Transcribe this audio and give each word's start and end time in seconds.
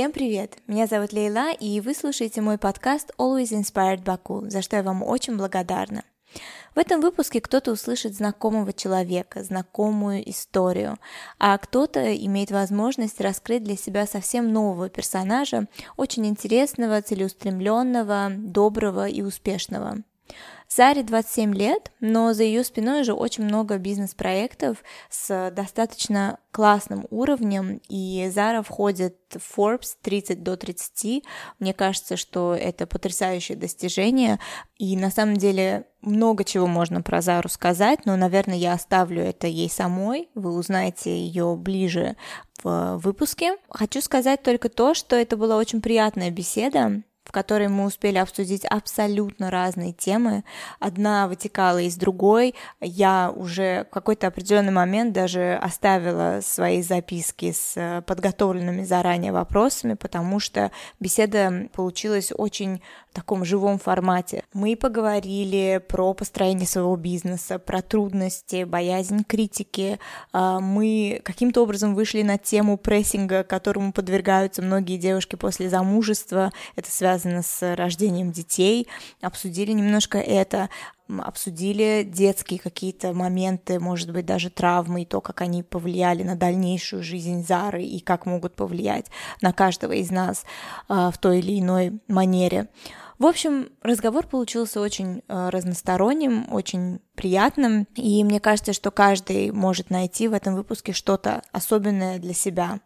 Всем 0.00 0.12
привет! 0.12 0.56
Меня 0.66 0.86
зовут 0.86 1.12
Лейла, 1.12 1.52
и 1.52 1.78
вы 1.82 1.92
слушаете 1.92 2.40
мой 2.40 2.56
подкаст 2.56 3.12
Always 3.18 3.50
Inspired 3.50 4.02
Baku, 4.02 4.48
за 4.48 4.62
что 4.62 4.76
я 4.76 4.82
вам 4.82 5.02
очень 5.02 5.36
благодарна. 5.36 6.04
В 6.74 6.78
этом 6.78 7.02
выпуске 7.02 7.42
кто-то 7.42 7.72
услышит 7.72 8.14
знакомого 8.14 8.72
человека, 8.72 9.44
знакомую 9.44 10.26
историю, 10.30 10.96
а 11.38 11.58
кто-то 11.58 12.16
имеет 12.16 12.50
возможность 12.50 13.20
раскрыть 13.20 13.62
для 13.62 13.76
себя 13.76 14.06
совсем 14.06 14.54
нового 14.54 14.88
персонажа, 14.88 15.66
очень 15.98 16.26
интересного, 16.26 17.02
целеустремленного, 17.02 18.30
доброго 18.30 19.06
и 19.06 19.20
успешного. 19.20 19.98
Заре 20.72 21.02
27 21.02 21.52
лет, 21.52 21.90
но 21.98 22.32
за 22.32 22.44
ее 22.44 22.62
спиной 22.62 23.00
уже 23.00 23.12
очень 23.12 23.42
много 23.42 23.76
бизнес-проектов 23.76 24.78
с 25.10 25.50
достаточно 25.50 26.38
классным 26.52 27.06
уровнем, 27.10 27.80
и 27.88 28.30
Зара 28.32 28.62
входит 28.62 29.16
в 29.30 29.58
Forbes 29.58 29.96
30 30.00 30.44
до 30.44 30.56
30. 30.56 31.24
Мне 31.58 31.74
кажется, 31.74 32.16
что 32.16 32.54
это 32.54 32.86
потрясающее 32.86 33.58
достижение, 33.58 34.38
и 34.76 34.96
на 34.96 35.10
самом 35.10 35.36
деле 35.36 35.86
много 36.02 36.44
чего 36.44 36.68
можно 36.68 37.02
про 37.02 37.20
Зару 37.20 37.48
сказать, 37.48 38.06
но, 38.06 38.14
наверное, 38.16 38.56
я 38.56 38.72
оставлю 38.72 39.22
это 39.22 39.48
ей 39.48 39.68
самой, 39.68 40.30
вы 40.36 40.52
узнаете 40.54 41.10
ее 41.10 41.56
ближе 41.56 42.16
в 42.62 42.96
выпуске. 42.98 43.56
Хочу 43.70 44.00
сказать 44.00 44.42
только 44.44 44.68
то, 44.68 44.94
что 44.94 45.16
это 45.16 45.36
была 45.36 45.56
очень 45.56 45.80
приятная 45.82 46.30
беседа, 46.30 47.02
в 47.30 47.32
которой 47.32 47.68
мы 47.68 47.84
успели 47.84 48.18
обсудить 48.18 48.64
абсолютно 48.64 49.52
разные 49.52 49.92
темы. 49.92 50.42
Одна 50.80 51.28
вытекала 51.28 51.78
из 51.78 51.94
другой. 51.94 52.56
Я 52.80 53.32
уже 53.32 53.86
в 53.88 53.94
какой-то 53.94 54.26
определенный 54.26 54.72
момент 54.72 55.12
даже 55.12 55.54
оставила 55.62 56.40
свои 56.42 56.82
записки 56.82 57.52
с 57.52 57.74
э, 57.76 58.02
подготовленными 58.02 58.82
заранее 58.82 59.30
вопросами, 59.30 59.94
потому 59.94 60.40
что 60.40 60.72
беседа 60.98 61.68
получилась 61.72 62.32
очень 62.36 62.82
в 63.10 63.14
таком 63.14 63.44
живом 63.44 63.78
формате. 63.78 64.44
Мы 64.52 64.76
поговорили 64.76 65.82
про 65.88 66.14
построение 66.14 66.66
своего 66.66 66.94
бизнеса, 66.96 67.58
про 67.58 67.82
трудности, 67.82 68.64
боязнь 68.64 69.24
критики. 69.24 69.98
А, 70.32 70.60
мы 70.60 71.20
каким-то 71.24 71.62
образом 71.62 71.94
вышли 71.94 72.22
на 72.22 72.38
тему 72.38 72.76
прессинга, 72.76 73.42
которому 73.42 73.92
подвергаются 73.92 74.62
многие 74.62 74.96
девушки 74.96 75.36
после 75.36 75.68
замужества. 75.68 76.52
Это 76.76 76.90
связано 76.90 77.42
с 77.42 77.74
рождением 77.74 78.30
детей. 78.30 78.86
Обсудили 79.20 79.72
немножко 79.72 80.18
это 80.18 80.68
обсудили 81.18 82.02
детские 82.06 82.60
какие-то 82.60 83.12
моменты, 83.12 83.80
может 83.80 84.12
быть, 84.12 84.26
даже 84.26 84.50
травмы, 84.50 85.02
и 85.02 85.06
то, 85.06 85.20
как 85.20 85.40
они 85.40 85.62
повлияли 85.62 86.22
на 86.22 86.36
дальнейшую 86.36 87.02
жизнь 87.02 87.44
Зары 87.44 87.82
и 87.82 88.00
как 88.00 88.26
могут 88.26 88.54
повлиять 88.54 89.06
на 89.40 89.52
каждого 89.52 89.92
из 89.92 90.10
нас 90.10 90.44
э, 90.88 91.10
в 91.12 91.18
той 91.18 91.40
или 91.40 91.58
иной 91.58 92.00
манере. 92.06 92.68
В 93.18 93.26
общем, 93.26 93.68
разговор 93.82 94.26
получился 94.26 94.80
очень 94.80 95.22
э, 95.28 95.48
разносторонним, 95.50 96.50
очень 96.50 97.00
приятным, 97.14 97.86
и 97.94 98.24
мне 98.24 98.40
кажется, 98.40 98.72
что 98.72 98.90
каждый 98.90 99.50
может 99.50 99.90
найти 99.90 100.26
в 100.26 100.32
этом 100.32 100.54
выпуске 100.54 100.92
что-то 100.92 101.42
особенное 101.52 102.18
для 102.18 102.32
себя. 102.32 102.80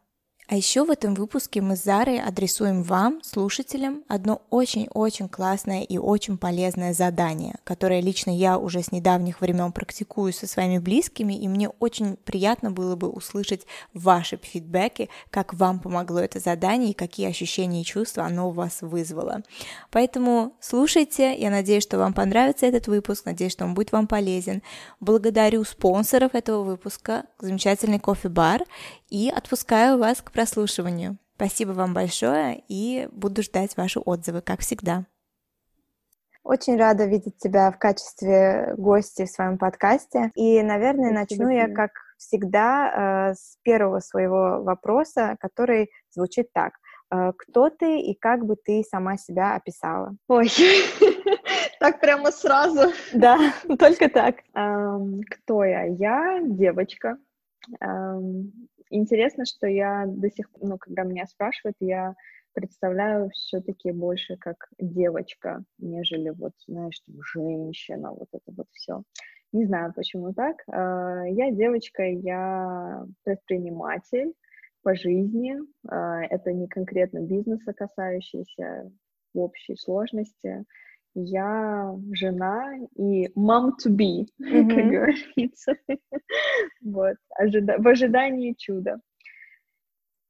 А 0.47 0.57
еще 0.57 0.85
в 0.85 0.91
этом 0.91 1.15
выпуске 1.15 1.63
мы 1.63 1.75
с 1.75 1.85
Зарой 1.85 2.21
адресуем 2.21 2.83
вам, 2.83 3.23
слушателям, 3.23 4.05
одно 4.09 4.43
очень-очень 4.51 5.27
классное 5.27 5.83
и 5.83 5.97
очень 5.97 6.37
полезное 6.37 6.93
задание, 6.93 7.57
которое 7.65 8.03
лично 8.03 8.31
я 8.31 8.59
уже 8.59 8.83
с 8.83 8.93
недавних 8.93 9.41
времен 9.41 9.73
практикую 9.73 10.35
со 10.35 10.47
своими 10.47 10.77
близкими, 10.77 11.33
и 11.33 11.49
мне 11.49 11.71
очень 11.71 12.17
приятно 12.17 12.71
было 12.71 12.95
бы 12.95 13.09
услышать 13.09 13.63
ваши 13.95 14.37
фидбэки, 14.37 15.09
как 15.31 15.55
вам 15.55 15.79
помогло 15.79 16.21
это 16.21 16.41
задание 16.41 16.91
и 16.91 16.95
какие 16.95 17.27
ощущения 17.27 17.81
и 17.81 17.85
чувства 17.85 18.25
оно 18.25 18.51
у 18.51 18.53
вас 18.53 18.83
вызвало. 18.83 19.43
Поэтому 19.91 20.53
слушайте, 20.61 21.35
я 21.39 21.49
надеюсь, 21.49 21.85
что 21.85 21.97
вам 21.97 22.13
понравится 22.13 22.67
этот 22.67 22.87
выпуск, 22.87 23.25
надеюсь, 23.25 23.53
что 23.53 23.65
он 23.65 23.73
будет 23.73 23.93
вам 23.93 24.07
полезен. 24.07 24.63
Благодарю 25.01 25.65
спонсоров 25.65 26.35
этого 26.35 26.65
выпуска, 26.65 27.25
замечательный 27.41 27.99
кофе-бар, 27.99 28.65
и 29.15 29.31
отпускаю 29.31 29.99
вас 29.99 30.21
к 30.21 30.33
прослушиванию. 30.35 31.17
Спасибо 31.37 31.71
вам 31.71 31.95
большое 31.95 32.63
и 32.69 33.09
буду 33.11 33.43
ждать 33.43 33.77
ваши 33.77 34.01
отзывы, 34.01 34.43
как 34.43 34.61
всегда. 34.61 35.07
Очень 36.43 36.77
рада 36.77 37.07
видеть 37.07 37.39
тебя 37.39 37.71
в 37.71 37.79
качестве 37.79 38.75
гостя 38.77 39.25
в 39.25 39.31
своем 39.31 39.57
подкасте. 39.57 40.31
И, 40.35 40.63
наверное, 40.63 41.11
Спасибо 41.25 41.45
начну 41.45 41.49
я, 41.49 41.75
как 41.75 41.93
всегда, 42.19 43.31
э, 43.31 43.35
с 43.35 43.57
первого 43.63 44.01
своего 44.01 44.63
вопроса, 44.63 45.37
который 45.41 45.91
звучит 46.11 46.53
так. 46.53 46.75
Э, 47.11 47.33
кто 47.37 47.71
ты 47.71 47.99
и 48.01 48.15
как 48.15 48.45
бы 48.45 48.57
ты 48.57 48.83
сама 48.83 49.17
себя 49.17 49.55
описала? 49.55 50.15
Ой, 50.29 50.51
так 51.81 51.99
прямо 51.99 52.31
сразу. 52.31 52.93
Да, 53.15 53.39
только 53.79 54.11
так. 54.11 54.37
Кто 54.53 55.65
я? 55.65 55.85
Я 55.85 56.41
девочка, 56.43 57.17
Интересно, 58.97 59.45
что 59.45 59.67
я 59.67 60.05
до 60.07 60.31
сих 60.31 60.49
пор, 60.53 60.69
ну, 60.69 60.79
когда 60.79 61.03
меня 61.03 61.27
спрашивают, 61.27 61.77
я 61.81 62.15
представляю 62.53 63.29
все-таки 63.31 63.91
больше 63.91 64.37
как 64.37 64.69
девочка, 64.79 65.65
нежели 65.79 66.31
вот, 66.31 66.53
знаешь, 66.69 67.01
там, 67.01 67.17
женщина, 67.25 68.13
вот 68.13 68.29
это 68.31 68.53
вот 68.57 68.69
все. 68.71 69.03
Не 69.51 69.65
знаю, 69.65 69.93
почему 69.97 70.33
так. 70.33 70.63
А, 70.69 71.25
я 71.27 71.51
девочка, 71.51 72.05
я 72.05 73.05
предприниматель 73.25 74.33
по 74.85 74.95
жизни. 74.95 75.57
А, 75.89 76.23
это 76.23 76.53
не 76.53 76.69
конкретно 76.69 77.19
бизнеса 77.19 77.73
касающийся 77.73 78.93
общей 79.35 79.75
сложности 79.75 80.65
я 81.15 81.97
жена 82.13 82.77
и 82.97 83.29
mom 83.37 83.73
to 83.83 83.91
be, 83.91 84.27
mm-hmm. 84.41 84.69
как 84.75 84.91
говорится. 84.91 85.77
вот, 86.83 87.17
ожида- 87.39 87.79
в 87.79 87.89
ожидании 87.89 88.55
чуда. 88.57 89.01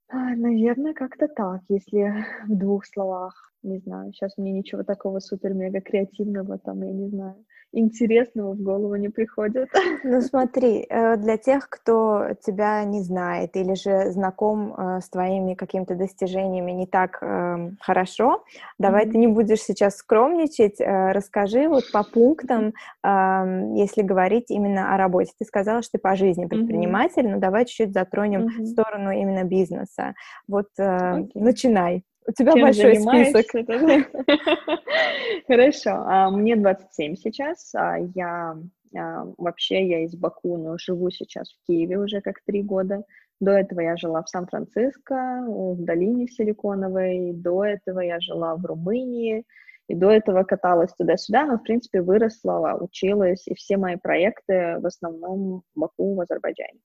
А, 0.08 0.36
наверное, 0.36 0.94
как-то 0.94 1.28
так, 1.28 1.62
если 1.68 2.24
в 2.46 2.56
двух 2.56 2.86
словах. 2.86 3.52
Не 3.62 3.78
знаю, 3.78 4.12
сейчас 4.12 4.36
мне 4.36 4.52
ничего 4.52 4.82
такого 4.82 5.20
супер-мега 5.20 5.80
креативного 5.80 6.58
там, 6.58 6.82
я 6.82 6.92
не 6.92 7.08
знаю 7.08 7.44
интересного 7.74 8.54
в 8.54 8.62
голову 8.62 8.96
не 8.96 9.08
приходит. 9.08 9.68
Ну 10.04 10.20
смотри, 10.20 10.86
э, 10.88 11.16
для 11.16 11.36
тех, 11.36 11.68
кто 11.68 12.28
тебя 12.44 12.84
не 12.84 13.00
знает 13.00 13.56
или 13.56 13.74
же 13.74 14.10
знаком 14.12 14.74
э, 14.74 15.00
с 15.00 15.08
твоими 15.08 15.54
какими-то 15.54 15.94
достижениями 15.94 16.72
не 16.72 16.86
так 16.86 17.18
эм, 17.22 17.78
хорошо, 17.80 18.44
давай 18.78 19.06
mm-hmm. 19.06 19.10
ты 19.10 19.18
не 19.18 19.26
будешь 19.26 19.62
сейчас 19.62 19.96
скромничать, 19.96 20.80
э, 20.80 21.12
расскажи 21.12 21.68
вот 21.68 21.84
по 21.90 22.04
пунктам, 22.04 22.74
эм, 23.02 23.74
если 23.74 24.02
говорить 24.02 24.50
именно 24.50 24.94
о 24.94 24.98
работе. 24.98 25.32
Ты 25.38 25.44
сказала, 25.44 25.82
что 25.82 25.92
ты 25.92 25.98
по 25.98 26.16
жизни 26.16 26.46
предприниматель, 26.46 27.24
mm-hmm. 27.26 27.34
но 27.34 27.38
давай 27.38 27.64
чуть-чуть 27.64 27.94
затронем 27.94 28.48
mm-hmm. 28.48 28.66
сторону 28.66 29.10
именно 29.10 29.44
бизнеса. 29.44 30.14
Вот 30.46 30.68
okay. 30.78 31.28
начинай. 31.34 32.04
У 32.26 32.32
тебя 32.32 32.52
Чем 32.52 32.62
большой 32.62 32.96
список. 32.96 33.46
Хорошо. 35.46 35.90
А, 35.90 36.30
мне 36.30 36.56
27 36.56 37.16
сейчас. 37.16 37.74
А, 37.74 37.98
я 38.14 38.56
а, 38.96 39.26
вообще 39.36 39.86
я 39.86 40.04
из 40.04 40.14
Баку, 40.14 40.56
но 40.56 40.78
живу 40.78 41.10
сейчас 41.10 41.50
в 41.50 41.66
Киеве 41.66 41.98
уже 41.98 42.20
как 42.20 42.40
три 42.46 42.62
года. 42.62 43.04
До 43.40 43.50
этого 43.50 43.80
я 43.80 43.96
жила 43.96 44.22
в 44.22 44.28
Сан-Франциско, 44.28 45.44
в 45.46 45.84
долине 45.84 46.28
Силиконовой. 46.28 47.32
До 47.34 47.64
этого 47.64 48.00
я 48.00 48.20
жила 48.20 48.56
в 48.56 48.64
Румынии. 48.64 49.44
И 49.88 49.94
до 49.94 50.10
этого 50.10 50.44
каталась 50.44 50.94
туда-сюда, 50.94 51.44
но, 51.44 51.58
в 51.58 51.62
принципе, 51.62 52.00
выросла, 52.00 52.78
училась, 52.80 53.46
и 53.46 53.54
все 53.54 53.76
мои 53.76 53.96
проекты 53.96 54.78
в 54.78 54.86
основном 54.86 55.62
в 55.74 55.78
Баку, 55.78 56.14
в 56.14 56.20
Азербайджане. 56.22 56.80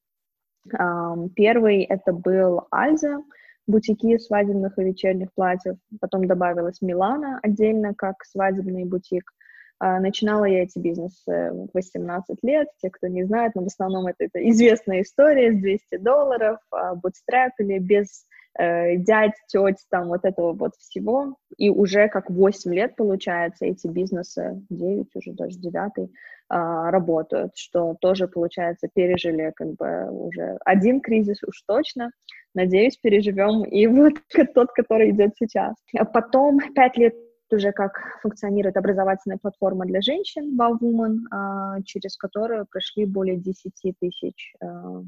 Первый 1.33 1.83
это 1.83 2.11
был 2.11 2.67
Альза, 2.71 3.23
бутики 3.69 4.17
свадебных 4.17 4.77
и 4.77 4.83
вечерних 4.83 5.31
платьев. 5.33 5.77
Потом 6.01 6.27
добавилась 6.27 6.81
Милана 6.81 7.39
отдельно 7.43 7.93
как 7.93 8.23
свадебный 8.25 8.85
бутик. 8.85 9.31
А, 9.79 9.99
начинала 9.99 10.45
я 10.45 10.63
эти 10.63 10.79
бизнесы 10.79 11.51
в 11.51 11.69
18 11.73 12.37
лет. 12.41 12.67
Те, 12.81 12.89
кто 12.89 13.07
не 13.07 13.23
знает, 13.23 13.53
но 13.55 13.63
в 13.63 13.67
основном 13.67 14.07
это, 14.07 14.25
это 14.25 14.49
известная 14.49 15.01
история 15.01 15.53
с 15.53 15.59
200 15.59 15.97
долларов, 15.97 16.59
бутстрап 17.01 17.53
или 17.59 17.77
без 17.79 18.25
э, 18.57 18.95
дядь, 18.97 19.33
теть, 19.47 19.85
там 19.89 20.07
вот 20.07 20.25
этого 20.25 20.53
вот 20.53 20.75
всего. 20.75 21.35
И 21.57 21.69
уже 21.69 22.07
как 22.07 22.29
8 22.29 22.73
лет, 22.73 22.95
получается, 22.95 23.65
эти 23.65 23.87
бизнесы, 23.87 24.61
9 24.69 25.15
уже 25.15 25.33
даже 25.33 25.57
9 25.57 26.09
а, 26.51 26.89
работают, 26.89 27.51
что 27.55 27.95
тоже, 28.01 28.27
получается, 28.27 28.89
пережили 28.91 29.53
как 29.55 29.75
бы 29.75 30.09
уже 30.09 30.57
один 30.65 30.99
кризис 30.99 31.43
уж 31.43 31.61
точно. 31.67 32.11
Надеюсь, 32.55 32.97
переживем 32.97 33.63
и 33.63 33.85
вот 33.87 34.13
тот, 34.55 34.71
который 34.71 35.11
идет 35.11 35.33
сейчас. 35.37 35.75
А 35.95 36.05
потом 36.05 36.59
пять 36.73 36.97
лет 36.97 37.15
уже 37.51 37.71
как 37.71 38.19
функционирует 38.21 38.77
образовательная 38.77 39.37
платформа 39.37 39.85
для 39.85 40.01
женщин 40.01 40.57
Wow 40.59 40.79
Woman, 40.81 41.17
а, 41.31 41.81
через 41.83 42.17
которую 42.17 42.65
прошли 42.69 43.05
более 43.05 43.37
10 43.37 43.71
тысяч 43.99 44.53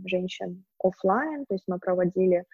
женщин 0.06 0.64
офлайн, 0.84 1.46
то 1.48 1.56
есть 1.56 1.66
мы 1.68 1.80
проводили 1.80 2.46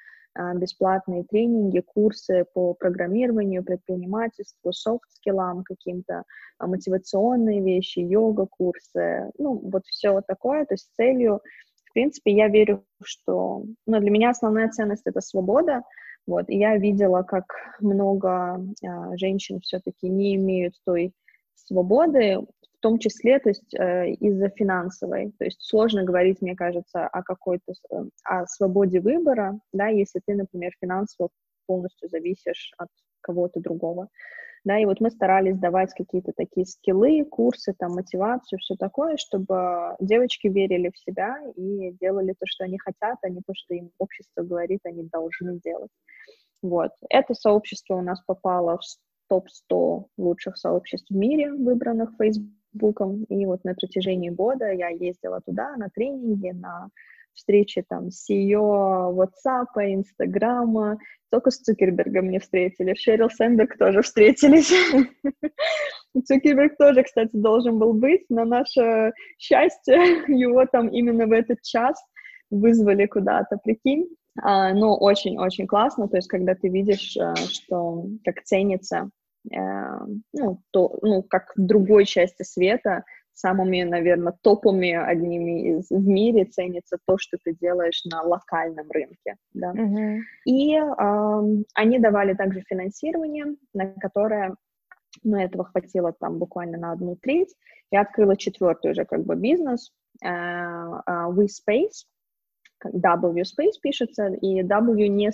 бесплатные 0.55 1.23
тренинги, 1.23 1.79
курсы 1.79 2.45
по 2.53 2.73
программированию, 2.73 3.63
предпринимательству, 3.63 4.71
софт-скиллам 4.71 5.63
каким-то, 5.63 6.23
а, 6.57 6.67
мотивационные 6.67 7.61
вещи, 7.61 7.99
йога-курсы, 7.99 9.31
ну, 9.37 9.57
вот 9.57 9.85
все 9.85 10.11
вот 10.11 10.27
такое, 10.27 10.65
то 10.65 10.73
есть 10.73 10.89
целью, 10.95 11.41
в 11.89 11.93
принципе, 11.93 12.31
я 12.31 12.47
верю, 12.47 12.83
что, 13.03 13.63
ну, 13.85 13.99
для 13.99 14.11
меня 14.11 14.29
основная 14.29 14.69
ценность— 14.69 15.03
это 15.05 15.21
свобода, 15.21 15.83
вот, 16.27 16.49
и 16.49 16.57
я 16.57 16.77
видела, 16.77 17.23
как 17.23 17.45
много 17.79 18.59
а, 18.85 19.17
женщин 19.17 19.59
все-таки 19.61 20.09
не 20.09 20.35
имеют 20.35 20.73
той 20.85 21.13
свободы, 21.55 22.39
в 22.77 22.81
том 22.81 22.99
числе, 22.99 23.39
то 23.39 23.49
есть 23.49 23.73
э, 23.73 24.11
из-за 24.11 24.49
финансовой. 24.49 25.33
То 25.39 25.45
есть 25.45 25.61
сложно 25.61 26.03
говорить, 26.03 26.41
мне 26.41 26.55
кажется, 26.55 27.07
о 27.07 27.23
какой-то 27.23 27.73
э, 27.91 28.03
о 28.23 28.45
свободе 28.45 28.99
выбора, 28.99 29.59
да, 29.73 29.87
если 29.87 30.21
ты, 30.25 30.35
например, 30.35 30.71
финансово 30.79 31.29
полностью 31.65 32.07
зависишь 32.09 32.71
от 32.77 32.89
кого-то 33.21 33.59
другого. 33.59 34.09
Да, 34.63 34.77
и 34.79 34.85
вот 34.85 34.99
мы 34.99 35.09
старались 35.09 35.57
давать 35.57 35.93
какие-то 35.93 36.33
такие 36.35 36.65
скиллы, 36.65 37.23
курсы, 37.23 37.73
там, 37.77 37.93
мотивацию, 37.93 38.59
все 38.59 38.75
такое, 38.75 39.15
чтобы 39.17 39.95
девочки 39.99 40.47
верили 40.47 40.91
в 40.93 40.97
себя 40.99 41.37
и 41.55 41.91
делали 42.01 42.33
то, 42.37 42.45
что 42.45 42.65
они 42.65 42.77
хотят, 42.77 43.17
а 43.21 43.29
не 43.29 43.41
то, 43.45 43.53
что 43.53 43.73
им 43.73 43.91
общество 43.97 44.43
говорит, 44.43 44.81
они 44.83 45.03
должны 45.03 45.59
делать. 45.63 45.91
Вот. 46.61 46.91
Это 47.09 47.33
сообщество 47.33 47.95
у 47.95 48.01
нас 48.01 48.21
попало 48.25 48.77
в 48.77 49.29
топ-100 49.29 50.05
лучших 50.17 50.57
сообществ 50.57 51.09
в 51.09 51.15
мире, 51.15 51.53
выбранных 51.53 52.17
Фейсбуком. 52.77 53.23
И 53.25 53.45
вот 53.45 53.63
на 53.63 53.73
протяжении 53.73 54.29
года 54.29 54.71
я 54.71 54.89
ездила 54.89 55.41
туда 55.41 55.75
на 55.77 55.89
тренинги, 55.89 56.49
на 56.51 56.89
встречи 57.33 57.83
там 57.87 58.09
с 58.09 58.29
CEO 58.29 59.13
WhatsApp, 59.13 59.67
Инстаграма. 59.77 60.97
Только 61.29 61.51
с 61.51 61.57
Цукербергом 61.57 62.29
не 62.29 62.39
встретили. 62.39 62.95
Шерил 62.95 63.29
Сэмберг 63.29 63.77
тоже 63.77 64.01
встретились. 64.01 64.71
Цукерберг 66.25 66.77
тоже, 66.77 67.03
кстати, 67.03 67.31
должен 67.33 67.77
был 67.77 67.93
быть. 67.93 68.25
На 68.29 68.45
наше 68.45 69.13
счастье 69.37 69.95
его 70.27 70.65
там 70.65 70.87
именно 70.87 71.27
в 71.27 71.31
этот 71.31 71.61
час 71.61 72.01
вызвали 72.49 73.05
куда-то, 73.05 73.57
прикинь. 73.57 74.07
А, 74.41 74.73
ну, 74.73 74.93
очень-очень 74.93 75.65
классно, 75.65 76.07
то 76.07 76.17
есть, 76.17 76.27
когда 76.27 76.53
ты 76.53 76.69
видишь, 76.69 77.17
э, 77.17 77.33
что 77.35 78.05
как 78.23 78.43
ценится, 78.43 79.09
ну, 79.49 80.61
то, 80.71 80.99
ну, 81.01 81.23
как 81.23 81.53
в 81.55 81.65
другой 81.65 82.05
части 82.05 82.43
света, 82.43 83.03
самыми, 83.37 83.83
наверное, 83.83 84.33
топовыми 84.41 84.93
одними 84.93 85.77
из 85.77 85.89
в 85.91 86.07
мире 86.07 86.45
ценится 86.45 86.97
то, 87.05 87.17
что 87.19 87.37
ты 87.43 87.53
делаешь 87.53 88.03
на 88.05 88.23
локальном 88.23 88.89
рынке, 88.89 89.35
да. 89.53 89.73
Mm-hmm. 89.73 90.19
И 90.45 90.75
э, 90.75 91.63
они 91.75 91.99
давали 91.99 92.33
также 92.33 92.61
финансирование, 92.67 93.55
на 93.73 93.93
которое, 93.93 94.55
ну, 95.23 95.37
этого 95.37 95.65
хватило 95.65 96.13
там 96.19 96.39
буквально 96.39 96.79
на 96.79 96.91
одну 96.93 97.15
треть. 97.15 97.55
Я 97.91 98.01
открыла 98.01 98.35
четвертый 98.35 98.91
уже 98.91 99.05
как 99.05 99.23
бы 99.23 99.35
бизнес, 99.35 99.91
э, 100.23 100.27
э, 100.27 101.01
WeSpace, 101.07 102.05
W 102.85 103.43
space 103.43 103.79
пишется, 103.81 104.27
и 104.29 104.63
W 104.63 105.07
не 105.09 105.29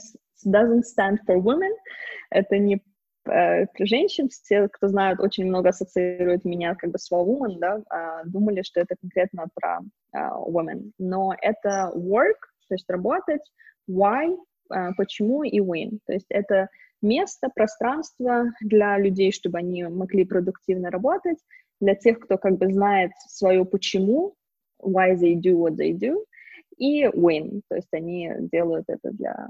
doesn't 0.45 0.83
stand 0.83 1.19
for 1.25 1.38
women, 1.38 1.71
это 2.30 2.57
не 2.57 2.83
женщин, 3.80 4.30
все, 4.30 4.68
кто 4.68 4.88
знают, 4.88 5.20
очень 5.20 5.46
много 5.46 5.70
ассоциируют 5.70 6.46
меня 6.46 6.75
как 6.75 6.92
бы 6.92 7.00
с 7.00 7.12
woman, 7.12 7.58
да, 7.60 7.78
э, 7.78 8.28
думали, 8.28 8.62
что 8.64 8.81
это 8.81 8.96
конкретно 9.00 9.48
про 9.54 9.80
э, 10.14 10.18
women, 10.18 10.92
но 10.98 11.34
это 11.42 11.92
work, 11.96 12.40
то 12.68 12.75
есть 12.75 12.90
работать, 12.90 13.42
why, 13.90 14.36
э, 14.74 14.90
почему 14.98 15.44
и 15.44 15.60
win, 15.60 16.00
то 16.06 16.14
есть 16.14 16.25
это 16.30 16.68
место, 17.02 17.50
пространство 17.54 18.46
для 18.62 18.98
людей, 18.98 19.31
чтобы 19.31 19.60
они 19.60 19.84
могли 19.86 20.26
продуктивно 20.26 20.90
работать, 20.90 21.38
для 21.80 21.96
тех, 21.96 22.19
кто 22.19 22.38
как 22.38 22.58
бы 22.58 22.72
знает 22.72 23.12
свое 23.28 23.66
почему, 23.66 24.36
why 24.81 25.16
they 25.16 25.36
do 25.36 25.56
what 25.56 25.76
they 25.78 25.92
do, 25.92 26.24
и 26.78 27.06
win, 27.06 27.62
то 27.69 27.76
есть 27.76 27.94
они 27.94 28.31
делают 28.52 28.86
это 28.88 29.12
для... 29.12 29.50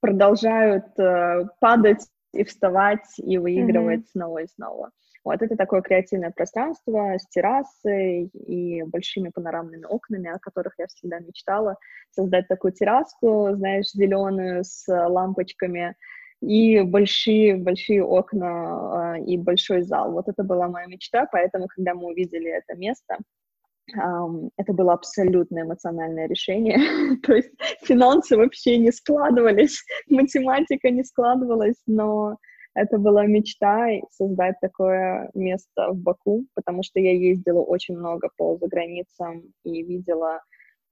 Продолжают 0.00 0.98
uh, 0.98 1.46
падать 1.60 2.06
и 2.32 2.44
вставать, 2.44 3.18
и 3.18 3.38
выигрывать 3.38 4.00
mm-hmm. 4.00 4.12
снова 4.12 4.38
и 4.38 4.46
снова. 4.46 4.90
Вот 5.22 5.42
это 5.42 5.54
такое 5.56 5.82
креативное 5.82 6.30
пространство 6.30 7.14
с 7.18 7.28
террасой 7.28 8.30
и 8.46 8.82
большими 8.84 9.28
панорамными 9.28 9.84
окнами, 9.84 10.30
о 10.30 10.38
которых 10.38 10.74
я 10.78 10.86
всегда 10.86 11.18
мечтала. 11.18 11.76
Создать 12.10 12.48
такую 12.48 12.72
терраску, 12.72 13.50
знаешь, 13.52 13.92
зеленую 13.92 14.64
с 14.64 14.86
лампочками 14.88 15.94
и 16.40 16.80
большие-большие 16.80 18.02
окна 18.02 19.16
э, 19.18 19.24
и 19.24 19.36
большой 19.36 19.82
зал. 19.82 20.12
Вот 20.12 20.28
это 20.28 20.42
была 20.42 20.68
моя 20.68 20.86
мечта, 20.86 21.26
поэтому, 21.30 21.66
когда 21.68 21.94
мы 21.94 22.06
увидели 22.06 22.50
это 22.50 22.74
место, 22.78 23.18
это 24.56 24.72
было 24.72 24.92
абсолютно 24.92 25.62
эмоциональное 25.62 26.26
решение. 26.26 26.78
То 27.22 27.34
есть 27.34 27.50
финансы 27.82 28.36
вообще 28.36 28.78
не 28.78 28.92
складывались, 28.92 29.82
математика 30.08 30.90
не 30.90 31.04
складывалась, 31.04 31.80
но 31.86 32.36
это 32.74 32.98
была 32.98 33.26
мечта 33.26 33.88
создать 34.10 34.54
такое 34.60 35.30
место 35.34 35.90
в 35.90 35.96
Баку, 35.96 36.46
потому 36.54 36.82
что 36.82 37.00
я 37.00 37.12
ездила 37.12 37.60
очень 37.60 37.96
много 37.96 38.28
по 38.36 38.56
заграницам 38.58 39.52
и 39.64 39.82
видела, 39.82 40.40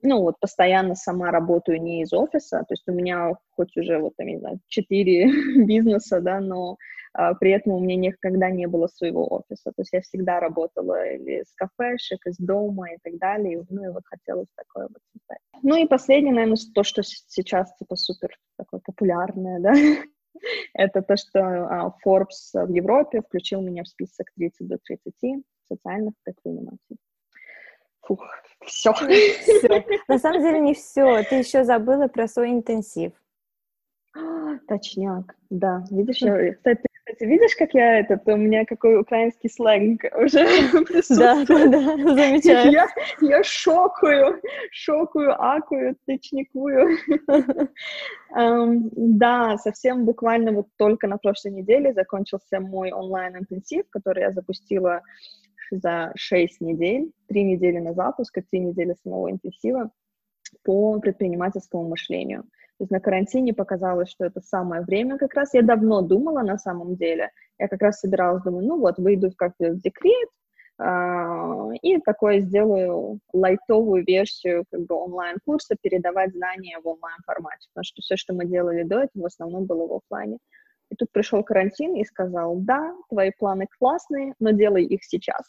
ну 0.02 0.22
вот 0.22 0.38
постоянно 0.40 0.94
сама 0.94 1.30
работаю 1.30 1.80
не 1.82 2.02
из 2.02 2.12
офиса, 2.12 2.58
то 2.60 2.72
есть 2.72 2.88
у 2.88 2.92
меня 2.92 3.34
хоть 3.50 3.76
уже 3.76 3.98
вот, 3.98 4.14
я 4.18 4.24
не 4.24 4.38
знаю, 4.38 4.60
четыре 4.68 5.26
бизнеса, 5.66 6.20
да, 6.20 6.40
но 6.40 6.76
а, 7.14 7.34
при 7.34 7.50
этом 7.50 7.72
у 7.72 7.80
меня 7.80 7.96
никогда 7.96 8.50
не 8.50 8.66
было 8.66 8.86
своего 8.86 9.26
офиса, 9.32 9.72
то 9.72 9.82
есть 9.82 9.92
я 9.92 10.00
всегда 10.00 10.40
работала 10.40 11.06
или 11.06 11.42
с 11.42 11.52
кафешек, 11.54 12.26
из 12.26 12.36
дома 12.38 12.92
и 12.92 12.98
так 13.02 13.18
далее, 13.18 13.64
ну 13.70 13.84
и 13.84 13.88
вот 13.88 14.02
хотелось 14.06 14.48
такое 14.54 14.88
вот 14.88 15.02
создать. 15.12 15.40
Ну 15.62 15.76
и 15.76 15.86
последнее, 15.88 16.34
наверное, 16.34 16.58
то, 16.74 16.82
что 16.84 17.02
сейчас 17.02 17.74
типа 17.76 17.96
супер 17.96 18.36
такое 18.56 18.80
популярное, 18.84 19.60
да, 19.60 19.74
это 20.74 21.02
то, 21.02 21.16
что 21.16 21.40
uh, 21.40 21.92
Forbes 22.06 22.52
в 22.54 22.70
Европе 22.70 23.22
включил 23.22 23.60
меня 23.60 23.82
в 23.82 23.88
список 23.88 24.28
30 24.36 24.68
до 24.68 24.78
30 24.78 25.44
социальных 25.66 26.14
предпринимателей. 26.22 26.98
Фух, 28.02 28.24
все. 28.68 28.92
все. 28.92 29.84
На 30.08 30.18
самом 30.18 30.42
деле 30.42 30.60
не 30.60 30.74
все. 30.74 31.22
Ты 31.24 31.36
еще 31.36 31.64
забыла 31.64 32.08
про 32.08 32.28
свой 32.28 32.50
интенсив. 32.50 33.12
Точняк, 34.66 35.34
да. 35.50 35.84
Видишь, 35.90 36.18
я, 36.18 36.54
кстати, 36.54 36.82
видишь, 37.20 37.56
как 37.56 37.74
я 37.74 38.00
этот, 38.00 38.26
у 38.26 38.36
меня 38.36 38.64
какой 38.64 39.00
украинский 39.00 39.48
сленг 39.48 40.02
уже 40.14 40.44
Да, 41.10 41.44
да, 41.44 41.66
да, 41.66 41.96
замечаю. 41.96 42.72
Я, 42.72 42.88
я 43.20 43.42
шокую, 43.42 44.40
шокую, 44.70 45.34
акую, 45.40 45.96
тычникую. 46.06 46.98
um, 48.36 48.90
да, 48.92 49.56
совсем 49.58 50.04
буквально 50.04 50.52
вот 50.52 50.66
только 50.76 51.06
на 51.06 51.18
прошлой 51.18 51.52
неделе 51.52 51.92
закончился 51.92 52.60
мой 52.60 52.92
онлайн-интенсив, 52.92 53.84
который 53.90 54.22
я 54.22 54.32
запустила 54.32 55.02
за 55.70 56.12
6 56.16 56.60
недель, 56.60 57.12
3 57.28 57.44
недели 57.44 57.78
на 57.78 57.94
запуск 57.94 58.38
и 58.38 58.42
3 58.42 58.60
недели 58.60 58.94
самого 59.02 59.30
интенсива 59.30 59.90
по 60.64 60.98
предпринимательскому 61.00 61.88
мышлению. 61.88 62.42
То 62.78 62.84
есть 62.84 62.92
на 62.92 63.00
карантине 63.00 63.52
показалось, 63.54 64.08
что 64.08 64.24
это 64.24 64.40
самое 64.40 64.82
время 64.82 65.18
как 65.18 65.34
раз. 65.34 65.52
Я 65.52 65.62
давно 65.62 66.00
думала 66.00 66.42
на 66.42 66.58
самом 66.58 66.94
деле. 66.94 67.30
Я 67.58 67.66
как 67.66 67.82
раз 67.82 67.98
собиралась, 67.98 68.44
думаю, 68.44 68.66
ну 68.66 68.78
вот, 68.78 68.98
выйду 68.98 69.32
как-то 69.36 69.74
декрет, 69.74 70.28
Uh, 70.80 71.74
и 71.82 71.98
такое 71.98 72.38
сделаю 72.38 73.18
лайтовую 73.32 74.04
версию 74.04 74.64
как 74.70 74.82
бы 74.86 74.94
онлайн-курса, 74.94 75.74
передавать 75.82 76.32
знания 76.32 76.78
в 76.78 76.86
онлайн-формате, 76.86 77.66
потому 77.74 77.82
что 77.82 78.00
все, 78.00 78.16
что 78.16 78.32
мы 78.32 78.46
делали 78.46 78.84
до 78.84 79.00
этого, 79.00 79.24
в 79.24 79.26
основном 79.26 79.64
было 79.64 79.88
в 79.88 79.94
офлайне. 79.94 80.38
И 80.90 80.94
тут 80.96 81.12
пришел 81.12 81.42
карантин 81.42 81.96
и 81.96 82.04
сказал, 82.04 82.56
да, 82.56 82.94
твои 83.10 83.30
планы 83.38 83.66
классные, 83.78 84.34
но 84.38 84.50
делай 84.50 84.84
их 84.84 85.04
сейчас. 85.04 85.42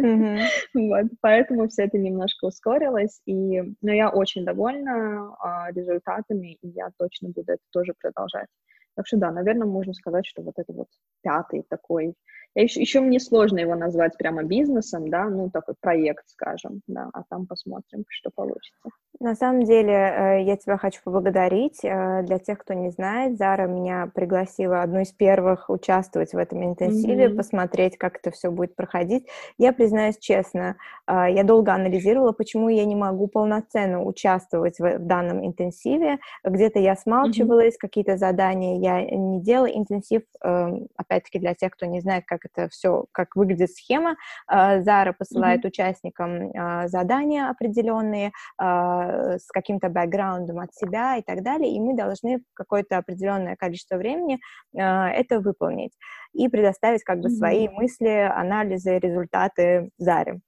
Mm-hmm. 0.00 0.40
вот, 0.74 1.06
поэтому 1.20 1.68
все 1.68 1.84
это 1.84 1.98
немножко 1.98 2.46
ускорилось, 2.46 3.20
и, 3.26 3.62
но 3.82 3.92
я 3.92 4.10
очень 4.10 4.44
довольна 4.44 5.34
а, 5.38 5.70
результатами, 5.70 6.54
и 6.60 6.68
я 6.68 6.90
точно 6.98 7.28
буду 7.28 7.52
это 7.52 7.62
тоже 7.70 7.94
продолжать. 8.00 8.48
Так 8.96 9.06
что 9.06 9.16
да, 9.16 9.30
наверное, 9.30 9.66
можно 9.66 9.92
сказать, 9.92 10.26
что 10.26 10.42
вот 10.42 10.54
это 10.56 10.72
вот 10.72 10.88
пятый 11.22 11.64
такой 11.68 12.14
еще, 12.62 12.80
еще 12.80 13.00
мне 13.00 13.20
сложно 13.20 13.58
его 13.58 13.74
назвать 13.74 14.16
прямо 14.16 14.42
бизнесом, 14.42 15.10
да, 15.10 15.28
ну, 15.28 15.50
такой 15.50 15.74
проект, 15.80 16.28
скажем, 16.28 16.80
да, 16.86 17.10
а 17.12 17.22
там 17.28 17.46
посмотрим, 17.46 18.04
что 18.08 18.30
получится. 18.34 18.90
На 19.20 19.36
самом 19.36 19.62
деле, 19.62 19.92
э, 19.92 20.42
я 20.42 20.56
тебя 20.56 20.76
хочу 20.76 21.00
поблагодарить. 21.04 21.84
Э, 21.84 22.22
для 22.24 22.38
тех, 22.38 22.58
кто 22.58 22.74
не 22.74 22.90
знает, 22.90 23.38
Зара 23.38 23.68
меня 23.68 24.10
пригласила 24.12 24.82
одну 24.82 25.00
из 25.00 25.12
первых 25.12 25.70
участвовать 25.70 26.32
в 26.32 26.36
этом 26.36 26.64
интенсиве, 26.64 27.26
mm-hmm. 27.26 27.36
посмотреть, 27.36 27.96
как 27.96 28.18
это 28.18 28.32
все 28.32 28.50
будет 28.50 28.74
проходить. 28.74 29.26
Я 29.56 29.72
признаюсь 29.72 30.18
честно, 30.18 30.76
э, 31.06 31.26
я 31.30 31.44
долго 31.44 31.72
анализировала, 31.72 32.32
почему 32.32 32.68
я 32.68 32.84
не 32.84 32.96
могу 32.96 33.28
полноценно 33.28 34.02
участвовать 34.02 34.78
в, 34.80 34.98
в 34.98 35.06
данном 35.06 35.46
интенсиве. 35.46 36.18
Где-то 36.42 36.80
я 36.80 36.96
смалчивалась, 36.96 37.76
mm-hmm. 37.76 37.80
какие-то 37.80 38.16
задания 38.16 38.80
я 38.80 39.04
не 39.04 39.40
делала. 39.40 39.66
Интенсив, 39.66 40.22
опять-таки, 40.40 41.38
для 41.38 41.54
тех, 41.54 41.72
кто 41.72 41.86
не 41.86 42.00
знает, 42.00 42.24
как 42.26 42.43
это 42.44 42.68
все, 42.68 43.06
как 43.12 43.36
выглядит 43.36 43.70
схема, 43.70 44.16
Зара 44.48 45.12
посылает 45.12 45.64
mm-hmm. 45.64 45.68
участникам 45.68 46.88
задания 46.88 47.48
определенные, 47.48 48.32
Э, 48.60 49.38
с 49.38 49.48
каким-то 49.48 49.88
бэкграундом 49.88 50.60
от 50.60 50.74
себя 50.74 51.16
и 51.16 51.22
так 51.22 51.42
далее, 51.42 51.72
и 51.72 51.80
мы 51.80 51.96
должны 51.96 52.42
какое-то 52.54 52.98
определенное 52.98 53.56
количество 53.56 53.96
времени 53.96 54.38
это 54.72 55.40
выполнить 55.40 55.92
и 56.32 56.48
предоставить 56.48 57.02
как 57.02 57.20
бы 57.20 57.28
mm-hmm. 57.28 57.38
свои 57.38 57.68
мысли, 57.68 58.30
анализы, 58.32 58.98
результаты 58.98 59.90
Заре. 59.98 60.40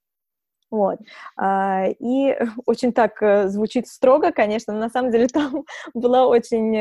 Вот. 0.70 0.99
А, 1.37 1.87
и 1.87 2.37
очень 2.66 2.92
так 2.92 3.23
э, 3.23 3.49
звучит 3.49 3.87
строго, 3.87 4.32
конечно, 4.32 4.73
но 4.73 4.80
на 4.80 4.90
самом 4.90 5.11
деле 5.11 5.26
там 5.32 5.64
была 5.94 6.26
очень 6.26 6.75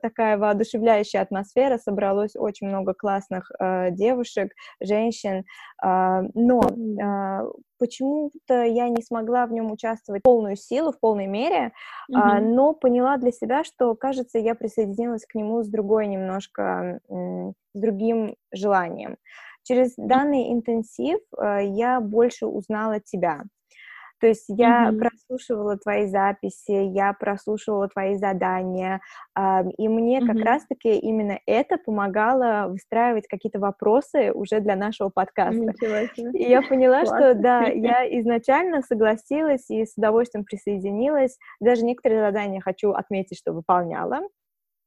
такая 0.00 0.38
воодушевляющая 0.38 1.22
атмосфера, 1.22 1.78
собралось 1.78 2.36
очень 2.36 2.68
много 2.68 2.94
классных 2.94 3.50
девушек, 3.90 4.52
женщин, 4.80 5.44
а, 5.82 6.22
но 6.34 6.62
почему-то 7.78 8.64
я 8.64 8.88
не 8.88 9.02
смогла 9.02 9.46
в 9.46 9.52
нем 9.52 9.70
участвовать 9.70 10.22
в 10.22 10.24
полную 10.24 10.56
силу, 10.56 10.92
в 10.92 11.00
полной 11.00 11.26
мере, 11.26 11.72
mm-hmm. 12.10 12.14
а, 12.14 12.40
но 12.40 12.72
поняла 12.72 13.16
для 13.16 13.32
себя, 13.32 13.64
что, 13.64 13.94
кажется, 13.94 14.38
я 14.38 14.54
присоединилась 14.54 15.26
к 15.26 15.34
нему 15.34 15.62
с 15.62 15.68
другой 15.68 16.06
немножко, 16.06 17.00
с 17.08 17.78
другим 17.78 18.36
желанием. 18.52 19.16
Через 19.64 19.94
данный 19.96 20.52
интенсив 20.52 21.18
а, 21.36 21.60
я 21.60 22.00
больше 22.00 22.46
узнала 22.46 23.00
тебя. 23.00 23.42
То 24.20 24.28
есть 24.28 24.44
я 24.48 24.88
mm-hmm. 24.88 24.98
прослушивала 24.98 25.76
твои 25.76 26.06
записи, 26.06 26.70
я 26.70 27.12
прослушивала 27.12 27.88
твои 27.88 28.16
задания, 28.16 29.00
э, 29.38 29.64
и 29.76 29.86
мне 29.86 30.18
mm-hmm. 30.18 30.26
как 30.26 30.44
раз-таки 30.44 30.98
именно 30.98 31.38
это 31.44 31.76
помогало 31.76 32.68
выстраивать 32.70 33.26
какие-то 33.26 33.58
вопросы 33.58 34.32
уже 34.32 34.60
для 34.60 34.76
нашего 34.76 35.10
подкаста. 35.10 35.74
И 36.32 36.42
я 36.42 36.62
поняла, 36.62 37.04
что 37.04 37.34
да, 37.34 37.64
я 37.64 38.06
изначально 38.20 38.80
согласилась 38.80 39.68
и 39.68 39.84
с 39.84 39.92
удовольствием 39.96 40.46
присоединилась. 40.46 41.36
Даже 41.60 41.84
некоторые 41.84 42.22
задания 42.22 42.62
хочу 42.62 42.92
отметить, 42.92 43.38
что 43.38 43.52
выполняла. 43.52 44.20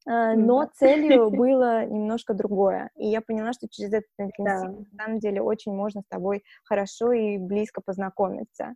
А, 0.08 0.34
но 0.34 0.70
целью 0.74 1.30
было 1.30 1.84
немножко 1.84 2.32
другое. 2.32 2.90
И 2.96 3.06
я 3.06 3.20
поняла, 3.20 3.52
что 3.52 3.68
через 3.68 3.92
этот 3.92 4.10
интенсив, 4.18 4.70
да. 4.70 4.96
на 4.96 5.04
самом 5.04 5.18
деле, 5.18 5.42
очень 5.42 5.72
можно 5.72 6.00
с 6.00 6.06
тобой 6.08 6.42
хорошо 6.64 7.12
и 7.12 7.36
близко 7.36 7.82
познакомиться. 7.84 8.74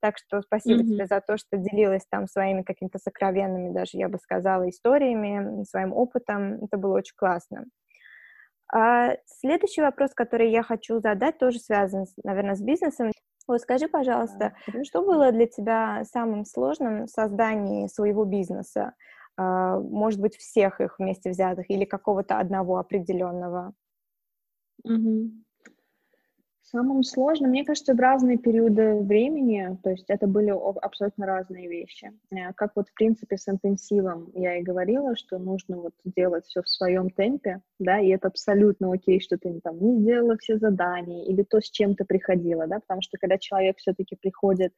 Так 0.00 0.16
что 0.16 0.40
спасибо 0.40 0.80
mm-hmm. 0.80 0.86
тебе 0.86 1.06
за 1.06 1.20
то, 1.20 1.36
что 1.36 1.58
делилась 1.58 2.06
там 2.10 2.26
своими 2.26 2.62
какими-то 2.62 2.98
сокровенными, 2.98 3.74
даже 3.74 3.98
я 3.98 4.08
бы 4.08 4.16
сказала, 4.18 4.66
историями, 4.70 5.64
своим 5.64 5.92
опытом. 5.92 6.64
Это 6.64 6.78
было 6.78 6.96
очень 6.96 7.14
классно. 7.14 7.66
А 8.72 9.16
следующий 9.26 9.82
вопрос, 9.82 10.12
который 10.14 10.50
я 10.50 10.62
хочу 10.62 11.00
задать, 11.00 11.36
тоже 11.36 11.58
связан, 11.58 12.06
наверное, 12.24 12.54
с 12.54 12.62
бизнесом. 12.62 13.10
Вот 13.46 13.60
скажи, 13.60 13.88
пожалуйста, 13.88 14.54
да, 14.66 14.84
что 14.84 15.02
было 15.02 15.32
для 15.32 15.46
тебя 15.46 16.04
самым 16.04 16.46
сложным 16.46 17.04
в 17.04 17.10
создании 17.10 17.88
своего 17.88 18.24
бизнеса? 18.24 18.94
А, 19.42 19.78
может 19.78 20.20
быть, 20.20 20.36
всех 20.36 20.82
их 20.82 20.98
вместе 20.98 21.30
взятых 21.30 21.70
или 21.70 21.86
какого-то 21.86 22.38
одного 22.38 22.76
определенного? 22.76 23.72
Угу. 24.84 25.30
Самым 26.62 27.02
сложным, 27.02 27.50
мне 27.50 27.64
кажется, 27.64 27.94
в 27.94 27.98
разные 27.98 28.36
периоды 28.36 29.00
времени, 29.00 29.78
то 29.82 29.90
есть 29.90 30.04
это 30.08 30.26
были 30.26 30.50
абсолютно 30.50 31.24
разные 31.24 31.68
вещи. 31.68 32.12
Э, 32.30 32.52
как 32.54 32.72
вот, 32.76 32.90
в 32.90 32.94
принципе, 32.94 33.38
с 33.38 33.48
интенсивом 33.48 34.30
я 34.34 34.58
и 34.58 34.62
говорила, 34.62 35.16
что 35.16 35.38
нужно 35.38 35.78
вот 35.78 35.94
делать 36.04 36.44
все 36.44 36.62
в 36.62 36.68
своем 36.68 37.08
темпе, 37.08 37.62
да, 37.78 37.98
и 37.98 38.08
это 38.08 38.28
абсолютно 38.28 38.92
окей, 38.92 39.20
что 39.20 39.38
ты 39.38 39.58
там 39.64 39.80
не 39.80 40.02
сделала 40.02 40.36
все 40.36 40.58
задания 40.58 41.24
или 41.24 41.42
то, 41.44 41.62
с 41.62 41.70
чем 41.70 41.94
ты 41.94 42.04
приходила, 42.04 42.66
да, 42.66 42.78
потому 42.78 43.00
что 43.00 43.16
когда 43.18 43.38
человек 43.38 43.78
все-таки 43.78 44.16
приходит 44.16 44.74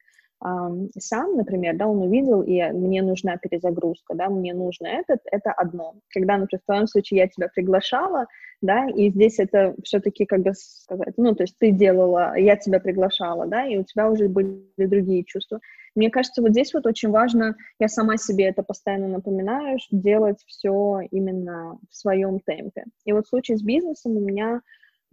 сам, 0.99 1.37
например, 1.37 1.77
да, 1.77 1.87
он 1.87 2.01
увидел, 2.01 2.41
и 2.41 2.61
мне 2.71 3.01
нужна 3.01 3.37
перезагрузка, 3.37 4.13
да, 4.15 4.29
мне 4.29 4.53
нужно 4.53 4.87
этот, 4.87 5.19
это 5.31 5.51
одно. 5.51 5.95
Когда, 6.09 6.37
например, 6.37 6.61
в 6.61 6.65
твоем 6.65 6.87
случае 6.87 7.21
я 7.21 7.27
тебя 7.27 7.47
приглашала, 7.47 8.25
да, 8.61 8.87
и 8.89 9.09
здесь 9.09 9.39
это 9.39 9.75
все-таки, 9.83 10.25
как 10.25 10.41
бы 10.41 10.53
сказать, 10.53 11.13
ну, 11.17 11.33
то 11.35 11.43
есть 11.43 11.55
ты 11.59 11.71
делала, 11.71 12.37
я 12.37 12.55
тебя 12.55 12.79
приглашала, 12.79 13.45
да, 13.45 13.65
и 13.65 13.77
у 13.77 13.83
тебя 13.83 14.09
уже 14.09 14.27
были 14.27 14.63
другие 14.77 15.23
чувства. 15.23 15.59
Мне 15.95 16.09
кажется, 16.09 16.41
вот 16.41 16.51
здесь 16.51 16.73
вот 16.73 16.85
очень 16.87 17.09
важно, 17.09 17.55
я 17.79 17.87
сама 17.87 18.17
себе 18.17 18.45
это 18.45 18.63
постоянно 18.63 19.07
напоминаю, 19.07 19.77
делать 19.91 20.43
все 20.47 21.01
именно 21.11 21.77
в 21.89 21.95
своем 21.95 22.39
темпе. 22.39 22.85
И 23.05 23.13
вот 23.13 23.25
в 23.25 23.29
случае 23.29 23.57
с 23.57 23.61
бизнесом 23.61 24.17
у 24.17 24.19
меня 24.19 24.61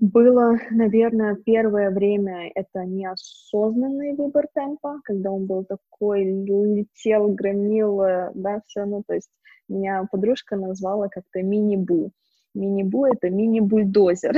было, 0.00 0.59
наверное, 0.71 1.37
первое 1.37 1.90
время 1.90 2.50
это 2.54 2.85
неосознанный 2.85 4.14
выбор 4.14 4.47
темпа, 4.54 5.00
когда 5.04 5.30
он 5.30 5.47
был 5.47 5.64
такой, 5.64 6.25
летел, 6.25 7.28
громил, 7.28 8.00
э, 8.02 8.30
да, 8.35 8.62
все, 8.66 8.87
ну, 8.87 9.02
то 9.07 9.14
есть 9.14 9.30
меня 9.69 10.07
подружка 10.11 10.57
назвала 10.57 11.09
как-то 11.09 11.42
мини-бу. 11.42 12.11
Мини-бу— 12.54 13.07
это 13.12 13.30
мини-бульдозер, 13.30 14.35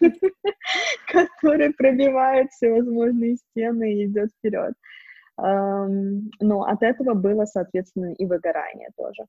который 1.12 1.72
пробивает 1.72 2.50
всевозможные 2.50 3.36
стены 3.36 3.94
и 3.94 4.04
идет 4.04 4.30
вперед. 4.38 4.74
Но 5.38 6.62
от 6.62 6.82
этого 6.82 7.14
было, 7.14 7.44
соответственно, 7.44 8.12
и 8.12 8.24
выгорание 8.24 8.88
тоже. 8.96 9.24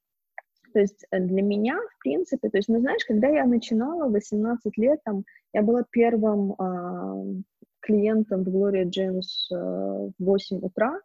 То 0.77 0.81
есть 0.81 1.07
э, 1.09 1.19
для 1.19 1.41
меня, 1.41 1.75
в 1.75 2.03
принципе, 2.03 2.49
то 2.49 2.57
есть, 2.57 2.69
ну, 2.69 2.79
знаешь, 2.79 3.03
когда 3.07 3.27
я 3.29 3.45
начинала 3.45 4.07
18 4.11 4.77
лет, 4.77 4.99
там, 5.03 5.23
я 5.51 5.63
была 5.63 5.83
первым 5.89 6.53
э, 6.53 7.41
клиентом 7.79 8.43
в 8.43 8.49
Gloria 8.49 8.83
Jeans 8.83 9.23
э, 9.51 9.55
в 9.55 10.13
8 10.19 10.59
утра 10.61 10.99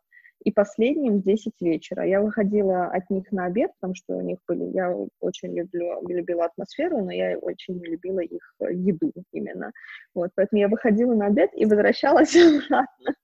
и 0.44 0.52
последним 0.52 1.20
в 1.20 1.22
10 1.22 1.54
вечера. 1.62 2.06
Я 2.06 2.20
выходила 2.20 2.84
от 2.84 3.08
них 3.08 3.32
на 3.32 3.46
обед, 3.46 3.70
потому 3.80 3.94
что 3.94 4.18
у 4.18 4.20
них 4.20 4.40
были... 4.46 4.64
Я 4.74 4.94
очень 5.20 5.56
люблю, 5.56 6.06
любила 6.06 6.44
атмосферу, 6.44 7.02
но 7.02 7.10
я 7.10 7.38
очень 7.38 7.78
не 7.78 7.86
любила 7.86 8.20
их 8.20 8.54
э, 8.60 8.74
еду 8.74 9.10
именно. 9.32 9.72
Вот, 10.14 10.32
поэтому 10.34 10.60
я 10.60 10.68
выходила 10.68 11.14
на 11.14 11.28
обед 11.28 11.48
и 11.56 11.64
возвращалась 11.64 12.36
обратно. 12.68 13.14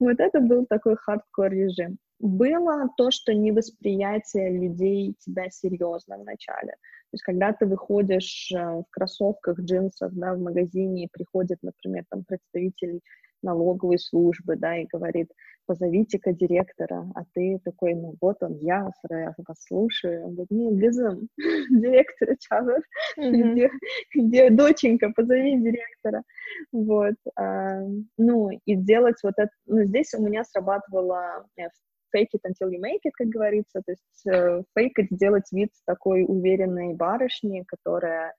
Вот 0.00 0.20
это 0.20 0.38
был 0.38 0.66
такой 0.66 0.96
хардкор 0.96 1.50
режим 1.50 1.96
было 2.22 2.88
то, 2.96 3.10
что 3.10 3.34
невосприятие 3.34 4.50
людей 4.50 5.14
тебя 5.18 5.50
серьезно 5.50 6.18
вначале. 6.18 6.72
То 6.72 7.14
есть, 7.14 7.24
когда 7.24 7.52
ты 7.52 7.66
выходишь 7.66 8.50
э, 8.52 8.58
в 8.58 8.86
кроссовках, 8.90 9.58
джинсах, 9.60 10.12
да, 10.14 10.34
в 10.34 10.38
магазине, 10.38 11.04
и 11.04 11.10
приходит, 11.12 11.58
например, 11.62 12.04
там 12.08 12.24
представитель 12.24 13.00
налоговой 13.42 13.98
службы, 13.98 14.56
да, 14.56 14.78
и 14.78 14.86
говорит, 14.86 15.28
позовите-ка 15.66 16.32
директора, 16.32 17.10
а 17.14 17.24
ты 17.34 17.58
такой, 17.64 17.94
ну 17.94 18.14
вот 18.20 18.42
он, 18.42 18.56
я, 18.58 18.88
я 19.10 19.34
вас 19.36 19.64
слушаю, 19.64 20.24
он 20.24 20.34
говорит, 20.34 20.50
нет, 20.50 20.74
безум, 20.74 21.28
директора 21.70 22.36
Чавер, 22.38 22.82
где, 23.16 23.70
где 24.14 24.50
доченька, 24.50 25.10
позови 25.10 25.60
директора, 25.60 26.22
вот, 26.72 27.14
а, 27.36 27.80
ну, 28.16 28.50
и 28.50 28.74
делать 28.74 29.16
вот 29.22 29.34
это, 29.36 29.50
ну, 29.66 29.84
здесь 29.84 30.14
у 30.14 30.22
меня 30.22 30.44
срабатывало 30.44 31.46
э, 31.56 31.68
fake 32.14 32.30
it 32.34 32.40
until 32.44 32.70
you 32.70 32.78
make 32.80 33.00
it, 33.04 33.12
как 33.14 33.28
говорится, 33.28 33.82
то 33.84 33.92
есть 33.92 34.26
э, 34.26 34.62
фейкать, 34.76 35.10
сделать 35.10 35.50
вид 35.52 35.70
такой 35.86 36.24
уверенной 36.26 36.94
барышни, 36.94 37.64
которая 37.66 38.34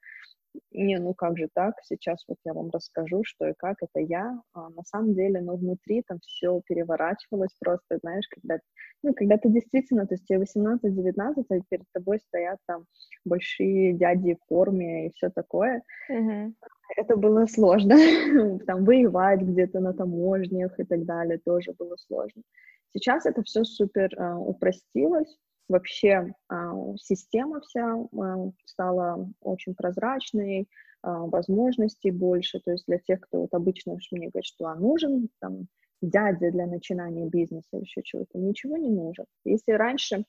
не, 0.70 0.98
ну 0.98 1.14
как 1.14 1.36
же 1.38 1.48
так, 1.52 1.74
сейчас 1.84 2.24
вот 2.28 2.38
я 2.44 2.52
вам 2.52 2.70
расскажу, 2.70 3.22
что 3.24 3.48
и 3.48 3.54
как, 3.56 3.76
это 3.82 4.00
я, 4.00 4.40
а 4.52 4.68
на 4.70 4.82
самом 4.84 5.14
деле, 5.14 5.40
ну, 5.40 5.56
внутри 5.56 6.02
там 6.06 6.18
все 6.20 6.60
переворачивалось 6.66 7.54
просто, 7.60 7.98
знаешь, 8.02 8.26
когда, 8.28 8.58
ну, 9.02 9.14
когда 9.14 9.36
ты 9.36 9.48
действительно, 9.48 10.06
то 10.06 10.14
есть 10.14 10.26
тебе 10.26 10.40
18-19, 10.40 11.44
а 11.48 11.60
перед 11.68 11.84
тобой 11.92 12.20
стоят 12.20 12.58
там 12.66 12.84
большие 13.24 13.94
дяди 13.94 14.34
в 14.34 14.46
форме 14.48 15.08
и 15.08 15.12
все 15.14 15.30
такое, 15.30 15.82
mm-hmm. 16.10 16.52
это 16.96 17.16
было 17.16 17.46
сложно, 17.46 17.96
там 18.66 18.84
воевать 18.84 19.40
где-то 19.40 19.80
на 19.80 19.92
таможнях 19.92 20.78
и 20.78 20.84
так 20.84 21.04
далее 21.04 21.38
тоже 21.44 21.72
было 21.78 21.96
сложно. 21.96 22.42
Сейчас 22.94 23.26
это 23.26 23.42
все 23.42 23.64
супер 23.64 24.14
э, 24.16 24.34
упростилось, 24.34 25.36
вообще 25.68 26.32
э, 26.50 26.54
система 26.96 27.60
вся 27.60 27.96
э, 27.96 28.50
стала 28.64 29.28
очень 29.40 29.74
прозрачной, 29.74 30.68
возможностей 31.06 32.10
больше, 32.10 32.60
то 32.60 32.70
есть 32.70 32.86
для 32.86 32.96
тех, 32.96 33.20
кто 33.20 33.42
вот 33.42 33.52
обычно 33.52 33.98
мне 34.10 34.30
говорит, 34.30 34.46
что 34.46 34.68
а 34.68 34.74
нужен 34.74 35.28
там 35.38 35.66
дядя 36.00 36.50
для 36.50 36.66
начинания 36.66 37.26
бизнеса, 37.26 37.76
еще 37.76 38.02
чего-то, 38.02 38.38
ничего 38.38 38.78
не 38.78 38.88
нужен. 38.88 39.26
Если 39.44 39.72
раньше, 39.72 40.24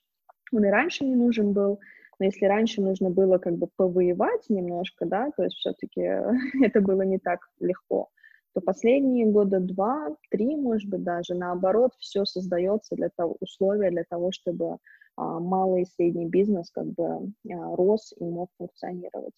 он 0.52 0.66
и 0.66 0.68
раньше 0.68 1.06
не 1.06 1.16
нужен 1.16 1.54
был, 1.54 1.80
но 2.20 2.26
если 2.26 2.46
раньше 2.46 2.82
нужно 2.82 3.10
было 3.10 3.38
как 3.38 3.56
бы 3.56 3.68
повоевать 3.78 4.50
немножко, 4.50 5.06
да, 5.06 5.32
то 5.38 5.44
есть 5.44 5.56
все-таки 5.56 6.02
это 6.62 6.82
было 6.82 7.04
не 7.04 7.20
так 7.20 7.40
легко, 7.62 8.10
то 8.56 8.62
последние 8.62 9.26
года 9.26 9.60
два, 9.60 10.16
три, 10.32 10.56
может 10.56 10.90
быть, 10.90 11.04
даже 11.04 11.36
наоборот, 11.36 11.92
все 12.00 12.24
создается 12.24 12.96
для 12.96 13.10
того, 13.10 13.36
условия 13.42 13.92
для 13.92 14.06
того, 14.10 14.32
чтобы 14.32 14.78
а, 15.18 15.40
малый 15.40 15.82
и 15.82 15.86
средний 15.86 16.26
бизнес 16.26 16.72
как 16.72 16.86
бы 16.86 17.04
а, 17.06 17.76
рос 17.76 18.14
и 18.18 18.24
мог 18.24 18.50
функционировать. 18.58 19.34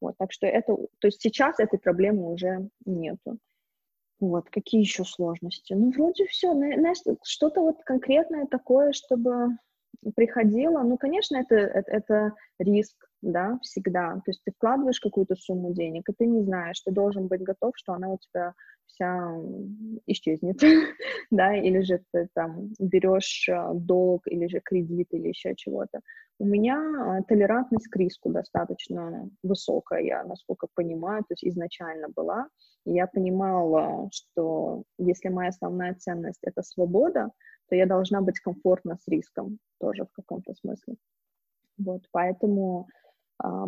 Вот, 0.00 0.16
так 0.16 0.32
что 0.32 0.46
это, 0.46 0.74
то 0.74 1.08
есть 1.08 1.20
сейчас 1.20 1.60
этой 1.60 1.78
проблемы 1.78 2.32
уже 2.32 2.70
нету. 2.86 3.36
Вот, 4.20 4.48
какие 4.48 4.80
еще 4.80 5.04
сложности? 5.04 5.74
Ну, 5.74 5.90
вроде 5.90 6.24
все, 6.26 6.54
знаешь, 6.54 6.98
что-то 7.24 7.60
вот 7.60 7.76
конкретное 7.84 8.46
такое, 8.46 8.92
чтобы 8.92 9.48
приходило, 10.16 10.82
ну, 10.82 10.96
конечно, 10.96 11.36
это, 11.36 11.56
это, 11.56 11.90
это 11.90 12.32
риск, 12.58 12.96
да, 13.22 13.58
всегда. 13.62 14.14
То 14.16 14.30
есть 14.30 14.42
ты 14.44 14.52
вкладываешь 14.52 15.00
какую-то 15.00 15.36
сумму 15.36 15.72
денег, 15.72 16.08
и 16.08 16.12
ты 16.12 16.26
не 16.26 16.42
знаешь, 16.42 16.80
ты 16.80 16.90
должен 16.90 17.28
быть 17.28 17.42
готов, 17.42 17.72
что 17.76 17.92
она 17.94 18.08
у 18.10 18.18
тебя 18.18 18.54
вся 18.86 19.32
исчезнет, 20.06 20.60
да, 21.30 21.56
или 21.56 21.80
же 21.80 22.02
ты 22.12 22.28
там 22.34 22.72
берешь 22.78 23.48
а, 23.48 23.72
долг, 23.72 24.26
или 24.26 24.48
же 24.48 24.60
кредит, 24.60 25.08
или 25.12 25.28
еще 25.28 25.54
чего-то. 25.54 26.00
У 26.38 26.44
меня 26.44 26.76
а, 26.76 27.22
толерантность 27.22 27.88
к 27.88 27.96
риску 27.96 28.30
достаточно 28.30 29.30
высокая, 29.42 30.02
я, 30.02 30.24
насколько 30.24 30.66
понимаю, 30.74 31.22
то 31.22 31.32
есть 31.32 31.44
изначально 31.44 32.08
была. 32.08 32.48
Я 32.84 33.06
понимала, 33.06 34.10
что 34.12 34.82
если 34.98 35.28
моя 35.28 35.50
основная 35.50 35.94
ценность— 35.94 36.40
это 36.42 36.62
свобода, 36.62 37.30
то 37.68 37.76
я 37.76 37.86
должна 37.86 38.20
быть 38.20 38.40
комфортна 38.40 38.98
с 39.00 39.08
риском 39.08 39.58
тоже 39.80 40.04
в 40.04 40.12
каком-то 40.12 40.52
смысле. 40.54 40.96
Вот, 41.78 42.02
поэтому 42.10 42.88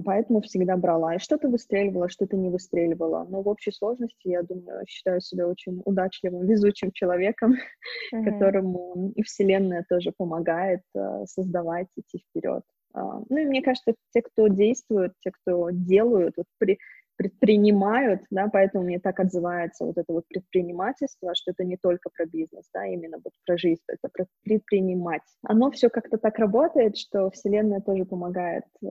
поэтому 0.04 0.40
всегда 0.40 0.76
брала. 0.76 1.14
И 1.14 1.19
что-то 1.19 1.49
выстреливала, 1.49 2.09
что-то 2.09 2.37
не 2.37 2.49
выстреливала. 2.49 3.26
Но 3.28 3.43
в 3.43 3.49
общей 3.49 3.73
сложности, 3.73 4.28
я 4.28 4.43
думаю, 4.43 4.85
считаю 4.87 5.21
себя 5.21 5.49
очень 5.49 5.83
удачливым, 5.85 6.47
везучим 6.47 6.93
человеком, 6.93 7.54
mm-hmm. 8.14 8.25
которому 8.25 9.12
и 9.14 9.23
Вселенная 9.23 9.85
тоже 9.88 10.12
помогает 10.16 10.83
а, 10.97 11.26
создавать, 11.26 11.88
идти 11.97 12.19
вперед. 12.19 12.62
А, 12.95 13.21
ну 13.28 13.37
и 13.37 13.45
мне 13.47 13.62
кажется, 13.62 13.95
те, 14.12 14.23
кто 14.23 14.49
действуют, 14.49 15.12
те, 15.21 15.33
кто 15.33 15.71
делают, 15.71 16.35
вот 16.37 16.47
при, 16.59 16.78
предпринимают, 17.16 18.23
да, 18.30 18.49
поэтому 18.52 18.85
мне 18.85 18.99
так 18.99 19.21
отзывается 19.21 19.85
вот 19.85 19.99
это 19.99 20.12
вот 20.12 20.26
предпринимательство, 20.28 21.35
что 21.35 21.52
это 21.52 21.64
не 21.64 21.76
только 21.76 22.11
про 22.11 22.26
бизнес, 22.26 22.64
да, 22.73 22.87
именно 22.87 23.18
вот 23.23 23.33
про 23.47 23.56
жизнь, 23.56 23.83
это 23.88 24.09
про 24.12 24.26
предпринимать. 24.42 25.23
Оно 25.42 25.71
все 25.71 25.88
как-то 25.88 26.18
так 26.18 26.38
работает, 26.38 26.97
что 26.97 27.30
Вселенная 27.30 27.80
тоже 27.80 28.04
помогает 28.04 28.64
э, 28.83 28.87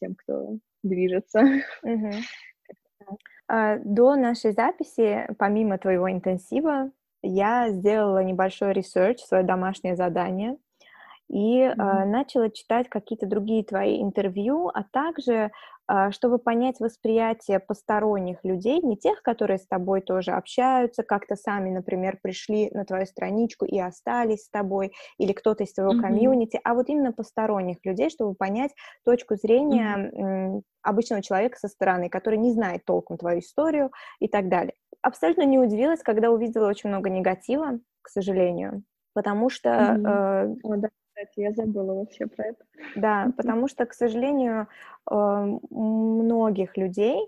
тем, 0.00 0.14
кто 0.14 0.58
движется. 0.82 1.42
Угу. 1.82 2.10
До 3.84 4.16
нашей 4.16 4.52
записи, 4.52 5.28
помимо 5.38 5.78
твоего 5.78 6.10
интенсива, 6.10 6.90
я 7.22 7.70
сделала 7.70 8.22
небольшой 8.22 8.72
research, 8.72 9.20
свое 9.20 9.44
домашнее 9.44 9.94
задание, 9.94 10.56
и 11.28 11.62
mm-hmm. 11.62 11.74
э, 11.76 12.04
начала 12.04 12.50
читать 12.50 12.88
какие-то 12.88 13.26
другие 13.26 13.64
твои 13.64 14.00
интервью, 14.00 14.68
а 14.68 14.84
также 14.84 15.50
э, 15.90 16.10
чтобы 16.12 16.38
понять 16.38 16.78
восприятие 16.78 17.58
посторонних 17.58 18.38
людей, 18.44 18.80
не 18.80 18.96
тех, 18.96 19.22
которые 19.22 19.58
с 19.58 19.66
тобой 19.66 20.02
тоже 20.02 20.32
общаются, 20.32 21.02
как-то 21.02 21.34
сами, 21.34 21.70
например, 21.70 22.18
пришли 22.22 22.70
на 22.72 22.84
твою 22.84 23.06
страничку 23.06 23.64
и 23.64 23.78
остались 23.78 24.44
с 24.44 24.50
тобой, 24.50 24.92
или 25.18 25.32
кто-то 25.32 25.64
из 25.64 25.72
твоего 25.72 25.94
mm-hmm. 25.94 26.00
community, 26.00 26.60
а 26.62 26.74
вот 26.74 26.88
именно 26.88 27.12
посторонних 27.12 27.78
людей, 27.84 28.08
чтобы 28.08 28.34
понять 28.34 28.72
точку 29.04 29.34
зрения 29.34 29.96
mm-hmm. 29.96 30.62
обычного 30.82 31.22
человека 31.22 31.58
со 31.58 31.66
стороны, 31.66 32.08
который 32.08 32.38
не 32.38 32.52
знает 32.52 32.84
толком 32.84 33.18
твою 33.18 33.40
историю 33.40 33.90
и 34.20 34.28
так 34.28 34.48
далее. 34.48 34.74
Абсолютно 35.02 35.42
не 35.42 35.58
удивилась, 35.58 36.02
когда 36.02 36.30
увидела 36.30 36.68
очень 36.68 36.88
много 36.88 37.10
негатива, 37.10 37.80
к 38.02 38.08
сожалению, 38.10 38.84
потому 39.12 39.50
что... 39.50 39.70
Mm-hmm. 39.70 40.06
Э, 40.06 40.56
О, 40.62 40.76
да 40.76 40.88
кстати, 41.16 41.40
я 41.40 41.52
забыла 41.52 41.94
вообще 41.94 42.26
про 42.26 42.46
это. 42.46 42.64
Да, 42.94 43.32
потому 43.36 43.68
что, 43.68 43.86
к 43.86 43.94
сожалению, 43.94 44.68
э, 45.10 45.14
многих 45.70 46.76
людей, 46.76 47.18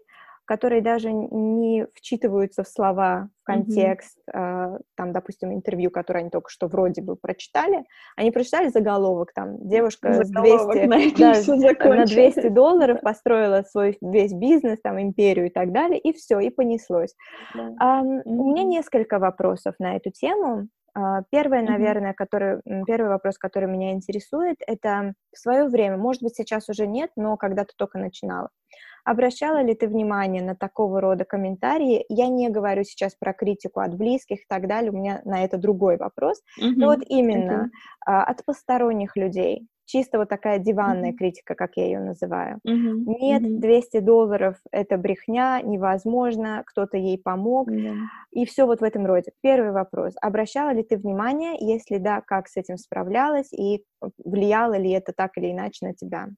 которые 0.45 0.81
даже 0.81 1.13
не 1.13 1.87
вчитываются 1.95 2.65
в 2.65 2.69
слова, 2.69 3.29
в 3.43 3.45
контекст, 3.45 4.19
mm-hmm. 4.35 4.81
там, 4.95 5.13
допустим, 5.13 5.53
интервью, 5.53 5.91
которое 5.91 6.21
они 6.21 6.31
только 6.31 6.51
что 6.51 6.69
вроде 6.69 7.03
бы 7.03 7.17
прочитали, 7.17 7.85
они 8.17 8.31
прочитали 8.31 8.69
заголовок, 8.69 9.33
там, 9.35 9.59
девушка 9.69 10.25
заголовок 10.25 10.75
с 10.75 10.87
200, 10.87 11.19
да, 11.19 11.95
на 11.95 12.07
200 12.07 12.49
долларов 12.49 13.01
построила 13.03 13.63
свой 13.63 13.99
весь 14.01 14.33
бизнес, 14.33 14.81
там, 14.83 15.01
империю 15.01 15.47
и 15.47 15.51
так 15.51 15.73
далее, 15.73 15.99
и 15.99 16.15
все, 16.15 16.41
и 16.41 16.49
понеслось. 16.49 17.15
Yeah. 17.55 17.75
Um, 17.83 18.03
mm-hmm. 18.05 18.23
У 18.25 18.51
меня 18.51 18.65
несколько 18.65 19.19
вопросов 19.19 19.75
на 19.79 19.97
эту 19.97 20.11
тему. 20.11 20.69
А, 20.99 21.23
первое, 21.31 21.63
наверное, 21.63 22.13
который, 22.13 22.61
первый 22.87 23.09
вопрос, 23.09 23.39
который 23.39 23.69
меня 23.69 23.93
интересует, 23.93 24.57
это 24.67 25.15
в 25.33 25.39
свое 25.39 25.69
время, 25.69 25.97
может 25.97 26.23
быть, 26.23 26.35
сейчас 26.35 26.69
уже 26.69 26.87
нет, 26.89 27.11
но 27.15 27.37
когда 27.37 27.65
ты 27.65 27.73
только 27.77 27.99
начинала. 27.99 28.49
Обращала 29.05 29.63
ли 29.63 29.75
ты 29.75 29.87
внимание 29.87 30.43
на 30.43 30.57
такого 30.57 31.01
рода 31.01 31.25
комментарии? 31.25 32.05
Я 32.09 32.27
не 32.27 32.49
говорю 32.49 32.83
сейчас 32.83 33.15
про 33.15 33.33
критику 33.33 33.81
от 33.81 33.95
близких 33.95 34.39
и 34.39 34.47
так 34.49 34.67
далее, 34.67 34.91
у 34.91 34.97
меня 34.97 35.23
на 35.25 35.45
это 35.45 35.57
другой 35.57 35.97
вопрос. 35.99 36.43
Mm-hmm. 36.61 36.73
Но 36.77 36.87
вот 36.89 37.01
именно 37.07 37.71
okay. 38.07 38.21
от 38.23 38.45
посторонних 38.45 39.17
людей 39.17 39.69
чисто 39.89 40.19
вот 40.19 40.29
такая 40.29 40.59
диванная 40.59 41.13
mm-hmm. 41.13 41.17
критика, 41.17 41.55
как 41.55 41.77
я 41.77 41.87
ее 41.87 42.01
называю. 42.01 42.59
Mm-hmm. 42.67 43.05
Нет, 43.21 43.43
mm-hmm. 43.43 43.59
200 43.59 44.01
долларов— 44.01 44.57
это 44.71 44.99
брехня, 44.99 45.63
невозможно, 45.63 46.63
кто-то 46.67 46.99
ей 46.99 47.19
помог, 47.19 47.71
mm-hmm. 47.71 47.97
и 48.33 48.45
все 48.45 48.67
вот 48.67 48.81
в 48.81 48.85
этом 48.85 49.07
роде. 49.07 49.33
Первый 49.41 49.73
вопрос. 49.73 50.15
Обращала 50.21 50.71
ли 50.75 50.83
ты 50.83 50.99
внимание, 50.99 51.57
если 51.59 51.97
да, 51.97 52.21
как 52.21 52.49
с 52.49 52.57
этим 52.59 52.77
справлялась, 52.77 53.51
и 53.53 53.83
влияло 54.23 54.77
ли 54.77 54.91
это 54.91 55.13
так 55.13 55.39
или 55.39 55.53
иначе 55.53 55.87
на 55.87 55.95
тебя? 55.95 56.29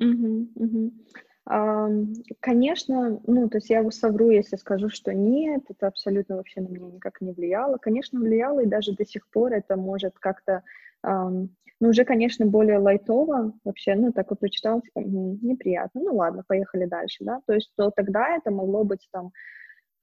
Mm-hmm. 0.00 0.46
Mm-hmm. 0.56 2.14
Конечно, 2.38 3.20
ну, 3.26 3.48
то 3.48 3.56
есть 3.58 3.70
я 3.70 3.90
совру, 3.90 4.30
если 4.30 4.54
скажу, 4.54 4.88
что 4.88 5.12
нет, 5.12 5.64
это 5.68 5.88
абсолютно 5.88 6.36
вообще 6.36 6.60
на 6.60 6.68
меня 6.68 6.86
никак 6.86 7.20
не 7.20 7.32
влияло. 7.32 7.76
Конечно, 7.78 8.20
влияло, 8.20 8.60
и 8.60 8.66
даже 8.66 8.94
до 8.94 9.04
сих 9.04 9.28
пор 9.30 9.52
это 9.52 9.76
может 9.76 10.16
как-то 10.20 10.62
Um, 11.02 11.48
ну, 11.80 11.88
уже, 11.90 12.04
конечно, 12.04 12.46
более 12.46 12.78
лайтово 12.78 13.52
вообще, 13.64 13.94
ну, 13.94 14.12
так 14.12 14.30
вот 14.30 14.40
прочитала, 14.40 14.82
типа, 14.82 15.00
неприятно, 15.00 16.02
ну, 16.02 16.14
ладно, 16.16 16.44
поехали 16.46 16.84
дальше, 16.86 17.24
да, 17.24 17.40
то 17.46 17.54
есть 17.54 17.72
то 17.76 17.90
тогда 17.90 18.36
это 18.36 18.50
могло 18.50 18.84
быть 18.84 19.08
там, 19.12 19.30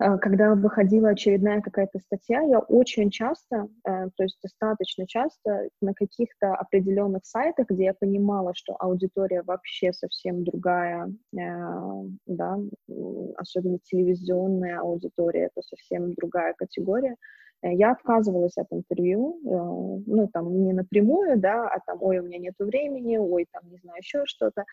э, 0.02 0.18
когда 0.20 0.56
выходила 0.56 1.10
очередная 1.10 1.62
какая-то 1.62 2.00
статья, 2.00 2.42
я 2.42 2.60
очень 2.60 3.12
часто, 3.12 3.68
э, 3.88 4.10
то 4.16 4.24
есть 4.24 4.40
достаточно 4.44 5.08
часто 5.08 5.70
на 5.82 5.94
каких-то 5.94 6.56
определенных 6.56 7.26
сайтах, 7.26 7.68
где 7.70 7.86
я 7.86 7.94
понимала, 7.94 8.54
что 8.56 8.76
аудитория 8.80 9.44
вообще 9.44 9.94
совсем 9.94 10.44
другая, 10.44 11.08
э, 11.38 11.40
да, 12.28 12.58
особенно 13.38 13.80
телевизионная 13.84 14.80
аудитория, 14.80 15.46
это 15.54 15.62
совсем 15.64 16.14
другая 16.16 16.54
категория, 16.58 17.16
я 17.64 17.92
отказывалась 17.92 18.58
от 18.58 18.68
интервью, 18.72 19.40
э, 19.44 20.04
ну, 20.06 20.28
там, 20.32 20.64
не 20.64 20.74
напрямую, 20.74 21.40
да, 21.40 21.68
а 21.68 21.80
там, 21.86 21.98
ой, 22.02 22.20
у 22.20 22.24
меня 22.24 22.38
нет 22.38 22.56
времени, 22.60 23.18
ой, 23.18 23.48
там, 23.52 23.70
не 23.70 23.78
знаю, 23.78 23.98
еще 24.00 24.24
что-то, 24.26 24.64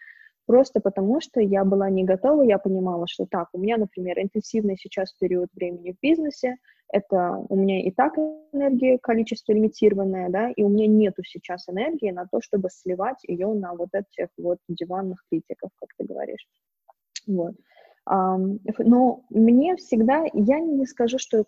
просто 0.46 0.80
потому 0.80 1.20
что 1.20 1.40
я 1.40 1.64
была 1.64 1.90
не 1.90 2.04
готова, 2.04 2.42
я 2.42 2.58
понимала, 2.58 3.06
что 3.08 3.26
так, 3.26 3.48
у 3.52 3.58
меня, 3.58 3.78
например, 3.78 4.18
интенсивный 4.20 4.76
сейчас 4.78 5.12
период 5.14 5.48
времени 5.54 5.92
в 5.92 6.00
бизнесе, 6.00 6.56
это 6.92 7.44
у 7.48 7.56
меня 7.56 7.82
и 7.82 7.90
так 7.90 8.16
энергия, 8.52 8.98
количество 8.98 9.52
лимитированное, 9.52 10.28
да, 10.28 10.50
и 10.50 10.62
у 10.62 10.68
меня 10.68 10.86
нету 10.86 11.22
сейчас 11.24 11.68
энергии 11.68 12.10
на 12.10 12.26
то, 12.26 12.40
чтобы 12.40 12.68
сливать 12.70 13.24
ее 13.24 13.52
на 13.54 13.74
вот 13.74 13.88
этих 13.92 14.28
вот 14.36 14.58
диванных 14.68 15.24
критиков, 15.30 15.70
как 15.76 15.88
ты 15.96 16.04
говоришь. 16.04 16.46
Вот. 17.26 17.54
Но 18.06 19.24
мне 19.30 19.76
всегда, 19.76 20.24
я 20.32 20.60
не 20.60 20.86
скажу, 20.86 21.18
что 21.18 21.44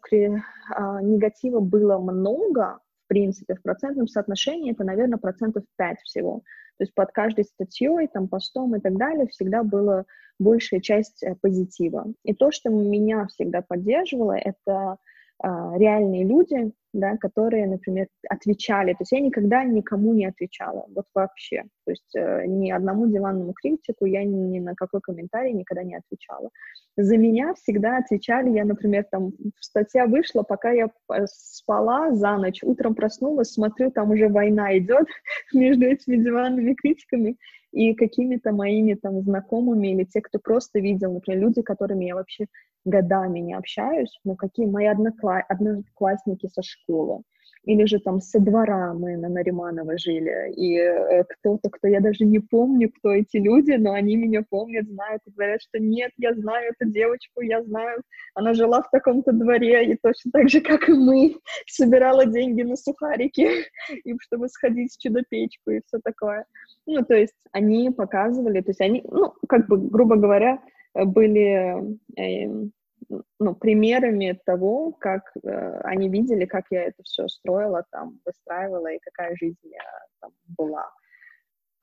а, 0.70 1.02
негатива 1.02 1.60
было 1.60 1.98
много, 1.98 2.78
в 3.04 3.08
принципе, 3.08 3.54
в 3.54 3.62
процентном 3.62 4.08
соотношении 4.08 4.72
это, 4.72 4.84
наверное, 4.84 5.18
процентов 5.18 5.64
5 5.76 5.98
всего. 6.00 6.42
То 6.78 6.82
есть 6.82 6.94
под 6.94 7.12
каждой 7.12 7.44
статьей, 7.44 8.08
там, 8.12 8.28
постом 8.28 8.74
и 8.74 8.80
так 8.80 8.96
далее 8.96 9.26
всегда 9.28 9.62
была 9.62 10.04
большая 10.38 10.80
часть 10.80 11.22
э, 11.22 11.34
позитива. 11.40 12.06
И 12.24 12.34
то, 12.34 12.50
что 12.50 12.70
меня 12.70 13.26
всегда 13.26 13.62
поддерживало, 13.62 14.32
это 14.32 14.96
реальные 15.42 16.24
люди, 16.24 16.72
да, 16.96 17.16
которые, 17.18 17.66
например, 17.66 18.08
отвечали. 18.28 18.92
То 18.92 18.98
есть 19.00 19.12
я 19.12 19.20
никогда 19.20 19.64
никому 19.64 20.14
не 20.14 20.26
отвечала, 20.26 20.86
вот 20.94 21.04
вообще. 21.14 21.64
То 21.84 21.90
есть 21.90 22.14
э, 22.16 22.46
ни 22.46 22.70
одному 22.70 23.06
диванному 23.06 23.52
критику 23.52 24.06
я 24.06 24.24
ни 24.24 24.58
на 24.58 24.74
какой 24.74 25.00
комментарий 25.00 25.52
никогда 25.52 25.82
не 25.82 25.96
отвечала. 25.96 26.50
За 26.96 27.16
меня 27.16 27.54
всегда 27.54 27.98
отвечали, 27.98 28.50
я, 28.50 28.64
например, 28.64 29.04
там 29.10 29.32
статья 29.60 30.06
вышла, 30.06 30.42
пока 30.42 30.72
я 30.72 30.88
спала 31.26 32.12
за 32.14 32.36
ночь, 32.38 32.62
утром 32.62 32.94
проснулась, 32.94 33.52
смотрю, 33.52 33.90
там 33.90 34.10
уже 34.10 34.28
война 34.28 34.76
идет 34.78 35.06
между 35.52 35.84
этими 35.84 36.16
диванными 36.16 36.74
критиками 36.74 37.36
и 37.76 37.94
какими-то 37.94 38.52
моими 38.52 38.94
там 38.94 39.20
знакомыми 39.20 39.88
или 39.88 40.04
те, 40.04 40.22
кто 40.22 40.38
просто 40.38 40.78
видел, 40.80 41.12
например, 41.12 41.42
люди, 41.42 41.60
которыми 41.60 42.06
я 42.06 42.14
вообще 42.14 42.46
годами 42.86 43.40
не 43.40 43.52
общаюсь, 43.52 44.18
но 44.24 44.34
какие 44.34 44.64
мои 44.64 44.86
однокла... 44.86 45.40
одноклассники 45.40 46.46
со 46.46 46.62
школы, 46.62 47.22
или 47.66 47.84
же 47.84 47.98
там 47.98 48.20
со 48.20 48.38
двора 48.38 48.94
мы 48.94 49.16
на 49.16 49.28
Нариманово 49.28 49.98
жили, 49.98 50.52
и 50.56 50.78
э, 50.78 51.24
кто-то, 51.24 51.68
кто 51.68 51.88
я 51.88 52.00
даже 52.00 52.24
не 52.24 52.38
помню, 52.38 52.90
кто 52.90 53.12
эти 53.12 53.38
люди, 53.38 53.72
но 53.72 53.92
они 53.92 54.16
меня 54.16 54.42
помнят, 54.48 54.86
знают 54.88 55.20
и 55.26 55.30
говорят, 55.32 55.60
что 55.62 55.80
нет, 55.80 56.12
я 56.16 56.32
знаю 56.34 56.72
эту 56.78 56.90
девочку, 56.90 57.40
я 57.40 57.62
знаю, 57.64 58.02
она 58.34 58.54
жила 58.54 58.82
в 58.82 58.90
таком-то 58.90 59.32
дворе, 59.32 59.92
и 59.92 59.98
точно 60.00 60.30
так 60.30 60.48
же, 60.48 60.60
как 60.60 60.88
и 60.88 60.92
мы, 60.92 61.36
собирала 61.66 62.24
деньги 62.24 62.62
на 62.62 62.76
сухарики, 62.76 63.48
и 64.04 64.16
чтобы 64.20 64.48
сходить 64.48 64.94
в 64.94 65.02
чудо-печку 65.02 65.72
и 65.72 65.80
все 65.86 65.98
такое. 66.02 66.44
Ну, 66.86 67.04
то 67.04 67.14
есть 67.14 67.34
они 67.50 67.90
показывали, 67.90 68.60
то 68.60 68.70
есть 68.70 68.80
они, 68.80 69.02
ну, 69.10 69.34
как 69.48 69.66
бы, 69.66 69.76
грубо 69.76 70.14
говоря, 70.14 70.62
были 70.94 71.82
э, 72.16 72.68
ну, 73.38 73.54
примерами 73.54 74.38
того, 74.44 74.92
как 74.92 75.22
э, 75.42 75.80
они 75.84 76.08
видели, 76.08 76.44
как 76.44 76.64
я 76.70 76.84
это 76.84 77.02
все 77.02 77.28
строила, 77.28 77.84
там, 77.90 78.18
выстраивала 78.24 78.88
и 78.92 79.00
какая 79.00 79.36
жизнь 79.36 79.58
я 79.64 79.82
там 80.20 80.30
была. 80.56 80.90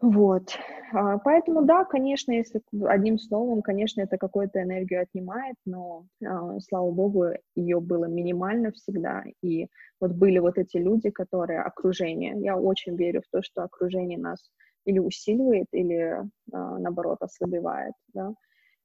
Вот. 0.04 0.50
А, 0.92 1.18
поэтому, 1.20 1.64
да, 1.64 1.86
конечно, 1.86 2.34
если 2.34 2.62
одним 2.86 3.18
словом, 3.18 3.62
конечно, 3.62 4.02
это 4.02 4.18
какую-то 4.18 4.62
энергию 4.62 5.02
отнимает, 5.02 5.56
но, 5.66 6.06
а, 6.26 6.60
слава 6.60 6.92
богу, 6.92 7.28
ее 7.56 7.80
было 7.80 8.04
минимально 8.04 8.74
всегда. 8.74 9.24
И 9.42 9.68
вот 10.02 10.12
были 10.12 10.40
вот 10.40 10.58
эти 10.58 10.76
люди, 10.76 11.10
которые 11.10 11.62
окружение. 11.62 12.36
Я 12.42 12.58
очень 12.58 12.98
верю 12.98 13.22
в 13.22 13.30
то, 13.32 13.42
что 13.42 13.64
окружение 13.64 14.20
нас 14.20 14.52
или 14.84 15.00
усиливает, 15.00 15.68
или, 15.72 16.20
а, 16.52 16.80
наоборот, 16.80 17.20
ослабевает, 17.22 17.94
да. 18.14 18.34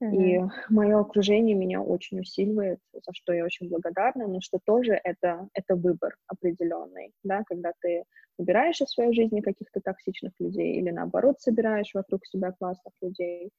Mm-hmm. 0.03 0.15
И 0.15 0.41
мое 0.69 1.01
окружение 1.01 1.57
меня 1.57 1.83
очень 1.83 2.21
усиливает, 2.21 2.79
за 2.93 3.13
что 3.13 3.33
я 3.33 3.45
очень 3.45 3.69
благодарна, 3.69 4.29
но 4.29 4.41
что 4.41 4.59
тоже 4.65 4.99
это, 5.03 5.49
это 5.55 5.75
выбор 5.75 6.17
определенный, 6.29 7.13
да, 7.25 7.43
когда 7.47 7.73
ты 7.81 8.05
убираешь 8.37 8.81
из 8.81 8.91
своей 8.91 9.13
жизни 9.13 9.41
каких-то 9.41 9.81
токсичных 9.81 10.33
людей 10.39 10.77
или 10.77 10.91
наоборот 10.91 11.41
собираешь 11.41 11.93
вокруг 11.95 12.25
себя 12.27 12.53
классных 12.53 12.95
людей. 13.03 13.51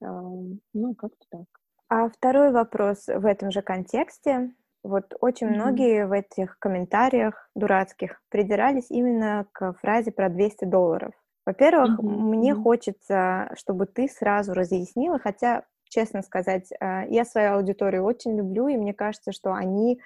Ну, 0.00 0.94
как-то 0.96 1.24
так. 1.30 1.46
А 1.88 2.08
второй 2.08 2.52
вопрос 2.52 3.06
в 3.06 3.24
этом 3.24 3.50
же 3.50 3.62
контексте. 3.62 4.52
Вот 4.82 5.14
очень 5.20 5.48
mm-hmm. 5.48 5.54
многие 5.54 6.06
в 6.06 6.12
этих 6.12 6.58
комментариях 6.58 7.48
дурацких 7.54 8.20
придирались 8.28 8.90
именно 8.90 9.46
к 9.52 9.72
фразе 9.74 10.12
про 10.12 10.28
200 10.28 10.64
долларов. 10.66 11.14
Во-первых, 11.48 11.98
mm-hmm. 11.98 12.02
мне 12.02 12.54
хочется, 12.54 13.50
чтобы 13.56 13.86
ты 13.86 14.06
сразу 14.06 14.52
разъяснила, 14.52 15.18
хотя, 15.18 15.62
честно 15.88 16.20
сказать, 16.20 16.70
э, 16.78 17.08
я 17.08 17.24
свою 17.24 17.54
аудиторию 17.54 18.04
очень 18.04 18.36
люблю, 18.36 18.68
и 18.68 18.76
мне 18.76 18.92
кажется, 18.92 19.32
что 19.32 19.54
они 19.54 19.98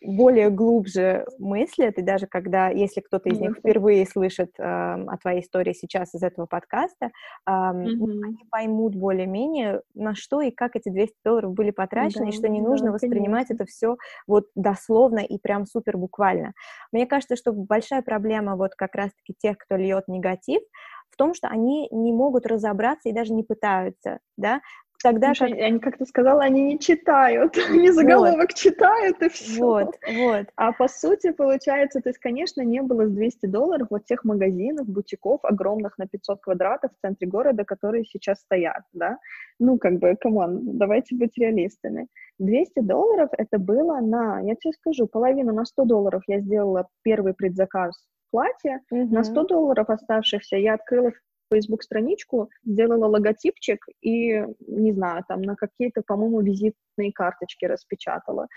более 0.00 0.50
глубже 0.50 1.26
мыслят, 1.38 1.98
и 1.98 2.02
даже 2.02 2.26
когда, 2.26 2.68
если 2.68 3.00
кто-то 3.00 3.28
из 3.28 3.40
них 3.40 3.56
впервые 3.58 4.06
слышит 4.06 4.50
э, 4.58 4.62
о 4.62 5.16
твоей 5.18 5.40
истории 5.40 5.72
сейчас 5.72 6.14
из 6.14 6.22
этого 6.22 6.46
подкаста, 6.46 7.06
э, 7.06 7.10
mm-hmm. 7.50 8.24
они 8.24 8.44
поймут 8.50 8.94
более-менее, 8.94 9.82
на 9.94 10.14
что 10.14 10.40
и 10.40 10.50
как 10.50 10.76
эти 10.76 10.88
200 10.88 11.14
долларов 11.24 11.52
были 11.52 11.70
потрачены, 11.70 12.26
да, 12.26 12.30
и 12.30 12.32
что 12.32 12.48
не 12.48 12.60
нужно 12.60 12.86
да, 12.88 12.92
воспринимать 12.92 13.48
конечно. 13.48 13.54
это 13.54 13.64
все 13.66 13.96
вот 14.26 14.46
дословно 14.54 15.20
и 15.20 15.38
прям 15.38 15.66
супер 15.66 15.96
буквально. 15.96 16.52
Мне 16.92 17.06
кажется, 17.06 17.36
что 17.36 17.52
большая 17.52 18.02
проблема 18.02 18.56
вот 18.56 18.74
как 18.74 18.94
раз-таки 18.94 19.34
тех, 19.38 19.58
кто 19.58 19.76
льет 19.76 20.04
негатив, 20.08 20.62
в 21.10 21.16
том, 21.16 21.34
что 21.34 21.48
они 21.48 21.88
не 21.90 22.12
могут 22.12 22.46
разобраться 22.46 23.08
и 23.08 23.12
даже 23.12 23.32
не 23.32 23.42
пытаются, 23.42 24.20
да, 24.36 24.60
Тогда 25.02 25.28
Слушай, 25.28 25.50
как... 25.50 25.60
Они, 25.60 25.78
как 25.78 25.98
ты 25.98 26.06
сказала, 26.06 26.42
они 26.42 26.62
не 26.62 26.78
читают, 26.78 27.56
они 27.70 27.90
заголовок 27.90 28.50
вот. 28.50 28.54
читают 28.54 29.22
и 29.22 29.28
все. 29.28 29.60
Вот, 29.60 29.94
вот. 30.12 30.46
А 30.56 30.72
по 30.72 30.88
сути, 30.88 31.30
получается, 31.30 32.00
то 32.00 32.08
есть, 32.08 32.18
конечно, 32.18 32.62
не 32.62 32.82
было 32.82 33.06
с 33.06 33.10
200 33.10 33.46
долларов 33.46 33.88
вот 33.90 34.04
тех 34.06 34.24
магазинов, 34.24 34.88
бутиков 34.88 35.44
огромных 35.44 35.98
на 35.98 36.08
500 36.08 36.40
квадратов 36.40 36.90
в 36.92 37.00
центре 37.00 37.28
города, 37.28 37.64
которые 37.64 38.04
сейчас 38.04 38.40
стоят, 38.40 38.82
да? 38.92 39.18
Ну, 39.60 39.78
как 39.78 39.98
бы, 39.98 40.16
come 40.16 40.51
on, 40.51 40.78
давайте 40.78 41.14
быть 41.14 41.38
реалистами. 41.38 42.08
200 42.40 42.80
долларов 42.80 43.30
это 43.38 43.58
было 43.58 44.00
на, 44.00 44.40
я 44.40 44.56
тебе 44.56 44.72
скажу, 44.72 45.06
половину 45.06 45.52
на 45.52 45.64
100 45.64 45.84
долларов 45.84 46.22
я 46.26 46.40
сделала 46.40 46.88
первый 47.02 47.34
предзаказ 47.34 47.94
платья, 48.30 48.80
mm-hmm. 48.92 49.06
на 49.10 49.22
100 49.22 49.44
долларов 49.44 49.88
оставшихся 49.90 50.56
я 50.56 50.74
открыла 50.74 51.12
Facebook-страничку, 51.50 52.50
сделала 52.64 53.06
логотипчик 53.06 53.86
и, 54.00 54.44
не 54.66 54.92
знаю, 54.92 55.24
там 55.28 55.42
на 55.42 55.56
какие-то, 55.56 56.02
по-моему, 56.02 56.40
визитные 56.40 57.12
карточки 57.12 57.64
распечатала. 57.64 58.48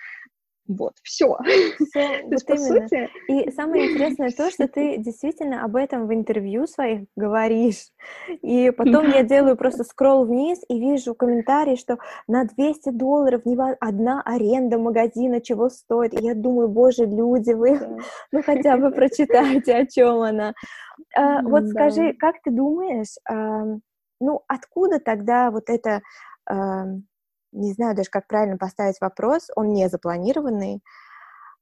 Вот, 0.77 0.93
все. 1.03 1.37
все 1.89 2.23
вот 2.23 2.45
по 2.45 2.57
сути... 2.57 3.09
И 3.27 3.51
самое 3.55 3.91
интересное 3.91 4.31
то, 4.31 4.49
что 4.49 4.67
ты 4.67 4.97
действительно 4.99 5.63
об 5.63 5.75
этом 5.75 6.07
в 6.07 6.13
интервью 6.13 6.67
своих 6.67 7.05
говоришь. 7.15 7.89
И 8.41 8.71
потом 8.71 9.09
я 9.09 9.23
делаю 9.23 9.57
просто 9.57 9.83
скролл 9.83 10.25
вниз 10.25 10.59
и 10.69 10.79
вижу 10.79 11.13
комментарии, 11.13 11.75
что 11.75 11.97
на 12.27 12.45
200 12.45 12.91
долларов 12.91 13.41
одна 13.79 14.21
аренда 14.21 14.77
магазина 14.77 15.41
чего 15.41 15.69
стоит. 15.69 16.13
И 16.13 16.23
я 16.23 16.35
думаю, 16.35 16.69
боже, 16.69 17.05
люди, 17.05 17.51
вы 17.51 17.79
ну 18.31 18.41
хотя 18.43 18.77
бы 18.77 18.91
прочитайте, 18.91 19.75
о 19.75 19.85
чем 19.85 20.21
она. 20.21 20.53
А, 21.15 21.41
вот 21.41 21.67
скажи, 21.67 22.13
как 22.13 22.41
ты 22.43 22.51
думаешь, 22.51 23.15
ну 24.19 24.41
откуда 24.47 24.99
тогда 24.99 25.51
вот 25.51 25.69
это 25.69 26.01
не 27.51 27.73
знаю 27.73 27.95
даже, 27.95 28.09
как 28.09 28.27
правильно 28.27 28.57
поставить 28.57 28.99
вопрос, 29.01 29.49
он 29.55 29.73
не 29.73 29.89
запланированный. 29.89 30.81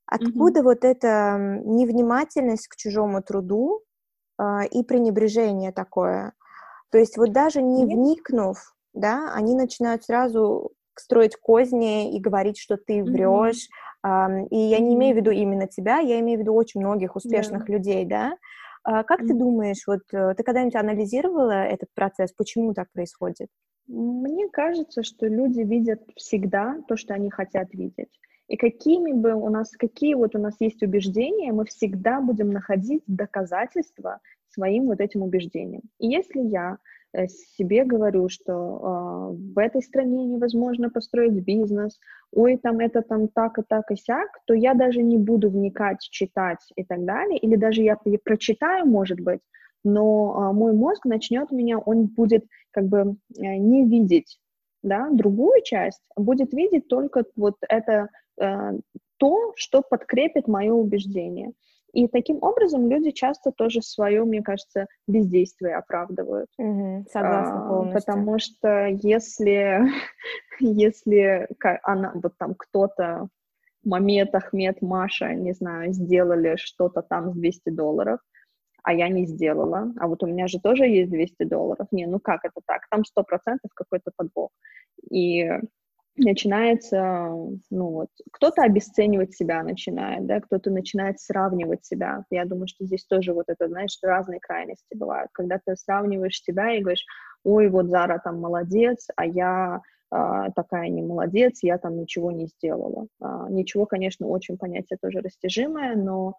Откуда 0.05 0.59
mm-hmm. 0.59 0.63
вот 0.63 0.83
эта 0.83 1.37
невнимательность 1.65 2.67
к 2.67 2.75
чужому 2.75 3.21
труду 3.21 3.81
э, 4.39 4.65
и 4.71 4.83
пренебрежение 4.83 5.71
такое? 5.71 6.33
То 6.91 6.97
есть 6.97 7.17
вот 7.17 7.31
даже 7.31 7.61
не 7.61 7.85
вникнув, 7.85 8.75
да, 8.93 9.31
они 9.33 9.53
начинают 9.55 10.03
сразу 10.03 10.71
строить 10.95 11.35
козни 11.35 12.15
и 12.15 12.19
говорить, 12.19 12.57
что 12.57 12.77
ты 12.77 13.03
врешь. 13.03 13.67
Mm-hmm. 14.05 14.45
Э, 14.45 14.47
и 14.49 14.57
я 14.57 14.79
не 14.79 14.95
имею 14.95 15.13
в 15.13 15.17
виду 15.17 15.31
именно 15.31 15.67
тебя, 15.67 15.99
я 15.99 16.19
имею 16.19 16.39
в 16.39 16.41
виду 16.41 16.53
очень 16.53 16.81
многих 16.81 17.15
успешных 17.15 17.69
yeah. 17.69 17.73
людей, 17.73 18.05
да. 18.05 18.33
А 18.83 19.03
как 19.03 19.21
mm-hmm. 19.21 19.27
ты 19.27 19.33
думаешь, 19.35 19.83
вот 19.85 20.01
э, 20.11 20.33
ты 20.35 20.43
когда-нибудь 20.43 20.75
анализировала 20.75 21.65
этот 21.65 21.89
процесс, 21.93 22.31
почему 22.31 22.73
так 22.73 22.91
происходит? 22.91 23.49
Мне 23.89 24.47
кажется, 24.49 25.01
что 25.01 25.25
люди 25.25 25.61
видят 25.61 26.01
всегда 26.15 26.77
то, 26.87 26.95
что 26.95 27.15
они 27.15 27.31
хотят 27.31 27.73
видеть. 27.73 28.19
И 28.47 28.55
какими 28.55 29.13
бы 29.13 29.33
у 29.33 29.49
нас, 29.49 29.71
какие 29.71 30.13
вот 30.13 30.35
у 30.35 30.39
нас 30.39 30.55
есть 30.59 30.83
убеждения, 30.83 31.51
мы 31.51 31.65
всегда 31.65 32.21
будем 32.21 32.51
находить 32.51 33.03
доказательства 33.07 34.19
своим 34.51 34.85
вот 34.87 35.01
этим 35.01 35.23
убеждениям. 35.23 35.81
И 35.99 36.07
если 36.07 36.39
я 36.39 36.77
э, 37.13 37.27
себе 37.27 37.83
говорю, 37.83 38.29
что 38.29 38.53
э, 38.53 39.53
в 39.53 39.57
этой 39.57 39.81
стране 39.81 40.23
невозможно 40.25 40.91
построить 40.91 41.43
бизнес, 41.43 41.99
ой, 42.31 42.57
там 42.57 42.79
это 42.79 43.01
там 43.01 43.27
так 43.27 43.57
и 43.57 43.63
так 43.67 43.89
и 43.89 43.95
сяк, 43.95 44.29
то 44.45 44.53
я 44.53 44.75
даже 44.75 45.01
не 45.01 45.17
буду 45.17 45.49
вникать, 45.49 46.01
читать 46.01 46.71
и 46.75 46.83
так 46.83 47.05
далее, 47.05 47.39
или 47.39 47.55
даже 47.55 47.81
я 47.81 47.97
прочитаю, 48.23 48.85
может 48.85 49.19
быть, 49.19 49.41
но 49.83 50.35
а, 50.35 50.53
мой 50.53 50.73
мозг 50.73 51.05
начнет 51.05 51.51
меня, 51.51 51.77
он 51.79 52.07
будет 52.07 52.45
как 52.71 52.85
бы 52.85 53.15
э, 53.37 53.55
не 53.57 53.85
видеть, 53.85 54.39
да, 54.83 55.09
другую 55.11 55.61
часть, 55.63 56.03
будет 56.15 56.53
видеть 56.53 56.87
только 56.87 57.23
вот 57.35 57.55
это 57.67 58.09
э, 58.39 58.71
то, 59.17 59.53
что 59.55 59.81
подкрепит 59.81 60.47
мое 60.47 60.73
убеждение. 60.73 61.51
И 61.93 62.07
таким 62.07 62.37
образом 62.41 62.87
люди 62.87 63.11
часто 63.11 63.51
тоже 63.51 63.81
свое, 63.81 64.23
мне 64.23 64.41
кажется, 64.41 64.87
бездействие 65.07 65.75
оправдывают. 65.75 66.47
Угу, 66.57 67.05
согласна 67.11 67.67
полностью. 67.67 67.97
А, 67.97 67.99
потому 67.99 68.39
что 68.39 68.85
если, 68.85 69.81
если 70.59 71.47
она, 71.83 72.11
вот 72.13 72.33
там 72.37 72.53
кто-то, 72.55 73.27
Мамед, 73.83 74.35
Ахмед, 74.35 74.81
Маша, 74.81 75.33
не 75.33 75.53
знаю, 75.53 75.93
сделали 75.93 76.57
что-то 76.57 77.01
там 77.01 77.31
с 77.31 77.33
200 77.33 77.69
долларов, 77.69 78.19
а 78.89 78.93
я 78.93 79.07
не 79.07 79.27
сделала, 79.27 79.93
а 79.99 80.07
вот 80.07 80.23
у 80.23 80.25
меня 80.25 80.47
же 80.47 80.59
тоже 80.59 80.87
есть 80.87 81.11
200 81.11 81.43
долларов. 81.43 81.87
Не, 81.91 82.07
ну 82.07 82.19
как 82.19 82.43
это 82.43 82.59
так? 82.65 82.87
Там 82.89 83.01
100% 83.01 83.57
какой-то 83.75 84.09
подвох. 84.15 84.49
И 85.11 85.47
начинается, 86.17 87.29
ну 87.69 87.85
вот, 87.91 88.09
кто-то 88.31 88.63
обесценивать 88.63 89.35
себя 89.35 89.61
начинает, 89.61 90.25
да, 90.25 90.39
кто-то 90.41 90.71
начинает 90.71 91.19
сравнивать 91.19 91.85
себя. 91.85 92.25
Я 92.31 92.45
думаю, 92.45 92.67
что 92.67 92.83
здесь 92.83 93.05
тоже 93.05 93.33
вот 93.33 93.45
это, 93.45 93.67
знаешь, 93.67 93.95
разные 94.01 94.39
крайности 94.39 94.97
бывают. 94.97 95.29
Когда 95.33 95.59
ты 95.63 95.75
сравниваешь 95.75 96.41
себя 96.41 96.73
и 96.73 96.81
говоришь, 96.81 97.05
ой, 97.43 97.69
вот 97.69 97.89
Зара 97.89 98.19
там 98.23 98.41
молодец, 98.41 99.07
а 99.15 99.23
я 99.23 99.81
а, 100.09 100.49
такая 100.49 100.89
не 100.89 101.03
молодец, 101.03 101.59
я 101.61 101.77
там 101.77 101.95
ничего 101.95 102.31
не 102.31 102.47
сделала. 102.47 103.05
А, 103.21 103.51
ничего, 103.51 103.85
конечно, 103.85 104.25
очень 104.25 104.57
понятие 104.57 104.97
тоже 104.99 105.19
растяжимое, 105.19 105.95
но 105.95 106.33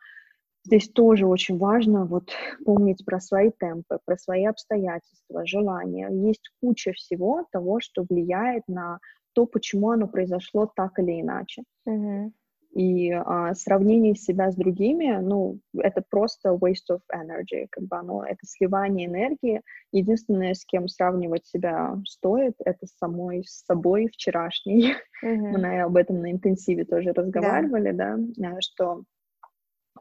здесь 0.64 0.88
тоже 0.88 1.26
очень 1.26 1.58
важно 1.58 2.04
вот 2.04 2.30
помнить 2.64 3.04
про 3.04 3.20
свои 3.20 3.50
темпы, 3.50 3.98
про 4.04 4.16
свои 4.16 4.44
обстоятельства, 4.44 5.46
желания. 5.46 6.08
Есть 6.10 6.50
куча 6.60 6.92
всего 6.92 7.46
того, 7.50 7.80
что 7.80 8.04
влияет 8.08 8.64
на 8.68 8.98
то, 9.32 9.46
почему 9.46 9.90
оно 9.90 10.08
произошло 10.08 10.70
так 10.74 10.98
или 10.98 11.20
иначе. 11.20 11.62
Mm-hmm. 11.88 12.30
И 12.72 13.10
а, 13.10 13.52
сравнение 13.54 14.14
себя 14.14 14.52
с 14.52 14.54
другими, 14.54 15.18
ну, 15.20 15.58
это 15.76 16.04
просто 16.08 16.50
waste 16.50 16.92
of 16.92 17.00
energy, 17.12 17.66
как 17.68 17.84
бы 17.84 17.96
оно, 17.96 18.24
это 18.24 18.46
сливание 18.46 19.08
энергии. 19.08 19.62
Единственное, 19.90 20.54
с 20.54 20.64
кем 20.64 20.86
сравнивать 20.86 21.46
себя 21.46 21.96
стоит, 22.06 22.54
это 22.64 22.86
самой 22.86 23.42
с 23.44 23.64
собой 23.64 24.08
вчерашней. 24.12 24.94
Mm-hmm. 25.22 25.58
Мы 25.58 25.82
об 25.82 25.96
этом 25.98 26.22
на 26.22 26.32
интенсиве 26.32 26.86
тоже 26.86 27.12
разговаривали, 27.12 27.90
да, 27.90 28.16
да 28.16 28.56
что 28.60 29.02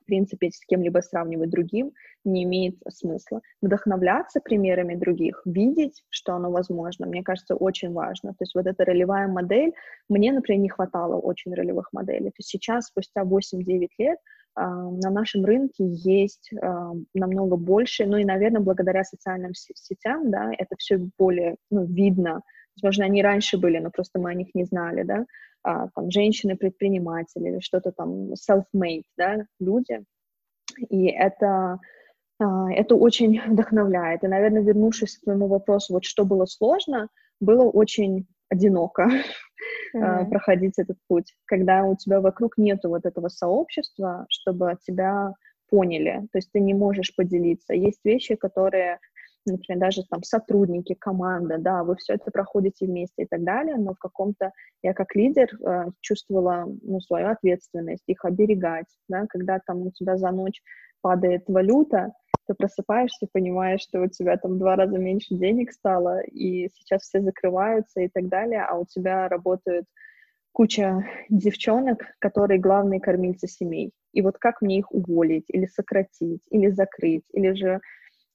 принципе, 0.10 0.50
с 0.50 0.60
кем-либо 0.66 1.00
сравнивать 1.00 1.52
другим 1.52 1.92
не 2.26 2.44
имеет 2.44 2.76
смысла. 2.90 3.42
Вдохновляться 3.62 4.42
примерами 4.42 4.96
других, 4.96 5.42
видеть, 5.46 6.04
что 6.10 6.34
оно 6.34 6.52
возможно, 6.52 7.06
мне 7.06 7.24
кажется, 7.24 7.56
очень 7.56 7.94
важно. 7.94 8.32
То 8.32 8.42
есть 8.42 8.56
вот 8.56 8.66
эта 8.66 8.86
ролевая 8.86 9.28
модель, 9.28 9.74
мне, 10.10 10.32
например, 10.32 10.62
не 10.62 10.70
хватало 10.70 11.16
очень 11.16 11.54
ролевых 11.54 11.94
моделей. 11.94 12.30
То 12.30 12.40
есть 12.40 12.50
сейчас, 12.50 12.88
спустя 12.88 13.24
8-9 13.24 13.88
лет, 13.98 14.18
Uh, 14.58 15.00
на 15.04 15.12
нашем 15.12 15.46
рынке 15.46 15.86
есть 15.86 16.52
uh, 16.52 17.06
намного 17.14 17.56
больше, 17.56 18.08
ну 18.08 18.18
и, 18.18 18.26
наверное, 18.26 18.62
благодаря 18.62 19.04
социальным 19.04 19.54
сетям, 19.54 20.32
да, 20.32 20.52
это 20.58 20.76
все 20.78 20.98
более 21.20 21.56
ну, 21.70 21.86
видно. 21.86 22.42
Возможно, 22.82 23.06
они 23.06 23.22
раньше 23.22 23.58
были, 23.58 23.80
но 23.80 23.92
просто 23.92 24.20
мы 24.20 24.32
о 24.32 24.34
них 24.34 24.54
не 24.54 24.66
знали, 24.66 25.04
да 25.04 25.26
а, 25.64 25.88
там, 25.90 26.10
женщины-предприниматели 26.12 27.60
что-то 27.60 27.92
там 27.92 28.34
self-made, 28.34 29.04
да, 29.18 29.46
люди. 29.60 30.04
И 30.90 31.08
это, 31.08 31.80
а, 32.40 32.72
это 32.72 32.96
очень 32.96 33.42
вдохновляет. 33.48 34.24
И, 34.24 34.28
наверное, 34.28 34.62
вернувшись 34.62 35.18
к 35.18 35.24
твоему 35.24 35.48
вопросу, 35.48 35.94
вот 35.94 36.06
что 36.06 36.26
было 36.26 36.46
сложно, 36.46 37.10
было 37.40 37.64
очень 37.64 38.28
одиноко 38.50 39.10
mm-hmm. 39.96 40.30
проходить 40.30 40.80
этот 40.80 40.98
путь, 41.08 41.36
когда 41.46 41.84
у 41.84 41.96
тебя 41.96 42.20
вокруг 42.22 42.58
нету 42.58 42.90
вот 42.90 43.06
этого 43.06 43.30
сообщества, 43.30 44.26
чтобы 44.30 44.78
тебя 44.86 45.34
поняли, 45.70 46.28
то 46.32 46.40
есть 46.40 46.52
ты 46.52 46.60
не 46.60 46.74
можешь 46.74 47.16
поделиться. 47.16 47.76
Есть 47.76 48.00
вещи, 48.04 48.34
которые 48.34 48.98
например, 49.52 49.80
даже 49.80 50.04
там 50.10 50.24
сотрудники, 50.24 50.94
команда, 50.94 51.58
да, 51.58 51.84
вы 51.84 51.96
все 51.96 52.14
это 52.14 52.32
проходите 52.32 52.86
вместе 52.86 53.24
и 53.24 53.26
так 53.26 53.44
далее, 53.44 53.76
но 53.78 53.94
в 53.94 54.00
каком-то, 54.00 54.52
я 54.82 54.94
как 54.94 55.16
лидер 55.16 55.50
э, 55.62 55.86
чувствовала, 56.02 56.66
ну, 56.82 57.00
свою 57.02 57.28
ответственность, 57.28 58.04
их 58.08 58.26
оберегать, 58.26 58.88
да, 59.08 59.26
когда 59.28 59.60
там 59.66 59.82
у 59.82 59.92
тебя 59.92 60.18
за 60.18 60.32
ночь 60.32 60.62
падает 61.02 61.44
валюта, 61.48 62.14
ты 62.48 62.54
просыпаешься, 62.56 63.28
понимаешь, 63.32 63.82
что 63.82 64.02
у 64.02 64.08
тебя 64.08 64.36
там 64.38 64.58
два 64.58 64.76
раза 64.76 64.98
меньше 64.98 65.36
денег 65.36 65.72
стало, 65.72 66.22
и 66.22 66.70
сейчас 66.70 67.04
все 67.04 67.22
закрываются 67.22 68.02
и 68.02 68.10
так 68.10 68.28
далее, 68.28 68.66
а 68.68 68.78
у 68.78 68.86
тебя 68.86 69.28
работают 69.28 69.86
куча 70.52 71.06
девчонок, 71.30 72.04
которые 72.20 72.60
главные 72.60 73.00
кормильцы 73.00 73.48
семей. 73.48 73.92
И 74.14 74.22
вот 74.22 74.38
как 74.40 74.62
мне 74.62 74.80
их 74.80 74.92
уволить, 74.92 75.46
или 75.48 75.68
сократить, 75.68 76.42
или 76.50 76.70
закрыть, 76.70 77.24
или 77.34 77.54
же 77.54 77.80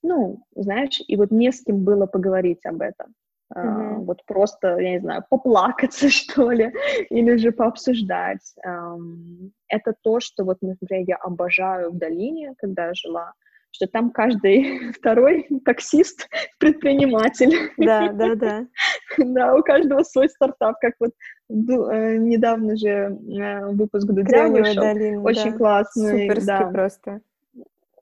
ну, 0.05 0.43
знаешь, 0.55 1.01
и 1.07 1.17
вот 1.17 1.31
не 1.31 1.51
с 1.51 1.63
кем 1.63 1.83
было 1.83 2.05
поговорить 2.05 2.65
об 2.65 2.81
этом. 2.81 3.13
Mm-hmm. 3.53 3.95
Uh, 3.95 3.95
вот 4.05 4.25
просто, 4.25 4.77
я 4.79 4.91
не 4.91 4.99
знаю, 4.99 5.23
поплакаться, 5.29 6.09
что 6.19 6.51
ли, 6.51 6.73
или 7.09 7.37
же 7.37 7.51
пообсуждать. 7.51 8.55
Um, 8.65 9.51
это 9.67 9.93
то, 10.01 10.19
что 10.19 10.43
вот, 10.43 10.57
например, 10.61 11.05
я 11.07 11.15
обожаю 11.17 11.91
в 11.91 11.97
долине, 11.97 12.53
когда 12.57 12.87
я 12.87 12.93
жила, 12.93 13.33
что 13.71 13.87
там 13.87 14.11
каждый 14.11 14.91
второй 14.99 15.47
таксист 15.63 16.27
предприниматель. 16.59 17.71
Да, 17.77 18.11
да, 18.11 18.35
да. 18.35 18.67
Да, 19.17 19.55
у 19.55 19.61
каждого 19.61 20.03
свой 20.03 20.29
стартап, 20.29 20.77
как 20.79 20.93
вот 20.99 21.11
э, 21.49 22.17
недавно 22.17 22.75
же 22.75 22.89
э, 22.89 23.65
выпуск 23.67 24.07
Дудя 24.07 24.47
вышел. 24.47 24.83
Очень 25.23 25.53
классный. 25.53 26.27
Суперский 26.29 26.71
просто 26.71 27.21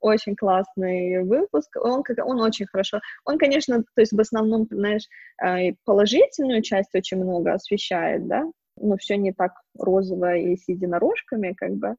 очень 0.04 0.36
классный 0.36 1.24
выпуск, 1.24 1.76
он, 1.80 2.02
он 2.24 2.40
очень 2.40 2.66
хорошо, 2.66 3.00
он, 3.24 3.38
конечно, 3.38 3.82
то 3.82 4.00
есть 4.00 4.12
в 4.12 4.20
основном, 4.20 4.66
знаешь, 4.70 5.08
э, 5.42 5.72
положительную 5.84 6.62
часть 6.62 6.94
очень 6.94 7.18
много 7.18 7.54
освещает, 7.54 8.26
да, 8.26 8.44
но 8.76 8.96
все 8.96 9.16
не 9.16 9.32
так 9.32 9.52
розовое 9.78 10.40
и 10.40 10.56
с 10.56 10.68
единорожками, 10.68 11.54
как 11.56 11.72
бы, 11.72 11.96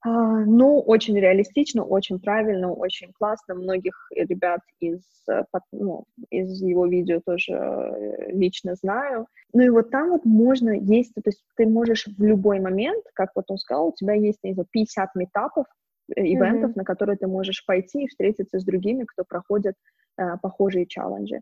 а, 0.00 0.44
ну, 0.44 0.80
очень 0.80 1.18
реалистично, 1.18 1.82
очень 1.82 2.20
правильно, 2.20 2.72
очень 2.72 3.12
классно. 3.12 3.56
Многих 3.56 3.94
ребят 4.14 4.60
из, 4.78 5.02
э, 5.28 5.42
ну, 5.72 6.04
из 6.30 6.62
его 6.62 6.86
видео 6.86 7.20
тоже 7.26 7.52
э, 7.52 8.30
лично 8.32 8.76
знаю. 8.76 9.26
Ну 9.52 9.62
и 9.62 9.68
вот 9.70 9.90
там 9.90 10.10
вот 10.10 10.24
можно 10.24 10.70
есть, 10.70 11.14
то 11.14 11.22
есть 11.26 11.42
ты 11.56 11.66
можешь 11.66 12.06
в 12.06 12.22
любой 12.22 12.60
момент, 12.60 13.04
как 13.14 13.30
вот 13.34 13.46
он 13.48 13.58
сказал, 13.58 13.88
у 13.88 13.92
тебя 13.92 14.14
есть, 14.14 14.38
не 14.44 14.54
знаю, 14.54 14.68
50 14.70 15.16
метапов, 15.16 15.66
ивентов, 16.16 16.70
mm-hmm. 16.70 16.76
на 16.76 16.84
которые 16.84 17.16
ты 17.16 17.26
можешь 17.26 17.64
пойти 17.66 18.04
и 18.04 18.08
встретиться 18.08 18.58
с 18.58 18.64
другими, 18.64 19.04
кто 19.04 19.24
проходит 19.24 19.74
э, 20.16 20.36
похожие 20.42 20.86
челленджи. 20.86 21.40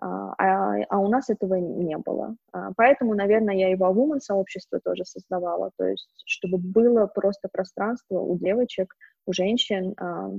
А, 0.00 0.34
а, 0.38 0.84
а 0.88 0.98
у 0.98 1.08
нас 1.08 1.30
этого 1.30 1.54
не 1.54 1.96
было. 1.96 2.36
А, 2.52 2.70
поэтому, 2.76 3.14
наверное, 3.14 3.54
я 3.54 3.72
и 3.72 3.76
во 3.76 3.90
Woman 3.90 4.20
сообщество 4.20 4.80
тоже 4.80 5.04
создавала, 5.04 5.70
то 5.76 5.86
есть 5.86 6.08
чтобы 6.26 6.58
было 6.58 7.06
просто 7.06 7.48
пространство 7.50 8.20
у 8.20 8.36
девочек, 8.36 8.94
у 9.26 9.32
женщин 9.32 9.94
а, 9.98 10.30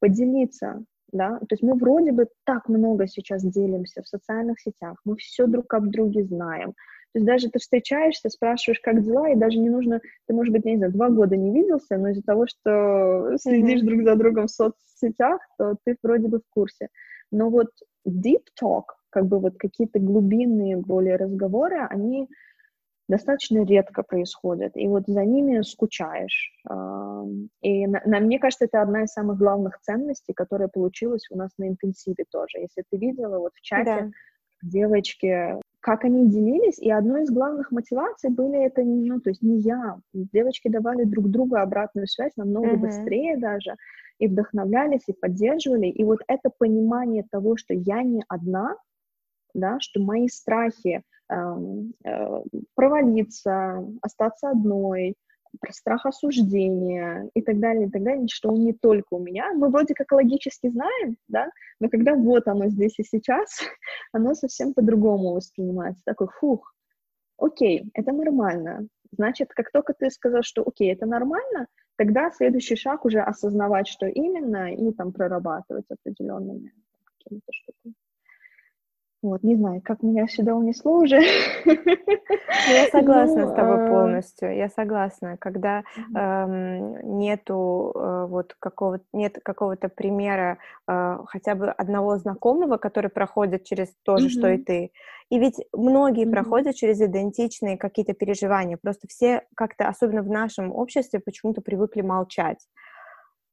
поделиться, 0.00 0.82
да, 1.12 1.38
то 1.38 1.46
есть 1.50 1.62
мы 1.62 1.74
вроде 1.74 2.12
бы 2.12 2.26
так 2.44 2.68
много 2.68 3.06
сейчас 3.06 3.44
делимся 3.44 4.02
в 4.02 4.08
социальных 4.08 4.60
сетях, 4.60 4.98
мы 5.04 5.16
все 5.16 5.46
друг 5.46 5.72
об 5.74 5.88
друге 5.88 6.24
знаем, 6.24 6.74
то 7.16 7.18
есть 7.18 7.26
даже 7.26 7.48
ты 7.48 7.58
встречаешься, 7.58 8.28
спрашиваешь, 8.28 8.80
как 8.80 9.02
дела, 9.02 9.30
и 9.30 9.36
даже 9.36 9.58
не 9.58 9.70
нужно, 9.70 10.02
ты, 10.26 10.34
может 10.34 10.52
быть, 10.52 10.66
не 10.66 10.76
знаю, 10.76 10.92
два 10.92 11.08
года 11.08 11.34
не 11.34 11.50
виделся, 11.50 11.96
но 11.96 12.10
из-за 12.10 12.20
того, 12.22 12.46
что 12.46 13.36
следишь 13.40 13.80
mm-hmm. 13.80 13.86
друг 13.86 14.02
за 14.02 14.16
другом 14.16 14.46
в 14.48 14.50
соцсетях, 14.50 15.40
то 15.56 15.76
ты 15.82 15.96
вроде 16.02 16.28
бы 16.28 16.40
в 16.40 16.50
курсе. 16.50 16.88
Но 17.32 17.48
вот 17.48 17.68
deep 18.06 18.42
talk, 18.62 18.84
как 19.08 19.28
бы 19.28 19.38
вот 19.38 19.56
какие-то 19.56 19.98
глубинные 19.98 20.76
более 20.76 21.16
разговоры, 21.16 21.86
они 21.88 22.28
достаточно 23.08 23.64
редко 23.64 24.02
происходят, 24.02 24.76
и 24.76 24.86
вот 24.86 25.04
за 25.06 25.24
ними 25.24 25.62
скучаешь. 25.62 26.52
И 27.62 27.86
на, 27.86 28.02
на, 28.04 28.20
мне 28.20 28.38
кажется, 28.38 28.66
это 28.66 28.82
одна 28.82 29.04
из 29.04 29.08
самых 29.08 29.38
главных 29.38 29.80
ценностей, 29.80 30.34
которая 30.34 30.68
получилась 30.68 31.26
у 31.30 31.38
нас 31.38 31.50
на 31.56 31.66
интенсиве 31.66 32.26
тоже. 32.30 32.58
Если 32.58 32.84
ты 32.90 32.98
видела, 32.98 33.38
вот 33.38 33.52
в 33.54 33.62
чате 33.62 33.84
да. 33.84 34.10
девочки 34.60 35.56
как 35.80 36.04
они 36.04 36.28
делились, 36.28 36.78
и 36.78 36.90
одной 36.90 37.22
из 37.22 37.30
главных 37.30 37.70
мотиваций 37.70 38.30
были 38.30 38.64
это, 38.64 38.82
ну, 38.82 39.20
то 39.20 39.30
есть 39.30 39.42
не 39.42 39.60
я, 39.60 39.98
девочки 40.12 40.68
давали 40.68 41.04
друг 41.04 41.28
другу 41.28 41.56
обратную 41.56 42.08
связь 42.08 42.32
намного 42.36 42.72
uh-huh. 42.72 42.78
быстрее 42.78 43.36
даже, 43.36 43.76
и 44.18 44.26
вдохновлялись, 44.26 45.04
и 45.06 45.12
поддерживали, 45.12 45.86
и 45.86 46.02
вот 46.04 46.20
это 46.26 46.50
понимание 46.58 47.24
того, 47.30 47.56
что 47.56 47.74
я 47.74 48.02
не 48.02 48.24
одна, 48.28 48.76
да, 49.54 49.78
что 49.80 50.00
мои 50.00 50.28
страхи 50.28 51.02
эм, 51.30 51.94
э, 52.04 52.42
провалиться, 52.74 53.84
остаться 54.02 54.50
одной, 54.50 55.14
про 55.60 55.72
страх 55.72 56.06
осуждения 56.06 57.28
и 57.34 57.42
так 57.42 57.58
далее, 57.60 57.88
и 57.88 57.90
так 57.90 58.02
далее, 58.02 58.26
что 58.28 58.50
он 58.50 58.64
не 58.64 58.72
только 58.72 59.14
у 59.14 59.18
меня. 59.18 59.52
Мы 59.54 59.68
вроде 59.68 59.94
как 59.94 60.12
логически 60.12 60.68
знаем, 60.68 61.16
да, 61.28 61.50
но 61.80 61.88
когда 61.88 62.14
вот 62.14 62.46
оно 62.48 62.68
здесь 62.68 62.98
и 62.98 63.04
сейчас, 63.04 63.60
оно 64.12 64.34
совсем 64.34 64.74
по-другому 64.74 65.34
воспринимается. 65.34 66.02
Такой, 66.04 66.28
фух, 66.38 66.74
окей, 67.38 67.90
это 67.94 68.12
нормально. 68.12 68.88
Значит, 69.12 69.52
как 69.54 69.70
только 69.70 69.94
ты 69.94 70.10
сказал, 70.10 70.42
что 70.42 70.62
окей, 70.66 70.92
это 70.92 71.06
нормально, 71.06 71.68
тогда 71.96 72.30
следующий 72.30 72.76
шаг 72.76 73.04
уже 73.04 73.20
осознавать, 73.20 73.88
что 73.88 74.06
именно, 74.06 74.74
и 74.74 74.92
там 74.92 75.12
прорабатывать 75.12 75.86
определенными 75.88 76.72
какими-то 77.04 77.52
штуками. 77.52 77.94
Вот, 79.22 79.42
не 79.42 79.56
знаю, 79.56 79.80
как 79.82 80.02
меня 80.02 80.28
сюда 80.28 80.54
унесло 80.54 80.98
уже. 80.98 81.20
Ну, 81.64 81.72
я 82.72 82.86
согласна 82.92 83.46
ну, 83.46 83.48
с 83.48 83.54
тобой 83.54 83.86
а, 83.86 83.88
полностью. 83.88 84.54
Я 84.54 84.68
согласна, 84.68 85.36
когда 85.38 85.84
эм, 86.14 87.18
нету 87.18 87.92
э, 87.94 88.26
вот 88.28 88.54
какого 88.58 89.00
нет 89.12 89.38
какого-то 89.42 89.88
примера 89.88 90.58
э, 90.86 91.18
хотя 91.26 91.54
бы 91.54 91.70
одного 91.70 92.18
знакомого, 92.18 92.76
который 92.76 93.10
проходит 93.10 93.64
через 93.64 93.88
то 94.04 94.18
же, 94.18 94.28
что 94.28 94.48
и 94.48 94.58
ты. 94.58 94.92
И 95.30 95.38
ведь 95.38 95.56
многие 95.72 96.30
проходят 96.30 96.76
через 96.76 97.00
идентичные 97.00 97.78
какие-то 97.78 98.12
переживания. 98.12 98.78
Просто 98.80 99.08
все 99.08 99.42
как-то, 99.56 99.88
особенно 99.88 100.22
в 100.22 100.30
нашем 100.30 100.72
обществе, 100.72 101.20
почему-то 101.20 101.62
привыкли 101.62 102.02
молчать. 102.02 102.58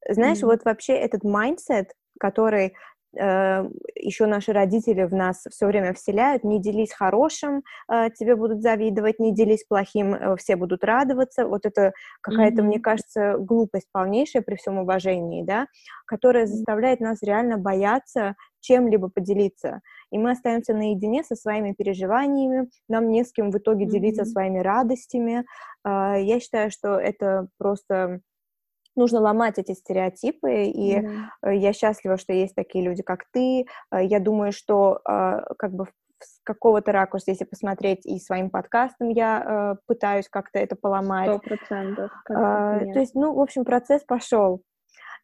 Знаешь, 0.07 0.41
вот 0.41 0.65
вообще 0.65 0.93
этот 0.93 1.23
mindset, 1.23 1.93
который 2.19 2.67
Э, 2.67 2.92
еще 3.15 4.25
наши 4.25 4.53
родители 4.53 5.03
в 5.03 5.13
нас 5.13 5.45
все 5.49 5.67
время 5.67 5.93
вселяют, 5.93 6.43
не 6.43 6.59
делись 6.59 6.93
хорошим, 6.93 7.63
э, 7.91 8.09
тебе 8.11 8.35
будут 8.35 8.61
завидовать, 8.61 9.19
не 9.19 9.33
делись 9.33 9.63
плохим, 9.65 10.13
э, 10.13 10.35
все 10.37 10.55
будут 10.55 10.83
радоваться. 10.83 11.47
Вот 11.47 11.65
это 11.65 11.93
какая-то, 12.21 12.61
mm-hmm. 12.61 12.65
мне 12.65 12.79
кажется, 12.79 13.35
глупость 13.37 13.87
полнейшая 13.91 14.41
при 14.41 14.55
всем 14.55 14.79
уважении, 14.79 15.43
да, 15.43 15.67
которая 16.05 16.47
заставляет 16.47 16.99
нас 16.99 17.21
реально 17.21 17.57
бояться 17.57 18.35
чем-либо 18.61 19.09
поделиться. 19.09 19.81
И 20.11 20.17
мы 20.17 20.31
остаемся 20.31 20.73
наедине 20.73 21.23
со 21.23 21.35
своими 21.35 21.73
переживаниями, 21.73 22.69
нам 22.87 23.09
не 23.09 23.23
с 23.23 23.31
кем 23.31 23.51
в 23.51 23.57
итоге 23.57 23.85
mm-hmm. 23.85 23.89
делиться 23.89 24.25
своими 24.25 24.59
радостями. 24.59 25.45
Я 25.85 26.39
считаю, 26.39 26.71
что 26.71 26.97
это 26.97 27.47
просто 27.57 28.21
нужно 28.95 29.19
ломать 29.19 29.57
эти 29.57 29.73
стереотипы, 29.73 30.65
и 30.65 30.99
mm-hmm. 30.99 31.55
я 31.55 31.73
счастлива, 31.73 32.17
что 32.17 32.33
есть 32.33 32.55
такие 32.55 32.83
люди, 32.83 33.03
как 33.03 33.25
ты. 33.31 33.65
Э, 33.91 34.03
я 34.03 34.19
думаю, 34.19 34.51
что 34.51 35.01
э, 35.07 35.41
как 35.57 35.73
бы 35.73 35.87
с 36.19 36.39
какого-то 36.43 36.91
ракурса, 36.91 37.31
если 37.31 37.43
посмотреть, 37.43 38.05
и 38.05 38.17
своим 38.19 38.49
подкастом 38.49 39.09
я 39.09 39.75
э, 39.75 39.75
пытаюсь 39.87 40.29
как-то 40.29 40.59
это 40.59 40.75
поломать. 40.75 41.29
Сто 41.29 41.39
процентов. 41.39 42.11
А, 42.29 42.79
то 42.79 42.99
есть, 42.99 43.13
ну, 43.13 43.33
в 43.33 43.39
общем, 43.39 43.65
процесс 43.65 44.03
пошел. 44.03 44.61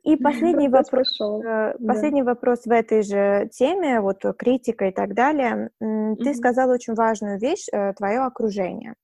И 0.03 0.15
последний 0.15 0.69
вопрос, 0.69 1.10
пошел. 1.17 1.43
последний 1.86 2.23
да. 2.23 2.32
вопрос 2.32 2.65
в 2.65 2.71
этой 2.71 3.01
же 3.01 3.49
теме, 3.51 3.99
вот 3.99 4.23
критика 4.38 4.86
и 4.86 4.91
так 4.91 5.13
далее. 5.13 5.71
Ты 5.79 5.86
mm-hmm. 5.86 6.34
сказала 6.36 6.73
очень 6.73 6.93
важную 6.93 7.38
вещь, 7.38 7.65
твое 7.97 8.19
окружение. 8.19 8.95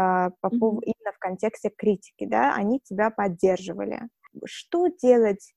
А, 0.00 0.30
по 0.40 0.48
поводу, 0.48 0.80
именно 0.80 1.12
в 1.12 1.18
контексте 1.18 1.70
критики, 1.76 2.24
да, 2.24 2.54
они 2.54 2.80
тебя 2.80 3.10
поддерживали. 3.10 4.00
Что 4.46 4.86
делать 4.86 5.52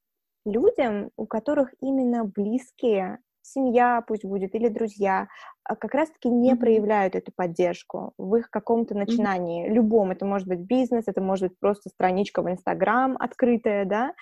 людям, 0.45 1.11
у 1.15 1.25
которых 1.25 1.73
именно 1.79 2.25
близкие, 2.25 3.19
семья 3.41 4.03
пусть 4.05 4.25
будет 4.25 4.53
или 4.55 4.67
друзья, 4.67 5.27
а 5.63 5.75
как 5.77 5.93
раз-таки 5.93 6.29
не 6.29 6.53
mm-hmm. 6.53 6.57
проявляют 6.57 7.15
эту 7.15 7.31
поддержку 7.33 8.13
в 8.17 8.35
их 8.35 8.49
каком-то 8.49 8.95
начинании, 8.95 9.65
mm-hmm. 9.65 9.73
любом, 9.73 10.11
это 10.11 10.25
может 10.25 10.47
быть 10.47 10.59
бизнес, 10.59 11.05
это 11.07 11.21
может 11.21 11.49
быть 11.49 11.59
просто 11.59 11.89
страничка 11.89 12.41
в 12.41 12.49
Инстаграм 12.49 13.15
открытая, 13.17 13.85
да, 13.85 14.13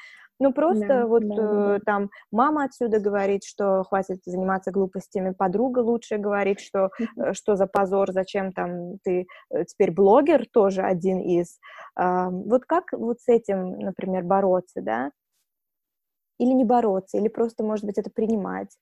ну, 0.42 0.54
просто 0.54 0.88
да, 0.88 1.06
вот 1.06 1.28
да, 1.28 1.36
да. 1.36 1.76
Э, 1.76 1.80
там 1.86 2.10
мама 2.32 2.64
отсюда 2.66 3.00
говорит, 3.00 3.44
что 3.44 3.84
хватит 3.84 4.22
заниматься 4.26 4.72
глупостями, 4.72 5.36
подруга 5.38 5.80
лучше 5.80 6.18
говорит, 6.18 6.60
что 6.60 6.90
э, 7.18 7.34
что 7.34 7.56
за 7.56 7.68
позор, 7.68 8.12
зачем 8.12 8.52
там 8.52 8.98
ты 9.04 9.28
э, 9.52 9.66
теперь 9.66 9.92
блогер 9.92 10.46
тоже 10.52 10.82
один 10.82 11.20
из. 11.20 11.60
Э, 12.00 12.30
вот 12.30 12.66
как 12.66 12.92
вот 12.92 13.20
с 13.22 13.28
этим, 13.28 13.80
например, 13.80 14.24
бороться, 14.24 14.82
да? 14.82 15.12
Или 16.40 16.54
не 16.54 16.66
бороться, 16.66 17.18
или 17.20 17.28
просто, 17.28 17.64
может 17.64 17.86
быть, 17.86 18.00
это 18.00 18.10
принимать? 18.10 18.76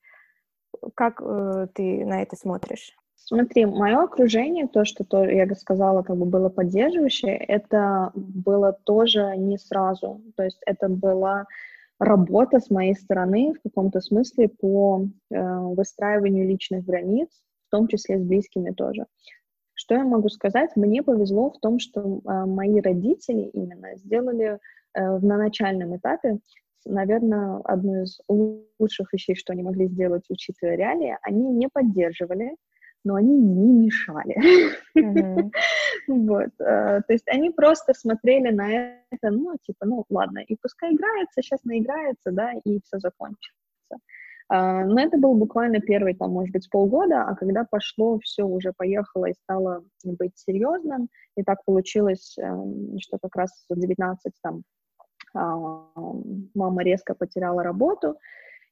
Как 0.94 1.20
э, 1.20 1.66
ты 1.74 2.06
на 2.06 2.22
это 2.22 2.36
смотришь? 2.36 2.96
Смотри, 3.22 3.66
мое 3.66 4.02
окружение, 4.02 4.66
то, 4.66 4.84
что 4.84 5.04
то, 5.04 5.24
я 5.24 5.46
сказала, 5.54 6.02
как 6.02 6.16
бы 6.16 6.24
было 6.24 6.48
поддерживающее, 6.48 7.36
это 7.36 8.10
было 8.14 8.72
тоже 8.84 9.36
не 9.36 9.56
сразу. 9.58 10.20
То 10.36 10.44
есть 10.44 10.60
это 10.66 10.88
была 10.88 11.46
работа 11.98 12.58
с 12.58 12.70
моей 12.70 12.94
стороны 12.94 13.52
в 13.52 13.62
каком-то 13.62 14.00
смысле 14.00 14.48
по 14.48 15.06
э, 15.30 15.58
выстраиванию 15.58 16.48
личных 16.48 16.84
границ, 16.84 17.28
в 17.68 17.70
том 17.70 17.86
числе 17.88 18.18
с 18.18 18.22
близкими 18.22 18.70
тоже. 18.70 19.06
Что 19.74 19.94
я 19.94 20.04
могу 20.04 20.28
сказать? 20.30 20.70
Мне 20.76 21.02
повезло 21.02 21.50
в 21.50 21.60
том, 21.60 21.78
что 21.78 22.00
э, 22.00 22.44
мои 22.46 22.80
родители 22.80 23.50
именно 23.52 23.96
сделали 23.96 24.58
э, 24.94 25.18
на 25.18 25.36
начальном 25.36 25.96
этапе, 25.96 26.38
наверное, 26.86 27.58
одну 27.64 28.02
из 28.02 28.18
лучших 28.28 29.12
вещей, 29.12 29.36
что 29.36 29.52
они 29.52 29.62
могли 29.62 29.86
сделать, 29.86 30.24
учитывая 30.30 30.76
реалии, 30.76 31.16
они 31.22 31.52
не 31.52 31.68
поддерживали, 31.68 32.56
но 33.04 33.14
они 33.14 33.36
не 33.36 33.72
мешали. 33.86 34.36
Mm-hmm. 34.96 35.50
вот, 36.08 36.50
э, 36.60 37.00
то 37.06 37.12
есть 37.12 37.28
они 37.28 37.50
просто 37.50 37.94
смотрели 37.94 38.50
на 38.50 38.68
это, 39.10 39.30
ну, 39.30 39.56
типа, 39.62 39.86
ну, 39.86 40.04
ладно, 40.10 40.40
и 40.40 40.56
пускай 40.60 40.94
играется, 40.94 41.42
сейчас 41.42 41.64
наиграется, 41.64 42.30
да, 42.32 42.52
и 42.64 42.80
все 42.84 42.98
закончится. 42.98 43.54
Uh, 44.52 44.82
но 44.84 45.00
это 45.00 45.16
был 45.16 45.34
буквально 45.34 45.78
первый, 45.78 46.12
там, 46.14 46.32
может 46.32 46.52
быть, 46.52 46.68
полгода, 46.70 47.22
а 47.22 47.36
когда 47.36 47.64
пошло, 47.64 48.18
все 48.18 48.42
уже 48.42 48.72
поехало 48.76 49.26
и 49.26 49.34
стало 49.44 49.84
быть 50.02 50.32
серьезным, 50.34 51.08
и 51.36 51.44
так 51.44 51.64
получилось, 51.64 52.36
uh, 52.36 52.98
что 52.98 53.18
как 53.22 53.36
раз 53.36 53.64
в 53.68 53.78
19 53.78 54.32
там 54.42 54.64
uh, 55.36 56.48
мама 56.54 56.82
резко 56.82 57.14
потеряла 57.14 57.62
работу, 57.62 58.16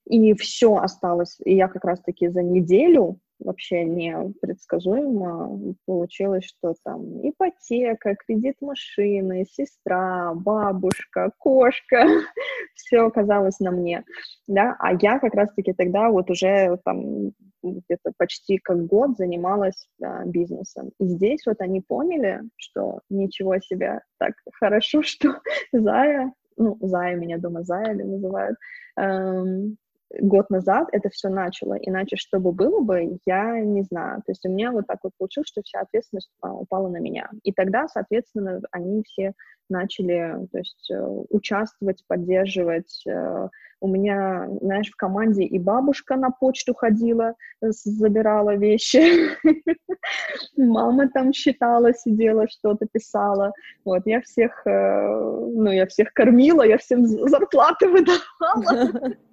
и 0.08 0.34
все 0.34 0.76
осталось, 0.76 1.38
и 1.44 1.54
я 1.54 1.68
как 1.68 1.84
раз-таки 1.84 2.28
за 2.28 2.42
неделю 2.42 3.20
вообще 3.38 3.84
непредсказуемо. 3.84 5.74
Получилось, 5.86 6.44
что 6.44 6.74
там 6.82 7.28
ипотека, 7.28 8.16
кредит 8.16 8.56
машины, 8.60 9.44
сестра, 9.50 10.32
бабушка, 10.34 11.30
кошка, 11.38 12.06
все 12.74 13.06
оказалось 13.06 13.60
на 13.60 13.70
мне, 13.70 14.04
да, 14.46 14.76
а 14.78 14.94
я 15.00 15.18
как 15.18 15.34
раз-таки 15.34 15.72
тогда 15.72 16.08
вот 16.08 16.30
уже 16.30 16.78
там 16.84 17.32
где-то 17.62 18.12
почти 18.16 18.58
как 18.58 18.86
год 18.86 19.16
занималась 19.16 19.88
да, 19.98 20.22
бизнесом. 20.24 20.90
И 20.98 21.06
здесь 21.06 21.44
вот 21.46 21.60
они 21.60 21.80
поняли, 21.80 22.40
что 22.56 23.00
ничего 23.10 23.58
себе, 23.58 24.00
так 24.18 24.32
хорошо, 24.52 25.02
что 25.04 25.40
Зая, 25.72 26.32
ну, 26.56 26.78
Зая 26.80 27.16
меня 27.16 27.38
дома 27.38 27.62
Зая 27.62 27.94
называют, 27.94 28.56
эм, 28.96 29.76
год 30.20 30.50
назад 30.50 30.88
это 30.92 31.10
все 31.10 31.28
начало, 31.28 31.74
иначе 31.74 32.16
что 32.16 32.40
бы 32.40 32.52
было 32.52 32.80
бы, 32.80 33.18
я 33.26 33.60
не 33.60 33.82
знаю. 33.82 34.22
То 34.24 34.32
есть 34.32 34.44
у 34.46 34.50
меня 34.50 34.72
вот 34.72 34.86
так 34.86 34.98
вот 35.02 35.12
получилось, 35.18 35.48
что 35.48 35.62
вся 35.62 35.80
ответственность 35.80 36.30
а, 36.40 36.52
упала 36.52 36.88
на 36.88 36.98
меня. 36.98 37.30
И 37.42 37.52
тогда, 37.52 37.88
соответственно, 37.88 38.60
они 38.70 39.02
все 39.04 39.34
начали 39.68 40.46
то 40.50 40.58
есть, 40.58 40.90
э, 40.90 40.98
участвовать, 41.28 42.02
поддерживать. 42.06 43.02
Э, 43.06 43.48
у 43.80 43.88
меня, 43.88 44.48
знаешь, 44.60 44.90
в 44.90 44.96
команде 44.96 45.44
и 45.44 45.58
бабушка 45.58 46.16
на 46.16 46.30
почту 46.30 46.74
ходила, 46.74 47.34
забирала 47.60 48.56
вещи. 48.56 49.36
Мама 50.56 51.08
там 51.10 51.32
считала, 51.32 51.92
сидела, 51.92 52.48
что-то 52.48 52.86
писала. 52.90 53.52
Вот, 53.84 54.02
я 54.06 54.20
всех, 54.22 54.66
э, 54.66 54.70
ну, 54.70 55.70
я 55.70 55.86
всех 55.86 56.12
кормила, 56.12 56.62
я 56.62 56.78
всем 56.78 57.06
зарплаты 57.06 57.88
выдавала. 57.88 59.14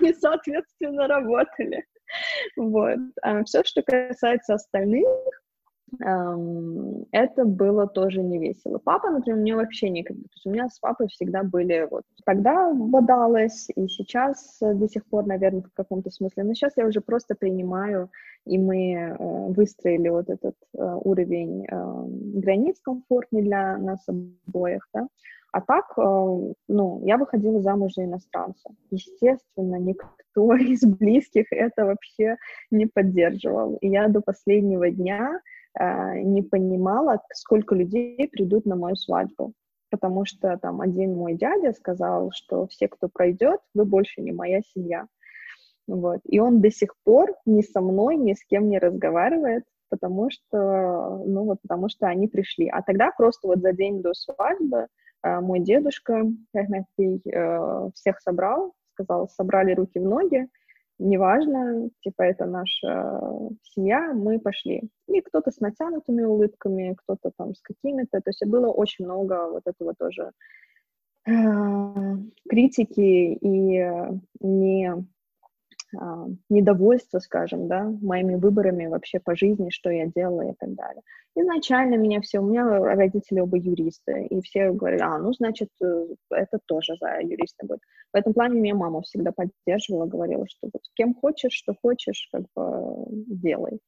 и, 0.00 0.12
соответственно, 0.14 1.06
работали. 1.06 1.84
Вот. 2.56 2.98
А 3.22 3.44
все, 3.44 3.62
что 3.64 3.82
касается 3.82 4.54
остальных, 4.54 5.06
это 5.98 7.44
было 7.44 7.86
тоже 7.88 8.22
не 8.22 8.38
весело. 8.38 8.78
Папа, 8.78 9.10
например, 9.10 9.40
мне 9.40 9.56
вообще 9.56 9.90
никогда. 9.90 10.22
То 10.22 10.34
есть 10.34 10.46
у 10.46 10.50
меня 10.50 10.68
с 10.68 10.78
папой 10.78 11.08
всегда 11.08 11.42
были 11.42 11.88
вот... 11.90 12.04
Тогда 12.24 12.72
бодалась, 12.72 13.68
и 13.74 13.88
сейчас 13.88 14.58
до 14.60 14.88
сих 14.88 15.04
пор, 15.06 15.26
наверное, 15.26 15.62
в 15.62 15.72
каком-то 15.74 16.10
смысле. 16.10 16.44
Но 16.44 16.54
сейчас 16.54 16.76
я 16.76 16.86
уже 16.86 17.00
просто 17.00 17.34
принимаю, 17.34 18.10
и 18.46 18.58
мы 18.58 18.92
э, 18.92 19.16
выстроили 19.48 20.08
вот 20.08 20.30
этот 20.30 20.54
э, 20.74 20.98
уровень 21.04 21.66
э, 21.66 22.04
границ 22.40 22.80
комфортный 22.80 23.42
для 23.42 23.76
нас 23.78 24.06
обоих, 24.08 24.88
да. 24.94 25.08
А 25.52 25.60
так, 25.60 25.92
э, 25.96 26.02
ну, 26.68 27.02
я 27.04 27.18
выходила 27.18 27.60
замуж 27.60 27.94
за 27.94 28.04
иностранца. 28.04 28.70
Естественно, 28.90 29.76
никто 29.76 30.54
из 30.56 30.82
близких 30.82 31.46
это 31.50 31.86
вообще 31.86 32.36
не 32.70 32.86
поддерживал. 32.86 33.76
И 33.76 33.88
я 33.88 34.08
до 34.08 34.20
последнего 34.20 34.90
дня 34.90 35.40
э, 35.78 36.20
не 36.20 36.42
понимала, 36.42 37.20
сколько 37.32 37.74
людей 37.74 38.28
придут 38.28 38.64
на 38.64 38.76
мою 38.76 38.96
свадьбу. 38.96 39.52
Потому 39.90 40.24
что 40.24 40.56
там 40.56 40.80
один 40.80 41.14
мой 41.14 41.34
дядя 41.34 41.72
сказал, 41.72 42.30
что 42.32 42.68
все, 42.68 42.86
кто 42.86 43.08
пройдет, 43.08 43.58
вы 43.74 43.84
больше 43.84 44.20
не 44.20 44.30
моя 44.30 44.60
семья. 44.72 45.06
Вот. 45.88 46.20
И 46.24 46.38
он 46.38 46.60
до 46.60 46.70
сих 46.70 46.94
пор 47.02 47.34
ни 47.44 47.62
со 47.62 47.80
мной, 47.80 48.16
ни 48.16 48.34
с 48.34 48.44
кем 48.44 48.68
не 48.68 48.78
разговаривает, 48.78 49.64
потому 49.88 50.30
что, 50.30 51.24
ну 51.26 51.44
вот, 51.44 51.58
потому 51.62 51.88
что 51.88 52.06
они 52.06 52.28
пришли. 52.28 52.68
А 52.68 52.82
тогда 52.82 53.10
просто 53.10 53.48
вот 53.48 53.58
за 53.58 53.72
день 53.72 54.00
до 54.00 54.14
свадьбы 54.14 54.86
мой 55.22 55.60
дедушка 55.60 56.24
Ахматий 56.54 57.20
э, 57.30 57.90
всех 57.94 58.20
собрал, 58.20 58.74
сказал, 58.94 59.28
собрали 59.28 59.74
руки 59.74 59.98
в 59.98 60.04
ноги, 60.04 60.48
неважно, 60.98 61.90
типа 62.00 62.22
это 62.22 62.46
наша 62.46 63.22
семья, 63.62 64.12
мы 64.12 64.38
пошли. 64.38 64.82
И 65.08 65.20
кто-то 65.20 65.50
с 65.50 65.60
натянутыми 65.60 66.22
улыбками, 66.22 66.96
кто-то 66.98 67.32
там 67.36 67.54
с 67.54 67.60
какими-то, 67.62 68.20
то 68.20 68.30
есть 68.30 68.44
было 68.46 68.68
очень 68.68 69.04
много 69.04 69.50
вот 69.50 69.62
этого 69.66 69.94
тоже 69.94 70.32
э, 71.26 71.32
критики 72.48 73.34
и 73.34 73.84
не 74.40 75.04
а, 75.98 76.26
недовольство, 76.48 77.18
скажем, 77.18 77.68
да, 77.68 77.84
моими 78.00 78.36
выборами 78.36 78.86
вообще 78.86 79.18
по 79.18 79.34
жизни, 79.34 79.70
что 79.70 79.90
я 79.90 80.06
делала 80.06 80.42
и 80.42 80.54
так 80.58 80.74
далее. 80.74 81.02
Изначально 81.34 81.96
меня 81.96 82.20
все, 82.20 82.40
у 82.40 82.46
меня 82.46 82.64
родители 82.66 83.40
оба 83.40 83.56
юристы, 83.56 84.26
и 84.26 84.40
все 84.42 84.70
говорили, 84.70 85.02
а, 85.02 85.18
ну, 85.18 85.32
значит, 85.32 85.68
э, 85.82 86.06
это 86.30 86.58
тоже 86.66 86.96
за 87.00 87.20
юриста 87.20 87.66
будет. 87.66 87.80
В 88.12 88.16
этом 88.16 88.34
плане 88.34 88.60
меня 88.60 88.74
мама 88.74 89.02
всегда 89.02 89.32
поддерживала, 89.32 90.06
говорила, 90.06 90.46
что 90.48 90.68
вот 90.72 90.82
кем 90.94 91.14
хочешь, 91.14 91.52
что 91.52 91.74
хочешь, 91.80 92.28
как 92.32 92.42
бы 92.54 93.06
делай. 93.26 93.80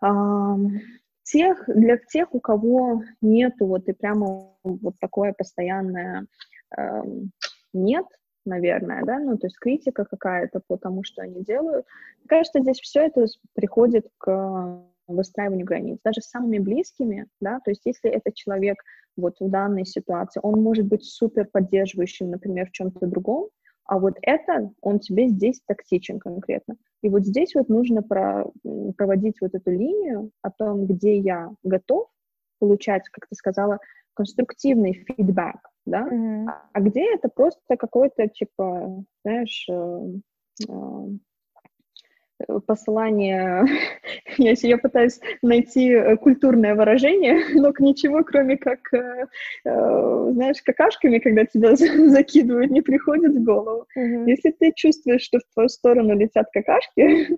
А, 0.00 0.56
тех, 1.22 1.64
для 1.68 1.96
тех, 1.96 2.34
у 2.34 2.40
кого 2.40 3.02
нету 3.20 3.66
вот 3.66 3.88
и 3.88 3.92
прямо 3.92 4.54
вот 4.62 4.94
такое 5.00 5.32
постоянное 5.32 6.26
э, 6.76 7.02
нет, 7.72 8.06
наверное, 8.44 9.04
да, 9.04 9.18
ну, 9.18 9.36
то 9.36 9.46
есть 9.46 9.58
критика 9.58 10.04
какая-то 10.04 10.60
по 10.66 10.76
тому, 10.76 11.02
что 11.04 11.22
они 11.22 11.42
делают. 11.42 11.86
Мне 12.20 12.28
кажется, 12.28 12.60
здесь 12.60 12.80
все 12.80 13.06
это 13.06 13.26
приходит 13.54 14.08
к 14.18 14.82
выстраиванию 15.06 15.66
границ, 15.66 15.98
даже 16.04 16.20
с 16.20 16.30
самыми 16.30 16.58
близкими, 16.58 17.26
да, 17.40 17.60
то 17.64 17.70
есть 17.70 17.82
если 17.84 18.10
этот 18.10 18.34
человек 18.34 18.76
вот 19.16 19.36
в 19.40 19.50
данной 19.50 19.84
ситуации, 19.84 20.40
он 20.42 20.62
может 20.62 20.86
быть 20.86 21.04
супер 21.04 21.46
поддерживающим, 21.46 22.30
например, 22.30 22.68
в 22.68 22.72
чем-то 22.72 23.06
другом, 23.06 23.48
а 23.84 23.98
вот 23.98 24.14
это, 24.22 24.70
он 24.82 25.00
тебе 25.00 25.26
здесь 25.26 25.60
токсичен 25.66 26.20
конкретно. 26.20 26.76
И 27.02 27.08
вот 27.08 27.24
здесь 27.24 27.56
вот 27.56 27.68
нужно 27.68 28.02
про, 28.02 28.44
проводить 28.96 29.40
вот 29.40 29.54
эту 29.54 29.72
линию 29.72 30.30
о 30.42 30.50
том, 30.52 30.86
где 30.86 31.16
я 31.16 31.50
готов 31.64 32.08
получать, 32.60 33.08
как 33.08 33.26
ты 33.28 33.34
сказала, 33.34 33.80
конструктивный 34.14 34.92
фидбэк, 34.92 35.69
да, 35.86 36.06
mm-hmm. 36.06 36.46
а 36.72 36.80
где 36.80 37.14
это 37.14 37.28
просто 37.28 37.76
какой-то, 37.76 38.28
типа, 38.28 39.04
знаешь, 39.24 39.66
э, 39.70 40.00
э, 40.68 42.60
посылание, 42.66 43.64
я, 44.38 44.52
я 44.56 44.78
пытаюсь 44.78 45.20
найти 45.42 45.90
э, 45.90 46.16
культурное 46.16 46.74
выражение, 46.74 47.44
но 47.54 47.72
к 47.72 47.80
ничего, 47.80 48.22
кроме 48.24 48.56
как, 48.56 48.80
знаешь, 49.64 50.62
какашками, 50.62 51.18
когда 51.18 51.44
тебя 51.44 51.76
закидывают, 52.10 52.70
не 52.70 52.82
приходит 52.82 53.34
в 53.34 53.44
голову. 53.44 53.86
Mm-hmm. 53.96 54.24
Если 54.26 54.50
ты 54.50 54.72
чувствуешь, 54.74 55.22
что 55.22 55.38
в 55.38 55.54
твою 55.54 55.68
сторону 55.68 56.16
летят 56.16 56.46
какашки, 56.52 57.36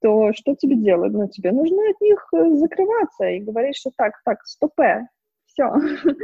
то 0.00 0.32
что 0.34 0.54
тебе 0.54 0.76
делать? 0.76 1.12
Ну, 1.12 1.28
тебе 1.28 1.50
нужно 1.50 1.78
от 1.90 2.00
них 2.00 2.28
закрываться 2.60 3.26
и 3.26 3.40
говорить, 3.40 3.76
что 3.76 3.90
так, 3.96 4.12
так, 4.24 4.44
стопе, 4.44 5.08
все. 5.54 5.72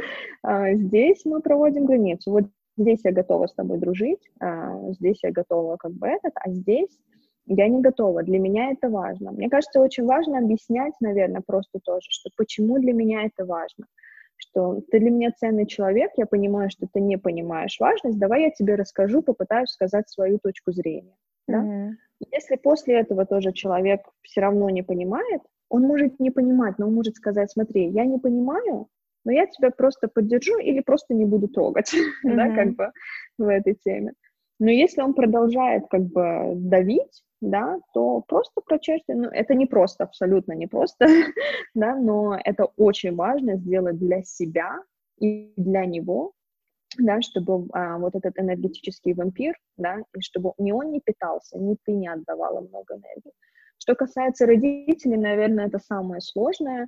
А, 0.43 0.73
здесь 0.73 1.23
мы 1.23 1.39
проводим 1.39 1.85
границу. 1.85 2.31
Вот 2.31 2.45
здесь 2.75 2.99
я 3.03 3.11
готова 3.11 3.45
с 3.45 3.53
тобой 3.53 3.77
дружить, 3.77 4.27
а, 4.39 4.91
здесь 4.93 5.19
я 5.23 5.31
готова 5.31 5.77
как 5.77 5.91
бы 5.91 6.07
этот, 6.07 6.33
а 6.35 6.49
здесь 6.49 6.89
я 7.45 7.67
не 7.67 7.81
готова. 7.81 8.23
Для 8.23 8.39
меня 8.39 8.71
это 8.71 8.89
важно. 8.89 9.31
Мне 9.31 9.49
кажется, 9.49 9.79
очень 9.79 10.05
важно 10.05 10.39
объяснять, 10.39 10.93
наверное, 10.99 11.43
просто 11.45 11.79
тоже, 11.83 12.07
что 12.09 12.29
почему 12.37 12.79
для 12.79 12.93
меня 12.93 13.23
это 13.25 13.45
важно. 13.45 13.85
Что 14.35 14.81
ты 14.89 14.99
для 14.99 15.11
меня 15.11 15.31
ценный 15.31 15.67
человек, 15.67 16.11
я 16.17 16.25
понимаю, 16.25 16.71
что 16.71 16.87
ты 16.91 16.99
не 16.99 17.17
понимаешь 17.17 17.77
важность, 17.79 18.17
давай 18.17 18.43
я 18.43 18.49
тебе 18.49 18.73
расскажу, 18.75 19.21
попытаюсь 19.21 19.69
сказать 19.69 20.09
свою 20.09 20.39
точку 20.39 20.71
зрения. 20.71 21.15
Да? 21.47 21.63
Mm-hmm. 21.63 21.91
Если 22.31 22.55
после 22.55 22.99
этого 22.99 23.25
тоже 23.25 23.51
человек 23.51 24.01
все 24.23 24.41
равно 24.41 24.69
не 24.71 24.81
понимает, 24.81 25.41
он 25.69 25.83
может 25.83 26.19
не 26.19 26.31
понимать, 26.31 26.79
но 26.79 26.87
он 26.87 26.95
может 26.95 27.15
сказать, 27.15 27.51
смотри, 27.51 27.89
я 27.89 28.05
не 28.05 28.17
понимаю, 28.17 28.87
но 29.25 29.31
я 29.31 29.47
тебя 29.47 29.71
просто 29.71 30.07
поддержу 30.07 30.57
или 30.59 30.81
просто 30.81 31.13
не 31.13 31.25
буду 31.25 31.47
трогать, 31.47 31.93
mm-hmm. 31.93 32.35
да, 32.35 32.55
как 32.55 32.75
бы 32.75 32.91
в 33.37 33.47
этой 33.47 33.75
теме. 33.75 34.13
Но 34.59 34.69
если 34.69 35.01
он 35.01 35.15
продолжает 35.15 35.85
как 35.89 36.01
бы 36.01 36.53
давить, 36.55 37.23
да, 37.41 37.79
то 37.93 38.21
просто 38.27 38.61
прочесть, 38.61 39.05
ну, 39.07 39.27
это 39.27 39.55
не 39.55 39.65
просто, 39.65 40.03
абсолютно 40.03 40.53
не 40.53 40.67
просто, 40.67 41.07
да, 41.73 41.95
но 41.95 42.37
это 42.43 42.65
очень 42.77 43.15
важно 43.15 43.55
сделать 43.55 43.97
для 43.97 44.21
себя 44.21 44.77
и 45.19 45.51
для 45.57 45.85
него, 45.85 46.33
да, 46.97 47.21
чтобы 47.21 47.67
а, 47.73 47.97
вот 47.97 48.15
этот 48.15 48.37
энергетический 48.37 49.13
вампир, 49.13 49.55
да, 49.77 49.97
и 50.15 50.21
чтобы 50.21 50.53
ни 50.59 50.71
он 50.71 50.91
не 50.91 51.01
питался, 51.01 51.57
ни 51.57 51.75
ты 51.83 51.93
не 51.93 52.07
отдавала 52.07 52.61
много 52.61 52.95
энергии. 52.95 53.33
Что 53.79 53.95
касается 53.95 54.45
родителей, 54.45 55.17
наверное, 55.17 55.67
это 55.67 55.79
самое 55.79 56.21
сложное, 56.21 56.87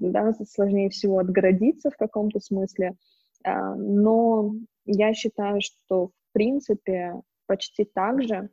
да, 0.00 0.32
сложнее 0.46 0.90
всего 0.90 1.18
отгородиться 1.18 1.90
в 1.90 1.96
каком-то 1.96 2.40
смысле, 2.40 2.94
а, 3.44 3.74
но 3.74 4.54
я 4.84 5.14
считаю, 5.14 5.60
что 5.60 6.08
в 6.08 6.12
принципе 6.32 7.14
почти 7.46 7.84
так 7.84 8.22
же, 8.22 8.50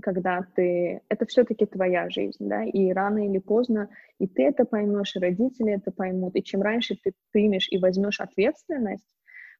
когда 0.00 0.46
ты... 0.54 1.02
Это 1.08 1.26
все-таки 1.26 1.66
твоя 1.66 2.08
жизнь, 2.08 2.48
да, 2.48 2.64
и 2.64 2.92
рано 2.92 3.26
или 3.26 3.38
поздно 3.38 3.88
и 4.22 4.28
ты 4.28 4.44
это 4.44 4.64
поймешь, 4.64 5.16
и 5.16 5.18
родители 5.18 5.72
это 5.72 5.90
поймут, 5.90 6.36
и 6.36 6.44
чем 6.44 6.62
раньше 6.62 6.96
ты 7.02 7.12
примешь 7.32 7.66
и 7.72 7.78
возьмешь 7.78 8.20
ответственность, 8.20 9.04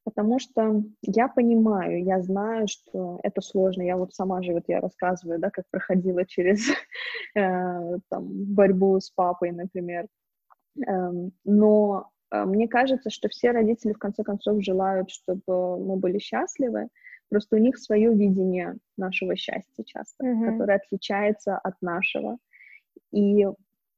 потому 0.05 0.39
что 0.39 0.85
я 1.03 1.26
понимаю, 1.26 2.05
я 2.05 2.22
знаю, 2.22 2.68
что 2.68 3.18
это 3.24 3.41
сложно. 3.41 3.83
Я 3.83 3.97
вот 3.97 4.14
сама 4.14 4.41
же, 4.41 4.53
вот 4.53 4.64
я 4.68 4.80
рассказываю, 4.80 5.41
да, 5.41 5.51
как 5.51 5.64
проходила 5.68 6.24
через 6.24 6.68
э, 7.35 7.99
там, 8.09 8.28
борьбу 8.55 9.01
с 9.01 9.11
папой, 9.11 9.51
например. 9.51 10.07
Эм, 10.87 11.33
но 11.45 12.11
э, 12.31 12.45
мне 12.45 12.68
кажется, 12.68 13.11
что 13.11 13.29
все 13.29 13.51
родители 13.51 13.93
в 13.93 13.99
конце 13.99 14.23
концов 14.23 14.62
желают, 14.62 15.11
чтобы 15.11 15.79
мы 15.79 15.97
были 15.97 16.18
счастливы. 16.18 16.89
Просто 17.29 17.57
у 17.57 17.59
них 17.59 17.79
свое 17.79 18.14
видение 18.14 18.77
нашего 18.97 19.37
счастья 19.37 19.85
часто, 19.85 20.25
mm-hmm. 20.25 20.53
которое 20.53 20.77
отличается 20.77 21.57
от 21.57 21.81
нашего. 21.81 22.39
И 23.12 23.47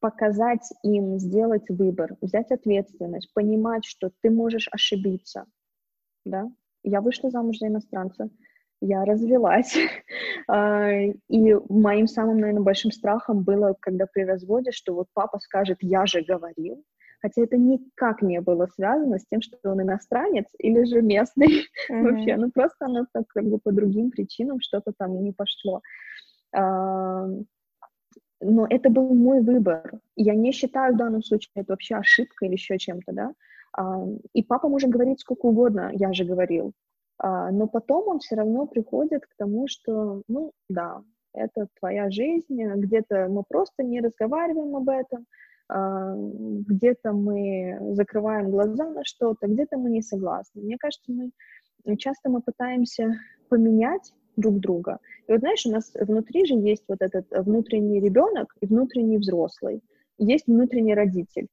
показать 0.01 0.69
им, 0.83 1.19
сделать 1.19 1.69
выбор, 1.71 2.17
взять 2.21 2.51
ответственность, 2.53 3.33
понимать, 3.33 3.85
что 3.85 4.11
ты 4.21 4.31
можешь 4.31 4.69
ошибиться, 4.71 5.47
да. 6.25 6.51
Я 6.83 7.01
вышла 7.01 7.31
замуж 7.31 7.59
за 7.59 7.69
иностранца, 7.69 8.29
я 8.85 9.05
развелась. 9.05 9.77
А, 10.47 10.91
и 10.91 11.55
моим 11.71 12.07
самым, 12.07 12.39
наверное, 12.39 12.63
большим 12.63 12.91
страхом 12.91 13.45
было, 13.45 13.75
когда 13.81 14.05
при 14.07 14.25
разводе, 14.25 14.73
что 14.73 14.93
вот 14.93 15.07
папа 15.15 15.39
скажет, 15.39 15.79
я 15.81 16.05
же 16.05 16.21
говорил, 16.21 16.85
хотя 17.23 17.43
это 17.43 17.57
никак 17.57 18.21
не 18.21 18.43
было 18.43 18.67
связано 18.67 19.19
с 19.19 19.25
тем, 19.27 19.41
что 19.41 19.57
он 19.65 19.81
иностранец 19.81 20.45
или 20.59 20.85
же 20.85 21.01
местный 21.01 21.67
mm-hmm. 21.91 22.03
вообще, 22.03 22.37
ну 22.37 22.51
просто 22.51 22.85
оно 22.85 23.07
так 23.11 23.25
как 23.29 23.45
бы 23.45 23.59
по 23.59 23.73
другим 23.73 24.11
причинам 24.11 24.61
что-то 24.61 24.93
там 24.99 25.23
не 25.23 25.33
пошло. 25.33 25.81
А, 26.55 27.27
но 28.43 28.67
это 28.69 28.91
был 28.91 29.15
мой 29.15 29.41
выбор. 29.41 29.93
Я 30.17 30.35
не 30.35 30.53
считаю 30.53 30.93
в 30.93 30.99
данном 30.99 31.23
случае 31.23 31.53
это 31.55 31.73
вообще 31.73 31.97
ошибка 31.97 32.45
или 32.45 32.53
еще 32.53 32.77
чем-то, 32.77 33.13
да. 33.13 33.33
А, 33.73 34.05
и 34.35 34.43
папа 34.43 34.69
может 34.69 34.91
говорить 34.91 35.21
сколько 35.21 35.47
угодно, 35.47 35.91
я 35.95 36.13
же 36.13 36.25
говорил. 36.25 36.75
А, 37.19 37.51
но 37.51 37.67
потом 37.67 38.09
он 38.09 38.19
все 38.19 38.37
равно 38.37 38.67
приходит 38.67 39.27
к 39.27 39.35
тому, 39.37 39.67
что, 39.69 40.23
ну, 40.29 40.53
да, 40.69 41.03
это 41.33 41.69
твоя 41.79 42.11
жизнь, 42.11 42.63
где-то 42.63 43.29
мы 43.29 43.43
просто 43.49 43.83
не 43.83 44.01
разговариваем 44.01 44.77
об 44.77 44.89
этом, 44.89 45.27
а, 45.69 46.15
где-то 46.17 47.13
мы 47.13 47.79
закрываем 47.95 48.51
глаза 48.51 48.89
на 48.91 49.05
что-то, 49.05 49.47
где-то 49.47 49.77
мы 49.79 49.91
не 49.91 50.03
согласны. 50.03 50.63
Мне 50.63 50.77
кажется, 50.79 51.13
мы 51.13 51.31
часто 51.97 52.31
мы 52.31 52.41
пытаемся 52.41 53.19
поменять 53.49 54.13
друг 54.37 54.59
друга. 54.59 54.99
И 55.29 55.33
вот 55.33 55.41
знаешь, 55.41 55.65
у 55.67 55.71
нас 55.71 55.93
внутри 55.95 56.45
же 56.45 56.55
есть 56.55 56.85
вот 56.89 56.99
этот 57.01 57.27
внутренний 57.31 58.01
ребенок 58.01 58.55
и 58.61 58.67
внутренний 58.67 59.19
взрослый, 59.19 59.83
есть 60.19 60.47
внутренний 60.47 60.95
родитель. 60.95 61.49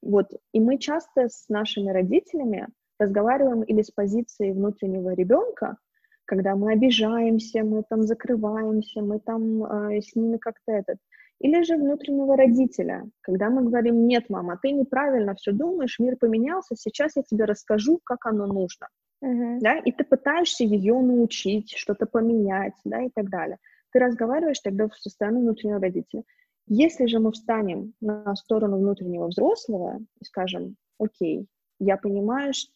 Вот, 0.00 0.30
и 0.52 0.60
мы 0.60 0.78
часто 0.78 1.28
с 1.28 1.48
нашими 1.48 1.90
родителями 1.90 2.68
разговариваем 2.98 3.62
или 3.62 3.82
с 3.82 3.90
позиции 3.90 4.52
внутреннего 4.52 5.14
ребенка, 5.14 5.76
когда 6.24 6.56
мы 6.56 6.72
обижаемся, 6.72 7.64
мы 7.64 7.82
там 7.88 8.02
закрываемся, 8.02 9.00
мы 9.00 9.18
там 9.18 9.64
э, 9.64 10.00
с 10.02 10.14
ними 10.14 10.36
как-то 10.36 10.72
этот, 10.72 10.98
или 11.40 11.62
же 11.62 11.76
внутреннего 11.76 12.36
родителя, 12.36 13.08
когда 13.20 13.48
мы 13.48 13.62
говорим, 13.62 14.06
нет, 14.06 14.28
мама, 14.28 14.58
ты 14.60 14.72
неправильно 14.72 15.34
все 15.34 15.52
думаешь, 15.52 15.98
мир 15.98 16.16
поменялся, 16.16 16.74
сейчас 16.76 17.16
я 17.16 17.22
тебе 17.22 17.44
расскажу, 17.44 18.00
как 18.04 18.26
оно 18.26 18.46
нужно, 18.46 18.88
uh-huh. 19.24 19.58
да, 19.60 19.78
и 19.78 19.92
ты 19.92 20.04
пытаешься 20.04 20.64
ее 20.64 21.00
научить, 21.00 21.70
что-то 21.76 22.06
поменять, 22.06 22.74
да, 22.84 23.02
и 23.02 23.10
так 23.14 23.30
далее. 23.30 23.58
Ты 23.92 24.00
разговариваешь 24.00 24.60
тогда 24.60 24.88
со 24.94 25.10
стороны 25.10 25.40
внутреннего 25.40 25.80
родителя. 25.80 26.24
Если 26.66 27.06
же 27.06 27.20
мы 27.20 27.32
встанем 27.32 27.94
на 28.00 28.34
сторону 28.34 28.78
внутреннего 28.78 29.28
взрослого 29.28 30.00
и 30.20 30.24
скажем, 30.24 30.76
окей, 30.98 31.46
я 31.78 31.96
понимаю, 31.96 32.52
что 32.52 32.72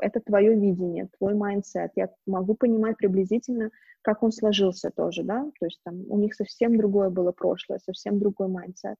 это 0.00 0.20
твое 0.20 0.54
видение, 0.54 1.08
твой 1.18 1.34
mindset, 1.34 1.92
я 1.96 2.10
могу 2.26 2.54
понимать 2.54 2.96
приблизительно, 2.96 3.70
как 4.02 4.22
он 4.22 4.32
сложился 4.32 4.90
тоже, 4.90 5.22
да, 5.22 5.50
то 5.58 5.66
есть 5.66 5.80
там 5.84 6.04
у 6.08 6.18
них 6.18 6.34
совсем 6.34 6.76
другое 6.76 7.10
было 7.10 7.32
прошлое, 7.32 7.78
совсем 7.78 8.18
другой 8.18 8.48
mindset. 8.48 8.96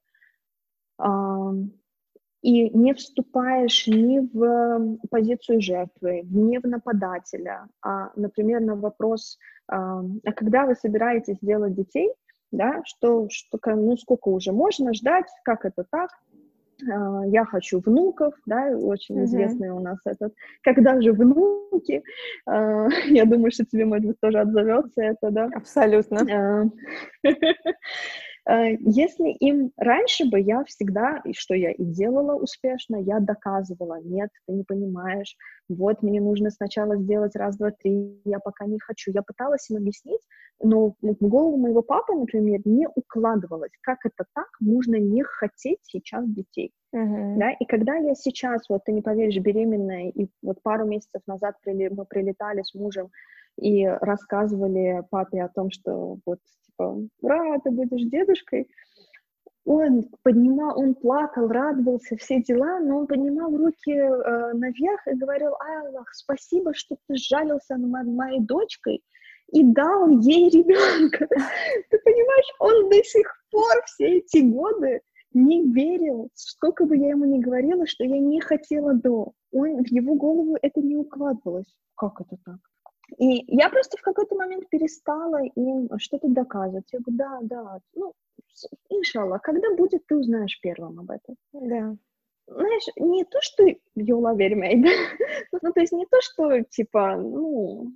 И 2.43 2.69
не 2.77 2.93
вступаешь 2.93 3.87
ни 3.87 4.19
в 4.19 4.99
позицию 5.09 5.63
жертвы, 5.63 6.23
ни 6.25 6.59
в 6.59 6.67
нападателя, 6.67 7.69
а, 7.81 8.11
например, 8.17 8.61
на 8.61 8.77
вопрос, 8.77 9.39
а 9.67 10.03
когда 10.37 10.67
вы 10.67 10.75
собираетесь 10.75 11.39
делать 11.41 11.75
детей, 11.75 12.13
да, 12.53 12.83
что, 12.85 13.29
что, 13.31 13.59
ну, 13.65 13.97
сколько 13.97 14.29
уже 14.29 14.53
можно 14.53 14.93
ждать, 14.93 15.27
как 15.43 15.65
это 15.65 15.85
так, 15.91 16.11
я 17.27 17.45
хочу 17.45 17.81
внуков, 17.81 18.35
да, 18.47 18.69
очень 18.77 19.19
mm-hmm. 19.19 19.25
известный 19.25 19.71
у 19.71 19.81
нас 19.81 19.99
этот. 20.05 20.35
Когда 20.63 21.01
же 21.01 21.13
внуки? 21.13 22.03
А, 22.47 22.89
я 23.07 23.25
думаю, 23.25 23.51
что 23.51 23.65
тебе, 23.65 23.85
может 23.85 24.07
быть, 24.07 24.21
тоже 24.21 24.41
отзовется 24.41 25.03
это, 25.03 25.31
да? 25.31 25.49
Абсолютно. 25.55 26.71
Э, 28.47 28.77
если 28.81 29.31
им 29.31 29.73
раньше 29.77 30.27
бы 30.27 30.39
я 30.39 30.65
всегда, 30.65 31.21
и 31.25 31.33
что 31.33 31.55
я 31.55 31.71
и 31.73 31.85
делала 31.85 32.35
успешно, 32.35 32.97
я 32.97 33.21
доказывала, 33.21 34.01
нет, 34.03 34.31
ты 34.47 34.53
не 34.53 34.65
понимаешь, 34.65 35.37
вот 35.69 36.03
мне 36.03 36.21
нужно 36.21 36.51
сначала 36.51 36.97
сделать 36.97 37.35
раз, 37.37 37.57
два, 37.57 37.71
три, 37.71 38.21
я 38.25 38.39
пока 38.39 38.67
не 38.67 38.79
хочу. 38.79 39.11
Я 39.13 39.23
пыталась 39.23 39.71
им 39.71 39.79
объяснить, 39.79 40.21
но 40.63 40.95
в 41.01 41.29
голову 41.29 41.57
моего 41.57 41.83
папы, 41.83 42.15
например, 42.15 42.61
не 42.65 42.87
укладывалось, 42.95 43.73
как 43.81 43.99
это 44.05 44.25
так, 44.35 44.49
можно 44.61 44.97
не 44.97 45.23
хотеть 45.23 45.79
сейчас 45.83 46.29
детей. 46.29 46.73
Uh-huh. 46.95 47.39
Да? 47.39 47.51
И 47.53 47.65
когда 47.65 47.97
я 47.97 48.15
сейчас, 48.15 48.69
вот 48.69 48.85
ты 48.85 48.93
не 48.93 49.01
поверишь, 49.01 49.43
беременная, 49.43 50.11
и 50.11 50.29
вот 50.43 50.63
пару 50.63 50.87
месяцев 50.87 51.23
назад 51.27 51.57
мы 51.65 52.05
прилетали 52.05 52.63
с 52.63 52.75
мужем 52.75 53.11
и 53.57 53.87
рассказывали 53.87 55.03
папе 55.11 55.43
о 55.43 55.49
том, 55.49 55.71
что 55.71 56.19
вот, 56.27 56.39
типа, 56.67 56.99
ура, 57.21 57.59
ты 57.61 57.71
будешь 57.71 58.11
дедушкой, 58.11 58.69
он 59.65 60.11
поднимал, 60.23 60.79
он 60.79 60.95
плакал, 60.95 61.49
радовался, 61.49 62.17
все 62.17 62.43
дела, 62.43 62.81
но 62.81 62.99
он 62.99 63.07
поднимал 63.07 63.57
руки 63.57 63.93
э, 63.93 64.53
наверх 64.53 65.07
и 65.07 65.17
говорил, 65.17 65.55
Аллах, 65.59 66.13
спасибо, 66.13 66.75
что 66.75 66.97
ты 67.07 67.17
сжалился 67.17 67.77
над 67.77 68.07
моей 68.07 68.41
дочкой 68.41 69.03
и 69.53 69.63
дал 69.63 70.09
ей 70.09 70.51
ребенка. 70.51 71.27
Ты 71.91 71.99
понимаешь, 71.99 72.55
он 72.59 72.91
до 72.91 73.03
сих 73.05 73.27
пор 73.51 73.83
все 73.87 74.19
эти 74.19 74.39
годы 74.39 75.01
не 75.33 75.65
верил, 75.73 76.31
сколько 76.35 76.85
бы 76.85 76.97
я 76.97 77.11
ему 77.11 77.25
ни 77.25 77.41
говорила, 77.41 77.87
что 77.87 78.05
я 78.05 78.19
не 78.19 78.41
хотела 78.41 78.95
до. 78.95 79.33
Он, 79.53 79.83
в 79.83 79.89
его 79.89 80.15
голову 80.15 80.57
это 80.61 80.81
не 80.81 80.97
укладывалось. 80.97 81.73
Как 81.97 82.21
это 82.21 82.37
так? 82.45 82.59
И 83.19 83.45
я 83.55 83.69
просто 83.69 83.97
в 83.97 84.03
какой-то 84.03 84.35
момент 84.35 84.69
перестала 84.69 85.43
им 85.43 85.89
что-то 85.99 86.29
доказывать. 86.29 86.87
Я 86.93 87.01
говорю, 87.01 87.19
да, 87.19 87.39
да, 87.43 87.79
ну, 87.95 88.15
иншаллах, 88.89 89.43
когда 89.43 89.75
будет, 89.75 90.07
ты 90.07 90.17
узнаешь 90.17 90.59
первым 90.61 91.01
об 91.01 91.11
этом. 91.11 91.37
Да. 91.53 91.97
Знаешь, 92.47 92.85
не 92.97 93.25
то, 93.25 93.39
что 93.41 93.65
Юла 93.95 94.35
вермей, 94.35 94.83
да? 94.83 95.59
ну, 95.63 95.73
то 95.73 95.81
есть 95.81 95.93
не 95.93 96.07
то, 96.07 96.21
что, 96.21 96.63
типа, 96.63 97.17
ну, 97.17 97.93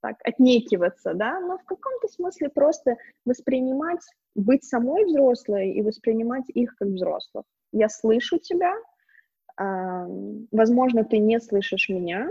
так, 0.00 0.16
отнекиваться, 0.24 1.14
да, 1.14 1.40
но 1.40 1.58
в 1.58 1.64
каком-то 1.64 2.08
смысле 2.08 2.50
просто 2.50 2.96
воспринимать, 3.24 4.02
быть 4.34 4.64
самой 4.64 5.04
взрослой 5.04 5.72
и 5.72 5.82
воспринимать 5.82 6.44
их 6.48 6.76
как 6.76 6.88
взрослых. 6.88 7.44
Я 7.72 7.88
слышу 7.88 8.38
тебя, 8.38 8.74
э, 9.60 10.06
возможно, 10.52 11.04
ты 11.04 11.18
не 11.18 11.40
слышишь 11.40 11.88
меня, 11.88 12.30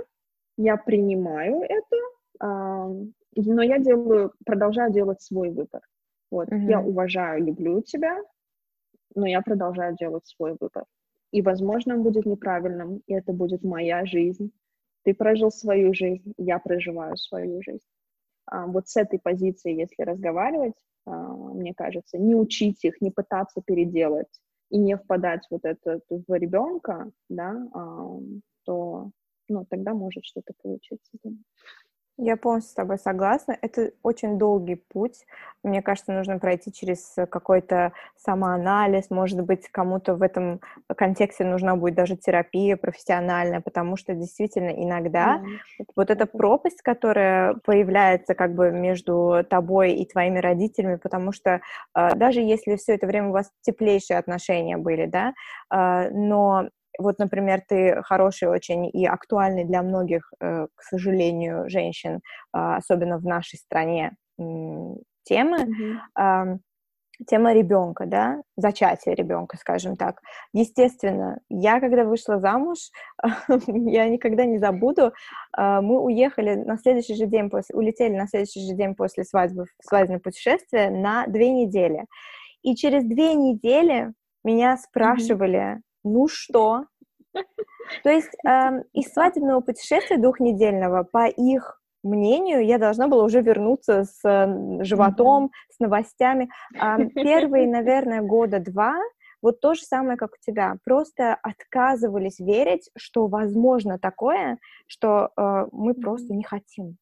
я 0.58 0.78
принимаю 0.78 1.62
это, 1.62 1.98
но 2.40 3.62
я 3.62 3.80
делаю, 3.80 4.34
продолжаю 4.46 4.92
делать 4.92 5.22
свой 5.22 5.50
выбор. 5.52 5.82
Вот, 6.30 6.50
mm-hmm. 6.50 6.70
я 6.70 6.82
уважаю, 6.82 7.46
люблю 7.46 7.82
тебя, 7.82 8.18
но 9.16 9.26
я 9.28 9.42
продолжаю 9.42 9.96
делать 9.96 10.26
свой 10.26 10.56
выбор. 10.60 10.86
И, 11.32 11.42
возможно, 11.42 11.96
он 11.96 12.04
будет 12.04 12.26
неправильным, 12.26 13.02
и 13.06 13.14
это 13.14 13.34
будет 13.34 13.64
моя 13.64 14.06
жизнь, 14.06 14.52
ты 15.04 15.14
прожил 15.14 15.52
свою 15.52 15.94
жизнь, 15.94 16.34
я 16.38 16.60
проживаю 16.60 17.16
свою 17.16 17.62
жизнь. 17.62 17.86
А, 18.46 18.66
вот 18.66 18.88
с 18.88 18.98
этой 18.98 19.20
позиции, 19.20 19.74
если 19.74 20.04
разговаривать, 20.04 20.74
а, 21.06 21.12
мне 21.14 21.74
кажется, 21.74 22.18
не 22.18 22.36
учить 22.36 22.84
их, 22.84 23.00
не 23.02 23.12
пытаться 23.12 23.62
переделать 23.62 24.42
и 24.70 24.78
не 24.78 24.98
впадать 24.98 25.48
вот 25.50 25.64
это 25.64 26.02
в 26.10 26.34
ребенка, 26.34 27.10
да, 27.30 27.56
а, 27.74 28.20
то 28.66 29.12
ну, 29.50 29.66
тогда 29.70 29.94
может 29.94 30.26
что-то 30.26 30.54
получиться. 30.62 31.18
Я 32.20 32.36
полностью 32.36 32.72
с 32.72 32.74
тобой 32.74 32.98
согласна. 32.98 33.56
Это 33.62 33.92
очень 34.02 34.40
долгий 34.40 34.74
путь. 34.74 35.24
Мне 35.62 35.84
кажется, 35.84 36.12
нужно 36.12 36.40
пройти 36.40 36.74
через 36.74 37.14
какой-то 37.30 37.94
самоанализ. 38.16 39.12
Может 39.12 39.42
быть, 39.44 39.70
кому-то 39.70 40.16
в 40.16 40.24
этом 40.24 40.60
контексте 40.88 41.46
нужна 41.46 41.76
будет 41.76 41.94
даже 41.94 42.18
терапия 42.18 42.76
профессиональная, 42.76 43.62
потому 43.62 43.98
что 43.98 44.16
действительно 44.16 44.70
иногда 44.70 45.38
mm-hmm. 45.38 45.86
вот 45.96 46.10
эта 46.10 46.26
пропасть, 46.26 46.82
которая 46.82 47.54
появляется 47.64 48.34
как 48.34 48.56
бы 48.56 48.72
между 48.72 49.46
тобой 49.48 49.94
и 49.94 50.06
твоими 50.08 50.40
родителями, 50.40 50.96
потому 50.96 51.32
что 51.32 51.62
э, 51.96 52.16
даже 52.16 52.42
если 52.42 52.78
все 52.78 52.96
это 52.96 53.06
время 53.06 53.30
у 53.30 53.34
вас 53.34 53.52
теплейшие 53.62 54.18
отношения 54.18 54.78
были, 54.78 55.06
да, 55.06 55.34
э, 55.72 56.10
но 56.10 56.70
вот, 56.98 57.20
например, 57.20 57.62
ты 57.68 58.02
хороший 58.04 58.48
очень 58.50 58.90
и 58.92 59.06
актуальный 59.06 59.66
для 59.66 59.82
многих, 59.82 60.32
э, 60.40 60.68
к 60.74 60.82
сожалению, 60.82 61.70
женщин, 61.70 62.22
а, 62.52 62.78
особенно 62.78 63.18
в 63.18 63.26
нашей 63.26 63.58
стране, 63.58 64.16
темы, 65.24 65.58
mm-hmm. 66.16 66.60
тема 67.28 67.54
ребенка, 67.54 68.06
да, 68.06 68.42
зачатия 68.56 69.16
ребенка, 69.16 69.58
скажем 69.58 69.96
так. 69.96 70.22
Естественно, 70.54 71.40
я 71.50 71.80
когда 71.80 72.04
вышла 72.04 72.40
замуж, 72.40 72.78
я 73.68 74.08
никогда 74.08 74.46
не 74.46 74.60
забуду, 74.60 75.14
а, 75.54 75.82
мы 75.82 76.00
уехали 76.00 76.56
на 76.56 76.78
следующий 76.78 77.16
же 77.16 77.26
день 77.26 77.50
после, 77.50 77.76
улетели 77.76 78.16
на 78.16 78.28
следующий 78.28 78.66
же 78.68 78.76
день 78.76 78.96
после 78.96 79.24
свадьбы 79.24 79.66
свадебное 79.82 80.20
путешествие 80.20 80.90
на 80.92 81.26
две 81.28 81.50
недели. 81.50 82.06
И 82.62 82.76
через 82.76 83.04
две 83.04 83.34
недели 83.34 84.14
меня 84.44 84.78
спрашивали, 84.78 85.82
ну 86.08 86.28
что? 86.28 86.86
То 88.04 88.10
есть 88.10 88.34
э, 88.46 88.84
из 88.94 89.14
свадебного 89.14 89.62
путешествия 89.62 90.18
двухнедельного, 90.18 91.04
по 91.04 91.28
их 91.28 91.80
мнению, 92.04 92.66
я 92.66 92.78
должна 92.78 93.08
была 93.08 93.24
уже 93.24 93.42
вернуться 93.42 94.04
с 94.04 94.22
животом, 94.84 95.46
mm-hmm. 95.46 95.74
с 95.76 95.80
новостями. 95.80 96.50
Э, 96.76 96.98
первые, 97.16 97.68
наверное, 97.68 98.22
года 98.22 98.60
два 98.60 98.96
вот 99.42 99.60
то 99.62 99.76
же 99.76 99.82
самое, 99.82 100.18
как 100.18 100.32
у 100.32 100.38
тебя. 100.44 100.78
Просто 100.84 101.36
отказывались 101.36 102.40
верить, 102.40 102.90
что 102.98 103.28
возможно 103.28 104.00
такое, 104.00 104.58
что 104.88 105.30
э, 105.38 105.66
мы 105.72 105.94
просто 105.94 106.34
не 106.34 106.44
хотим 106.44 106.98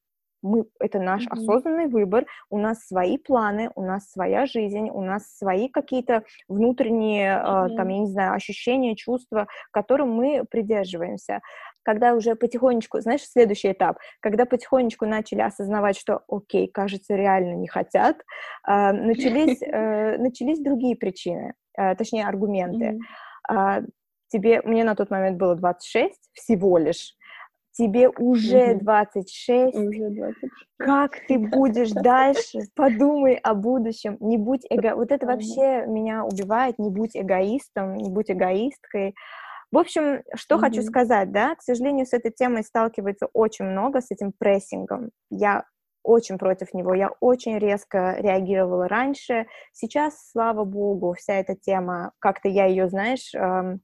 мы, 0.45 0.65
это 0.79 0.99
наш 0.99 1.23
mm-hmm. 1.23 1.31
осознанный 1.31 1.87
выбор, 1.87 2.25
у 2.49 2.57
нас 2.57 2.85
свои 2.85 3.17
планы, 3.17 3.71
у 3.75 3.81
нас 3.81 4.09
своя 4.11 4.45
жизнь, 4.45 4.89
у 4.91 5.01
нас 5.01 5.35
свои 5.37 5.67
какие-то 5.69 6.23
внутренние, 6.47 7.33
mm-hmm. 7.33 7.73
э, 7.73 7.75
там, 7.75 7.87
я 7.89 7.99
не 7.99 8.07
знаю, 8.07 8.33
ощущения, 8.33 8.95
чувства, 8.95 9.47
к 9.71 9.73
которым 9.73 10.11
мы 10.11 10.45
придерживаемся. 10.49 11.41
Когда 11.83 12.13
уже 12.13 12.35
потихонечку, 12.35 12.99
знаешь, 13.01 13.23
следующий 13.23 13.71
этап, 13.71 13.97
когда 14.19 14.45
потихонечку 14.45 15.05
начали 15.05 15.41
осознавать, 15.41 15.97
что, 15.97 16.21
окей, 16.27 16.67
кажется, 16.67 17.15
реально 17.15 17.55
не 17.55 17.67
хотят, 17.67 18.17
э, 18.67 18.91
начались, 18.91 19.61
э, 19.61 20.17
начались 20.19 20.59
другие 20.59 20.95
причины, 20.95 21.53
э, 21.77 21.95
точнее, 21.95 22.27
аргументы. 22.27 22.99
Mm-hmm. 23.49 23.81
Э, 23.81 23.85
тебе, 24.29 24.61
мне 24.63 24.83
на 24.83 24.95
тот 24.95 25.09
момент 25.09 25.37
было 25.37 25.55
26 25.55 26.13
всего 26.33 26.77
лишь, 26.77 27.15
тебе 27.77 28.09
уже 28.09 28.73
угу. 28.73 28.79
26. 28.79 29.75
Уже 29.75 30.09
26. 30.09 30.53
Как 30.77 31.19
ты 31.27 31.37
будешь 31.37 31.91
дальше? 31.91 32.59
Подумай 32.75 33.35
о 33.35 33.53
будущем. 33.53 34.17
Не 34.19 34.37
будь 34.37 34.65
эго... 34.69 34.95
Вот 34.95 35.11
это 35.11 35.25
вообще 35.25 35.85
меня 35.85 36.25
убивает. 36.25 36.79
Не 36.79 36.89
будь 36.89 37.15
эгоистом, 37.15 37.95
не 37.95 38.09
будь 38.09 38.31
эгоисткой. 38.31 39.15
В 39.71 39.77
общем, 39.77 40.23
что 40.35 40.55
mm 40.55 40.59
хочу 40.59 40.81
сказать, 40.83 41.31
да, 41.31 41.55
к 41.55 41.61
сожалению, 41.61 42.05
с 42.05 42.13
этой 42.13 42.31
темой 42.31 42.63
сталкивается 42.63 43.27
очень 43.33 43.65
много, 43.65 43.99
с 43.99 44.09
этим 44.09 44.31
прессингом. 44.31 45.09
Я 45.29 45.65
очень 46.01 46.37
против 46.37 46.73
него, 46.73 46.93
я 46.93 47.09
очень 47.19 47.57
резко 47.57 48.15
реагировала 48.19 48.87
раньше. 48.87 49.47
Сейчас, 49.73 50.29
слава 50.31 50.63
богу, 50.63 51.13
вся 51.17 51.33
эта 51.33 51.55
тема, 51.55 52.11
как-то 52.19 52.47
я 52.47 52.65
ее, 52.65 52.87
знаешь, 52.87 53.33
эм, 53.33 53.81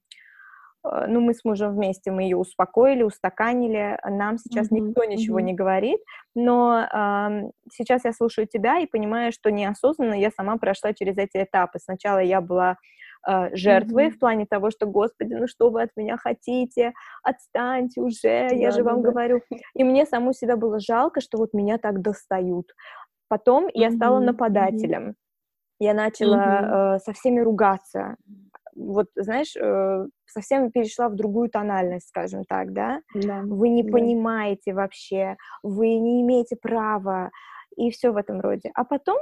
ну, 0.83 1.19
мы 1.19 1.33
с 1.33 1.43
мужем 1.43 1.75
вместе, 1.75 2.11
мы 2.11 2.23
ее 2.23 2.37
успокоили, 2.37 3.03
устаканили, 3.03 3.99
нам 4.03 4.37
сейчас 4.37 4.71
mm-hmm. 4.71 4.79
никто 4.79 5.03
ничего 5.03 5.39
mm-hmm. 5.39 5.43
не 5.43 5.53
говорит, 5.53 5.99
но 6.35 6.79
э, 6.81 7.49
сейчас 7.71 8.05
я 8.05 8.13
слушаю 8.13 8.47
тебя 8.47 8.79
и 8.79 8.87
понимаю, 8.87 9.31
что 9.31 9.51
неосознанно 9.51 10.15
я 10.15 10.31
сама 10.31 10.57
прошла 10.57 10.93
через 10.93 11.17
эти 11.17 11.43
этапы. 11.43 11.77
Сначала 11.79 12.19
я 12.19 12.41
была 12.41 12.77
э, 13.27 13.55
жертвой 13.55 14.07
mm-hmm. 14.07 14.11
в 14.11 14.19
плане 14.19 14.45
того, 14.47 14.71
что, 14.71 14.87
господи, 14.87 15.33
ну 15.33 15.47
что 15.47 15.69
вы 15.69 15.83
от 15.83 15.91
меня 15.95 16.17
хотите, 16.17 16.93
отстаньте 17.23 18.01
уже, 18.01 18.49
да, 18.49 18.55
я 18.55 18.71
же 18.71 18.83
вам 18.83 19.03
да. 19.03 19.11
говорю. 19.11 19.41
И 19.75 19.83
мне 19.83 20.05
саму 20.05 20.33
себя 20.33 20.57
было 20.57 20.79
жалко, 20.79 21.21
что 21.21 21.37
вот 21.37 21.53
меня 21.53 21.77
так 21.77 22.01
достают. 22.01 22.73
Потом 23.27 23.67
mm-hmm. 23.67 23.71
я 23.75 23.91
стала 23.91 24.19
нападателем. 24.19 25.09
Mm-hmm. 25.09 25.15
Я 25.79 25.93
начала 25.95 26.37
mm-hmm. 26.37 26.95
э, 26.95 26.99
со 26.99 27.13
всеми 27.13 27.39
ругаться. 27.39 28.15
Вот, 28.75 29.07
знаешь, 29.15 29.55
э, 29.55 30.07
совсем 30.25 30.71
перешла 30.71 31.09
в 31.09 31.15
другую 31.15 31.49
тональность, 31.49 32.09
скажем 32.09 32.43
так, 32.45 32.73
да? 32.73 33.01
да. 33.13 33.41
Вы 33.43 33.69
не 33.69 33.83
да. 33.83 33.91
понимаете 33.91 34.73
вообще, 34.73 35.37
вы 35.63 35.95
не 35.95 36.21
имеете 36.21 36.55
права, 36.55 37.31
и 37.77 37.89
все 37.91 38.11
в 38.11 38.17
этом 38.17 38.39
роде. 38.39 38.71
А 38.73 38.83
потом 38.83 39.17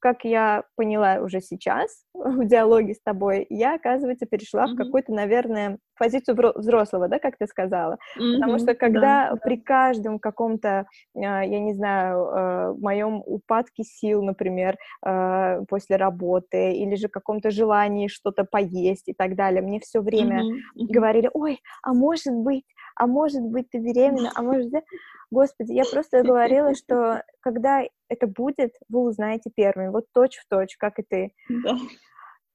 как 0.00 0.24
я 0.24 0.64
поняла 0.76 1.20
уже 1.20 1.40
сейчас 1.40 2.04
в 2.14 2.44
диалоге 2.44 2.94
с 2.94 3.00
тобой, 3.00 3.46
я, 3.50 3.74
оказывается, 3.74 4.26
перешла 4.26 4.64
mm-hmm. 4.64 4.74
в 4.74 4.76
какую-то, 4.76 5.12
наверное, 5.12 5.78
позицию 5.98 6.36
взрослого, 6.54 7.08
да, 7.08 7.18
как 7.18 7.36
ты 7.36 7.46
сказала. 7.46 7.98
Mm-hmm. 8.18 8.34
Потому 8.34 8.58
что 8.58 8.74
когда 8.74 9.30
да, 9.30 9.36
при 9.36 9.56
каждом 9.56 10.18
каком-то, 10.18 10.86
а, 11.16 11.44
я 11.44 11.60
не 11.60 11.74
знаю, 11.74 12.28
а, 12.28 12.74
моем 12.74 13.22
упадке 13.24 13.82
сил, 13.84 14.22
например, 14.22 14.76
а, 15.02 15.62
после 15.68 15.96
работы, 15.96 16.72
или 16.72 16.94
же 16.96 17.08
каком-то 17.08 17.50
желании 17.50 18.08
что-то 18.08 18.44
поесть 18.44 19.08
и 19.08 19.14
так 19.14 19.36
далее, 19.36 19.62
мне 19.62 19.80
все 19.80 20.00
время 20.00 20.42
mm-hmm. 20.42 20.86
говорили, 20.88 21.30
ой, 21.32 21.60
а 21.82 21.92
может 21.92 22.34
быть, 22.34 22.64
а 22.96 23.06
может 23.06 23.42
быть, 23.42 23.68
ты 23.70 23.78
беременна, 23.78 24.30
а 24.34 24.42
может 24.42 24.70
быть... 24.70 24.84
Господи, 25.30 25.72
я 25.72 25.84
просто 25.90 26.22
говорила, 26.22 26.74
что 26.74 27.22
когда 27.40 27.82
это 28.08 28.26
будет, 28.26 28.74
вы 28.88 29.00
узнаете 29.00 29.50
первыми, 29.54 29.88
вот 29.88 30.04
точь 30.12 30.36
в 30.36 30.48
точь, 30.48 30.76
как 30.76 30.98
и 30.98 31.02
ты. 31.02 31.32
Да. 31.48 31.76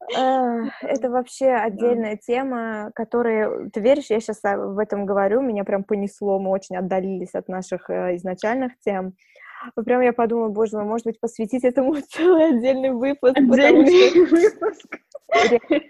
Это 0.08 1.10
вообще 1.10 1.52
отдельная 1.52 2.18
тема, 2.18 2.92
которая, 2.96 3.70
ты 3.70 3.80
веришь, 3.80 4.10
я 4.10 4.20
сейчас 4.20 4.42
в 4.42 4.80
этом 4.80 5.06
говорю, 5.06 5.42
меня 5.42 5.64
прям 5.64 5.84
понесло, 5.84 6.40
мы 6.40 6.50
очень 6.52 6.78
отдалились 6.78 7.36
от 7.36 7.48
наших 7.48 7.90
э, 7.90 8.16
изначальных 8.16 8.74
тем. 8.80 9.14
Прям 9.76 10.02
я 10.02 10.14
подумала, 10.14 10.50
боже 10.50 10.78
мой, 10.78 10.86
может 10.86 11.06
быть, 11.06 11.20
посвятить 11.20 11.64
этому 11.64 11.96
целый 12.10 12.58
отдельный 12.58 12.92
выпуск. 12.92 13.38
Отдельный 13.38 14.10
потому 14.12 14.26
что, 14.26 14.36
выпуск. 14.36 15.00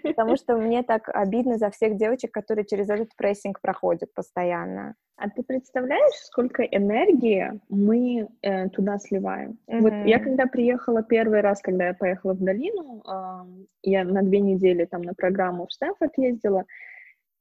Потому 0.02 0.36
что 0.36 0.56
мне 0.56 0.82
так 0.82 1.08
обидно 1.08 1.58
за 1.58 1.70
всех 1.70 1.96
девочек, 1.96 2.32
которые 2.32 2.64
через 2.64 2.88
этот 2.88 3.14
прессинг 3.16 3.60
проходят 3.60 4.12
постоянно. 4.14 4.94
А 5.16 5.28
ты 5.28 5.42
представляешь, 5.42 6.14
сколько 6.24 6.62
энергии 6.62 7.60
мы 7.68 8.28
э, 8.40 8.68
туда 8.70 8.98
сливаем? 8.98 9.58
Mm-hmm. 9.68 9.80
Вот 9.80 9.92
я 10.06 10.18
когда 10.18 10.46
приехала 10.46 11.02
первый 11.02 11.42
раз, 11.42 11.60
когда 11.60 11.88
я 11.88 11.94
поехала 11.94 12.32
в 12.32 12.42
долину, 12.42 13.02
э, 13.06 13.66
я 13.82 14.04
на 14.04 14.22
две 14.22 14.40
недели 14.40 14.86
там 14.86 15.02
на 15.02 15.12
программу 15.12 15.66
в 15.66 15.72
Стэнфорд 15.72 16.16
ездила, 16.16 16.64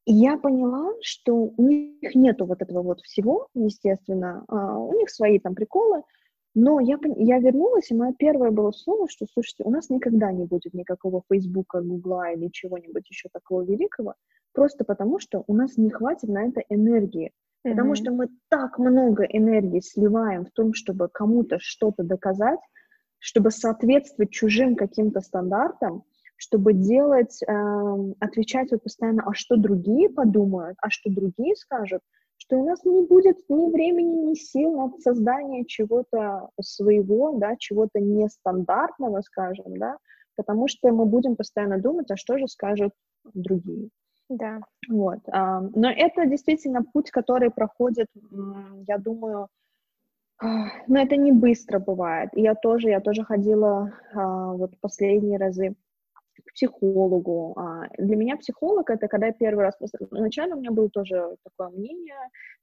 и 0.06 0.14
я 0.14 0.38
поняла, 0.38 0.92
что 1.02 1.36
у 1.36 1.62
них 1.62 2.16
нету 2.16 2.46
вот 2.46 2.62
этого 2.62 2.82
вот 2.82 3.00
всего, 3.02 3.48
естественно, 3.54 4.44
э, 4.50 4.56
у 4.56 4.94
них 4.98 5.10
свои 5.10 5.40
там 5.40 5.56
приколы, 5.56 6.04
но 6.56 6.80
я, 6.80 6.97
я 7.18 7.39
вернулась, 7.39 7.91
и 7.91 7.95
мое 7.95 8.14
первое 8.18 8.52
было 8.52 8.72
слово, 8.72 9.08
что, 9.10 9.26
слушайте, 9.32 9.64
у 9.64 9.70
нас 9.70 9.89
никогда 9.89 10.32
не 10.32 10.45
будет 10.45 10.74
никакого 10.74 11.22
Фейсбука, 11.30 11.82
Гугла 11.82 12.32
или 12.34 12.50
чего-нибудь 12.50 13.10
еще 13.10 13.30
такого 13.32 13.62
великого, 13.62 14.16
просто 14.54 14.84
потому 14.84 15.20
что 15.20 15.43
у 15.47 15.54
нас 15.54 15.78
не 15.78 15.89
хватит 15.89 16.30
на 16.30 16.47
это 16.47 16.62
энергии. 16.70 17.28
Mm-hmm. 17.28 17.72
Потому 17.72 17.95
что 17.95 18.12
мы 18.12 18.30
так 18.50 18.80
много 18.80 19.24
энергии 19.24 19.82
сливаем 19.82 20.45
в 20.45 20.52
том, 20.52 20.74
чтобы 20.74 21.08
кому-то 21.10 21.58
что-то 21.60 22.04
доказать, 22.04 22.60
чтобы 23.20 23.52
соответствовать 23.52 24.32
чужим 24.32 24.76
каким-то 24.76 25.22
стандартам, 25.22 26.04
чтобы 26.36 26.74
делать, 26.74 27.43
э, 27.43 28.14
отвечать 28.20 28.72
вот 28.72 28.84
постоянно, 28.84 29.24
а 29.26 29.34
что 29.34 29.58
другие 29.58 30.10
подумают, 30.10 30.78
а 30.82 30.89
что 30.89 31.12
другие 31.12 31.56
скажут, 31.58 32.02
что 32.40 32.58
у 32.58 32.66
нас 32.66 32.84
не 32.86 33.06
будет 33.06 33.38
ни 33.50 33.72
времени, 33.72 34.30
ни 34.30 34.34
сил 34.34 34.72
на 34.72 34.98
создание 35.00 35.66
чего-то 35.66 36.50
своего, 36.62 37.38
да, 37.38 37.56
чего-то 37.58 38.00
нестандартного, 38.00 39.22
скажем, 39.22 39.78
да, 39.78 39.98
потому 40.36 40.68
что 40.68 40.92
мы 40.92 41.06
будем 41.06 41.36
постоянно 41.36 41.80
думать, 41.80 42.10
а 42.10 42.18
что 42.18 42.38
же 42.38 42.48
скажут 42.48 42.94
другие. 43.34 43.90
Да. 44.30 44.60
Вот. 44.88 45.20
А, 45.28 45.62
но 45.62 45.92
это 45.92 46.26
действительно 46.26 46.84
путь, 46.84 47.12
который 47.12 47.52
проходит, 47.52 48.08
я 48.88 48.98
думаю, 48.98 49.48
но 50.42 51.02
это 51.02 51.18
не 51.18 51.34
быстро 51.34 51.80
бывает. 51.80 52.30
И 52.34 52.42
я 52.42 52.56
тоже, 52.56 52.90
я 52.90 53.02
тоже 53.02 53.26
ходила 53.26 53.92
а, 54.14 54.54
вот 54.54 54.80
последние 54.80 55.38
разы 55.38 55.76
к 56.50 56.54
психологу. 56.54 57.54
А, 57.58 57.88
для 57.97 58.16
меня 58.16 58.36
психолог— 58.38 58.89
это 58.91 59.08
когда 59.08 59.28
я 59.28 59.34
первый 59.34 59.66
раз... 59.66 59.76
Вначале 60.12 60.54
у 60.54 60.58
меня 60.60 60.72
было 60.72 60.89
тоже 60.89 61.36
такое 61.43 61.70
мнение, 61.70 62.16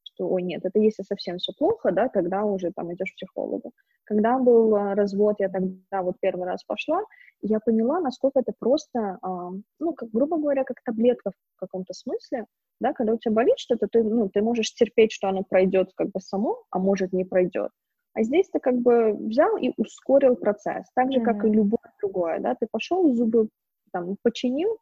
что, 0.02 0.28
ой, 0.28 0.42
нет, 0.42 0.64
это 0.64 0.78
если 0.78 1.02
совсем 1.02 1.38
все 1.38 1.52
плохо, 1.58 1.92
да, 1.92 2.08
тогда 2.08 2.44
уже 2.44 2.72
там 2.72 2.92
идешь 2.92 3.12
к 3.12 3.16
психологу. 3.16 3.72
Когда 4.04 4.38
был 4.38 4.74
а, 4.74 4.94
развод, 4.94 5.36
я 5.38 5.48
тогда 5.48 6.02
вот 6.02 6.16
первый 6.20 6.46
раз 6.46 6.64
пошла, 6.64 7.02
я 7.42 7.60
поняла, 7.60 8.00
насколько 8.00 8.40
это 8.40 8.52
просто, 8.58 9.18
а, 9.22 9.50
ну, 9.78 9.92
как, 9.94 10.10
грубо 10.10 10.38
говоря, 10.38 10.64
как 10.64 10.82
таблетка 10.84 11.30
в 11.30 11.60
каком-то 11.60 11.92
смысле, 11.92 12.46
да, 12.80 12.92
когда 12.92 13.14
у 13.14 13.18
тебя 13.18 13.34
болит 13.34 13.58
что-то, 13.58 13.88
ты, 13.88 14.02
ну, 14.02 14.28
ты 14.28 14.42
можешь 14.42 14.74
терпеть, 14.74 15.12
что 15.12 15.28
оно 15.28 15.42
пройдет 15.44 15.90
как 15.94 16.08
бы 16.08 16.20
само, 16.20 16.64
а 16.70 16.78
может 16.78 17.12
не 17.12 17.24
пройдет. 17.24 17.70
А 18.14 18.22
здесь 18.22 18.48
ты 18.48 18.60
как 18.60 18.76
бы 18.76 19.12
взял 19.12 19.58
и 19.58 19.72
ускорил 19.76 20.36
процесс, 20.36 20.86
так 20.94 21.12
же, 21.12 21.20
mm-hmm. 21.20 21.24
как 21.24 21.44
и 21.44 21.50
любое 21.50 21.92
другое, 22.00 22.40
да, 22.40 22.54
ты 22.54 22.66
пошел, 22.70 23.12
зубы 23.14 23.48
там 23.92 24.16
починил, 24.22 24.78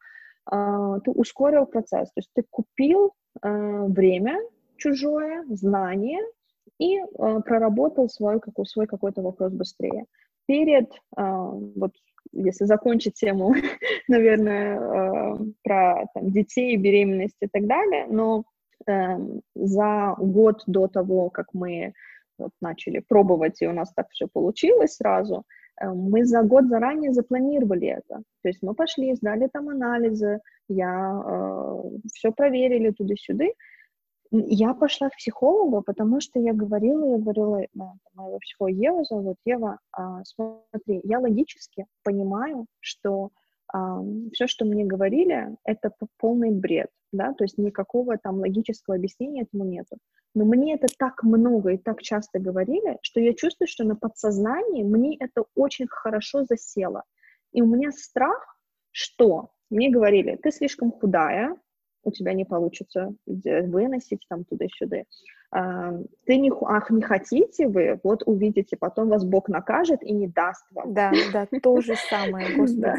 э, 0.50 1.00
ты 1.04 1.10
ускорил 1.10 1.66
процесс, 1.66 2.08
то 2.08 2.18
есть 2.18 2.30
ты 2.34 2.42
купил 2.48 3.12
э, 3.42 3.84
время 3.86 4.38
чужое, 4.76 5.44
знание 5.48 6.20
и 6.78 6.98
э, 6.98 7.04
проработал 7.44 8.08
свой, 8.08 8.40
свой 8.64 8.86
какой-то 8.86 9.22
вопрос 9.22 9.52
быстрее. 9.52 10.06
Перед, 10.46 10.90
вот 11.16 11.92
если 12.32 12.66
закончить 12.66 13.14
тему, 13.14 13.54
наверное, 14.08 15.38
про 15.62 16.04
там, 16.12 16.30
детей, 16.30 16.76
беременность 16.76 17.38
и 17.40 17.46
так 17.46 17.66
далее, 17.66 18.06
но 18.10 18.44
за 19.54 20.14
год 20.18 20.62
до 20.66 20.86
того, 20.88 21.30
как 21.30 21.46
мы 21.54 21.94
вот, 22.36 22.50
начали 22.60 22.98
пробовать, 22.98 23.62
и 23.62 23.66
у 23.66 23.72
нас 23.72 23.90
так 23.94 24.10
все 24.10 24.28
получилось 24.30 24.96
сразу, 24.96 25.44
мы 25.82 26.24
за 26.24 26.42
год 26.42 26.66
заранее 26.68 27.12
запланировали 27.12 27.88
это. 27.88 28.22
То 28.42 28.48
есть 28.48 28.62
мы 28.62 28.74
пошли, 28.74 29.14
сдали 29.14 29.48
там 29.52 29.68
анализы, 29.68 30.40
я 30.68 31.22
э, 31.24 31.82
все 32.12 32.32
проверили 32.32 32.90
туда-сюда. 32.90 33.46
Я 34.30 34.74
пошла 34.74 35.10
к 35.10 35.16
психологу, 35.16 35.82
потому 35.82 36.20
что 36.20 36.40
я 36.40 36.52
говорила, 36.52 37.12
я 37.12 37.18
говорила, 37.18 37.60
моего 37.74 38.38
психолога 38.38 38.76
Ева 38.76 39.04
зовут, 39.04 39.36
Ева, 39.44 39.78
э, 39.96 40.02
смотри, 40.24 41.00
я 41.04 41.20
логически 41.20 41.86
понимаю, 42.02 42.66
что 42.80 43.30
э, 43.72 43.78
все, 44.32 44.46
что 44.46 44.64
мне 44.64 44.84
говорили, 44.84 45.56
это 45.64 45.92
полный 46.18 46.50
бред, 46.50 46.88
да, 47.12 47.32
то 47.34 47.44
есть 47.44 47.58
никакого 47.58 48.16
там 48.18 48.38
логического 48.38 48.96
объяснения 48.96 49.42
этому 49.42 49.64
нету. 49.64 49.98
Но 50.34 50.44
мне 50.44 50.74
это 50.74 50.88
так 50.98 51.22
много 51.22 51.70
и 51.70 51.76
так 51.76 52.02
часто 52.02 52.40
говорили, 52.40 52.98
что 53.02 53.20
я 53.20 53.34
чувствую, 53.34 53.68
что 53.68 53.84
на 53.84 53.94
подсознании 53.94 54.82
мне 54.82 55.16
это 55.18 55.44
очень 55.54 55.86
хорошо 55.88 56.44
засело. 56.44 57.04
И 57.52 57.62
у 57.62 57.66
меня 57.66 57.92
страх, 57.92 58.58
что 58.90 59.50
мне 59.70 59.90
говорили, 59.90 60.36
ты 60.36 60.50
слишком 60.50 60.90
худая, 60.90 61.56
у 62.02 62.10
тебя 62.10 62.32
не 62.34 62.44
получится 62.44 63.14
выносить 63.26 64.26
там 64.28 64.44
туда-сюда. 64.44 65.04
А, 65.50 65.92
ты 66.26 66.36
не, 66.36 66.52
ах, 66.62 66.90
не 66.90 67.00
хотите 67.00 67.68
вы, 67.68 68.00
вот 68.02 68.24
увидите, 68.26 68.76
потом 68.76 69.08
вас 69.08 69.24
Бог 69.24 69.48
накажет 69.48 70.02
и 70.02 70.12
не 70.12 70.26
даст 70.26 70.66
вам. 70.72 70.92
Да, 70.92 71.12
да, 71.32 71.46
то 71.62 71.80
же 71.80 71.94
самое, 72.10 72.48
господи. 72.56 72.92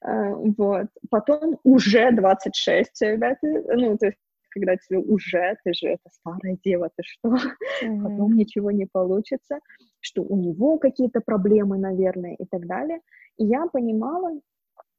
А, 0.00 0.30
вот. 0.34 0.86
Потом 1.10 1.58
уже 1.62 2.10
26, 2.12 3.02
ребята, 3.02 3.38
ну, 3.42 3.98
то 3.98 4.06
есть 4.06 4.18
когда 4.50 4.76
тебе 4.76 4.98
уже, 4.98 5.56
ты 5.64 5.72
же 5.72 5.88
это 5.88 6.10
старая 6.10 6.58
дева, 6.64 6.90
ты 6.94 7.02
что, 7.02 7.28
mm-hmm. 7.84 8.02
потом 8.02 8.32
ничего 8.32 8.70
не 8.70 8.86
получится, 8.86 9.58
что 10.00 10.22
у 10.22 10.36
него 10.36 10.78
какие-то 10.78 11.20
проблемы, 11.20 11.78
наверное, 11.78 12.34
и 12.34 12.44
так 12.44 12.66
далее. 12.66 13.00
И 13.38 13.44
я 13.44 13.66
понимала, 13.66 14.38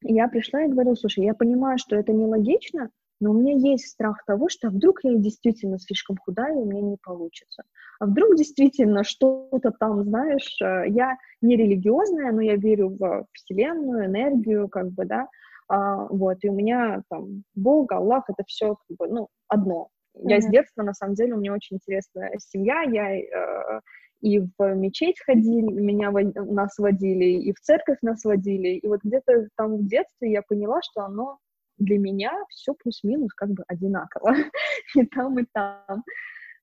я 0.02 0.28
пришла 0.28 0.64
и 0.64 0.70
говорила, 0.70 0.96
слушай, 0.96 1.24
я 1.24 1.34
понимаю, 1.34 1.78
что 1.78 1.96
это 1.96 2.14
нелогично, 2.14 2.90
но 3.22 3.32
у 3.32 3.34
меня 3.34 3.54
есть 3.54 3.88
страх 3.88 4.26
того, 4.26 4.50
что 4.50 4.70
вдруг 4.70 5.04
я 5.04 5.16
действительно 5.16 5.78
слишком 5.78 6.18
худая, 6.18 6.54
и 6.56 6.58
у 6.58 6.66
меня 6.66 6.82
не 6.82 6.98
получится. 6.98 7.64
А 8.00 8.08
вдруг 8.08 8.36
действительно 8.36 9.04
что-то 9.04 9.72
там, 9.80 10.04
знаешь, 10.04 10.60
э, 10.60 10.86
я 10.90 11.18
не 11.40 11.56
религиозная, 11.56 12.32
но 12.32 12.42
я 12.42 12.56
верю 12.56 12.98
в 13.00 13.28
Вселенную, 13.34 14.08
энергию, 14.08 14.68
как 14.70 14.90
бы, 14.90 15.06
да, 15.06 15.28
а, 15.72 16.06
вот, 16.10 16.38
и 16.42 16.50
у 16.50 16.54
меня 16.54 17.02
там 17.10 17.44
Бог, 17.56 17.94
Аллах, 17.94 18.26
это 18.28 18.44
все 18.46 18.76
как 18.76 18.98
бы, 18.98 19.08
ну, 19.08 19.28
одно. 19.48 19.88
Я 20.16 20.38
mm-hmm. 20.38 20.42
с 20.42 20.46
детства, 20.48 20.84
на 20.84 20.94
самом 20.94 21.16
деле, 21.16 21.34
у 21.34 21.38
меня 21.38 21.54
очень 21.54 21.78
интересная 21.78 22.34
семья, 22.40 22.82
я 22.82 23.16
э, 23.16 23.80
и 24.20 24.40
в 24.40 24.76
мечеть 24.76 25.16
ходили, 25.26 25.72
меня 25.72 26.12
нас 26.12 26.78
водили, 26.78 27.40
и 27.42 27.54
в 27.54 27.62
церковь 27.62 28.00
нас 28.02 28.26
водили, 28.26 28.80
и 28.80 28.86
вот 28.86 29.00
где-то 29.02 29.48
там 29.56 29.78
в 29.78 29.88
детстве 29.88 30.34
я 30.34 30.42
поняла, 30.42 30.82
что 30.82 31.06
оно 31.06 31.38
для 31.78 31.98
меня 31.98 32.34
все 32.50 32.74
плюс-минус 32.74 33.34
как 33.34 33.52
бы 33.52 33.64
одинаково, 33.68 34.36
и 34.96 35.06
там, 35.06 35.40
и 35.40 35.46
там. 35.54 36.04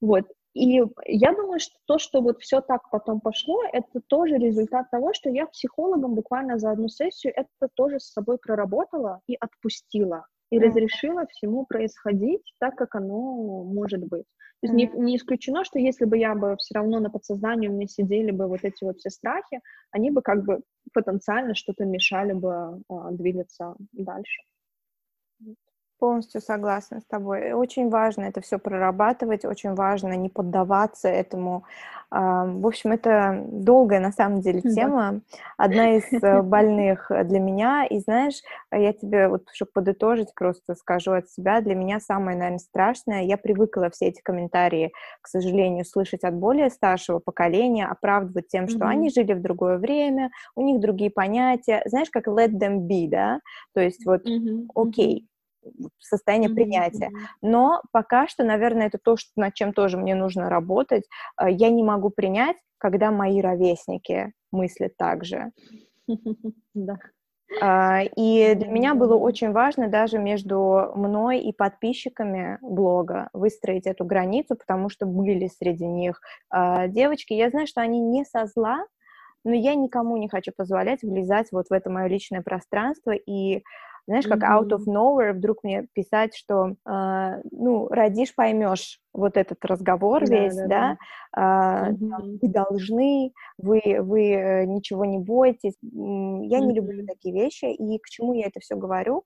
Вот. 0.01 0.25
И 0.55 0.83
я 1.07 1.33
думаю, 1.35 1.61
что 1.61 1.75
то, 1.87 1.99
что 1.99 2.21
вот 2.21 2.41
все 2.41 2.61
так 2.61 2.91
потом 2.91 3.21
пошло, 3.21 3.63
это 3.73 4.01
тоже 4.09 4.37
результат 4.37 4.91
того, 4.91 5.13
что 5.13 5.31
я 5.31 5.47
психологом 5.47 6.15
буквально 6.15 6.59
за 6.59 6.73
одну 6.73 6.89
сессию 6.89 7.33
это 7.37 7.69
тоже 7.75 8.01
с 8.01 8.13
собой 8.13 8.39
проработала 8.39 9.21
и 9.29 9.37
отпустила, 9.39 10.27
и 10.51 10.59
mm. 10.59 10.63
разрешила 10.63 11.27
всему 11.27 11.65
происходить 11.67 12.43
так, 12.59 12.75
как 12.77 12.95
оно 12.95 13.63
может 13.65 14.01
быть. 14.01 14.25
То 14.61 14.67
есть 14.67 14.75
mm. 14.75 14.99
не, 14.99 15.05
не 15.05 15.17
исключено, 15.17 15.65
что 15.65 15.79
если 15.79 16.07
бы 16.07 16.19
я 16.19 16.35
бы 16.35 16.57
все 16.57 16.75
равно 16.75 16.99
на 16.99 17.11
подсознании 17.11 17.69
у 17.69 17.73
меня 17.73 17.87
сидели 17.87 18.33
бы 18.33 18.49
вот 18.49 18.61
эти 18.65 18.83
вот 18.83 18.99
все 18.99 19.11
страхи, 19.11 19.61
они 19.93 20.11
бы 20.11 20.23
как 20.23 20.45
бы 20.45 20.63
потенциально 20.93 21.55
что-то 21.55 21.85
мешали 21.85 22.33
бы 22.33 22.83
а, 22.89 23.11
двигаться 23.13 23.77
дальше. 23.93 24.43
Полностью 25.99 26.41
согласна 26.41 27.01
с 27.01 27.05
тобой. 27.05 27.53
Очень 27.53 27.91
важно 27.91 28.23
это 28.23 28.41
все 28.41 28.59
прорабатывать, 28.59 29.45
очень 29.45 29.75
важно 29.75 30.13
не 30.15 30.29
поддаваться 30.29 31.09
этому. 31.09 31.65
В 32.11 32.67
общем, 32.67 32.93
это 32.93 33.45
долгая 33.49 34.01
на 34.01 34.13
самом 34.13 34.41
деле 34.41 34.63
тема, 34.63 35.21
одна 35.59 35.97
из 35.97 36.05
э, 36.11 36.41
больных 36.41 37.11
для 37.25 37.39
меня. 37.39 37.85
И 37.85 37.99
знаешь, 37.99 38.41
я 38.73 38.95
тебе 38.95 39.29
вот, 39.29 39.45
чтобы 39.53 39.73
подытожить, 39.75 40.33
просто 40.35 40.75
скажу 40.75 41.13
от 41.13 41.29
себя, 41.29 41.61
для 41.61 41.75
меня 41.75 42.01
самое, 42.01 42.39
наверное, 42.39 42.61
страшное, 42.61 43.25
я 43.25 43.37
привыкла 43.37 43.91
все 43.91 44.07
эти 44.07 44.23
комментарии, 44.23 44.93
к 45.21 45.29
сожалению, 45.29 45.85
слышать 45.85 46.25
от 46.25 46.35
более 46.35 46.71
старшего 46.71 47.19
поколения, 47.19 47.87
оправдывать 47.87 48.49
тем, 48.49 48.69
что 48.69 48.79
mm-hmm. 48.79 48.89
они 48.89 49.11
жили 49.11 49.35
в 49.35 49.43
другое 49.43 49.77
время, 49.77 50.31
у 50.55 50.63
них 50.63 50.81
другие 50.81 51.11
понятия. 51.11 51.83
Знаешь, 51.85 52.09
как 52.11 52.27
let 52.27 52.53
them 52.53 52.89
be, 52.89 53.07
да? 53.07 53.41
То 53.75 53.81
есть 53.81 54.07
вот, 54.07 54.23
окей, 54.23 54.39
mm-hmm. 54.39 54.67
okay, 54.75 55.27
состояние 55.99 56.51
принятия. 56.51 57.11
Но 57.43 57.83
пока 57.93 58.29
что, 58.29 58.45
наверное, 58.45 58.87
это 58.87 58.99
то, 58.99 59.17
что, 59.17 59.31
над 59.37 59.55
чем 59.55 59.73
тоже 59.73 59.97
мне 59.97 60.15
нужно 60.15 60.49
работать. 60.49 61.05
А, 61.37 61.51
я 61.51 61.71
не 61.71 61.83
могу 61.83 62.11
принять, 62.11 62.57
когда 62.79 63.11
мои 63.11 63.41
ровесники 63.41 64.33
мыслят 64.53 64.97
так 64.97 65.25
же. 65.25 65.51
Да. 66.75 66.97
А, 67.63 68.03
и 68.03 68.55
для 68.55 68.69
меня 68.69 68.95
было 68.95 69.17
очень 69.17 69.53
важно 69.53 69.89
даже 69.89 70.19
между 70.19 70.93
мной 70.95 71.41
и 71.41 71.53
подписчиками 71.53 72.59
блога 72.61 73.31
выстроить 73.33 73.87
эту 73.87 74.05
границу, 74.05 74.55
потому 74.55 74.91
что 74.91 75.07
были 75.07 75.47
среди 75.47 75.87
них 75.87 76.21
а, 76.51 76.89
девочки. 76.89 77.33
Я 77.33 77.51
знаю, 77.51 77.67
что 77.67 77.81
они 77.81 78.01
не 78.01 78.25
со 78.25 78.47
зла, 78.47 78.85
но 79.45 79.55
я 79.55 79.75
никому 79.75 80.17
не 80.19 80.29
хочу 80.29 80.53
позволять 80.55 81.03
влезать 81.03 81.49
вот 81.51 81.69
в 81.69 81.73
это 81.73 81.91
мое 81.91 82.07
личное 82.07 82.43
пространство 82.43 83.13
и 83.13 83.63
знаешь, 84.09 84.27
как 84.27 84.43
out 84.43 84.71
of 84.71 84.87
nowhere 84.87 85.35
вдруг 85.35 85.63
мне 85.63 85.87
писать, 85.93 86.35
что, 86.35 86.77
э, 86.87 87.43
ну, 87.51 87.89
родишь, 87.89 88.35
поймешь 88.35 89.01
вот 89.13 89.37
этот 89.37 89.63
разговор 89.67 90.27
да, 90.27 90.35
весь, 90.35 90.57
да, 90.57 90.67
да, 90.67 90.99
да. 91.37 91.89
Mm-hmm. 91.91 92.39
вы 92.41 92.49
должны, 92.49 93.33
вы, 93.59 93.83
вы 94.01 94.31
э, 94.31 94.65
ничего 94.65 95.05
не 95.05 95.19
бойтесь. 95.19 95.75
Я 95.83 96.61
не 96.61 96.73
люблю 96.73 97.07
такие 97.07 97.35
вещи, 97.35 97.67
и 97.67 97.99
к 97.99 98.07
чему 98.09 98.33
я 98.33 98.47
это 98.47 98.61
все 98.61 98.77
говорю? 98.77 99.25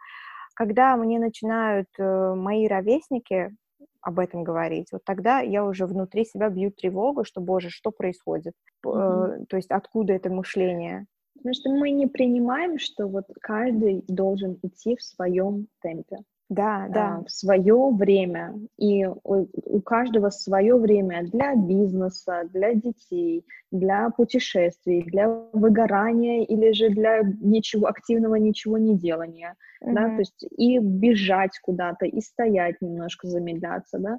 Когда 0.54 0.96
мне 0.96 1.20
начинают 1.20 1.88
э, 1.98 2.34
мои 2.34 2.66
ровесники 2.66 3.54
об 4.00 4.18
этом 4.18 4.42
говорить, 4.42 4.88
вот 4.90 5.04
тогда 5.04 5.38
я 5.38 5.64
уже 5.64 5.86
внутри 5.86 6.24
себя 6.24 6.48
бью 6.48 6.72
тревогу, 6.72 7.24
что, 7.24 7.40
боже, 7.40 7.70
что 7.70 7.92
происходит? 7.92 8.54
Mm-hmm. 8.84 9.42
Э, 9.42 9.44
то 9.48 9.56
есть 9.56 9.70
откуда 9.70 10.12
это 10.12 10.28
мышление? 10.28 11.06
Потому 11.42 11.54
что 11.54 11.70
мы 11.70 11.90
не 11.90 12.06
принимаем, 12.06 12.78
что 12.78 13.08
вот 13.08 13.24
каждый 13.40 14.04
должен 14.06 14.58
идти 14.62 14.96
в 14.96 15.02
своем 15.02 15.66
темпе. 15.82 16.18
Да, 16.48 16.86
да. 16.90 17.16
А, 17.16 17.24
в 17.24 17.30
свое 17.30 17.90
время. 17.90 18.54
И 18.78 19.06
у, 19.06 19.48
у 19.54 19.80
каждого 19.80 20.28
свое 20.28 20.76
время 20.76 21.24
для 21.24 21.56
бизнеса, 21.56 22.42
для 22.52 22.74
детей, 22.74 23.46
для 23.70 24.10
путешествий, 24.10 25.02
для 25.02 25.28
выгорания 25.52 26.44
или 26.44 26.72
же 26.72 26.90
для 26.90 27.22
ничего 27.40 27.88
активного 27.88 28.34
ничего 28.34 28.76
не 28.76 28.98
делания. 28.98 29.56
Mm-hmm. 29.82 29.94
Да? 29.94 30.08
То 30.08 30.18
есть 30.18 30.44
и 30.56 30.78
бежать 30.78 31.58
куда-то, 31.62 32.04
и 32.04 32.20
стоять 32.20 32.82
немножко, 32.82 33.28
замедляться, 33.28 33.98
да. 33.98 34.18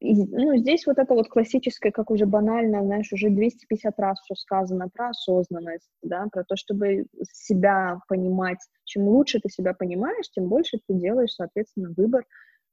И, 0.00 0.26
ну, 0.26 0.56
здесь 0.56 0.86
вот 0.86 0.98
это 0.98 1.14
вот 1.14 1.28
классическое, 1.28 1.92
как 1.92 2.10
уже 2.10 2.26
банально, 2.26 2.82
знаешь, 2.82 3.12
уже 3.12 3.30
250 3.30 3.98
раз 3.98 4.20
все 4.20 4.34
сказано 4.34 4.88
про 4.88 5.10
осознанность, 5.10 5.88
да, 6.02 6.26
про 6.32 6.44
то, 6.44 6.56
чтобы 6.56 7.06
себя 7.32 8.00
понимать. 8.08 8.58
Чем 8.84 9.08
лучше 9.08 9.40
ты 9.40 9.48
себя 9.48 9.72
понимаешь, 9.72 10.30
тем 10.30 10.48
больше 10.48 10.78
ты 10.86 10.94
делаешь, 10.94 11.32
соответственно, 11.32 11.94
выбор 11.96 12.26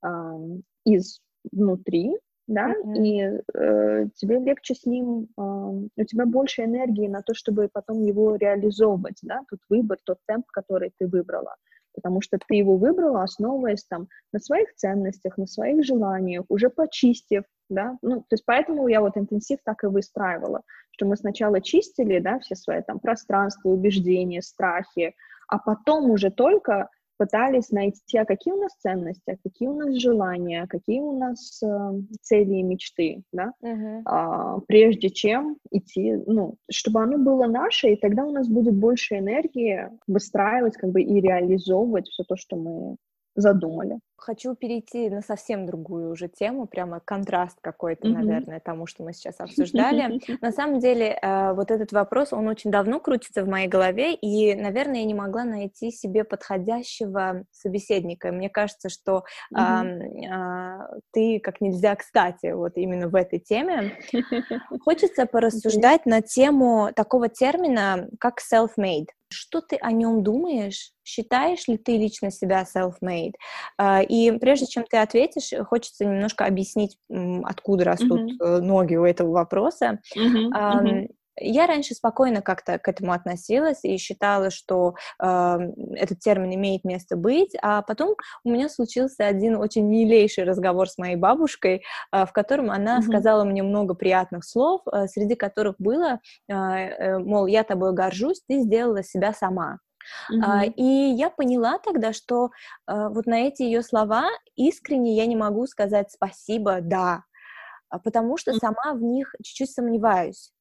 э, 0.04 0.10
из 0.86 1.22
внутри, 1.52 2.18
да, 2.48 2.74
mm-hmm. 2.74 2.98
и 2.98 3.42
э, 3.54 4.08
тебе 4.16 4.40
легче 4.40 4.76
с 4.76 4.86
ним, 4.86 5.28
э, 5.38 5.42
у 5.42 6.04
тебя 6.06 6.26
больше 6.26 6.64
энергии 6.64 7.08
на 7.08 7.22
то, 7.22 7.34
чтобы 7.34 7.70
потом 7.72 8.02
его 8.02 8.36
реализовывать, 8.36 9.20
да, 9.22 9.42
тот 9.50 9.60
выбор, 9.70 9.98
тот 10.04 10.18
темп, 10.28 10.48
который 10.48 10.92
ты 10.98 11.08
выбрала 11.08 11.56
потому 11.94 12.22
что 12.22 12.38
ты 12.38 12.56
его 12.56 12.78
выбрала, 12.78 13.24
основываясь 13.24 13.86
там 13.86 14.08
на 14.32 14.40
своих 14.40 14.74
ценностях, 14.76 15.38
на 15.38 15.48
своих 15.48 15.84
желаниях, 15.84 16.46
уже 16.50 16.70
почистив, 16.70 17.44
да, 17.70 17.98
ну, 18.02 18.22
то 18.22 18.34
есть 18.34 18.44
поэтому 18.46 18.88
я 18.88 19.02
вот 19.02 19.18
интенсив 19.18 19.60
так 19.64 19.84
и 19.84 19.88
выстраивала, 19.88 20.62
что 20.92 21.06
мы 21.06 21.16
сначала 21.16 21.62
чистили, 21.62 22.20
да, 22.20 22.40
все 22.40 22.56
свои 22.56 22.82
там 22.82 23.00
пространства, 23.00 23.70
убеждения, 23.70 24.42
страхи, 24.42 25.16
а 25.48 25.58
потом 25.58 26.10
уже 26.12 26.32
только 26.32 26.90
пытались 27.22 27.70
найти, 27.70 28.18
а 28.18 28.26
какие 28.26 28.52
у 28.52 28.58
нас 28.58 28.72
ценности, 28.80 29.30
а 29.30 29.38
какие 29.44 29.68
у 29.68 29.78
нас 29.78 29.94
желания, 29.98 30.66
какие 30.68 31.02
у 31.02 31.20
нас 31.20 31.62
э, 31.62 31.68
цели 32.20 32.56
и 32.56 32.64
мечты, 32.64 33.22
да, 33.32 33.54
uh-huh. 33.64 34.02
а, 34.06 34.60
прежде 34.68 35.12
чем 35.12 35.58
идти, 35.70 36.16
ну, 36.26 36.56
чтобы 36.72 37.04
оно 37.04 37.20
было 37.20 37.46
наше, 37.46 37.90
и 37.90 37.96
тогда 37.96 38.26
у 38.26 38.32
нас 38.32 38.48
будет 38.48 38.74
больше 38.74 39.20
энергии 39.20 39.88
выстраивать, 40.08 40.78
как 40.78 40.90
бы, 40.90 41.04
и 41.04 41.22
реализовывать 41.22 42.08
все 42.08 42.24
то, 42.24 42.36
что 42.36 42.56
мы 42.56 42.96
задумали. 43.36 44.00
Хочу 44.18 44.56
перейти 44.56 45.10
на 45.10 45.22
совсем 45.22 45.66
другую 45.66 46.12
уже 46.12 46.28
тему, 46.28 46.68
прямо 46.68 47.00
контраст 47.00 47.58
какой-то, 47.60 48.08
mm-hmm. 48.08 48.12
наверное, 48.12 48.60
тому, 48.60 48.86
что 48.86 49.04
мы 49.04 49.14
сейчас 49.14 49.40
обсуждали. 49.40 50.22
На 50.42 50.52
самом 50.52 50.80
деле, 50.80 51.18
э, 51.20 51.54
вот 51.54 51.72
этот 51.72 51.92
вопрос, 51.92 52.32
он 52.32 52.48
очень 52.48 52.70
давно 52.70 53.00
крутится 53.00 53.44
в 53.44 53.48
моей 53.48 53.68
голове, 53.68 54.14
и, 54.14 54.54
наверное, 54.54 55.00
я 55.00 55.06
не 55.06 55.16
могла 55.16 55.44
найти 55.44 55.90
себе 55.90 56.24
подходящего 56.24 57.46
собеседника. 57.52 58.32
Мне 58.32 58.50
кажется, 58.50 58.90
что 58.90 59.24
mm-hmm. 59.56 61.02
ты 61.12 61.40
как 61.40 61.60
нельзя 61.60 61.96
кстати 61.96 62.52
вот 62.52 62.74
именно 62.76 63.08
в 63.08 63.16
этой 63.16 63.40
теме. 63.40 63.98
Хочется 64.82 65.26
порассуждать 65.26 66.06
на 66.06 66.22
тему 66.22 66.92
такого 66.96 67.28
термина, 67.28 68.08
как 68.20 68.36
self-made. 68.40 69.08
Что 69.32 69.62
ты 69.62 69.78
о 69.78 69.92
нем 69.92 70.24
думаешь? 70.24 70.92
Считаешь 71.04 71.68
ли 71.68 71.78
ты 71.78 71.98
лично 71.98 72.32
себя 72.32 72.64
self-made? 72.64 73.34
А, 73.78 74.02
и 74.02 74.32
прежде 74.38 74.68
чем 74.68 74.84
ты 74.84 74.98
ответишь, 74.98 75.54
хочется 75.68 76.06
немножко 76.06 76.46
объяснить, 76.46 76.98
откуда 77.44 77.86
растут 77.86 78.22
mm-hmm. 78.42 78.60
ноги 78.60 78.96
у 78.96 79.06
этого 79.06 79.32
вопроса. 79.32 80.00
Mm-hmm. 80.16 80.52
Mm-hmm. 80.52 81.08
Я 81.44 81.68
раньше 81.68 81.96
спокойно 81.96 82.42
как-то 82.42 82.78
к 82.78 82.88
этому 82.88 83.14
относилась 83.14 83.84
и 83.84 83.98
считала, 83.98 84.52
что 84.52 84.96
э, 85.20 85.58
этот 85.96 86.20
термин 86.20 86.54
имеет 86.56 86.84
место 86.84 87.16
быть, 87.16 87.56
а 87.62 87.82
потом 87.82 88.16
у 88.44 88.50
меня 88.50 88.70
случился 88.70 89.26
один 89.26 89.56
очень 89.56 89.88
милейший 89.88 90.44
разговор 90.44 90.88
с 90.88 90.98
моей 90.98 91.16
бабушкой, 91.16 91.84
э, 92.12 92.26
в 92.26 92.32
котором 92.32 92.70
она 92.70 93.00
mm-hmm. 93.00 93.04
сказала 93.04 93.44
мне 93.44 93.64
много 93.64 93.96
приятных 93.96 94.46
слов, 94.46 94.82
э, 94.92 95.08
среди 95.08 95.36
которых 95.36 95.76
было, 95.80 96.20
э, 96.48 96.54
э, 96.54 97.18
мол, 97.18 97.48
я 97.48 97.64
тобой 97.64 97.94
горжусь, 97.94 98.42
ты 98.48 98.60
сделала 98.60 99.04
себя 99.04 99.34
сама. 99.34 99.80
Mm-hmm. 100.32 100.42
А, 100.44 100.66
и 100.66 100.84
я 100.84 101.30
поняла 101.30 101.78
тогда, 101.80 102.14
что 102.14 102.50
а, 102.86 103.10
вот 103.10 103.26
на 103.26 103.42
эти 103.42 103.64
ее 103.64 103.84
слова 103.84 104.30
искренне 104.56 105.16
я 105.16 105.26
не 105.26 105.36
могу 105.36 105.68
сказать 105.68 106.12
спасибо, 106.12 106.80
да, 106.82 107.24
потому 108.04 108.38
что 108.38 108.54
сама 108.54 108.94
в 108.94 109.02
них 109.02 109.34
чуть-чуть 109.44 109.72
сомневаюсь. 109.72 110.52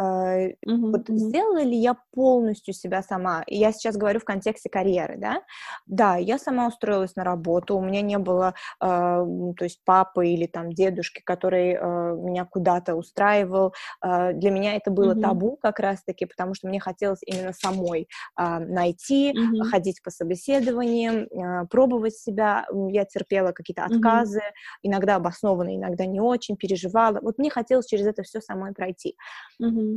Uh, 0.00 0.54
mm-hmm. 0.66 0.92
Вот 0.92 1.08
сделала 1.08 1.62
ли 1.62 1.76
я 1.76 1.94
полностью 2.12 2.72
себя 2.72 3.02
сама? 3.02 3.42
Я 3.46 3.72
сейчас 3.72 3.96
говорю 3.96 4.20
в 4.20 4.24
контексте 4.24 4.70
карьеры, 4.70 5.16
да? 5.18 5.42
Да, 5.86 6.16
я 6.16 6.38
сама 6.38 6.68
устроилась 6.68 7.16
на 7.16 7.24
работу, 7.24 7.76
у 7.76 7.82
меня 7.82 8.00
не 8.00 8.16
было, 8.16 8.54
uh, 8.82 9.54
то 9.54 9.64
есть 9.64 9.82
папы 9.84 10.28
или 10.28 10.46
там 10.46 10.72
дедушки, 10.72 11.20
который 11.22 11.74
uh, 11.74 12.16
меня 12.16 12.46
куда-то 12.46 12.94
устраивал. 12.94 13.74
Для 14.02 14.50
меня 14.50 14.76
это 14.76 14.90
было 14.90 15.14
mm-hmm. 15.14 15.20
табу 15.20 15.58
как 15.60 15.80
раз-таки, 15.80 16.24
потому 16.24 16.54
что 16.54 16.68
мне 16.68 16.80
хотелось 16.80 17.20
именно 17.26 17.52
самой 17.52 18.08
найти, 18.36 19.32
mm-hmm. 19.32 19.64
ходить 19.64 20.02
по 20.02 20.10
собеседованиям, 20.10 21.66
пробовать 21.68 22.16
себя. 22.16 22.66
Я 22.88 23.04
терпела 23.04 23.52
какие-то 23.52 23.84
отказы, 23.84 24.38
mm-hmm. 24.38 24.78
иногда 24.84 25.16
обоснованные, 25.16 25.76
иногда 25.76 26.06
не 26.06 26.20
очень, 26.20 26.56
переживала. 26.56 27.18
Вот 27.20 27.38
мне 27.38 27.50
хотелось 27.50 27.86
через 27.86 28.06
это 28.06 28.22
все 28.22 28.40
самой 28.40 28.72
пройти. 28.72 29.16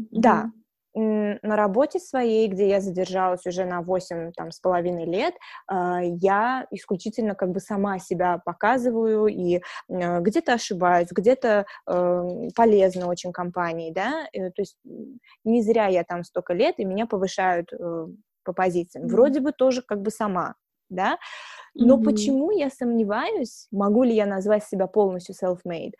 Mm-hmm. 0.02 0.08
Да, 0.12 0.52
на 0.96 1.56
работе 1.56 2.00
своей, 2.00 2.48
где 2.48 2.70
я 2.70 2.80
задержалась 2.80 3.46
уже 3.48 3.66
на 3.66 3.82
8 3.82 4.32
там, 4.34 4.52
с 4.52 4.60
половиной 4.60 5.06
лет, 5.06 5.34
а, 5.68 6.02
я 6.04 6.68
исключительно 6.70 7.34
как 7.34 7.50
бы 7.50 7.60
сама 7.60 7.98
себя 7.98 8.40
показываю 8.46 9.26
и 9.26 9.62
а, 9.90 10.20
где-то 10.20 10.54
ошибаюсь, 10.54 11.08
где-то 11.10 11.66
эм, 11.88 12.50
полезна 12.56 13.08
очень 13.08 13.32
компании, 13.32 13.92
да, 13.92 14.28
э, 14.34 14.52
то 14.52 14.62
есть 14.62 14.78
не 15.44 15.64
зря 15.64 15.88
я 15.88 16.04
там 16.04 16.24
столько 16.24 16.54
лет, 16.54 16.76
и 16.78 16.86
меня 16.86 17.08
повышают 17.08 17.74
э, 17.74 18.08
по 18.44 18.54
позициям. 18.54 19.08
Вроде 19.08 19.40
бы 19.40 19.52
тоже 19.52 19.82
как 19.82 20.02
бы 20.02 20.12
сама, 20.12 20.56
да, 20.90 21.18
но 21.74 21.98
mm-hmm. 21.98 22.04
почему 22.04 22.52
я 22.52 22.70
сомневаюсь, 22.70 23.68
могу 23.72 24.04
ли 24.04 24.14
я 24.14 24.28
назвать 24.28 24.64
себя 24.64 24.86
полностью 24.86 25.34
self-made? 25.34 25.94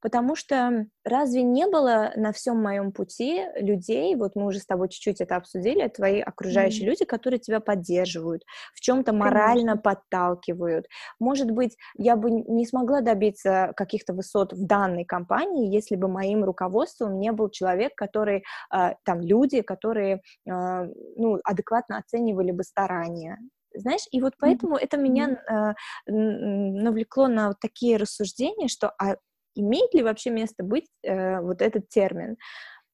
Потому 0.00 0.34
что 0.36 0.86
разве 1.04 1.42
не 1.42 1.66
было 1.66 2.12
на 2.16 2.32
всем 2.32 2.62
моем 2.62 2.92
пути 2.92 3.44
людей, 3.56 4.14
вот 4.16 4.32
мы 4.34 4.46
уже 4.46 4.58
с 4.58 4.66
тобой 4.66 4.88
чуть-чуть 4.88 5.20
это 5.20 5.36
обсудили, 5.36 5.88
твои 5.88 6.20
окружающие 6.20 6.86
mm. 6.86 6.90
люди, 6.90 7.04
которые 7.04 7.38
тебя 7.38 7.60
поддерживают, 7.60 8.42
в 8.74 8.80
чем-то 8.80 9.12
морально 9.12 9.72
Конечно. 9.72 9.82
подталкивают. 9.82 10.86
Может 11.18 11.50
быть, 11.50 11.76
я 11.96 12.16
бы 12.16 12.30
не 12.30 12.66
смогла 12.66 13.00
добиться 13.00 13.72
каких-то 13.76 14.14
высот 14.14 14.52
в 14.52 14.66
данной 14.66 15.04
компании, 15.04 15.72
если 15.74 15.96
бы 15.96 16.08
моим 16.08 16.44
руководством 16.44 17.18
не 17.18 17.32
был 17.32 17.50
человек, 17.50 17.94
который, 17.94 18.44
а, 18.70 18.94
там, 19.04 19.20
люди, 19.20 19.62
которые, 19.62 20.22
а, 20.48 20.86
ну, 21.16 21.38
адекватно 21.44 21.98
оценивали 21.98 22.52
бы 22.52 22.62
старания, 22.62 23.38
знаешь, 23.74 24.06
и 24.10 24.20
вот 24.20 24.34
поэтому 24.38 24.76
mm-hmm. 24.76 24.82
это 24.82 24.96
меня 24.96 25.28
э, 25.28 25.74
навлекло 26.06 27.28
на 27.28 27.48
вот 27.48 27.60
такие 27.60 27.96
рассуждения, 27.96 28.68
что 28.68 28.92
а 28.98 29.16
имеет 29.54 29.94
ли 29.94 30.02
вообще 30.02 30.30
место 30.30 30.62
быть 30.62 30.88
э, 31.02 31.40
вот 31.40 31.62
этот 31.62 31.88
термин? 31.88 32.36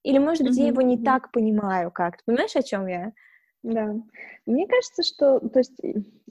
Или, 0.03 0.19
может 0.19 0.45
быть, 0.45 0.57
mm-hmm. 0.57 0.63
я 0.63 0.69
его 0.69 0.83
не 0.83 1.03
так 1.03 1.33
понимаю 1.33 1.91
как? 1.91 2.19
Ты 2.19 2.23
понимаешь, 2.27 2.55
о 2.55 2.63
чем 2.63 2.87
я? 2.87 3.13
Да. 3.63 3.97
Мне 4.47 4.69
кажется, 4.69 5.03
что, 5.03 5.41
то 5.41 5.59
есть, 5.59 5.81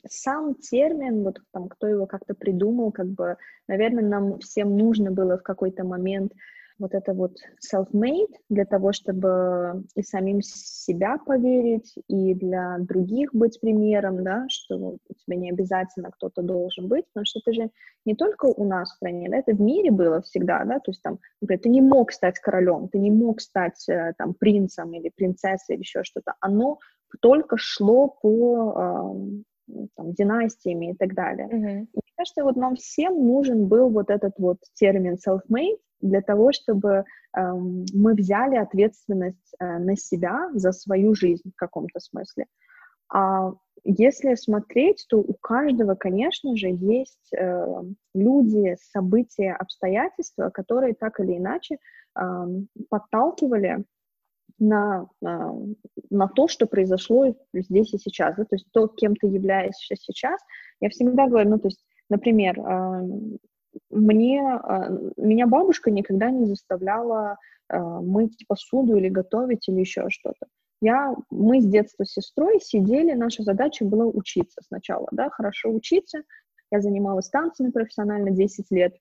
сам 0.07 0.55
термин, 0.55 1.23
вот 1.23 1.39
там, 1.51 1.67
кто 1.67 1.87
его 1.87 2.05
как-то 2.05 2.33
придумал, 2.33 2.93
как 2.93 3.07
бы, 3.07 3.35
наверное, 3.67 4.03
нам 4.03 4.39
всем 4.39 4.77
нужно 4.77 5.11
было 5.11 5.37
в 5.37 5.43
какой-то 5.43 5.83
момент 5.83 6.31
вот 6.79 6.93
это 6.93 7.13
вот 7.13 7.37
self-made 7.73 8.33
для 8.49 8.65
того, 8.65 8.91
чтобы 8.91 9.83
и 9.95 10.01
самим 10.01 10.41
себя 10.41 11.17
поверить, 11.17 11.95
и 12.07 12.33
для 12.33 12.77
других 12.79 13.33
быть 13.33 13.59
примером, 13.61 14.23
да, 14.23 14.45
что 14.49 14.77
у 14.77 15.13
тебя 15.25 15.37
не 15.37 15.51
обязательно 15.51 16.11
кто-то 16.11 16.41
должен 16.41 16.87
быть, 16.87 17.05
потому 17.13 17.25
что 17.25 17.39
это 17.39 17.53
же 17.53 17.69
не 18.05 18.15
только 18.15 18.45
у 18.45 18.65
нас 18.65 18.91
в 18.91 18.95
стране, 18.95 19.29
да, 19.29 19.37
это 19.37 19.53
в 19.53 19.61
мире 19.61 19.91
было 19.91 20.21
всегда, 20.21 20.63
да, 20.65 20.79
то 20.79 20.91
есть 20.91 21.01
там, 21.01 21.19
например, 21.41 21.61
ты 21.61 21.69
не 21.69 21.81
мог 21.81 22.11
стать 22.11 22.39
королем, 22.39 22.89
ты 22.89 22.99
не 22.99 23.11
мог 23.11 23.41
стать 23.41 23.87
э, 23.89 24.13
там 24.17 24.33
принцем 24.33 24.93
или 24.93 25.09
принцессой 25.15 25.75
или 25.75 25.81
еще 25.81 26.03
что-то, 26.03 26.33
оно 26.39 26.79
только 27.21 27.57
шло 27.57 28.09
по 28.21 29.05
там, 29.95 30.13
династиями 30.13 30.91
и 30.91 30.95
так 30.95 31.13
далее. 31.13 31.47
Mm-hmm. 31.47 31.87
Кажется, 32.17 32.43
вот 32.43 32.55
нам 32.55 32.75
всем 32.75 33.13
нужен 33.27 33.67
был 33.67 33.89
вот 33.89 34.09
этот 34.09 34.33
вот 34.37 34.57
термин 34.73 35.15
self-made, 35.15 35.77
для 36.01 36.21
того, 36.21 36.51
чтобы 36.51 37.05
эм, 37.35 37.85
мы 37.93 38.13
взяли 38.13 38.55
ответственность 38.57 39.55
э, 39.59 39.79
на 39.79 39.95
себя 39.95 40.49
за 40.53 40.71
свою 40.71 41.15
жизнь 41.15 41.51
в 41.51 41.55
каком-то 41.55 41.99
смысле. 41.99 42.45
А 43.11 43.53
если 43.83 44.35
смотреть, 44.35 45.05
то 45.09 45.19
у 45.19 45.33
каждого, 45.33 45.95
конечно 45.95 46.55
же, 46.55 46.69
есть 46.69 47.33
э, 47.33 47.81
люди, 48.13 48.75
события, 48.91 49.53
обстоятельства, 49.53 50.49
которые 50.49 50.95
так 50.95 51.19
или 51.19 51.37
иначе 51.37 51.77
э, 52.17 52.21
подталкивали 52.89 53.85
на, 54.57 55.07
на, 55.21 55.53
на 56.09 56.27
то, 56.27 56.47
что 56.47 56.65
произошло 56.65 57.35
здесь 57.53 57.93
и 57.93 57.97
сейчас. 57.97 58.35
Да? 58.37 58.45
То 58.45 58.55
есть 58.55 58.67
то, 58.71 58.87
кем 58.87 59.15
ты 59.15 59.27
являешься 59.27 59.95
сейчас. 59.95 60.39
Я 60.79 60.89
всегда 60.89 61.27
говорю, 61.27 61.49
ну, 61.49 61.59
то 61.59 61.67
есть, 61.67 61.84
например, 62.09 62.59
э, 62.59 63.01
мне, 63.89 64.41
а, 64.41 64.89
меня 65.17 65.47
бабушка 65.47 65.91
никогда 65.91 66.29
не 66.29 66.45
заставляла 66.45 67.37
а, 67.67 68.01
мыть 68.01 68.45
посуду 68.47 68.97
или 68.97 69.09
готовить 69.09 69.67
или 69.67 69.79
еще 69.79 70.09
что-то. 70.09 70.47
Я, 70.81 71.15
мы 71.29 71.61
с 71.61 71.65
детства 71.65 72.03
с 72.03 72.11
сестрой 72.11 72.59
сидели, 72.61 73.13
наша 73.13 73.43
задача 73.43 73.85
была 73.85 74.05
учиться 74.05 74.61
сначала, 74.67 75.07
да, 75.11 75.29
хорошо 75.29 75.71
учиться. 75.71 76.23
Я 76.71 76.81
занималась 76.81 77.29
танцами 77.29 77.71
профессионально 77.71 78.31
10 78.31 78.71
лет, 78.71 78.95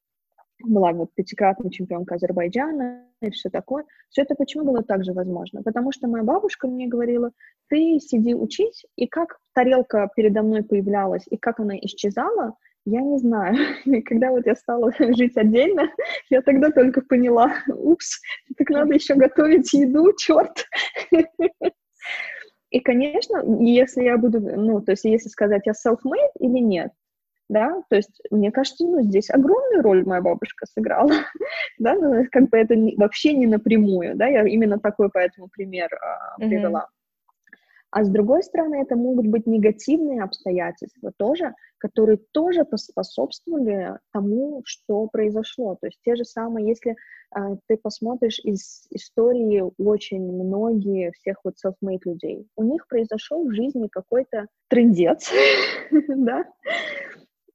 была 0.63 0.93
вот 0.93 1.13
пятикратная 1.15 1.71
чемпионка 1.71 2.15
Азербайджана 2.15 3.05
и 3.21 3.31
все 3.31 3.51
такое. 3.51 3.85
Все 4.11 4.23
это 4.23 4.35
почему 4.35 4.65
было 4.65 4.83
также 4.83 5.13
возможно? 5.13 5.63
Потому 5.63 5.93
что 5.93 6.09
моя 6.09 6.25
бабушка 6.25 6.69
мне 6.69 6.87
говорила, 6.87 7.33
ты 7.69 7.99
сиди 7.99 8.35
учись, 8.35 8.85
и 8.97 9.07
как 9.07 9.39
тарелка 9.53 10.09
передо 10.15 10.43
мной 10.43 10.63
появлялась, 10.63 11.25
и 11.29 11.37
как 11.37 11.61
она 11.61 11.77
исчезала, 11.79 12.55
я 12.85 13.01
не 13.01 13.19
знаю. 13.19 13.57
И 13.85 14.03
когда 14.03 14.31
вот 14.31 14.47
я 14.47 14.55
стала 14.55 14.93
жить 14.99 15.37
отдельно, 15.37 15.91
я 16.31 16.43
тогда 16.43 16.71
только 16.71 17.01
поняла, 17.01 17.53
упс, 17.69 18.21
так 18.57 18.71
надо 18.71 18.95
еще 18.95 19.15
готовить 19.15 19.73
еду, 19.73 20.13
черт. 20.17 20.67
И, 22.71 22.81
конечно, 22.81 23.43
если 23.61 24.03
я 24.03 24.19
буду, 24.19 24.41
ну, 24.41 24.81
то 24.81 24.93
есть 24.93 25.05
если 25.05 25.29
сказать, 25.29 25.63
я 25.65 25.73
self-made 25.73 26.33
или 26.41 26.59
нет, 26.59 26.91
да, 27.49 27.83
то 27.89 27.95
есть 27.95 28.21
мне 28.33 28.51
кажется, 28.51 28.85
ну, 28.85 29.01
здесь 29.03 29.31
огромную 29.31 29.81
роль 29.83 30.05
моя 30.05 30.21
бабушка 30.21 30.67
сыграла, 30.67 31.13
да, 31.79 31.95
ну, 31.95 32.27
как 32.33 32.49
бы 32.49 32.57
это 32.59 32.75
не, 32.75 32.97
вообще 32.97 33.33
не 33.33 33.47
напрямую, 33.47 34.17
да, 34.17 34.27
я 34.27 34.45
именно 34.45 34.81
такой 34.81 35.09
поэтому 35.09 35.49
пример 35.49 35.89
а, 35.95 36.37
привела. 36.39 36.81
Mm-hmm. 36.81 36.94
А 37.95 38.03
с 38.03 38.09
другой 38.09 38.43
стороны, 38.43 38.83
это 38.83 38.97
могут 38.97 39.29
быть 39.29 39.47
негативные 39.47 40.25
обстоятельства 40.25 41.13
тоже, 41.17 41.55
которые 41.79 42.19
тоже 42.33 42.65
поспособствовали 42.65 44.01
тому, 44.13 44.63
что 44.65 45.07
произошло. 45.07 45.77
То 45.81 45.87
есть 45.87 46.01
те 46.05 46.17
же 46.17 46.25
самые, 46.25 46.67
если 46.67 46.97
э, 46.97 47.57
ты 47.69 47.77
посмотришь 47.77 48.41
из 48.41 48.89
истории 48.91 49.63
очень 49.79 50.25
многие 50.25 51.13
всех 51.13 51.37
вот 51.45 51.55
self-made 51.65 52.01
людей, 52.05 52.49
у 52.57 52.65
них 52.65 52.85
произошел 52.89 53.47
в 53.47 53.55
жизни 53.55 53.87
какой-то 53.87 54.49
трендец, 54.67 55.31
да, 56.09 56.47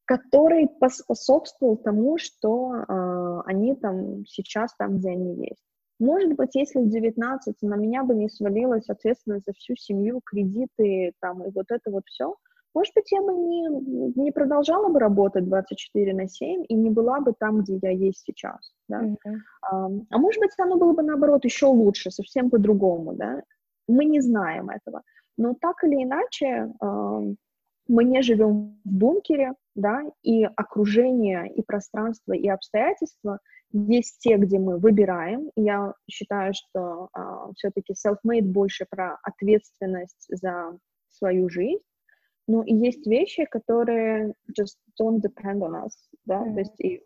который 0.05 0.69
поспособствовал 0.79 1.75
тому, 1.75 2.17
что 2.17 2.75
э, 2.75 3.41
они 3.45 3.75
там 3.75 4.25
сейчас 4.25 4.73
там, 4.77 4.99
где 4.99 5.09
они 5.09 5.47
есть. 5.49 5.65
Может 5.99 6.35
быть, 6.35 6.55
если 6.55 6.79
в 6.79 6.89
19 6.89 7.55
на 7.61 7.75
меня 7.75 8.03
бы 8.03 8.15
не 8.15 8.29
свалилась 8.29 8.87
ответственность 8.89 9.45
за 9.45 9.53
всю 9.53 9.75
семью, 9.75 10.21
кредиты 10.25 11.13
там 11.19 11.43
и 11.43 11.51
вот 11.51 11.65
это 11.69 11.91
вот 11.91 12.03
все, 12.07 12.35
может 12.75 12.93
быть, 12.93 13.11
я 13.11 13.21
бы 13.21 13.33
не, 13.33 13.67
не 14.21 14.31
продолжала 14.31 14.89
бы 14.89 14.99
работать 14.99 15.45
24 15.45 16.13
на 16.13 16.27
7 16.27 16.65
и 16.67 16.75
не 16.75 16.91
была 16.91 17.19
бы 17.19 17.33
там, 17.37 17.61
где 17.61 17.79
я 17.81 17.89
есть 17.89 18.23
сейчас, 18.25 18.73
да. 18.87 19.03
Mm-hmm. 19.03 19.37
А, 19.63 19.85
а 20.09 20.17
может 20.17 20.39
быть, 20.39 20.51
оно 20.59 20.77
было 20.77 20.93
бы, 20.93 21.01
наоборот, 21.01 21.45
еще 21.45 21.65
лучше, 21.65 22.11
совсем 22.11 22.49
по-другому, 22.49 23.13
да. 23.13 23.41
Мы 23.87 24.05
не 24.05 24.21
знаем 24.21 24.69
этого. 24.69 25.01
Но 25.35 25.55
так 25.59 25.83
или 25.83 26.03
иначе, 26.03 26.71
мы 27.89 28.03
не 28.03 28.21
живем 28.21 28.79
в 28.85 28.89
бункере, 28.89 29.53
да, 29.73 30.03
и 30.21 30.43
окружение, 30.43 31.51
и 31.51 31.63
пространство, 31.63 32.33
и 32.33 32.47
обстоятельства 32.47 33.39
есть 33.71 34.19
те, 34.19 34.37
где 34.37 34.57
мы 34.59 34.77
выбираем. 34.77 35.51
Я 35.55 35.93
считаю, 36.09 36.53
что 36.53 37.09
uh, 37.15 37.53
все-таки 37.55 37.93
self-made 37.93 38.43
больше 38.45 38.85
про 38.89 39.17
ответственность 39.23 40.25
за 40.29 40.77
свою 41.09 41.49
жизнь. 41.49 41.81
Но 42.47 42.63
и 42.63 42.73
есть 42.73 43.05
вещи, 43.05 43.45
которые 43.45 44.33
just 44.59 44.77
don't 44.99 45.21
depend 45.21 45.59
on 45.59 45.85
us, 45.85 45.91
да, 46.25 46.41
mm-hmm. 46.41 46.53
то 46.53 46.59
есть 46.59 46.79
и 46.79 47.03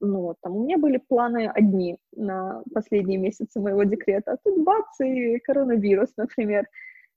ну 0.00 0.22
вот 0.22 0.36
там 0.42 0.56
у 0.56 0.64
меня 0.64 0.78
были 0.78 0.96
планы 0.96 1.48
одни 1.48 1.98
на 2.12 2.62
последние 2.72 3.18
месяцы 3.18 3.60
моего 3.60 3.84
декрета, 3.84 4.32
а 4.32 4.36
тут 4.42 4.64
бац, 4.64 5.00
и 5.00 5.38
коронавирус, 5.40 6.10
например. 6.16 6.66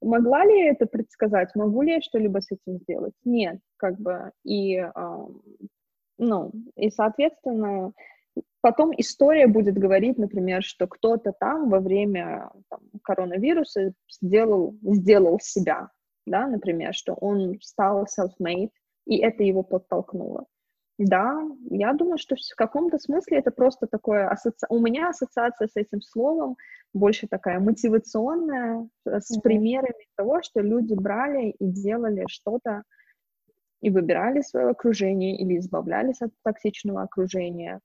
Могла 0.02 0.46
ли 0.46 0.60
я 0.60 0.72
это 0.72 0.86
предсказать? 0.86 1.56
Могу 1.56 1.82
ли 1.82 1.94
я 1.94 2.02
что-либо 2.02 2.40
с 2.40 2.52
этим 2.52 2.80
сделать? 2.80 3.14
Нет, 3.26 3.60
как 3.76 4.00
бы, 4.00 4.32
и, 4.46 4.76
э, 4.78 4.92
ну, 6.18 6.52
и, 6.76 6.90
соответственно, 6.90 7.92
потом 8.62 8.92
история 8.98 9.48
будет 9.48 9.76
говорить, 9.76 10.18
например, 10.18 10.64
что 10.64 10.88
кто-то 10.88 11.34
там 11.40 11.70
во 11.70 11.80
время 11.80 12.52
там, 12.70 12.80
коронавируса 13.04 13.94
сделал, 14.10 14.78
сделал 14.82 15.40
себя, 15.40 15.90
да, 16.26 16.48
например, 16.48 16.94
что 16.94 17.14
он 17.14 17.60
стал 17.62 18.06
self-made, 18.06 18.72
и 19.06 19.18
это 19.18 19.44
его 19.44 19.64
подтолкнуло. 19.64 20.46
Да, 21.00 21.42
я 21.70 21.94
думаю, 21.94 22.18
что 22.18 22.36
в 22.36 22.56
каком-то 22.58 23.00
смысле 23.00 23.38
это 23.38 23.52
просто 23.52 23.88
такое, 23.88 24.28
асоци... 24.28 24.66
у 24.70 24.80
меня 24.80 25.10
ассоциация 25.10 25.70
с 25.70 25.78
этим 25.78 26.02
словом 26.02 26.58
больше 26.94 27.26
такая 27.28 27.62
мотивационная, 27.62 28.90
э, 29.06 29.22
с 29.22 29.32
mm-hmm. 29.32 29.42
примерами 29.42 30.08
того, 30.18 30.42
что 30.42 30.60
люди 30.60 30.94
брали 30.94 31.52
и 31.52 31.66
делали 31.68 32.26
что-то, 32.28 32.84
и 33.80 33.90
выбирали 33.90 34.42
свое 34.42 34.68
окружение 34.68 35.38
или 35.38 35.58
избавлялись 35.58 36.22
от 36.22 36.32
токсичного 36.44 37.04
окружения, 37.04 37.80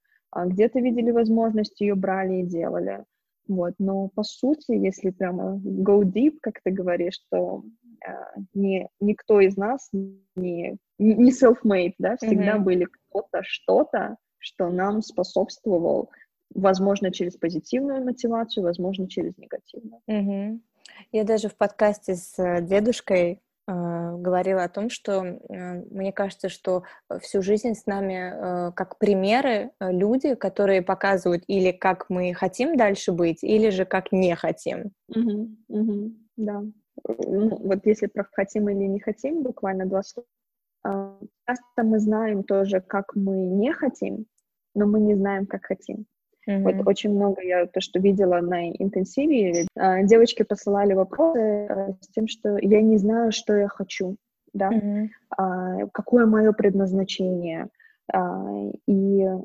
где-то 0.46 0.80
видели 0.80 1.10
возможность, 1.10 1.80
ее 1.80 1.94
брали 1.94 2.40
и 2.40 2.46
делали. 2.46 3.04
Вот, 3.46 3.74
но 3.78 4.08
по 4.08 4.22
сути, 4.22 4.72
если 4.72 5.10
прямо 5.10 5.60
go 5.62 6.02
deep, 6.02 6.38
как 6.40 6.60
ты 6.62 6.70
говоришь, 6.70 7.20
то 7.30 7.62
э, 8.06 8.10
не, 8.54 8.88
никто 9.00 9.40
из 9.40 9.56
нас 9.56 9.90
не, 10.34 10.78
не 10.98 11.30
self-made, 11.30 11.94
да, 11.98 12.16
всегда 12.16 12.56
mm-hmm. 12.56 12.62
были 12.62 12.84
кто-то, 12.84 13.42
что-то, 13.42 14.16
что 14.38 14.70
нам 14.70 15.02
способствовал, 15.02 16.10
возможно, 16.54 17.12
через 17.12 17.36
позитивную 17.36 18.02
мотивацию, 18.02 18.64
возможно, 18.64 19.08
через 19.08 19.36
негативную. 19.36 20.00
Mm-hmm. 20.08 20.60
Я 21.12 21.24
даже 21.24 21.48
в 21.48 21.56
подкасте 21.56 22.14
с 22.14 22.38
э, 22.38 22.62
дедушкой 22.62 23.40
говорила 23.66 24.64
о 24.64 24.68
том, 24.68 24.90
что 24.90 25.24
э, 25.24 25.38
мне 25.90 26.12
кажется, 26.12 26.48
что 26.48 26.82
всю 27.20 27.42
жизнь 27.42 27.74
с 27.74 27.86
нами 27.86 28.72
как 28.74 28.98
примеры 28.98 29.70
люди, 29.80 30.34
которые 30.34 30.82
показывают 30.82 31.44
или 31.46 31.72
как 31.72 32.06
мы 32.10 32.34
хотим 32.34 32.76
дальше 32.76 33.12
быть, 33.12 33.42
или 33.42 33.70
же 33.70 33.84
как 33.84 34.12
не 34.12 34.34
хотим. 34.34 34.92
Угу, 35.08 35.48
угу, 35.68 36.12
да. 36.36 36.62
Ну, 37.08 37.58
вот 37.58 37.86
если 37.86 38.06
про 38.06 38.26
хотим 38.32 38.68
или 38.68 38.86
не 38.86 39.00
хотим, 39.00 39.42
буквально 39.42 39.86
два 39.86 40.02
слова. 40.02 40.26
Часто 41.46 41.82
мы 41.82 41.98
знаем 41.98 42.44
тоже, 42.44 42.80
как 42.80 43.14
мы 43.14 43.46
не 43.46 43.72
хотим, 43.72 44.26
но 44.74 44.86
мы 44.86 45.00
не 45.00 45.14
знаем, 45.14 45.46
как 45.46 45.64
хотим. 45.64 46.06
Mm-hmm. 46.48 46.62
Вот 46.62 46.86
очень 46.86 47.14
много 47.14 47.42
я 47.42 47.66
то, 47.66 47.80
что 47.80 47.98
видела 47.98 48.40
на 48.40 48.70
интенсиве, 48.70 49.66
а, 49.76 50.02
девочки 50.02 50.42
посылали 50.42 50.94
вопросы 50.94 51.40
э, 51.40 51.92
с 52.00 52.08
тем, 52.08 52.28
что 52.28 52.58
я 52.60 52.82
не 52.82 52.98
знаю, 52.98 53.32
что 53.32 53.54
я 53.56 53.68
хочу, 53.68 54.16
да, 54.52 54.70
mm-hmm. 54.70 55.88
какое 55.92 56.26
мое 56.26 56.52
предназначение. 56.52 57.68
И 58.86 58.92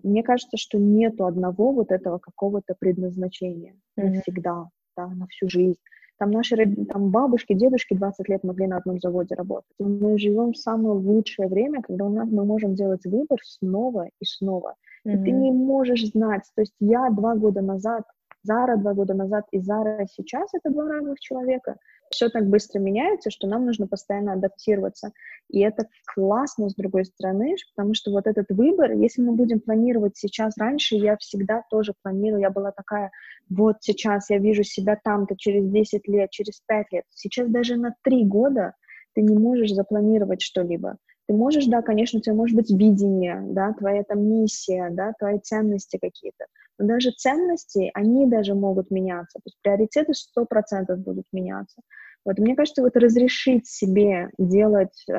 мне 0.04 0.24
кажется, 0.24 0.58
что 0.58 0.78
нету 0.78 1.26
одного 1.26 1.72
вот 1.72 1.92
этого 1.92 2.18
какого-то 2.18 2.76
предназначения 2.78 3.76
mm-hmm. 3.98 4.10
навсегда, 4.10 4.70
да, 4.98 5.08
на 5.08 5.28
всю 5.28 5.48
жизнь. 5.50 5.80
Там 6.20 6.32
наши 6.32 6.58
там 6.86 7.12
бабушки, 7.12 7.54
дедушки 7.54 7.94
20 7.94 8.28
лет 8.28 8.44
могли 8.44 8.68
на 8.68 8.78
одном 8.78 9.00
заводе 9.00 9.36
работать. 9.36 9.72
Мы 9.80 10.20
живем 10.20 10.52
в 10.52 10.58
самое 10.58 10.96
лучшее 10.96 11.48
время, 11.48 11.82
когда 11.82 12.04
у 12.06 12.10
нас 12.10 12.30
мы 12.30 12.44
можем 12.44 12.76
делать 12.76 13.06
выбор 13.06 13.40
снова 13.42 14.10
и 14.20 14.26
снова. 14.26 14.76
Mm-hmm. 15.10 15.22
И 15.22 15.24
ты 15.24 15.32
не 15.32 15.52
можешь 15.52 16.06
знать. 16.12 16.44
То 16.56 16.62
есть 16.62 16.76
я 16.80 17.10
два 17.10 17.36
года 17.36 17.62
назад, 17.62 18.04
Зара 18.44 18.78
два 18.78 18.94
года 18.94 19.14
назад 19.14 19.46
и 19.52 19.60
Зара 19.60 20.06
сейчас— 20.12 20.50
это 20.54 20.74
два 20.74 20.88
разных 20.88 21.20
человека 21.20 21.76
все 22.10 22.30
так 22.30 22.48
быстро 22.48 22.80
меняется, 22.80 23.30
что 23.30 23.48
нам 23.48 23.66
нужно 23.66 23.88
постоянно 23.88 24.34
адаптироваться. 24.34 25.12
И 25.50 25.60
это 25.60 25.88
классно, 26.14 26.70
с 26.70 26.76
другой 26.76 27.06
стороны, 27.06 27.56
потому 27.76 27.94
что 27.94 28.12
вот 28.12 28.28
этот 28.28 28.48
выбор, 28.50 28.92
если 28.92 29.22
мы 29.22 29.34
будем 29.34 29.60
планировать 29.60 30.18
сейчас, 30.18 30.58
раньше 30.58 30.96
я 30.96 31.18
всегда 31.18 31.64
тоже 31.70 31.94
планирую, 32.02 32.42
я 32.42 32.50
была 32.50 32.72
такая, 32.72 33.12
вот 33.50 33.78
сейчас 33.82 34.30
я 34.30 34.38
вижу 34.38 34.64
себя 34.64 34.98
там-то 35.02 35.36
через 35.38 35.70
10 35.70 36.08
лет, 36.08 36.30
через 36.32 36.62
5 36.68 36.92
лет. 36.92 37.04
Сейчас 37.10 37.48
даже 37.50 37.76
на 37.76 37.96
3 38.04 38.26
года 38.26 38.74
ты 39.14 39.22
не 39.22 39.38
можешь 39.38 39.72
запланировать 39.72 40.42
что-либо. 40.42 40.98
Ты 41.30 41.36
можешь, 41.36 41.68
да, 41.68 41.84
конечно, 41.84 42.18
у 42.18 42.22
тебя 42.24 42.34
может 42.34 42.56
быть 42.56 42.72
видение, 42.72 43.40
да, 43.52 43.72
твоя 43.74 44.04
там 44.04 44.20
миссия, 44.20 44.90
да, 44.90 45.14
твои 45.20 45.38
ценности 45.38 46.00
какие-то. 46.02 46.46
Но 46.80 46.88
даже 46.88 47.12
ценности, 47.12 47.92
они 47.94 48.26
даже 48.26 48.56
могут 48.56 48.90
меняться. 48.90 49.38
То 49.38 49.44
есть 49.46 49.60
приоритеты 49.62 50.14
100% 50.14 50.96
будут 50.96 51.26
меняться. 51.32 51.84
Вот 52.26 52.40
мне 52.40 52.56
кажется, 52.56 52.82
вот 52.82 52.98
разрешить 52.98 53.68
себе 53.68 54.32
делать 54.40 55.06
э, 55.08 55.14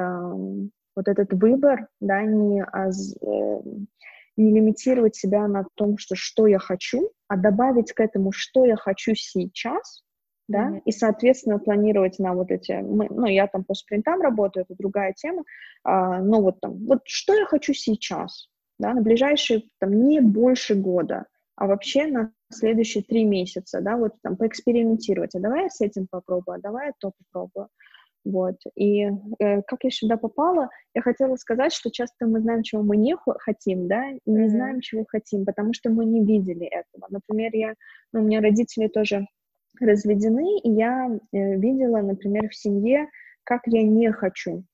вот 0.96 1.06
этот 1.06 1.32
выбор, 1.32 1.86
да, 2.00 2.22
не, 2.22 2.64
аз, 2.64 3.14
э, 3.14 3.60
не 4.36 4.52
лимитировать 4.52 5.14
себя 5.14 5.46
на 5.46 5.64
том, 5.76 5.96
что 5.96 6.16
что 6.16 6.48
я 6.48 6.58
хочу, 6.58 7.12
а 7.28 7.36
добавить 7.36 7.92
к 7.92 8.00
этому, 8.00 8.32
что 8.32 8.64
я 8.64 8.74
хочу 8.74 9.14
сейчас, 9.14 10.02
да, 10.50 10.68
mm-hmm. 10.68 10.82
и, 10.84 10.92
соответственно, 10.92 11.58
планировать 11.58 12.18
на 12.18 12.34
вот 12.34 12.50
эти, 12.50 12.72
мы, 12.72 13.06
ну, 13.08 13.26
я 13.26 13.46
там 13.46 13.64
по 13.64 13.74
спринтам 13.74 14.20
работаю, 14.20 14.64
это 14.64 14.74
другая 14.76 15.12
тема, 15.12 15.44
а, 15.84 16.20
но 16.20 16.42
вот 16.42 16.60
там, 16.60 16.76
вот 16.86 17.02
что 17.04 17.34
я 17.34 17.46
хочу 17.46 17.72
сейчас, 17.72 18.48
да, 18.78 18.92
на 18.92 19.00
ближайшие, 19.00 19.62
там, 19.78 20.08
не 20.08 20.20
больше 20.20 20.74
года, 20.74 21.26
а 21.54 21.66
вообще 21.66 22.06
на 22.06 22.32
следующие 22.50 23.04
три 23.04 23.24
месяца, 23.24 23.80
да, 23.80 23.96
вот 23.96 24.14
там 24.22 24.36
поэкспериментировать, 24.36 25.34
а 25.36 25.40
давай 25.40 25.64
я 25.64 25.70
с 25.70 25.80
этим 25.80 26.08
попробую, 26.10 26.56
а 26.56 26.60
давай 26.60 26.88
я 26.88 26.92
то 26.98 27.12
попробую. 27.16 27.68
Вот. 28.22 28.56
И 28.76 29.04
э, 29.04 29.62
как 29.62 29.84
я 29.84 29.90
сюда 29.90 30.18
попала, 30.18 30.68
я 30.94 31.00
хотела 31.00 31.36
сказать, 31.36 31.72
что 31.72 31.90
часто 31.90 32.26
мы 32.26 32.40
знаем, 32.40 32.62
чего 32.62 32.82
мы 32.82 32.98
не 32.98 33.16
хотим, 33.38 33.88
да, 33.88 34.10
не 34.26 34.44
mm-hmm. 34.44 34.48
знаем, 34.48 34.80
чего 34.80 35.06
хотим, 35.08 35.46
потому 35.46 35.72
что 35.72 35.88
мы 35.88 36.04
не 36.04 36.22
видели 36.22 36.66
этого. 36.66 37.06
Например, 37.08 37.50
я, 37.54 37.74
ну, 38.12 38.20
у 38.20 38.24
меня 38.24 38.42
родители 38.42 38.88
тоже 38.88 39.26
разведены, 39.80 40.58
и 40.60 40.70
я 40.70 41.08
э, 41.08 41.56
видела, 41.56 41.98
например, 41.98 42.48
в 42.48 42.54
семье, 42.54 43.08
как 43.44 43.62
я 43.66 43.82
не 43.82 44.12
хочу, 44.12 44.64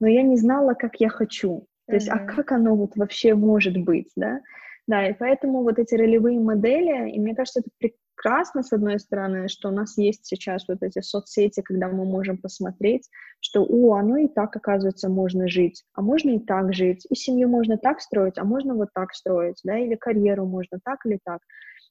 но 0.00 0.06
я 0.06 0.22
не 0.22 0.36
знала, 0.36 0.74
как 0.74 1.00
я 1.00 1.08
хочу. 1.08 1.66
То 1.86 1.92
mm-hmm. 1.92 1.94
есть, 1.94 2.08
а 2.08 2.18
как 2.18 2.52
оно 2.52 2.76
вот 2.76 2.96
вообще 2.96 3.34
может 3.34 3.76
быть, 3.76 4.10
да? 4.16 4.40
Да, 4.86 5.06
и 5.06 5.12
поэтому 5.12 5.62
вот 5.62 5.78
эти 5.78 5.94
ролевые 5.94 6.40
модели, 6.40 7.10
и 7.10 7.20
мне 7.20 7.34
кажется, 7.34 7.60
это 7.60 7.70
прекрасно, 7.78 8.62
с 8.62 8.72
одной 8.72 8.98
стороны, 8.98 9.48
что 9.48 9.68
у 9.68 9.72
нас 9.72 9.96
есть 9.96 10.26
сейчас 10.26 10.66
вот 10.68 10.82
эти 10.82 11.00
соцсети, 11.00 11.62
когда 11.62 11.88
мы 11.88 12.04
можем 12.04 12.38
посмотреть, 12.38 13.08
что, 13.40 13.64
о, 13.64 13.94
оно 13.94 14.16
и 14.18 14.28
так, 14.28 14.54
оказывается, 14.56 15.08
можно 15.08 15.48
жить, 15.48 15.84
а 15.94 16.02
можно 16.02 16.30
и 16.30 16.38
так 16.38 16.74
жить, 16.74 17.06
и 17.08 17.14
семью 17.14 17.48
можно 17.48 17.78
так 17.78 18.00
строить, 18.00 18.36
а 18.36 18.44
можно 18.44 18.74
вот 18.74 18.88
так 18.94 19.14
строить, 19.14 19.60
да, 19.64 19.78
или 19.78 19.94
карьеру 19.94 20.44
можно 20.44 20.78
так 20.84 20.98
или 21.06 21.18
так. 21.24 21.40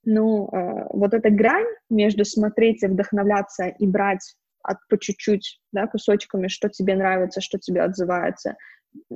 Но 0.06 0.50
э, 0.52 0.88
вот 0.92 1.14
эта 1.14 1.30
грань 1.30 1.68
между 1.90 2.26
смотреть 2.26 2.84
и 2.84 2.88
вдохновляться 2.88 3.68
и 3.68 3.86
брать 3.86 4.36
от, 4.64 4.78
по 4.90 4.98
чуть-чуть, 4.98 5.60
да, 5.72 5.88
кусочками, 5.88 6.48
что 6.48 6.70
тебе 6.70 6.96
нравится, 6.96 7.42
что 7.42 7.58
тебе 7.60 7.82
отзывается, 7.82 8.56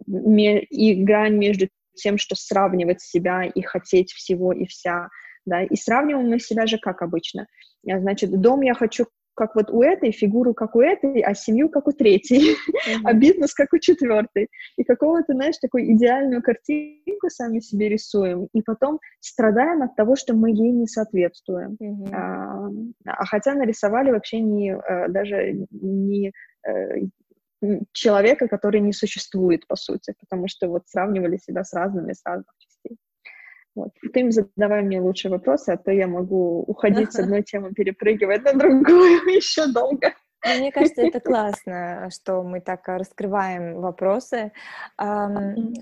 и 0.07 1.03
грань 1.03 1.35
между 1.35 1.67
тем, 1.95 2.17
что 2.17 2.35
сравнивать 2.35 3.01
себя 3.01 3.43
и 3.43 3.61
хотеть 3.61 4.11
всего 4.11 4.51
и 4.53 4.65
вся, 4.65 5.09
да, 5.45 5.63
и 5.63 5.75
сравниваем 5.75 6.29
мы 6.29 6.39
себя 6.39 6.65
же 6.65 6.77
как 6.77 7.01
обычно. 7.01 7.47
Значит, 7.83 8.39
дом 8.39 8.61
я 8.61 8.73
хочу 8.73 9.07
как 9.35 9.55
вот 9.55 9.69
у 9.69 9.81
этой, 9.81 10.11
фигуру 10.11 10.53
как 10.53 10.75
у 10.75 10.81
этой, 10.81 11.21
а 11.21 11.33
семью 11.33 11.69
как 11.69 11.87
у 11.87 11.91
третьей, 11.91 12.53
mm-hmm. 12.53 13.01
а 13.03 13.13
бизнес 13.13 13.53
как 13.53 13.73
у 13.73 13.79
четвертой. 13.79 14.49
И 14.77 14.83
какого-то, 14.83 15.33
знаешь, 15.33 15.57
такую 15.57 15.93
идеальную 15.93 16.41
картинку 16.41 17.29
сами 17.29 17.59
себе 17.59 17.89
рисуем, 17.89 18.47
и 18.53 18.61
потом 18.61 18.99
страдаем 19.19 19.83
от 19.83 19.95
того, 19.95 20.15
что 20.15 20.33
мы 20.33 20.51
ей 20.51 20.71
не 20.71 20.87
соответствуем. 20.87 21.77
Mm-hmm. 21.81 22.13
А, 22.13 22.69
а 23.05 23.25
хотя 23.25 23.53
нарисовали 23.53 24.11
вообще 24.11 24.39
не, 24.39 24.71
э, 24.71 25.07
даже 25.09 25.67
не 25.71 26.31
э, 26.67 27.07
человека, 27.91 28.47
который 28.47 28.81
не 28.81 28.93
существует, 28.93 29.67
по 29.67 29.75
сути, 29.75 30.13
потому 30.19 30.47
что 30.47 30.67
вот 30.67 30.83
сравнивали 30.87 31.37
себя 31.37 31.63
с 31.63 31.73
разными, 31.73 32.13
с 32.13 32.21
разных 32.25 32.53
частей. 32.57 32.97
Вот. 33.75 33.89
Ты 34.13 34.31
задавай 34.31 34.83
мне 34.83 35.01
лучшие 35.01 35.31
вопросы, 35.31 35.71
а 35.71 35.77
то 35.77 35.91
я 35.91 36.07
могу 36.07 36.63
уходить 36.67 37.11
с 37.11 37.19
одной 37.19 37.41
темы, 37.41 37.73
перепрыгивать 37.73 38.43
на 38.43 38.53
другую 38.53 39.21
еще 39.35 39.67
долго. 39.67 40.13
Ну, 40.45 40.59
мне 40.59 40.71
кажется, 40.71 41.01
это 41.01 41.19
классно, 41.19 42.09
что 42.13 42.43
мы 42.43 42.59
так 42.59 42.87
а, 42.89 42.97
раскрываем 42.97 43.79
вопросы. 43.79 44.51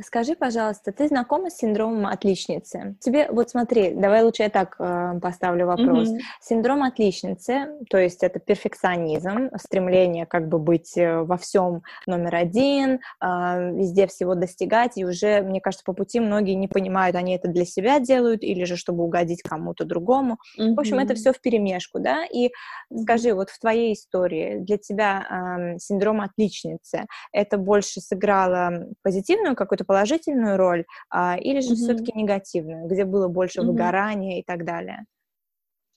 Скажи, 0.05 0.35
пожалуйста, 0.35 0.91
ты 0.91 1.07
знакома 1.07 1.49
с 1.49 1.57
синдромом 1.57 2.05
отличницы? 2.07 2.95
Тебе, 2.99 3.27
вот 3.31 3.49
смотри, 3.49 3.91
давай 3.91 4.23
лучше 4.23 4.43
я 4.43 4.49
так 4.49 4.75
uh, 4.79 5.19
поставлю 5.19 5.65
вопрос. 5.65 6.09
Mm-hmm. 6.09 6.19
Синдром 6.41 6.83
отличницы, 6.83 7.69
то 7.89 7.97
есть 7.97 8.23
это 8.23 8.39
перфекционизм, 8.39 9.49
стремление 9.57 10.25
как 10.25 10.47
бы 10.47 10.59
быть 10.59 10.97
э, 10.97 11.21
во 11.21 11.37
всем 11.37 11.83
номер 12.05 12.35
один, 12.35 12.99
uh, 13.23 13.75
везде 13.75 14.07
всего 14.07 14.35
достигать, 14.35 14.97
и 14.97 15.05
уже, 15.05 15.41
мне 15.41 15.61
кажется, 15.61 15.83
по 15.85 15.93
пути 15.93 16.19
многие 16.19 16.53
не 16.53 16.67
понимают, 16.67 17.15
они 17.15 17.35
это 17.35 17.47
для 17.47 17.65
себя 17.65 17.99
делают 17.99 18.43
или 18.43 18.63
же 18.63 18.75
чтобы 18.75 19.03
угодить 19.03 19.41
кому-то 19.41 19.85
другому. 19.85 20.37
Mm-hmm. 20.59 20.75
В 20.75 20.79
общем, 20.79 20.99
это 20.99 21.15
все 21.15 21.33
в 21.33 21.39
перемешку, 21.39 21.99
да? 21.99 22.25
И 22.25 22.51
скажи, 22.95 23.33
вот 23.33 23.49
в 23.49 23.59
твоей 23.59 23.93
истории 23.93 24.50
для 24.59 24.77
тебя 24.77 25.75
э, 25.75 25.79
синдром 25.79 26.21
отличницы? 26.21 27.05
Это 27.31 27.57
больше 27.57 28.01
сыграло 28.01 28.87
позитивную 29.03 29.55
какую-то 29.55 29.85
положительную 29.85 30.57
роль 30.57 30.85
э, 31.13 31.39
или 31.39 31.61
же 31.61 31.73
mm-hmm. 31.73 31.75
все-таки 31.75 32.11
негативную, 32.15 32.87
где 32.87 33.05
было 33.05 33.27
больше 33.27 33.61
mm-hmm. 33.61 33.65
выгорания 33.65 34.39
и 34.39 34.43
так 34.43 34.65
далее? 34.65 35.05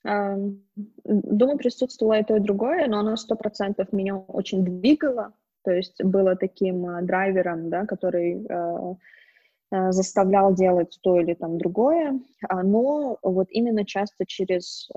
Думаю, 0.05 1.57
присутствовало 1.57 2.19
и 2.19 2.25
то, 2.25 2.37
и 2.37 2.41
другое, 2.41 2.87
но 2.89 2.99
оно 2.99 3.17
сто 3.17 3.37
процентов 3.37 3.91
меня 3.91 4.17
очень 4.17 4.63
двигало, 4.63 5.33
то 5.65 5.71
есть 5.71 6.03
было 6.03 6.37
таким 6.37 6.87
э, 6.87 7.03
драйвером, 7.03 7.71
да, 7.71 7.87
который 7.87 8.45
э, 8.47 8.95
заставлял 9.91 10.55
делать 10.55 10.99
то 11.03 11.19
или 11.21 11.35
там 11.35 11.59
другое, 11.59 12.21
а, 12.49 12.63
но 12.63 13.19
вот 13.23 13.49
именно 13.51 13.85
часто 13.85 14.25
через 14.27 14.89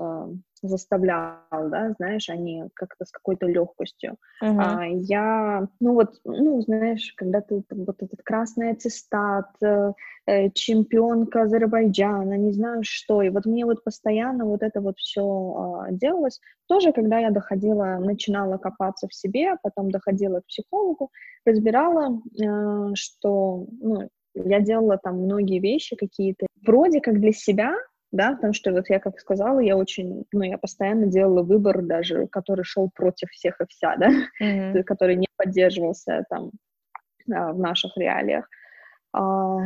заставлял, 0.62 1.36
да, 1.50 1.94
знаешь, 1.98 2.28
они 2.28 2.64
как-то 2.74 3.04
с 3.04 3.10
какой-то 3.10 3.46
легкостью. 3.46 4.16
Uh-huh. 4.42 4.56
А, 4.58 4.86
я, 4.86 5.68
ну 5.80 5.94
вот, 5.94 6.14
ну, 6.24 6.60
знаешь, 6.62 7.12
когда 7.16 7.40
ты 7.40 7.62
вот 7.70 8.02
этот 8.02 8.22
красный 8.22 8.70
аттестат, 8.70 9.50
э, 9.62 9.92
э, 10.26 10.50
чемпионка 10.50 11.42
Азербайджана, 11.42 12.36
не 12.36 12.52
знаю 12.52 12.82
что, 12.82 13.22
и 13.22 13.30
вот 13.30 13.46
мне 13.46 13.64
вот 13.64 13.84
постоянно 13.84 14.44
вот 14.44 14.62
это 14.62 14.80
вот 14.80 14.98
все 14.98 15.86
э, 15.88 15.92
делалось. 15.92 16.40
Тоже, 16.66 16.92
когда 16.92 17.18
я 17.18 17.30
доходила, 17.30 17.98
начинала 17.98 18.58
копаться 18.58 19.08
в 19.08 19.14
себе, 19.14 19.56
потом 19.62 19.90
доходила 19.90 20.40
к 20.40 20.46
психологу, 20.46 21.10
разбирала, 21.44 22.20
э, 22.40 22.94
что, 22.94 23.66
ну, 23.80 24.08
я 24.44 24.60
делала 24.60 24.98
там 24.98 25.22
многие 25.22 25.60
вещи 25.60 25.96
какие-то 25.96 26.46
вроде 26.66 27.00
как 27.00 27.20
для 27.20 27.32
себя, 27.32 27.74
да, 28.10 28.32
потому 28.32 28.54
что 28.54 28.72
вот 28.72 28.88
я, 28.88 29.00
как 29.00 29.18
сказала, 29.18 29.60
я 29.60 29.76
очень, 29.76 30.24
ну, 30.32 30.42
я 30.42 30.58
постоянно 30.58 31.06
делала 31.06 31.42
выбор 31.42 31.82
даже, 31.82 32.26
который 32.26 32.64
шел 32.64 32.90
против 32.94 33.28
всех 33.30 33.60
и 33.60 33.64
вся, 33.68 33.96
да, 33.96 34.10
mm-hmm. 34.42 34.82
который 34.84 35.16
не 35.16 35.26
поддерживался 35.36 36.24
там 36.30 36.50
а, 37.32 37.52
в 37.52 37.58
наших 37.58 37.96
реалиях. 37.96 38.48
А, 39.12 39.58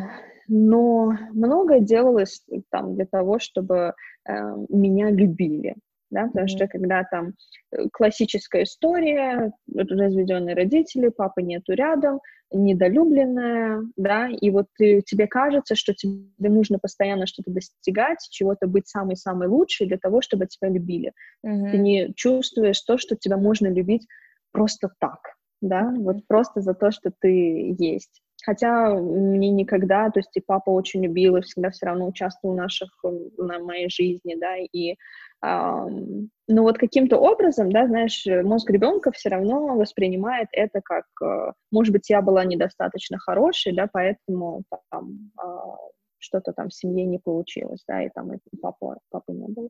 но 0.49 1.13
многое 1.33 1.81
делалось 1.81 2.45
там 2.71 2.95
для 2.95 3.07
того, 3.07 3.39
чтобы 3.39 3.95
э, 4.29 4.33
меня 4.69 5.11
любили, 5.11 5.77
да, 6.13 6.27
потому 6.27 6.47
mm-hmm. 6.47 6.49
что 6.49 6.69
когда 6.69 7.05
там 7.05 7.33
э, 7.73 7.89
классическая 7.93 8.65
история, 8.65 9.53
разведенные 9.75 10.55
родители, 10.55 11.09
папы 11.09 11.43
нету 11.43 11.73
рядом, 11.73 12.21
недолюбленная, 12.53 13.81
да, 13.97 14.29
и 14.29 14.51
вот 14.51 14.67
ты, 14.77 15.01
тебе 15.01 15.27
кажется, 15.27 15.75
что 15.75 15.95
тебе 15.95 16.51
нужно 16.51 16.79
постоянно 16.79 17.27
что-то 17.27 17.51
достигать, 17.51 18.19
чего-то 18.31 18.67
быть 18.67 18.89
самый-самый 18.89 19.49
лучший 19.49 19.87
для 19.87 19.97
того, 19.97 20.21
чтобы 20.21 20.47
тебя 20.47 20.69
любили. 20.69 21.13
Mm-hmm. 21.45 21.71
Ты 21.71 21.79
не 21.79 22.13
чувствуешь 22.15 22.81
то, 22.83 22.99
что 22.99 23.17
тебя 23.17 23.39
можно 23.39 23.69
любить 23.69 24.07
просто 24.53 24.91
так, 25.01 25.21
да, 25.63 25.83
mm-hmm. 25.83 26.03
вот 26.03 26.27
просто 26.29 26.61
за 26.61 26.75
то, 26.75 26.91
что 26.91 27.11
ты 27.19 27.75
есть. 27.79 28.21
Хотя 28.45 28.95
мне 28.95 29.51
никогда, 29.51 30.11
то 30.11 30.21
есть 30.21 30.37
и 30.37 30.41
папа 30.41 30.71
очень 30.71 31.05
любил, 31.05 31.37
и 31.37 31.43
всегда 31.43 31.71
все 31.71 31.87
равно 31.87 32.07
участвовал 32.07 32.55
в 32.55 32.59
наших, 32.59 32.91
на 33.39 33.59
моей 33.61 33.89
жизни, 33.89 34.35
да, 34.35 34.57
и 34.57 34.97
ну 35.45 36.63
вот 36.63 36.79
каким-то 36.79 37.17
образом, 37.17 37.73
да, 37.73 37.89
знаешь, 37.89 38.25
мозг 38.45 38.71
ребенка 38.71 39.11
все 39.11 39.29
равно 39.29 39.77
воспринимает 39.77 40.47
это 40.53 40.81
как, 40.81 41.05
э, 41.21 41.53
может 41.73 41.93
быть, 41.93 42.09
я 42.11 42.23
была 42.23 42.45
недостаточно 42.45 43.19
хорошей, 43.19 43.75
да, 43.75 43.89
поэтому 43.93 44.63
там 44.91 45.33
а, 45.37 45.77
что-то 46.19 46.53
там 46.53 46.69
в 46.69 46.75
семье 46.75 47.05
не 47.05 47.19
получилось, 47.19 47.83
да, 47.89 48.05
и 48.05 48.11
там 48.11 48.33
и 48.33 48.39
папа, 48.61 48.99
папы 49.11 49.33
не 49.33 49.49
было. 49.49 49.69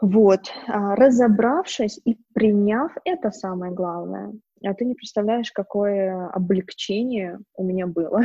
Вот, 0.00 0.50
а, 0.66 0.96
разобравшись 0.96 2.00
и 2.06 2.16
приняв 2.32 2.92
это 3.04 3.30
самое 3.30 3.72
главное, 3.72 4.32
а 4.62 4.74
ты 4.74 4.84
не 4.84 4.94
представляешь, 4.94 5.50
какое 5.52 6.28
облегчение 6.28 7.38
у 7.54 7.64
меня 7.64 7.86
было. 7.86 8.22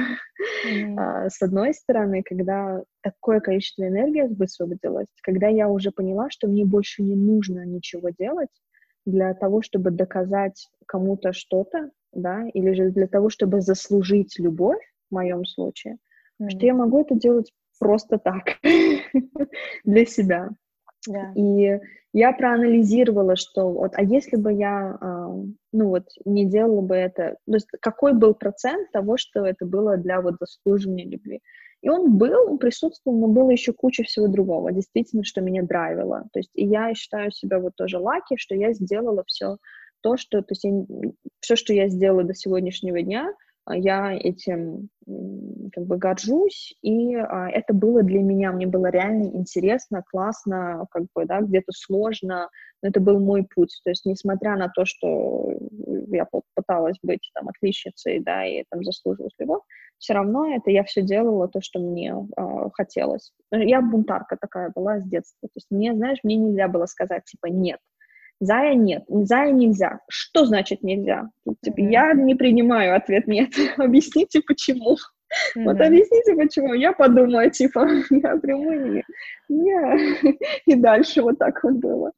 Mm-hmm. 0.68 1.30
С 1.30 1.42
одной 1.42 1.74
стороны, 1.74 2.24
когда 2.24 2.82
такое 3.02 3.40
количество 3.40 3.88
энергии 3.88 4.28
высвободилось, 4.28 5.08
когда 5.22 5.48
я 5.48 5.70
уже 5.70 5.92
поняла, 5.92 6.30
что 6.30 6.48
мне 6.48 6.66
больше 6.66 7.04
не 7.04 7.16
нужно 7.16 7.66
ничего 7.66 8.10
делать 8.10 8.50
для 9.06 9.34
того, 9.34 9.62
чтобы 9.62 9.92
доказать 9.92 10.68
кому-то 10.86 11.32
что-то, 11.32 11.92
да, 12.12 12.48
или 12.54 12.74
же 12.74 12.92
для 12.92 13.08
того, 13.08 13.30
чтобы 13.30 13.62
заслужить 13.62 14.38
любовь, 14.40 14.82
в 15.10 15.14
моем 15.14 15.46
случае, 15.46 15.98
mm-hmm. 16.42 16.50
что 16.50 16.66
я 16.66 16.74
могу 16.74 17.02
это 17.02 17.16
делать 17.16 17.52
просто 17.80 18.18
так, 18.18 18.58
для 19.84 20.06
себя. 20.06 20.50
И 21.36 21.80
я 22.14 22.32
проанализировала, 22.32 23.36
что 23.36 23.70
вот, 23.70 23.92
а 23.96 24.04
если 24.04 24.38
бы 24.38 24.54
я, 24.54 24.98
э, 25.00 25.06
ну 25.74 25.90
вот, 25.90 26.06
не 26.24 26.46
делала 26.46 26.82
бы 26.82 26.96
это, 26.96 27.38
то 27.46 27.54
есть 27.54 27.68
какой 27.82 28.14
был 28.14 28.34
процент 28.34 28.92
того, 28.92 29.18
что 29.18 29.46
это 29.46 29.66
было 29.66 29.98
для 29.98 30.22
вот 30.22 30.36
заслуживания 30.40 31.06
любви. 31.06 31.42
И 31.82 31.90
он 31.90 32.18
был, 32.18 32.52
он 32.52 32.58
присутствовал, 32.58 33.20
но 33.20 33.28
было 33.28 33.52
еще 33.52 33.74
куча 33.74 34.04
всего 34.04 34.28
другого, 34.28 34.72
действительно, 34.72 35.24
что 35.24 35.42
меня 35.42 35.62
драйвило. 35.62 36.24
То 36.34 36.40
есть 36.40 36.52
и 36.56 36.66
я 36.66 36.94
считаю 36.96 37.32
себя 37.32 37.60
вот 37.60 37.76
тоже 37.76 38.00
лаки, 38.00 38.38
что 38.38 38.56
я 38.56 38.74
сделала 38.74 39.24
все 39.28 39.58
то, 40.02 40.18
что, 40.18 40.42
то 40.42 40.52
есть 40.52 40.64
я, 40.64 40.72
все, 41.42 41.56
что 41.56 41.74
я 41.74 41.90
сделала 41.90 42.24
до 42.24 42.34
сегодняшнего 42.34 43.02
дня, 43.02 43.28
а, 43.30 43.34
я 43.74 44.14
этим 44.14 44.90
как 45.74 45.86
бы 45.86 45.98
горжусь, 45.98 46.76
и 46.82 47.16
а, 47.16 47.50
это 47.50 47.74
было 47.74 48.02
для 48.02 48.22
меня, 48.22 48.52
мне 48.52 48.66
было 48.66 48.88
реально 48.88 49.24
интересно, 49.36 50.04
классно, 50.10 50.88
как 50.90 51.04
бы, 51.14 51.26
да, 51.26 51.42
где-то 51.42 51.72
сложно, 51.72 52.50
но 52.82 52.90
это 52.90 53.00
был 53.00 53.20
мой 53.20 53.46
путь, 53.54 53.80
то 53.84 53.92
есть 53.92 54.06
несмотря 54.06 54.56
на 54.56 54.70
то, 54.70 54.86
что 54.86 55.52
я 56.08 56.28
пыталась 56.56 56.98
быть 57.04 57.30
там 57.34 57.50
отличницей, 57.50 58.20
да, 58.20 58.46
и 58.46 58.64
там 58.70 58.84
заслуживать 58.84 59.34
любовь, 59.38 59.62
все 59.98 60.14
равно 60.14 60.56
это 60.56 60.72
я 60.72 60.84
все 60.84 61.02
делала 61.02 61.48
то, 61.48 61.62
что 61.62 61.80
мне 61.80 62.16
э, 62.38 62.70
хотелось. 62.74 63.32
Я 63.52 63.82
бунтарка 63.82 64.38
такая 64.40 64.72
была 64.76 65.00
с 65.00 65.04
детства, 65.06 65.48
то 65.48 65.54
есть 65.56 65.68
мне, 65.70 65.94
знаешь, 65.94 66.20
мне 66.24 66.36
нельзя 66.36 66.68
было 66.68 66.86
сказать, 66.86 67.24
типа, 67.26 67.48
нет, 67.48 67.80
Зая 68.40 68.76
нет, 68.76 69.04
зая 69.08 69.52
нельзя. 69.52 70.00
Что 70.10 70.46
значит 70.46 70.84
нельзя? 70.84 71.30
Типа, 71.62 71.80
mm-hmm. 71.80 71.92
я 71.92 72.14
не 72.14 72.36
принимаю 72.36 72.96
ответ 72.96 73.28
нет. 73.28 73.52
Объясните, 73.78 74.42
почему. 74.46 74.96
Mm-hmm. 74.96 75.64
Вот 75.64 75.82
объясните, 75.82 76.36
почему. 76.36 76.74
Я 76.74 76.92
подумаю, 76.92 77.50
типа, 77.50 77.88
я 78.10 78.38
приму 78.38 78.74
не. 78.74 79.04
не. 79.50 80.36
И 80.66 80.76
дальше 80.76 81.22
вот 81.22 81.38
так 81.40 81.64
вот 81.64 81.76
было. 81.76 82.12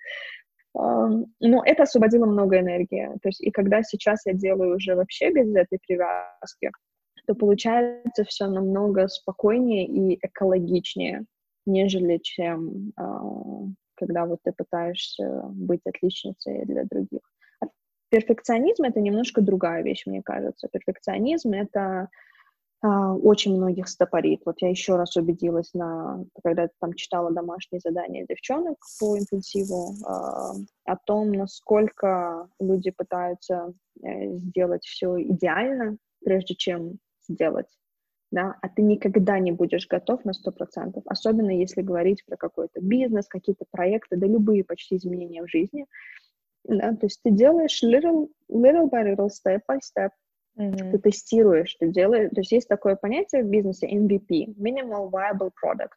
Но 0.74 1.64
это 1.66 1.84
освободило 1.84 2.26
много 2.26 2.60
энергии. 2.60 3.10
То 3.22 3.30
есть, 3.30 3.42
и 3.42 3.50
когда 3.52 3.82
сейчас 3.82 4.26
я 4.26 4.34
делаю 4.34 4.76
уже 4.76 4.96
вообще 4.96 5.32
без 5.32 5.56
этой 5.56 5.80
привязки, 5.88 6.72
то 7.26 7.34
получается 7.34 8.24
все 8.26 8.48
намного 8.48 9.08
спокойнее 9.08 9.86
и 9.88 10.20
экологичнее, 10.22 11.26
нежели 11.66 12.18
чем 12.18 12.94
когда 13.98 14.26
вот 14.26 14.40
ты 14.44 14.52
пытаешься 14.52 15.42
быть 15.52 15.82
отличницей 15.86 16.66
для 16.66 16.84
других. 16.86 17.22
А 17.60 17.66
перфекционизм— 18.10 18.84
это 18.86 19.02
немножко 19.02 19.42
другая 19.42 19.84
вещь, 19.84 20.06
мне 20.06 20.22
кажется. 20.24 20.70
Перфекционизм— 20.72 21.52
это 21.54 22.10
а, 22.82 23.16
очень 23.16 23.56
многих 23.56 23.88
стопорит. 23.88 24.42
Вот 24.46 24.62
я 24.62 24.70
еще 24.70 24.98
раз 24.98 25.16
убедилась, 25.18 25.74
на, 25.74 26.24
когда 26.44 26.70
там 26.80 26.94
читала 26.94 27.32
домашние 27.32 27.80
задания 27.84 28.26
девчонок 28.30 28.78
по 29.00 29.18
интенсиву, 29.18 29.96
а, 30.06 30.54
о 30.86 30.96
том, 31.06 31.32
насколько 31.32 32.48
люди 32.60 32.92
пытаются 32.92 33.74
э, 34.04 34.36
сделать 34.36 34.86
все 34.86 35.20
идеально, 35.22 35.98
прежде 36.24 36.54
чем 36.54 37.00
сделать 37.28 37.68
да, 38.32 38.56
а 38.62 38.70
ты 38.70 38.82
никогда 38.82 39.40
не 39.40 39.52
будешь 39.52 39.88
готов 39.88 40.26
на 40.26 40.32
100%, 40.32 41.02
особенно 41.06 41.52
если 41.52 41.82
говорить 41.82 42.26
про 42.26 42.36
какой-то 42.36 42.82
бизнес, 42.82 43.28
какие-то 43.28 43.66
проекты, 43.72 44.18
да 44.18 44.28
любые 44.28 44.64
почти 44.64 44.98
изменения 44.98 45.44
в 45.44 45.50
жизни, 45.50 45.86
да, 46.66 46.92
то 46.92 47.06
есть 47.06 47.22
ты 47.24 47.32
делаешь 47.32 47.82
little, 47.84 48.28
little 48.52 48.90
by 48.90 49.04
little, 49.04 49.30
step 49.30 49.62
by 49.70 49.80
step, 49.80 50.10
mm-hmm. 50.60 50.92
ты 50.92 51.00
тестируешь, 51.00 51.76
ты 51.80 51.88
делаешь, 51.88 52.30
то 52.34 52.42
есть 52.42 52.52
есть 52.52 52.68
такое 52.68 52.96
понятие 52.96 53.44
в 53.44 53.48
бизнесе 53.48 53.88
MVP, 53.88 54.56
Minimal 54.58 55.10
Viable 55.10 55.52
Product, 55.64 55.96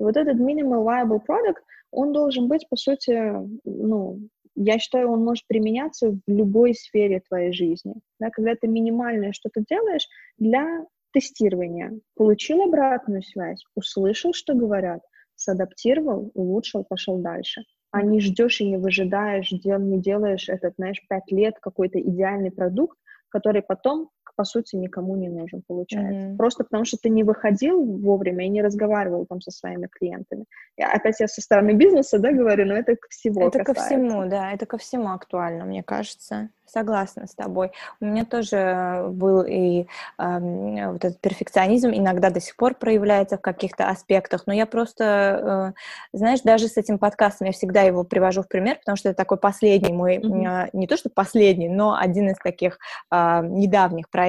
и 0.00 0.04
вот 0.04 0.16
этот 0.16 0.36
Minimal 0.36 0.84
Viable 0.84 1.20
Product, 1.28 1.58
он 1.90 2.12
должен 2.12 2.48
быть, 2.48 2.68
по 2.68 2.76
сути, 2.76 3.32
ну, 3.64 4.20
я 4.56 4.78
считаю, 4.78 5.10
он 5.10 5.24
может 5.24 5.46
применяться 5.46 6.10
в 6.10 6.20
любой 6.28 6.74
сфере 6.74 7.20
твоей 7.20 7.52
жизни. 7.52 7.94
Да, 8.20 8.30
когда 8.30 8.54
ты 8.54 8.68
минимальное 8.68 9.32
что-то 9.32 9.64
делаешь 9.68 10.08
для 10.38 10.84
тестирование, 11.14 12.00
получил 12.16 12.62
обратную 12.62 13.22
связь, 13.22 13.64
услышал, 13.74 14.34
что 14.34 14.54
говорят, 14.54 15.00
садаптировал, 15.36 16.30
улучшил, 16.34 16.84
пошел 16.84 17.18
дальше. 17.18 17.62
А 17.92 18.02
не 18.02 18.20
ждешь 18.20 18.60
и 18.60 18.68
не 18.68 18.76
выжидаешь, 18.76 19.48
дел, 19.50 19.78
не 19.78 20.00
делаешь 20.00 20.48
этот, 20.48 20.74
знаешь, 20.76 21.00
пять 21.08 21.30
лет 21.30 21.54
какой-то 21.60 22.00
идеальный 22.00 22.50
продукт, 22.50 22.98
который 23.28 23.62
потом 23.62 24.10
по 24.36 24.44
сути, 24.44 24.76
никому 24.76 25.16
не 25.16 25.28
нужен, 25.28 25.62
получается. 25.66 26.28
Mm-hmm. 26.28 26.36
Просто 26.36 26.64
потому 26.64 26.84
что 26.84 26.96
ты 26.96 27.08
не 27.08 27.24
выходил 27.24 27.82
вовремя 27.82 28.46
и 28.46 28.48
не 28.48 28.62
разговаривал 28.62 29.26
там 29.26 29.40
со 29.40 29.50
своими 29.50 29.86
клиентами. 29.86 30.44
Я, 30.76 30.92
опять 30.92 31.20
я 31.20 31.28
со 31.28 31.40
стороны 31.40 31.72
бизнеса, 31.72 32.18
да, 32.18 32.32
говорю, 32.32 32.66
но 32.66 32.74
это 32.74 32.96
к 32.96 33.08
всего 33.08 33.48
Это 33.48 33.60
касается. 33.60 33.74
ко 33.74 33.86
всему, 33.86 34.28
да, 34.28 34.52
это 34.52 34.66
ко 34.66 34.78
всему 34.78 35.10
актуально, 35.10 35.64
мне 35.64 35.82
кажется. 35.82 36.48
Согласна 36.66 37.26
с 37.26 37.34
тобой. 37.34 37.70
У 38.00 38.06
меня 38.06 38.24
тоже 38.24 39.06
был 39.10 39.42
и 39.42 39.86
э, 40.18 40.86
вот 40.90 41.04
этот 41.04 41.20
перфекционизм 41.20 41.90
иногда 41.90 42.30
до 42.30 42.40
сих 42.40 42.56
пор 42.56 42.74
проявляется 42.74 43.36
в 43.36 43.42
каких-то 43.42 43.88
аспектах, 43.88 44.46
но 44.46 44.52
я 44.52 44.66
просто, 44.66 45.74
э, 46.12 46.16
знаешь, 46.16 46.40
даже 46.40 46.68
с 46.68 46.76
этим 46.76 46.98
подкастом 46.98 47.46
я 47.46 47.52
всегда 47.52 47.82
его 47.82 48.02
привожу 48.02 48.42
в 48.42 48.48
пример, 48.48 48.78
потому 48.78 48.96
что 48.96 49.10
это 49.10 49.16
такой 49.16 49.36
последний 49.36 49.92
мой, 49.92 50.16
mm-hmm. 50.16 50.66
э, 50.66 50.70
не 50.72 50.86
то 50.86 50.96
что 50.96 51.10
последний, 51.10 51.68
но 51.68 51.96
один 51.96 52.30
из 52.30 52.38
таких 52.38 52.78
э, 53.10 53.40
недавних 53.44 54.08
проектов. 54.08 54.23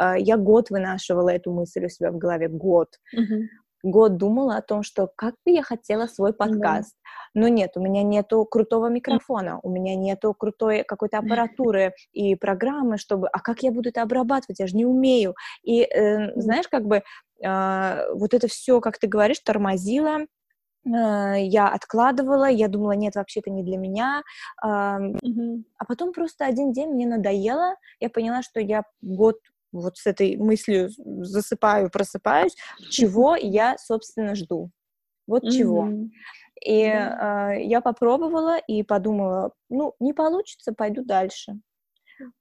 Э, 0.00 0.14
я 0.18 0.36
год 0.36 0.70
вынашивала 0.70 1.30
эту 1.30 1.52
мысль 1.52 1.86
у 1.86 1.88
себя 1.88 2.10
в 2.10 2.18
голове, 2.18 2.48
год. 2.48 2.88
Mm-hmm 3.16 3.46
год 3.82 4.16
думала 4.16 4.56
о 4.56 4.62
том, 4.62 4.82
что 4.82 5.08
как 5.14 5.34
бы 5.44 5.52
я 5.52 5.62
хотела 5.62 6.06
свой 6.06 6.32
подкаст. 6.32 6.94
Mm. 6.94 7.30
Но 7.34 7.48
нет, 7.48 7.72
у 7.76 7.80
меня 7.80 8.02
нету 8.02 8.44
крутого 8.44 8.88
микрофона, 8.88 9.60
у 9.62 9.70
меня 9.70 9.94
нету 9.94 10.34
крутой 10.34 10.84
какой-то 10.84 11.18
аппаратуры 11.18 11.94
и 12.12 12.34
программы, 12.34 12.98
чтобы... 12.98 13.28
А 13.28 13.40
как 13.40 13.62
я 13.62 13.70
буду 13.70 13.90
это 13.90 14.02
обрабатывать? 14.02 14.58
Я 14.58 14.66
же 14.66 14.76
не 14.76 14.84
умею. 14.84 15.34
И, 15.62 15.82
э, 15.82 16.32
знаешь, 16.40 16.68
как 16.68 16.86
бы 16.86 17.02
э, 17.44 18.12
вот 18.14 18.34
это 18.34 18.48
все, 18.48 18.80
как 18.80 18.98
ты 18.98 19.06
говоришь, 19.06 19.40
тормозило, 19.40 20.26
я 20.94 21.68
откладывала, 21.68 22.48
я 22.48 22.68
думала, 22.68 22.92
нет, 22.92 23.14
вообще 23.14 23.40
это 23.40 23.50
не 23.50 23.62
для 23.62 23.76
меня. 23.76 24.22
Mm-hmm. 24.64 25.64
А 25.76 25.84
потом 25.86 26.12
просто 26.12 26.46
один 26.46 26.72
день 26.72 26.90
мне 26.90 27.06
надоело, 27.06 27.74
я 28.00 28.10
поняла, 28.10 28.42
что 28.42 28.60
я 28.60 28.84
год 29.02 29.36
вот 29.72 29.98
с 29.98 30.06
этой 30.06 30.36
мыслью 30.36 30.90
засыпаю, 30.96 31.90
просыпаюсь, 31.90 32.56
чего 32.90 33.36
я, 33.40 33.76
собственно, 33.78 34.34
жду. 34.34 34.70
Вот 35.26 35.44
mm-hmm. 35.44 35.50
чего. 35.50 35.88
И 36.64 36.82
э, 36.82 37.64
я 37.64 37.80
попробовала 37.80 38.58
и 38.58 38.82
подумала, 38.82 39.52
ну, 39.68 39.94
не 40.00 40.12
получится, 40.12 40.72
пойду 40.72 41.04
дальше. 41.04 41.60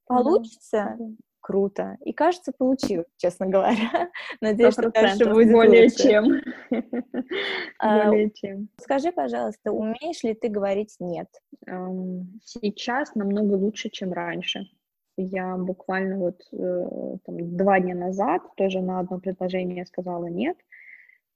Получится, 0.05 0.95
mm-hmm. 0.97 1.15
Круто. 1.47 1.95
И 2.03 2.11
кажется, 2.11 2.51
получилось, 2.51 3.07
честно 3.15 3.45
говоря. 3.47 4.11
Надеюсь, 4.41 4.73
что 4.73 4.91
дальше 4.91 5.31
будет 5.31 5.53
Более 5.53 5.83
лучше. 5.83 6.03
чем. 6.03 6.23
Более 7.81 8.31
чем. 8.31 8.67
Скажи, 8.81 9.13
пожалуйста, 9.13 9.71
умеешь 9.71 10.23
ли 10.23 10.33
ты 10.33 10.49
говорить 10.49 10.97
«нет»? 10.99 11.29
Сейчас 12.43 13.15
намного 13.15 13.53
лучше, 13.53 13.89
чем 13.89 14.11
раньше. 14.11 14.67
Я 15.15 15.55
буквально 15.55 16.17
вот 16.17 16.41
э, 16.51 17.17
там, 17.25 17.57
два 17.57 17.79
дня 17.79 17.95
назад 17.95 18.41
тоже 18.57 18.81
на 18.81 18.99
одно 18.99 19.19
предложение 19.19 19.85
сказала 19.85 20.27
нет. 20.27 20.57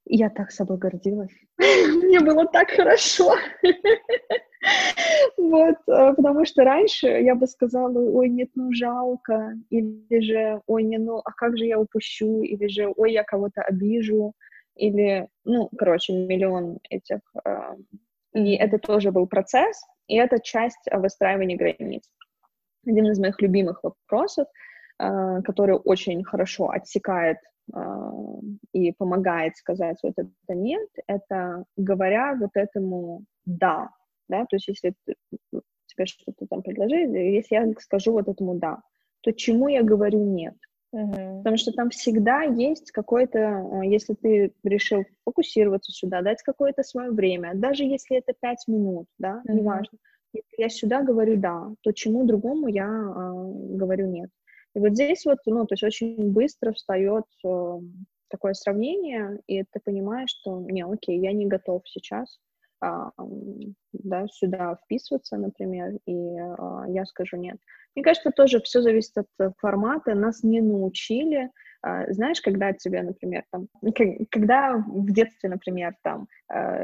Я 0.06 0.30
так 0.30 0.52
собой 0.52 0.78
гордилась. 0.78 1.32
Мне 1.58 2.20
было 2.20 2.46
так 2.48 2.70
хорошо. 2.70 3.34
Вот, 5.38 5.76
э, 5.88 6.14
потому 6.14 6.46
что 6.46 6.64
раньше 6.64 7.08
я 7.08 7.36
бы 7.36 7.48
сказала, 7.48 7.98
ой, 7.98 8.30
нет, 8.30 8.50
ну 8.56 8.72
жалко, 8.74 9.54
или 9.70 10.20
же, 10.22 10.62
ой, 10.68 10.84
не, 10.84 10.98
ну, 10.98 11.22
а 11.24 11.32
как 11.32 11.58
же 11.58 11.66
я 11.66 11.80
упущу, 11.80 12.42
или 12.44 12.68
же, 12.68 12.94
ой, 12.96 13.14
я 13.14 13.24
кого-то 13.24 13.62
обижу, 13.62 14.34
или, 14.76 15.28
ну, 15.46 15.70
короче, 15.78 16.14
миллион 16.14 16.80
этих. 16.90 17.20
Э, 17.46 17.76
и 18.34 18.56
это 18.56 18.78
тоже 18.78 19.12
был 19.12 19.28
процесс, 19.28 19.82
и 20.08 20.16
это 20.16 20.40
часть 20.40 20.88
выстраивания 20.92 21.58
границ. 21.58 22.04
Один 22.86 23.08
из 23.08 23.20
моих 23.20 23.42
любимых 23.42 23.84
вопросов, 23.84 24.48
э, 25.00 25.42
который 25.44 25.76
очень 25.76 26.24
хорошо 26.24 26.70
отсекает 26.70 27.38
э, 27.74 27.80
и 28.74 28.92
помогает 28.94 29.58
сказать 29.58 29.98
вот 30.04 30.14
это 30.18 30.56
нет, 30.56 30.90
это 31.08 31.66
говоря 31.78 32.36
вот 32.40 32.52
этому 32.54 33.24
да, 33.46 33.90
да, 34.32 34.46
то 34.46 34.56
есть 34.56 34.68
если 34.68 34.96
тебе 35.86 36.06
что-то 36.06 36.48
там 36.48 36.64
предложили, 36.64 37.36
если 37.36 37.56
я 37.56 37.72
скажу 37.80 38.14
вот 38.14 38.28
этому 38.28 38.56
да, 38.56 38.82
то 39.22 39.32
чему 39.32 39.68
я 39.68 39.84
говорю 39.84 40.24
нет? 40.26 40.56
Uh-huh. 40.94 41.38
Потому 41.38 41.58
что 41.58 41.72
там 41.72 41.90
всегда 41.90 42.42
есть 42.42 42.92
какое-то, 42.92 43.40
э, 43.40 43.88
если 43.88 44.14
ты 44.14 44.54
решил 44.64 45.06
фокусироваться 45.24 45.92
сюда, 45.94 46.22
дать 46.22 46.42
какое-то 46.44 46.84
свое 46.84 47.12
время, 47.12 47.54
даже 47.56 47.84
если 47.84 48.18
это 48.18 48.34
пять 48.38 48.68
минут, 48.68 49.08
да, 49.18 49.42
uh-huh. 49.48 49.54
неважно, 49.54 49.98
если 50.34 50.62
я 50.62 50.70
сюда 50.70 51.02
говорю 51.02 51.38
«да», 51.38 51.70
то 51.82 51.92
чему 51.94 52.26
другому 52.26 52.68
я 52.68 52.88
э, 52.88 53.78
говорю 53.78 54.08
«нет». 54.08 54.30
И 54.76 54.80
вот 54.80 54.94
здесь 54.94 55.26
вот, 55.26 55.40
ну, 55.46 55.66
то 55.66 55.74
есть 55.74 55.84
очень 55.84 56.32
быстро 56.32 56.74
встает 56.74 57.26
э, 57.46 57.80
такое 58.30 58.54
сравнение, 58.54 59.40
и 59.48 59.64
ты 59.64 59.80
понимаешь, 59.84 60.30
что, 60.30 60.60
не, 60.60 60.86
окей, 60.86 61.20
я 61.20 61.32
не 61.34 61.46
готов 61.46 61.84
сейчас, 61.86 62.40
да, 62.82 64.28
сюда 64.28 64.76
вписываться, 64.84 65.38
например, 65.38 65.94
и 66.06 66.14
э, 66.14 66.84
я 66.90 67.06
скажу 67.06 67.38
«нет». 67.38 67.58
Мне 67.96 68.04
кажется, 68.04 68.32
тоже 68.32 68.62
все 68.62 68.82
зависит 68.82 69.18
от 69.18 69.54
формата, 69.58 70.16
нас 70.16 70.44
не 70.44 70.62
научили, 70.62 71.52
знаешь, 71.84 72.40
когда 72.40 72.72
тебе, 72.72 73.02
например, 73.02 73.44
там, 73.52 73.68
когда 74.30 74.78
в 74.78 75.12
детстве, 75.12 75.50
например, 75.50 75.96
там, 76.02 76.28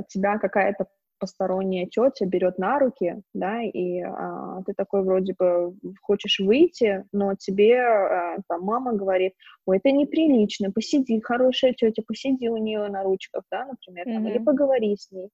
тебя 0.10 0.38
какая-то 0.38 0.88
посторонняя 1.20 1.86
тетя 1.86 2.26
берет 2.26 2.58
на 2.58 2.80
руки, 2.80 3.22
да, 3.34 3.62
и 3.62 4.02
а, 4.02 4.62
ты 4.66 4.74
такой 4.74 5.04
вроде 5.04 5.34
бы 5.38 5.76
хочешь 6.02 6.40
выйти, 6.40 7.04
но 7.12 7.36
тебе 7.36 7.80
а, 7.80 8.38
там 8.48 8.62
мама 8.62 8.94
говорит, 8.94 9.34
ой, 9.66 9.78
это 9.78 9.92
неприлично, 9.92 10.72
посиди, 10.72 11.20
хорошая 11.22 11.74
тетя, 11.74 12.04
посиди 12.06 12.50
у 12.50 12.58
нее 12.58 12.88
на 12.88 13.04
ручках, 13.04 13.44
да, 13.52 13.66
например, 13.66 14.06
там, 14.06 14.26
mm-hmm. 14.26 14.30
или 14.30 14.38
поговори 14.44 14.96
с 14.96 15.12
ней. 15.12 15.30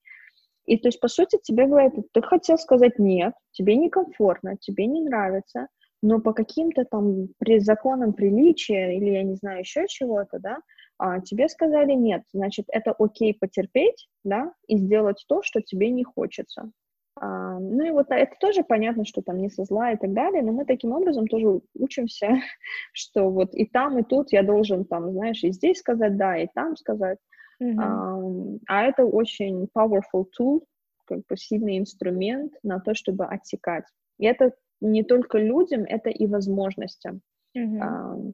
И 0.66 0.78
то 0.78 0.88
есть, 0.88 1.00
по 1.00 1.08
сути, 1.08 1.38
тебе 1.42 1.68
говорят, 1.68 1.94
ты 2.12 2.22
хотел 2.22 2.58
сказать 2.58 3.00
нет, 3.00 3.34
тебе 3.52 3.76
некомфортно, 3.76 4.58
тебе 4.58 4.86
не 4.86 5.02
нравится, 5.02 5.68
но 6.02 6.20
по 6.20 6.34
каким-то 6.34 6.86
там 6.86 7.30
при 7.38 7.60
законам 7.60 8.14
приличия 8.14 8.96
или, 8.96 9.12
я 9.12 9.24
не 9.24 9.36
знаю, 9.36 9.60
еще 9.60 9.86
чего-то, 9.88 10.40
да, 10.40 10.58
а 10.98 11.20
тебе 11.22 11.50
сказали 11.50 11.94
нет, 11.94 12.24
значит, 12.34 12.66
это 12.70 12.94
окей 12.98 13.34
потерпеть, 13.34 14.08
да, 14.24 14.54
и 14.68 14.78
сделать 14.78 15.24
то, 15.28 15.42
что 15.44 15.62
тебе 15.62 15.90
не 15.90 16.04
хочется. 16.04 16.72
А, 17.16 17.60
ну 17.60 17.86
и 17.86 17.92
вот 17.92 18.08
это 18.10 18.34
тоже 18.40 18.64
понятно, 18.64 19.06
что 19.06 19.22
там 19.22 19.40
не 19.40 19.50
со 19.50 19.66
зла 19.66 19.92
и 19.92 19.98
так 19.98 20.14
далее, 20.14 20.42
но 20.42 20.52
мы 20.52 20.66
таким 20.66 20.92
образом 20.94 21.28
тоже 21.28 21.62
учимся, 21.76 22.30
что 22.94 23.30
вот 23.30 23.54
и 23.54 23.66
там, 23.66 24.00
и 24.00 24.04
тут 24.04 24.32
я 24.32 24.44
должен 24.44 24.86
там, 24.86 25.12
знаешь, 25.12 25.44
и 25.44 25.52
здесь 25.52 25.80
сказать 25.80 26.18
да, 26.18 26.38
и 26.38 26.48
там 26.54 26.76
сказать. 26.76 27.20
Mm-hmm. 27.62 28.60
А, 28.68 28.84
это 28.84 29.06
очень 29.06 29.68
powerful 29.76 30.26
tool, 30.40 30.64
как 31.06 31.20
бы 31.28 31.38
сильный 31.38 31.78
инструмент 31.78 32.54
на 32.64 32.80
то, 32.80 32.94
чтобы 32.94 33.26
отсекать. 33.26 33.86
И 34.18 34.26
это 34.26 34.54
не 34.82 35.04
только 35.04 35.38
людям, 35.38 35.84
это 35.84 36.10
и 36.10 36.28
возможностям. 36.28 37.22
Mm-hmm. 37.58 38.34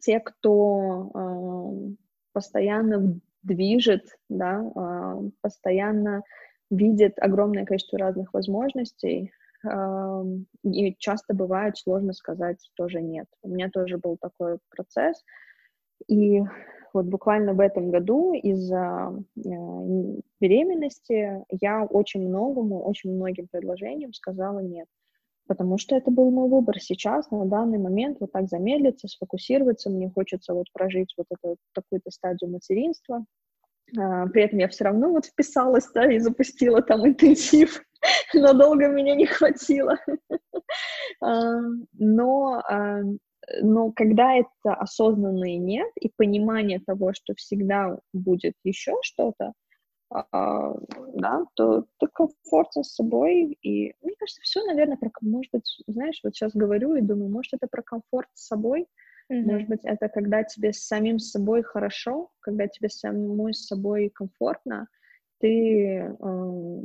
Те, 0.00 0.20
кто 0.20 1.94
постоянно 2.32 3.20
движет, 3.42 4.18
да, 4.28 4.64
постоянно 5.40 6.22
видит 6.70 7.18
огромное 7.18 7.64
количество 7.64 7.98
разных 7.98 8.32
возможностей, 8.32 9.32
и 10.64 10.96
часто 10.98 11.34
бывает 11.34 11.76
сложно 11.78 12.12
сказать 12.14 12.58
тоже 12.74 13.00
нет. 13.00 13.26
У 13.42 13.48
меня 13.48 13.70
тоже 13.70 13.98
был 13.98 14.16
такой 14.16 14.58
процесс, 14.70 15.22
и 16.08 16.42
вот 16.92 17.06
буквально 17.06 17.54
в 17.54 17.60
этом 17.60 17.90
году 17.90 18.34
из-за 18.34 19.14
э, 19.36 19.40
беременности 20.40 21.44
я 21.60 21.84
очень 21.84 22.28
многому, 22.28 22.82
очень 22.82 23.14
многим 23.14 23.48
предложениям 23.50 24.12
сказала 24.12 24.60
нет 24.60 24.86
потому 25.46 25.76
что 25.76 25.96
это 25.96 26.10
был 26.10 26.30
мой 26.30 26.48
выбор. 26.48 26.80
Сейчас, 26.80 27.30
на 27.30 27.44
данный 27.44 27.78
момент, 27.78 28.18
вот 28.20 28.32
так 28.32 28.48
замедлиться, 28.48 29.08
сфокусироваться, 29.08 29.90
мне 29.90 30.10
хочется 30.10 30.54
вот 30.54 30.66
прожить 30.72 31.12
вот 31.16 31.26
эту 31.30 31.56
такую-то 31.74 32.10
стадию 32.10 32.50
материнства, 32.50 33.24
а, 33.98 34.26
при 34.28 34.44
этом 34.44 34.58
я 34.58 34.68
все 34.68 34.84
равно 34.84 35.10
вот 35.10 35.26
вписалась, 35.26 35.88
да, 35.94 36.10
и 36.10 36.18
запустила 36.18 36.82
там 36.82 37.06
интенсив, 37.06 37.82
но 38.34 38.52
долго 38.54 38.88
меня 38.88 39.14
не 39.14 39.26
хватило. 39.26 39.98
А, 41.20 41.60
но, 41.92 42.62
а, 42.68 43.02
но 43.60 43.92
когда 43.92 44.34
это 44.34 44.74
осознанное 44.74 45.58
нет 45.58 45.90
и 46.00 46.10
понимание 46.16 46.80
того, 46.80 47.12
что 47.12 47.34
всегда 47.34 47.98
будет 48.12 48.54
еще 48.64 48.94
что-то, 49.02 49.52
а, 50.10 50.74
да, 51.14 51.44
то 51.54 51.86
ты 51.98 52.06
комфортен 52.12 52.84
с 52.84 52.94
собой, 52.94 53.56
и 53.62 53.94
мне 54.02 54.14
кажется, 54.18 54.40
все, 54.42 54.64
наверное, 54.64 54.96
про, 54.96 55.10
может 55.22 55.52
быть, 55.52 55.82
знаешь, 55.86 56.20
вот 56.22 56.34
сейчас 56.34 56.52
говорю 56.54 56.94
и 56.94 57.00
думаю, 57.00 57.30
может, 57.30 57.54
это 57.54 57.66
про 57.66 57.82
комфорт 57.82 58.28
с 58.34 58.46
собой, 58.46 58.86
mm-hmm. 59.32 59.42
может 59.42 59.68
быть, 59.68 59.80
это 59.84 60.08
когда 60.08 60.42
тебе 60.42 60.72
с 60.72 60.86
самим 60.86 61.18
собой 61.18 61.62
хорошо, 61.62 62.30
когда 62.40 62.66
тебе 62.66 62.90
самой 62.90 63.54
с 63.54 63.66
собой 63.66 64.10
комфортно, 64.10 64.88
ты, 65.40 66.14
э, 66.18 66.80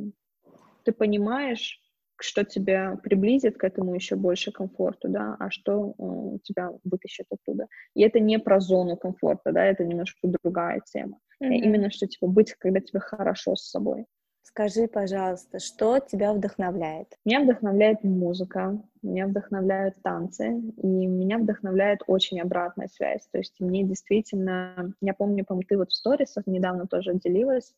ты 0.83 0.91
понимаешь, 0.93 1.81
что 2.23 2.43
тебя 2.43 2.97
приблизит 3.03 3.57
к 3.57 3.63
этому 3.63 3.95
еще 3.95 4.15
больше 4.15 4.51
комфорту, 4.51 5.09
да, 5.09 5.35
а 5.39 5.49
что 5.49 5.95
э, 5.97 6.37
тебя 6.43 6.71
вытащит 6.83 7.27
оттуда. 7.29 7.67
И 7.93 8.01
это 8.01 8.19
не 8.19 8.39
про 8.39 8.59
зону 8.59 8.97
комфорта, 8.97 9.51
да, 9.51 9.63
это 9.63 9.83
немножко 9.83 10.27
другая 10.43 10.81
тема. 10.85 11.19
Mm-hmm. 11.43 11.55
Именно 11.55 11.91
что, 11.91 12.07
типа, 12.07 12.27
быть, 12.27 12.53
когда 12.53 12.79
тебе 12.79 12.99
хорошо 12.99 13.55
с 13.55 13.69
собой. 13.69 14.05
Скажи, 14.41 14.87
пожалуйста, 14.87 15.59
что 15.59 15.99
тебя 15.99 16.33
вдохновляет? 16.33 17.09
Меня 17.25 17.41
вдохновляет 17.41 18.03
музыка, 18.03 18.81
меня 19.03 19.27
вдохновляют 19.27 20.01
танцы, 20.01 20.47
и 20.77 20.87
меня 20.87 21.37
вдохновляет 21.37 21.99
очень 22.07 22.39
обратная 22.39 22.87
связь. 22.87 23.27
То 23.31 23.37
есть 23.37 23.59
мне 23.59 23.83
действительно, 23.83 24.93
я 25.01 25.13
помню, 25.13 25.45
по 25.45 25.61
ты 25.67 25.77
вот 25.77 25.91
в 25.91 25.95
сторисах 25.95 26.47
недавно 26.47 26.87
тоже 26.87 27.13
делилась, 27.13 27.75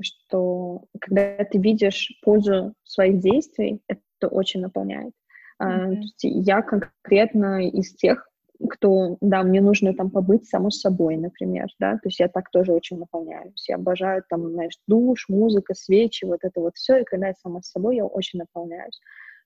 что 0.00 0.84
когда 1.00 1.44
ты 1.44 1.58
видишь 1.58 2.18
пользу 2.22 2.74
своих 2.84 3.20
действий, 3.20 3.80
это 3.88 4.28
очень 4.28 4.60
наполняет. 4.60 5.12
Mm-hmm. 5.62 6.02
Я 6.22 6.62
конкретно 6.62 7.66
из 7.68 7.94
тех, 7.94 8.28
кто, 8.70 9.18
да, 9.20 9.42
мне 9.42 9.60
нужно 9.60 9.94
там 9.94 10.10
побыть 10.10 10.48
самой 10.48 10.72
собой, 10.72 11.16
например, 11.16 11.66
да, 11.78 11.94
то 11.94 12.08
есть 12.08 12.20
я 12.20 12.28
так 12.28 12.50
тоже 12.50 12.72
очень 12.72 12.98
наполняюсь. 12.98 13.68
Я 13.68 13.76
обожаю 13.76 14.22
там, 14.28 14.50
знаешь, 14.50 14.78
душ, 14.86 15.26
музыка, 15.28 15.74
свечи, 15.74 16.24
вот 16.24 16.38
это 16.42 16.60
вот 16.60 16.74
все, 16.74 16.98
и 16.98 17.04
когда 17.04 17.28
я 17.28 17.34
сама 17.34 17.62
с 17.62 17.70
собой, 17.70 17.96
я 17.96 18.04
очень 18.04 18.38
наполняюсь. 18.38 19.00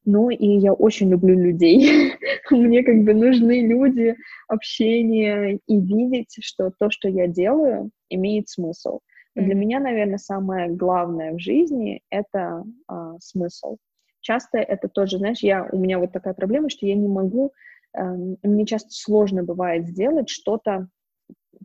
Ну 0.07 0.31
и 0.31 0.47
я 0.47 0.73
очень 0.73 1.11
люблю 1.11 1.39
людей. 1.39 2.15
Мне 2.51 2.83
как 2.83 3.03
бы 3.03 3.13
нужны 3.13 3.67
люди, 3.67 4.17
общение 4.49 5.59
и 5.67 5.79
видеть, 5.79 6.37
что 6.41 6.73
то, 6.79 6.91
что 6.91 7.09
я 7.09 7.27
делаю, 7.27 7.91
имеет 8.09 8.49
смысл. 8.49 9.01
Mm-hmm. 9.37 9.45
Для 9.45 9.55
меня, 9.55 9.81
наверное, 9.81 10.19
самое 10.19 10.71
главное 10.71 11.35
в 11.35 11.39
жизни— 11.39 12.03
это 12.11 12.65
а, 12.89 13.19
смысл. 13.21 13.77
Часто 14.21 14.59
это 14.59 14.89
тоже, 14.89 15.19
знаешь, 15.19 15.41
я, 15.41 15.69
у 15.71 15.79
меня 15.79 15.99
вот 15.99 16.13
такая 16.13 16.35
проблема, 16.35 16.69
что 16.69 16.87
я 16.87 16.95
не 16.95 17.09
могу, 17.09 17.53
эм, 17.95 18.37
мне 18.43 18.67
часто 18.67 18.91
сложно 18.91 19.45
бывает 19.45 19.87
сделать 19.87 20.29
что-то 20.29 20.89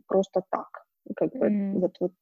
просто 0.06 0.42
так, 0.50 0.68
как 1.16 1.32
бы 1.32 1.48
mm-hmm. 1.48 1.72
вот, 1.80 1.96
вот 2.00 2.12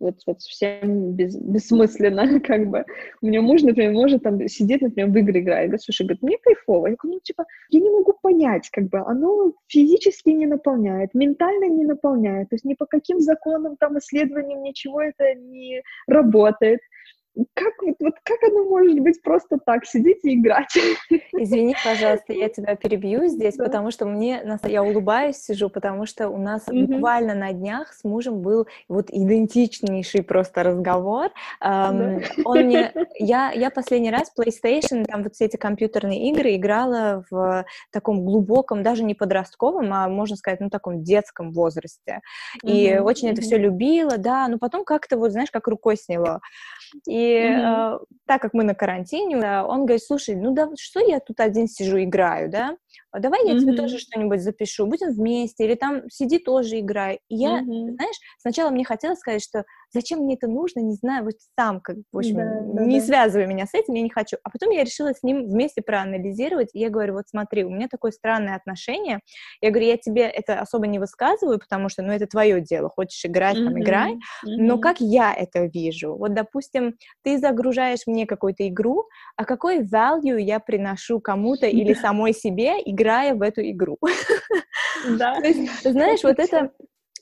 вот, 0.00 0.16
вот 0.26 0.40
совсем 0.40 1.12
без, 1.12 1.36
бессмысленно, 1.36 2.40
как 2.46 2.66
бы. 2.68 2.84
У 3.22 3.26
меня 3.26 3.42
муж, 3.42 3.62
например, 3.62 3.92
может 3.92 4.22
там 4.22 4.48
сидеть, 4.48 4.80
например, 4.80 5.10
в 5.10 5.16
игры 5.16 5.40
играет, 5.40 5.68
говорит, 5.68 5.82
слушай, 5.82 6.02
говорит, 6.02 6.22
мне 6.22 6.38
кайфово. 6.38 6.88
Я 6.88 6.96
говорю, 6.96 7.14
ну, 7.14 7.20
типа, 7.22 7.44
я 7.68 7.80
не 7.80 7.90
могу 7.90 8.14
понять, 8.20 8.68
как 8.70 8.88
бы, 8.88 8.98
оно 8.98 9.52
физически 9.68 10.30
не 10.30 10.46
наполняет, 10.46 11.14
ментально 11.14 11.66
не 11.66 11.84
наполняет, 11.84 12.48
то 12.48 12.54
есть 12.54 12.64
ни 12.64 12.74
по 12.74 12.86
каким 12.86 13.20
законам, 13.20 13.76
там, 13.76 13.98
исследованиям 13.98 14.62
ничего 14.62 15.02
это 15.02 15.34
не 15.34 15.82
работает 16.06 16.80
как, 17.54 17.72
вот, 17.82 17.96
вот 18.00 18.14
как 18.24 18.42
оно 18.42 18.64
может 18.64 18.98
быть 19.00 19.22
просто 19.22 19.58
так, 19.64 19.84
сидеть 19.86 20.24
и 20.24 20.34
играть? 20.34 20.76
Извини, 21.32 21.76
пожалуйста, 21.84 22.32
я 22.32 22.48
тебя 22.48 22.74
перебью 22.74 23.26
здесь, 23.28 23.56
да. 23.56 23.64
потому 23.64 23.90
что 23.90 24.06
мне, 24.06 24.58
я 24.64 24.82
улыбаюсь, 24.82 25.36
сижу, 25.36 25.70
потому 25.70 26.06
что 26.06 26.28
у 26.28 26.38
нас 26.38 26.66
mm-hmm. 26.66 26.86
буквально 26.86 27.34
на 27.34 27.52
днях 27.52 27.92
с 27.92 28.04
мужем 28.04 28.40
был 28.40 28.66
вот 28.88 29.10
идентичнейший 29.10 30.22
просто 30.22 30.62
разговор. 30.62 31.30
Да. 31.60 32.20
Он 32.44 32.58
мне, 32.60 32.92
я, 33.14 33.52
я 33.52 33.70
последний 33.70 34.10
раз 34.10 34.32
PlayStation, 34.36 35.04
там 35.04 35.22
вот 35.22 35.34
все 35.34 35.46
эти 35.46 35.56
компьютерные 35.56 36.30
игры 36.30 36.56
играла 36.56 37.24
в 37.30 37.64
таком 37.92 38.24
глубоком, 38.24 38.82
даже 38.82 39.04
не 39.04 39.14
подростковом, 39.14 39.92
а 39.92 40.08
можно 40.08 40.36
сказать, 40.36 40.60
ну 40.60 40.68
таком 40.68 41.02
детском 41.02 41.52
возрасте. 41.52 42.20
И 42.64 42.88
mm-hmm. 42.88 43.00
очень 43.00 43.28
mm-hmm. 43.28 43.32
это 43.32 43.42
все 43.42 43.56
любила, 43.56 44.18
да, 44.18 44.48
но 44.48 44.58
потом 44.58 44.84
как-то 44.84 45.16
вот, 45.16 45.32
знаешь, 45.32 45.50
как 45.50 45.68
рукой 45.68 45.96
сняло. 45.96 46.40
И 47.06 47.19
mm-hmm. 47.20 47.96
э, 47.96 47.98
так 48.26 48.42
как 48.42 48.54
мы 48.54 48.64
на 48.64 48.74
карантине, 48.74 49.36
он 49.62 49.86
говорит, 49.86 50.02
слушай, 50.02 50.36
ну 50.36 50.52
да, 50.52 50.68
что 50.78 51.00
я 51.00 51.20
тут 51.20 51.40
один 51.40 51.68
сижу, 51.68 52.02
играю, 52.02 52.50
да? 52.50 52.76
А 53.10 53.18
давай 53.18 53.44
я 53.46 53.54
mm-hmm. 53.54 53.60
тебе 53.60 53.72
тоже 53.72 53.98
что-нибудь 53.98 54.42
запишу, 54.42 54.86
будем 54.86 55.12
вместе, 55.12 55.64
или 55.64 55.74
там 55.74 56.08
сиди 56.10 56.38
тоже 56.38 56.80
играй. 56.80 57.20
И 57.28 57.36
я, 57.36 57.60
mm-hmm. 57.60 57.94
знаешь, 57.94 58.16
сначала 58.38 58.70
мне 58.70 58.84
хотелось 58.84 59.18
сказать, 59.18 59.42
что 59.42 59.64
зачем 59.92 60.20
мне 60.20 60.34
это 60.34 60.46
нужно, 60.46 60.80
не 60.80 60.94
знаю, 60.94 61.24
вот 61.24 61.34
сам, 61.58 61.80
как, 61.80 61.96
в 62.12 62.18
общем, 62.18 62.36
да, 62.36 62.60
да, 62.60 62.84
не 62.84 63.00
да. 63.00 63.06
связывай 63.06 63.46
меня 63.46 63.66
с 63.66 63.74
этим, 63.74 63.94
я 63.94 64.02
не 64.02 64.10
хочу. 64.10 64.36
А 64.42 64.50
потом 64.50 64.70
я 64.70 64.84
решила 64.84 65.12
с 65.12 65.22
ним 65.22 65.46
вместе 65.46 65.82
проанализировать, 65.82 66.70
и 66.74 66.78
я 66.78 66.90
говорю, 66.90 67.14
вот 67.14 67.28
смотри, 67.28 67.64
у 67.64 67.70
меня 67.70 67.88
такое 67.88 68.12
странное 68.12 68.56
отношение, 68.56 69.20
я 69.60 69.70
говорю, 69.70 69.86
я 69.86 69.96
тебе 69.96 70.22
это 70.22 70.60
особо 70.60 70.86
не 70.86 70.98
высказываю, 70.98 71.58
потому 71.58 71.88
что, 71.88 72.02
ну, 72.02 72.12
это 72.12 72.26
твое 72.26 72.60
дело, 72.60 72.88
хочешь 72.88 73.24
играть, 73.24 73.56
mm-hmm. 73.56 73.64
там, 73.64 73.80
играй, 73.80 74.12
mm-hmm. 74.12 74.18
но 74.58 74.78
как 74.78 75.00
я 75.00 75.34
это 75.34 75.64
вижу? 75.66 76.14
Вот, 76.14 76.34
допустим, 76.34 76.96
ты 77.22 77.38
загружаешь 77.38 78.06
мне 78.06 78.26
какую-то 78.26 78.66
игру, 78.68 79.04
а 79.36 79.44
какой 79.44 79.80
value 79.80 80.40
я 80.40 80.60
приношу 80.60 81.20
кому-то 81.20 81.66
или 81.66 81.94
самой 81.94 82.32
себе, 82.32 82.74
играя 82.84 83.34
в 83.34 83.42
эту 83.42 83.62
игру? 83.62 83.98
Да. 85.18 85.36
Знаешь, 85.82 86.22
вот 86.22 86.38
это 86.38 86.70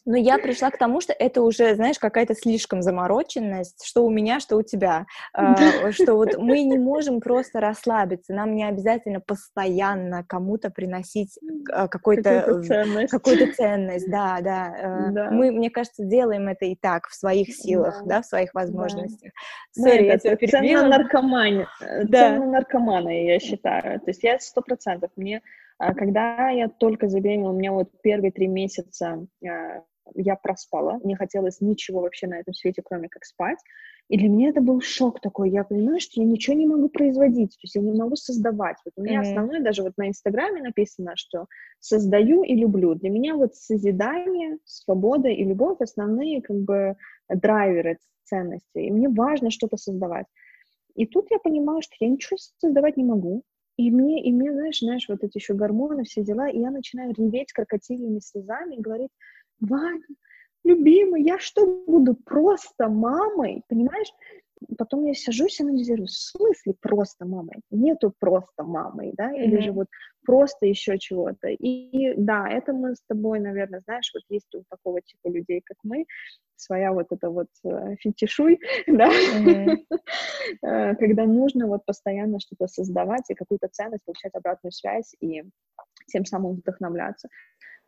но 0.09 0.16
я 0.16 0.39
пришла 0.39 0.70
к 0.70 0.78
тому, 0.78 1.02
что 1.02 1.12
это 1.12 1.43
уже, 1.43 1.74
знаешь, 1.74 1.98
какая-то 1.98 2.35
слишком 2.35 2.80
замороченность, 2.80 3.85
что 3.85 4.06
у 4.06 4.10
меня, 4.10 4.40
что 4.40 4.56
у 4.56 4.62
тебя, 4.62 5.05
э, 5.36 5.93
что 5.93 6.14
вот 6.14 6.39
мы 6.39 6.62
не 6.62 6.78
можем 6.78 7.20
просто 7.20 7.60
расслабиться, 7.60 8.32
нам 8.32 8.55
не 8.55 8.64
обязательно 8.64 9.20
постоянно 9.20 10.24
кому-то 10.24 10.70
приносить 10.70 11.39
э, 11.43 11.89
какой-то 11.89 12.40
какую-то 12.40 12.62
ценность. 12.62 13.10
какую 13.10 13.52
ценность, 13.52 14.10
да, 14.10 14.39
да. 14.40 14.74
Э, 14.78 15.12
да. 15.12 15.30
Мы, 15.30 15.52
мне 15.52 15.68
кажется, 15.68 16.05
делаем 16.05 16.48
это 16.48 16.64
и 16.64 16.74
так 16.74 17.09
в 17.09 17.14
своих 17.14 17.55
силах, 17.55 18.02
да, 18.06 18.22
в 18.22 18.24
своих 18.24 18.55
возможностях. 18.55 19.32
Да. 19.76 19.90
Sorry, 19.90 20.05
я 20.05 20.18
тебя 20.18 20.36
перебила. 20.36 20.85
Цена 20.85 20.98
наркомания, 20.98 21.68
да. 22.05 22.35
цена 22.35 22.47
наркомана, 22.47 23.10
я 23.10 23.39
считаю. 23.40 24.01
То 24.01 24.09
есть 24.09 24.22
я 24.22 24.40
сто 24.40 24.62
процентов 24.62 25.10
мне 25.16 25.43
когда 25.78 26.51
я 26.51 26.68
только 26.68 27.09
забеременела, 27.09 27.51
у 27.51 27.56
меня 27.56 27.70
вот 27.70 27.89
первые 28.02 28.32
три 28.32 28.48
месяца 28.48 29.24
я 30.14 30.36
проспала, 30.36 30.98
не 31.05 31.14
хотелось 31.14 31.60
ничего 31.60 32.01
вообще 32.01 32.26
на 32.26 32.39
этом 32.39 32.55
свете, 32.55 32.82
кроме 32.85 33.09
как 33.09 33.24
спать. 33.24 33.59
И 34.09 34.16
для 34.16 34.28
меня 34.28 34.48
это 34.48 34.62
был 34.62 34.80
шок 34.80 35.20
такой. 35.20 35.51
Я 35.51 35.64
понимаю, 35.64 36.01
что 36.01 36.20
я 36.20 36.26
ничего 36.26 36.56
не 36.56 36.66
могу 36.66 36.89
производить, 36.89 37.51
то 37.51 37.62
есть 37.62 37.74
я 37.74 37.82
не 37.82 37.93
могу 37.93 38.16
создавать. 38.16 38.76
Вот 38.85 38.94
у 38.97 39.02
меня 39.02 39.20
mm-hmm. 39.20 39.30
основное, 39.30 39.60
даже 39.60 39.82
вот 39.82 39.93
на 39.98 40.09
Инстаграме 40.09 40.62
написано, 40.62 41.12
что 41.16 41.47
создаю 41.78 42.43
и 42.43 42.55
люблю. 42.55 42.94
Для 42.94 43.10
меня 43.10 43.35
вот 43.35 43.55
созидание, 43.55 44.59
свобода 44.64 45.28
и 45.28 45.44
любовь 45.44 45.80
основные 45.80 46.40
как 46.40 46.56
бы 46.56 46.97
драйверы 47.28 47.98
ценности. 48.24 48.78
И 48.78 48.90
мне 48.90 49.09
важно 49.09 49.51
что-то 49.51 49.76
создавать. 49.76 50.26
И 50.94 51.06
тут 51.06 51.30
я 51.30 51.39
понимаю, 51.39 51.82
что 51.82 51.94
я 52.01 52.09
ничего 52.09 52.39
создавать 52.59 52.97
не 52.97 53.05
могу. 53.05 53.44
И 53.76 53.93
мне, 53.93 54.24
и 54.24 54.32
мне, 54.32 54.52
знаешь, 54.52 54.80
знаешь, 54.80 55.06
вот 55.09 55.22
эти 55.22 55.39
еще 55.39 55.55
гормоны, 55.55 56.02
все 56.02 56.24
дела, 56.24 56.48
и 56.48 56.59
я 56.59 56.72
начинаю 56.72 57.14
реветь 57.16 57.52
крокодильными 57.52 58.18
слезами 58.18 58.74
и 58.74 58.80
говорить, 58.80 59.10
Ваня, 59.60 60.05
любимый, 60.64 61.22
я 61.22 61.39
что 61.39 61.66
буду 61.86 62.14
просто 62.14 62.89
мамой, 62.89 63.62
понимаешь? 63.68 64.09
Потом 64.76 65.06
я 65.06 65.14
сажусь 65.14 65.60
и 65.60 65.62
анализирую, 65.62 66.06
в 66.06 66.10
смысле 66.10 66.74
просто 66.80 67.24
мамой? 67.24 67.60
Нету 67.70 68.12
просто 68.18 68.64
мамой, 68.64 69.12
да, 69.16 69.32
mm-hmm. 69.32 69.44
или 69.44 69.60
же 69.60 69.72
вот 69.72 69.86
просто 70.26 70.66
еще 70.66 70.98
чего-то. 70.98 71.48
И, 71.48 71.66
и 71.66 72.14
да, 72.16 72.48
это 72.48 72.72
мы 72.72 72.97
с 72.97 73.02
тобой, 73.09 73.39
наверное, 73.39 73.80
знаешь, 73.80 74.10
вот 74.12 74.24
есть 74.28 74.52
у 74.56 74.64
такого 74.68 75.01
типа 75.01 75.28
людей, 75.28 75.62
как 75.64 75.76
мы, 75.85 76.06
своя 76.56 76.93
вот 76.93 77.06
эта 77.10 77.30
вот 77.30 77.48
э, 77.64 77.94
фетишуй, 78.01 78.59
да, 78.89 79.10
mm-hmm. 79.10 79.76
когда 80.98 81.24
нужно 81.24 81.68
вот 81.68 81.85
постоянно 81.86 82.40
что-то 82.40 82.66
создавать 82.66 83.30
и 83.30 83.35
какую-то 83.35 83.68
ценность, 83.68 84.05
получать 84.05 84.35
обратную 84.35 84.72
связь 84.72 85.14
и 85.20 85.44
тем 86.09 86.24
самым 86.24 86.56
вдохновляться. 86.56 87.28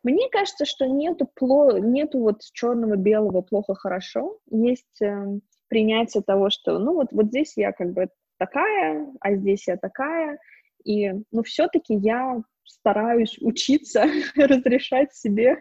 Мне 0.02 0.28
кажется, 0.30 0.64
что 0.64 0.86
нету, 0.86 1.28
пло... 1.34 1.78
нету 1.78 2.20
вот 2.20 2.40
черного-белого 2.52 3.42
плохо-хорошо. 3.42 4.38
Есть 4.50 5.02
э, 5.02 5.38
принятие 5.68 6.22
того, 6.22 6.50
что, 6.50 6.78
ну, 6.78 6.94
вот, 6.94 7.08
вот 7.12 7.26
здесь 7.26 7.56
я 7.56 7.72
как 7.72 7.92
бы 7.92 8.08
такая, 8.38 9.12
а 9.20 9.34
здесь 9.34 9.68
я 9.68 9.76
такая. 9.76 10.38
И, 10.84 11.12
ну, 11.30 11.42
все-таки 11.42 11.94
я 11.94 12.42
стараюсь 12.64 13.36
учиться 13.40 14.04
разрешать 14.36 15.14
себе 15.14 15.58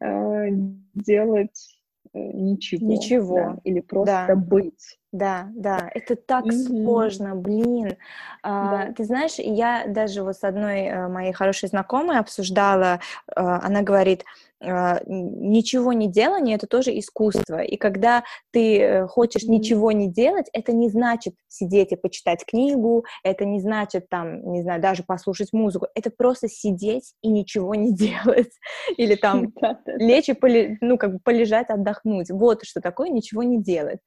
э, 0.00 0.48
делать 0.94 1.78
э, 2.12 2.18
ничего. 2.18 2.86
Ничего. 2.86 3.34
Да, 3.34 3.58
или 3.64 3.80
просто 3.80 4.26
да. 4.28 4.36
быть. 4.36 4.98
Да, 5.12 5.50
да, 5.54 5.90
это 5.94 6.16
так 6.16 6.46
mm-hmm. 6.46 6.66
сложно, 6.66 7.36
блин. 7.36 7.98
А, 8.42 8.86
да. 8.86 8.92
Ты 8.94 9.04
знаешь, 9.04 9.34
я 9.36 9.84
даже 9.86 10.22
вот 10.22 10.36
с 10.36 10.42
одной 10.42 10.84
э, 10.84 11.08
моей 11.08 11.34
хорошей 11.34 11.68
знакомой 11.68 12.18
обсуждала, 12.18 13.00
а, 13.36 13.60
она 13.62 13.82
говорит, 13.82 14.24
а, 14.64 15.00
ничего 15.06 15.92
не 15.92 16.08
делание 16.08 16.56
это 16.56 16.66
тоже 16.66 16.96
искусство. 16.98 17.60
И 17.60 17.76
когда 17.76 18.22
ты 18.52 18.80
э, 18.80 19.06
хочешь 19.06 19.42
ничего 19.44 19.92
не 19.92 20.08
делать, 20.08 20.46
это 20.52 20.72
не 20.72 20.88
значит 20.88 21.34
сидеть 21.48 21.92
и 21.92 21.96
почитать 21.96 22.44
книгу, 22.46 23.04
это 23.24 23.44
не 23.44 23.60
значит 23.60 24.08
там, 24.08 24.52
не 24.52 24.62
знаю, 24.62 24.80
даже 24.80 25.02
послушать 25.02 25.52
музыку. 25.52 25.88
Это 25.94 26.10
просто 26.10 26.48
сидеть 26.48 27.12
и 27.22 27.28
ничего 27.28 27.74
не 27.74 27.92
делать. 27.94 28.52
Или 28.96 29.14
там 29.16 29.52
лечь 29.86 30.28
и 30.28 30.78
ну, 30.80 30.96
как 30.96 31.14
бы 31.14 31.18
полежать, 31.22 31.68
отдохнуть. 31.68 32.30
Вот 32.30 32.64
что 32.64 32.80
такое 32.80 33.10
ничего 33.10 33.42
не 33.42 33.62
делать. 33.62 33.98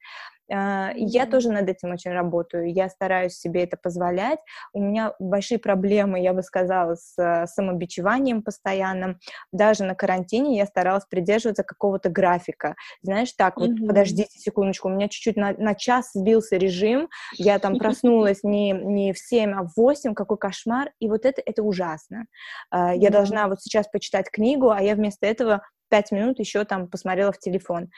Uh, 0.52 0.92
я 0.96 1.26
тоже 1.26 1.50
над 1.50 1.68
этим 1.68 1.92
очень 1.92 2.12
работаю. 2.12 2.72
Я 2.72 2.88
стараюсь 2.88 3.34
себе 3.34 3.64
это 3.64 3.76
позволять. 3.76 4.38
У 4.72 4.80
меня 4.80 5.14
большие 5.18 5.58
проблемы, 5.58 6.20
я 6.20 6.32
бы 6.32 6.42
сказала, 6.42 6.94
с 6.94 7.18
uh, 7.18 7.46
самобичеванием 7.46 8.42
постоянным. 8.42 9.18
Даже 9.50 9.84
на 9.84 9.94
карантине 9.94 10.56
я 10.56 10.66
старалась 10.66 11.04
придерживаться 11.04 11.64
какого-то 11.64 12.10
графика. 12.10 12.76
Знаешь, 13.02 13.32
так, 13.32 13.56
вот 13.56 13.70
mm-hmm. 13.70 13.86
подождите 13.86 14.38
секундочку, 14.38 14.88
у 14.88 14.92
меня 14.92 15.08
чуть-чуть 15.08 15.36
на, 15.36 15.52
на 15.52 15.74
час 15.74 16.10
сбился 16.14 16.56
режим, 16.56 17.08
я 17.34 17.58
там 17.58 17.78
проснулась 17.78 18.44
не, 18.44 18.70
не 18.72 19.12
в 19.12 19.18
7, 19.18 19.52
а 19.52 19.62
в 19.64 19.72
8, 19.76 20.14
какой 20.14 20.38
кошмар. 20.38 20.92
И 21.00 21.08
вот 21.08 21.24
это, 21.24 21.42
это 21.44 21.62
ужасно. 21.62 22.26
Uh, 22.72 22.92
mm-hmm. 22.92 22.98
Я 22.98 23.10
должна 23.10 23.48
вот 23.48 23.60
сейчас 23.62 23.88
почитать 23.88 24.30
книгу, 24.30 24.70
а 24.70 24.80
я 24.80 24.94
вместо 24.94 25.26
этого 25.26 25.62
пять 25.88 26.12
минут 26.12 26.38
еще 26.38 26.64
там 26.64 26.88
посмотрела 26.88 27.32
в 27.32 27.38
телефон. 27.38 27.88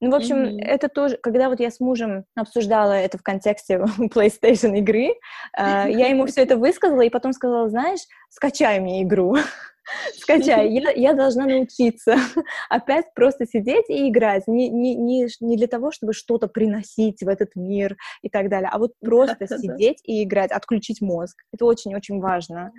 Ну, 0.00 0.10
в 0.10 0.14
общем, 0.14 0.36
mm-hmm. 0.36 0.60
это 0.60 0.88
тоже, 0.88 1.16
когда 1.22 1.48
вот 1.48 1.60
я 1.60 1.70
с 1.70 1.80
мужем 1.80 2.24
обсуждала 2.34 2.92
это 2.92 3.16
в 3.16 3.22
контексте 3.22 3.76
PlayStation 3.98 4.76
игры, 4.78 5.08
э, 5.08 5.14
я 5.56 6.08
ему 6.08 6.26
все 6.26 6.42
это 6.42 6.56
высказала 6.56 7.00
и 7.02 7.10
потом 7.10 7.32
сказала, 7.32 7.68
знаешь, 7.68 8.00
скачай 8.28 8.80
мне 8.80 9.02
игру, 9.02 9.36
скачай, 10.18 10.70
я, 10.70 10.90
я 10.90 11.14
должна 11.14 11.46
научиться 11.46 12.16
опять 12.68 13.06
просто 13.14 13.46
сидеть 13.46 13.88
и 13.88 14.08
играть, 14.08 14.46
не, 14.46 14.68
не, 14.68 14.94
не, 14.94 15.28
не 15.40 15.56
для 15.56 15.68
того, 15.68 15.92
чтобы 15.92 16.12
что-то 16.12 16.48
приносить 16.48 17.22
в 17.22 17.28
этот 17.28 17.54
мир 17.54 17.96
и 18.22 18.28
так 18.28 18.48
далее, 18.48 18.70
а 18.72 18.78
вот 18.78 18.92
просто 19.00 19.46
сидеть 19.46 20.00
и 20.04 20.24
играть, 20.24 20.50
отключить 20.50 21.00
мозг. 21.00 21.36
Это 21.52 21.64
очень-очень 21.64 22.20
важно. 22.20 22.72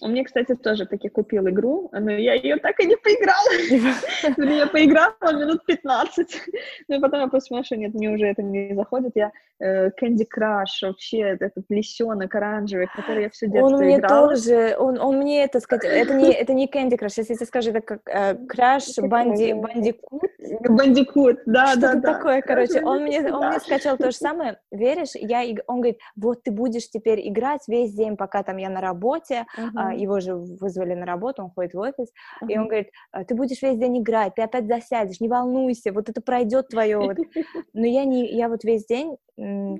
У 0.00 0.08
меня, 0.08 0.24
кстати, 0.24 0.54
тоже 0.54 0.86
таки 0.86 1.08
купил 1.08 1.48
игру, 1.48 1.90
но 1.92 2.10
я 2.10 2.34
ее 2.34 2.56
так 2.56 2.78
и 2.80 2.86
не 2.86 2.96
поиграла. 2.96 4.48
Я 4.58 4.66
поиграла 4.66 5.32
минут 5.32 5.64
15. 5.66 6.40
Ну 6.88 6.96
и 6.96 7.00
потом 7.00 7.20
я 7.20 7.28
поняла, 7.28 7.64
что 7.64 7.76
нет, 7.76 7.94
мне 7.94 8.10
уже 8.10 8.26
это 8.26 8.42
не 8.42 8.74
заходит. 8.74 9.12
Я 9.14 9.32
э, 9.60 9.88
Candy 10.00 10.26
Crush, 10.26 10.86
вообще 10.86 11.20
этот 11.40 11.64
лисенок 11.68 12.34
оранжевый, 12.34 12.88
который 12.94 13.24
я 13.24 13.30
все 13.30 13.46
детство 13.46 13.66
Он 13.66 13.84
мне 13.84 13.96
играла. 13.96 14.28
тоже, 14.28 14.76
он, 14.78 15.18
мне 15.18 15.44
это 15.44 15.60
сказать, 15.60 15.84
это 15.84 16.14
не, 16.14 16.32
это 16.32 16.52
не 16.52 16.66
Candy 16.66 16.98
Crush, 16.98 17.14
если 17.16 17.34
ты 17.34 17.44
скажешь, 17.44 17.74
это 17.74 17.80
как 17.80 18.00
э, 18.06 18.34
Crash 18.34 19.06
Банди, 19.06 19.52
Бандикут. 19.52 20.30
Бандикут, 20.60 21.40
да, 21.46 21.74
да, 21.76 21.94
да. 21.94 22.14
такое, 22.14 22.40
короче. 22.42 22.82
Он 22.82 23.02
мне, 23.02 23.32
он 23.32 23.48
мне 23.48 23.60
скачал 23.60 23.96
то 23.96 24.10
же 24.10 24.16
самое, 24.16 24.58
веришь, 24.70 25.14
я, 25.14 25.42
он 25.66 25.80
говорит, 25.80 25.98
вот 26.16 26.42
ты 26.42 26.50
будешь 26.50 26.88
теперь 26.88 27.26
играть 27.28 27.62
весь 27.68 27.92
день, 27.92 28.16
пока 28.16 28.42
там 28.42 28.56
я 28.56 28.70
на 28.70 28.80
работе, 28.80 29.46
uh-huh 29.58 29.87
его 29.94 30.20
же 30.20 30.34
вызвали 30.34 30.94
на 30.94 31.06
работу, 31.06 31.42
он 31.42 31.50
ходит 31.50 31.74
в 31.74 31.78
офис, 31.78 32.08
uh-huh. 32.42 32.48
и 32.48 32.58
он 32.58 32.68
говорит, 32.68 32.88
«А, 33.12 33.24
ты 33.24 33.34
будешь 33.34 33.62
весь 33.62 33.78
день 33.78 33.98
играть, 33.98 34.34
ты 34.34 34.42
опять 34.42 34.66
засядешь, 34.66 35.20
не 35.20 35.28
волнуйся, 35.28 35.92
вот 35.92 36.08
это 36.08 36.20
пройдет 36.20 36.68
твое. 36.68 36.98
Вот. 36.98 37.16
Но 37.72 37.86
я 37.86 38.04
не, 38.04 38.30
я 38.34 38.48
вот 38.48 38.64
весь 38.64 38.86
день 38.86 39.16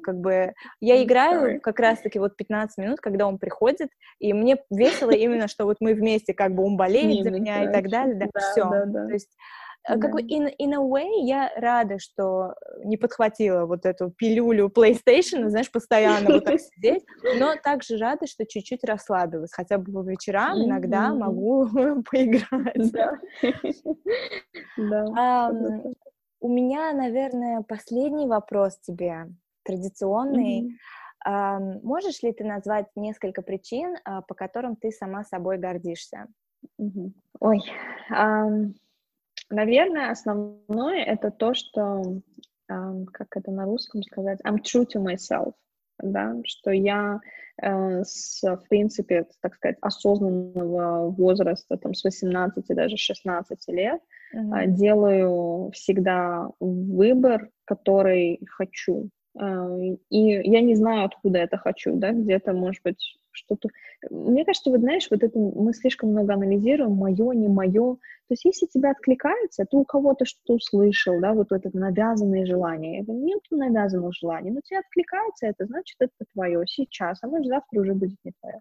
как 0.03 0.21
бы, 0.21 0.53
я 0.81 1.03
играю 1.03 1.61
как 1.61 1.81
раз-таки 1.81 2.21
вот 2.21 2.37
15 2.37 2.79
минут, 2.79 3.01
когда 3.01 3.27
он 3.27 3.39
приходит, 3.39 3.89
и 4.21 4.33
мне 4.33 4.57
весело 4.71 5.11
именно, 5.11 5.49
что 5.49 5.65
вот 5.65 5.79
мы 5.81 5.95
вместе, 5.95 6.33
как 6.33 6.55
бы 6.55 6.65
он 6.65 6.77
болеет 6.77 7.25
за 7.25 7.31
меня 7.31 7.65
и 7.65 7.73
так 7.73 7.89
далее, 7.89 8.15
да, 8.15 8.27
все. 8.53 8.63
То 8.63 9.09
есть 9.11 9.37
Э, 9.89 9.99
как 9.99 10.13
бы 10.13 10.21
in, 10.21 10.55
in 10.61 10.75
a 10.75 10.81
way 10.81 11.23
я 11.23 11.51
рада, 11.57 11.99
что 11.99 12.55
не 12.85 12.97
подхватила 12.97 13.65
вот 13.65 13.87
эту 13.87 14.11
пилюлю 14.11 14.69
PlayStation, 14.69 15.49
знаешь, 15.49 15.71
постоянно 15.73 16.35
вот 16.35 16.45
так 16.45 16.61
сидеть, 16.61 17.05
но 17.39 17.55
также 17.63 17.97
рада, 17.97 18.27
что 18.27 18.47
чуть-чуть 18.47 18.85
расслабилась, 18.85 19.53
хотя 19.53 19.79
бы 19.79 19.93
по 19.93 20.03
вечерам 20.03 20.63
иногда 20.63 21.15
могу 21.15 21.67
поиграть. 22.11 22.93
Да. 22.93 23.19
да. 24.77 25.83
У 26.41 26.49
меня, 26.49 26.93
наверное, 26.93 27.63
последний 27.63 28.27
вопрос 28.27 28.79
тебе, 28.79 29.27
традиционный. 29.65 30.79
Можешь 31.27 32.23
ли 32.23 32.33
ты 32.33 32.45
назвать 32.45 32.87
несколько 32.95 33.43
причин, 33.43 33.97
а, 34.05 34.23
по 34.23 34.35
которым 34.35 34.77
ты 34.77 34.93
сама 34.93 35.25
собой 35.25 35.59
гордишься? 35.59 36.29
Ой, 37.41 37.61
Наверное, 39.51 40.11
основное 40.11 41.03
это 41.05 41.31
то, 41.31 41.55
что, 41.55 42.21
как 42.67 43.37
это 43.37 43.51
на 43.51 43.65
русском 43.65 44.03
сказать, 44.03 44.41
I'm 44.45 44.59
true 44.59 44.87
to 44.87 45.03
myself, 45.03 45.55
да, 45.99 46.37
что 46.45 46.71
я 46.71 47.21
э, 47.61 48.03
с, 48.05 48.43
в 48.43 48.69
принципе, 48.69 49.27
так 49.41 49.55
сказать, 49.55 49.79
осознанного 49.81 51.11
возраста, 51.11 51.77
там, 51.77 51.95
с 51.95 52.05
18, 52.05 52.67
даже 52.69 52.97
16 52.97 53.69
лет, 53.69 54.01
mm-hmm. 54.35 54.67
делаю 54.69 55.71
всегда 55.73 56.51
выбор, 56.61 57.49
который 57.65 58.41
хочу, 58.47 59.09
э, 59.41 59.97
и 60.11 60.51
я 60.51 60.61
не 60.61 60.75
знаю, 60.75 61.07
откуда 61.07 61.39
это 61.39 61.57
хочу, 61.57 61.97
да, 61.97 62.13
где-то, 62.13 62.53
может 62.53 62.83
быть, 62.83 63.19
что-то... 63.39 63.69
Мне 64.11 64.45
кажется, 64.45 64.71
вот 64.71 64.81
знаешь, 64.81 65.09
вот 65.11 65.23
это 65.23 65.39
мы 65.39 65.73
слишком 65.73 66.11
много 66.11 66.35
анализируем, 66.35 66.93
мое, 66.93 67.33
не 67.33 67.49
мое. 67.49 67.95
То 67.95 68.33
есть 68.33 68.45
если 68.45 68.67
тебя 68.67 68.91
откликается, 68.91 69.65
ты 69.65 69.77
у 69.77 69.85
кого-то 69.85 70.25
что-то 70.25 70.55
услышал, 70.55 71.21
да, 71.21 71.33
вот 71.33 71.53
это 71.53 71.71
навязанное 71.77 72.45
желание. 72.47 73.03
Это 73.03 73.13
нет 73.13 73.41
навязанного 73.51 74.13
желания, 74.13 74.53
но 74.53 74.61
тебе 74.63 74.81
откликается 74.81 75.47
это, 75.47 75.67
значит, 75.67 75.97
это 76.01 76.13
твое 76.35 76.63
сейчас, 76.67 77.19
а 77.23 77.29
может, 77.29 77.47
завтра 77.47 77.81
уже 77.81 77.95
будет 77.95 78.19
не 78.25 78.33
твое. 78.41 78.59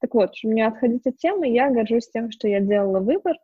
Так 0.00 0.14
вот, 0.14 0.34
чтобы 0.34 0.54
не 0.54 0.62
отходить 0.62 1.06
от 1.06 1.16
темы, 1.18 1.48
я 1.48 1.70
горжусь 1.70 2.08
тем, 2.08 2.30
что 2.30 2.48
я 2.48 2.60
делала 2.60 3.00
выбор 3.00 3.36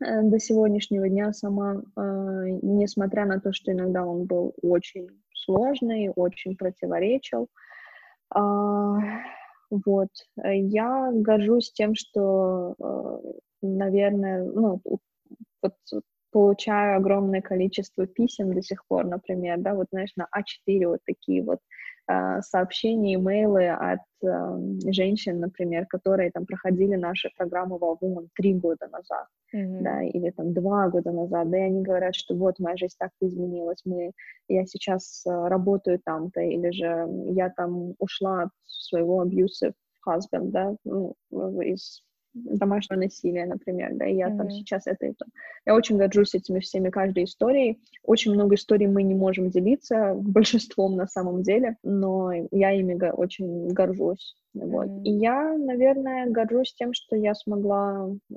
э, 0.00 0.22
до 0.22 0.38
сегодняшнего 0.38 1.08
дня 1.08 1.32
сама, 1.32 1.76
э, 1.76 2.00
несмотря 2.62 3.26
на 3.26 3.40
то, 3.40 3.52
что 3.52 3.72
иногда 3.72 4.04
он 4.04 4.24
был 4.24 4.54
очень 4.62 5.08
сложный, 5.34 6.10
очень 6.14 6.56
противоречил. 6.56 7.48
А, 8.30 8.98
вот. 9.70 10.08
Э, 10.42 10.56
я 10.58 11.10
горжусь 11.12 11.72
тем, 11.72 11.94
что, 11.94 12.74
э, 12.80 13.32
наверное, 13.62 14.44
ну, 14.44 14.80
вот 15.62 15.74
получаю 16.32 16.98
огромное 16.98 17.42
количество 17.42 18.06
писем 18.06 18.54
до 18.54 18.62
сих 18.62 18.86
пор, 18.88 19.06
например, 19.06 19.58
да, 19.60 19.74
вот, 19.74 19.88
знаешь, 19.92 20.12
на 20.16 20.28
А4 20.32 20.88
вот 20.88 21.00
такие 21.06 21.42
вот 21.42 21.60
сообщения, 22.42 23.14
имейлы 23.14 23.68
от 23.68 24.00
э, 24.22 24.90
женщин, 24.92 25.40
например, 25.40 25.86
которые 25.86 26.30
там 26.30 26.46
проходили 26.46 26.94
наши 26.94 27.30
программы 27.36 27.76
Woman 27.78 28.28
три 28.34 28.54
года 28.54 28.88
назад, 28.88 29.26
mm-hmm. 29.54 29.80
да, 29.82 30.02
или 30.02 30.30
там 30.30 30.54
два 30.54 30.88
года 30.88 31.12
назад, 31.12 31.50
да, 31.50 31.58
и 31.58 31.62
они 31.62 31.82
говорят, 31.82 32.14
что 32.14 32.34
вот 32.34 32.58
моя 32.58 32.76
жизнь 32.76 32.94
так 32.98 33.10
изменилась, 33.20 33.80
мы, 33.84 34.12
я 34.48 34.64
сейчас 34.66 35.24
э, 35.26 35.48
работаю 35.48 36.00
там-то, 36.04 36.40
или 36.40 36.70
же 36.70 37.08
я 37.34 37.50
там 37.50 37.94
ушла 37.98 38.44
от 38.44 38.50
своего 38.64 39.24
abusive 39.24 39.74
husband, 40.06 40.50
да, 40.50 40.76
ну, 40.84 41.14
из 41.60 42.02
домашнего 42.44 43.00
насилия, 43.00 43.46
например, 43.46 43.90
да, 43.94 44.06
и 44.06 44.16
я 44.16 44.28
mm-hmm. 44.28 44.36
там 44.36 44.50
сейчас 44.50 44.86
это 44.86 45.06
и 45.06 45.12
то. 45.12 45.24
Я 45.64 45.74
очень 45.74 45.96
горжусь 45.96 46.34
этими 46.34 46.60
всеми, 46.60 46.90
каждой 46.90 47.24
историей. 47.24 47.80
Очень 48.02 48.34
много 48.34 48.54
историй 48.54 48.86
мы 48.86 49.02
не 49.02 49.14
можем 49.14 49.50
делиться, 49.50 50.14
большинством 50.16 50.96
на 50.96 51.06
самом 51.06 51.42
деле, 51.42 51.76
но 51.82 52.32
я 52.50 52.72
ими 52.72 52.96
очень 53.10 53.68
горжусь. 53.68 54.36
Вот. 54.54 54.86
Mm-hmm. 54.86 55.02
И 55.04 55.10
я, 55.10 55.56
наверное, 55.56 56.30
горжусь 56.30 56.74
тем, 56.74 56.92
что 56.92 57.16
я 57.16 57.34
смогла 57.34 58.08
э, 58.08 58.34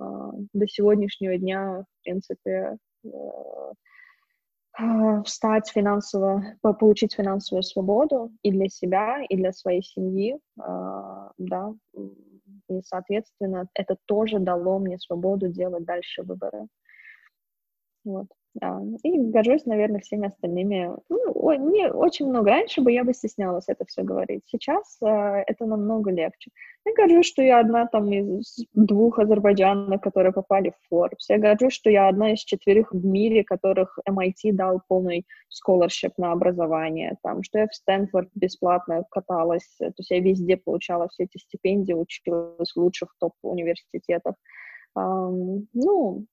до 0.53 0.67
сегодняшнего 0.67 1.38
дня, 1.38 1.84
в 1.84 2.03
принципе, 2.03 2.77
э, 3.05 3.09
встать 5.26 5.69
финансово, 5.69 6.43
получить 6.61 7.15
финансовую 7.15 7.63
свободу 7.63 8.31
и 8.43 8.51
для 8.51 8.67
себя, 8.67 9.23
и 9.27 9.35
для 9.35 9.51
своей 9.51 9.81
семьи, 9.81 10.38
э, 10.38 10.61
да, 11.38 11.73
и, 12.69 12.81
соответственно, 12.85 13.67
это 13.73 13.97
тоже 14.05 14.39
дало 14.39 14.79
мне 14.79 14.97
свободу 14.99 15.47
делать 15.49 15.85
дальше 15.85 16.23
выборы. 16.23 16.67
Вот. 18.05 18.27
И 19.03 19.17
горжусь, 19.17 19.65
наверное, 19.65 20.01
всеми 20.01 20.27
остальными. 20.27 20.91
Ну, 21.07 21.71
не 21.71 21.91
очень 21.91 22.27
много. 22.27 22.49
Раньше 22.49 22.81
бы 22.81 22.91
я 22.91 23.03
бы 23.03 23.13
стеснялась 23.13 23.65
это 23.67 23.85
все 23.85 24.01
говорить. 24.01 24.41
Сейчас 24.47 24.97
э, 25.01 25.43
это 25.45 25.65
намного 25.65 26.11
легче. 26.11 26.51
Я 26.85 26.93
горжусь, 26.93 27.27
что 27.27 27.43
я 27.43 27.59
одна 27.59 27.85
там 27.85 28.11
из 28.11 28.65
двух 28.73 29.19
азербайджанок, 29.19 30.01
которые 30.01 30.34
попали 30.34 30.71
в 30.71 30.93
Forbes. 30.93 31.30
Я 31.30 31.38
горжусь, 31.38 31.73
что 31.73 31.89
я 31.89 32.07
одна 32.07 32.34
из 32.34 32.39
четверых 32.39 32.91
в 32.91 33.05
мире, 33.05 33.43
которых 33.43 33.97
MIT 34.09 34.53
дал 34.53 34.81
полный 34.88 35.26
scholarship 35.49 36.13
на 36.17 36.31
образование. 36.31 37.17
Там, 37.21 37.43
что 37.43 37.59
я 37.59 37.67
в 37.67 37.76
Стэнфорд 37.76 38.30
бесплатно 38.34 39.05
каталась. 39.11 39.76
То 39.77 39.93
есть 39.97 40.09
я 40.09 40.19
везде 40.19 40.57
получала 40.57 41.07
все 41.09 41.26
эти 41.26 41.38
стипендии, 41.38 41.93
училась 41.93 42.73
в 42.73 42.77
лучших 42.77 43.15
топ-университетах. 43.19 44.35
Um, 44.97 45.67
ну, 45.73 46.26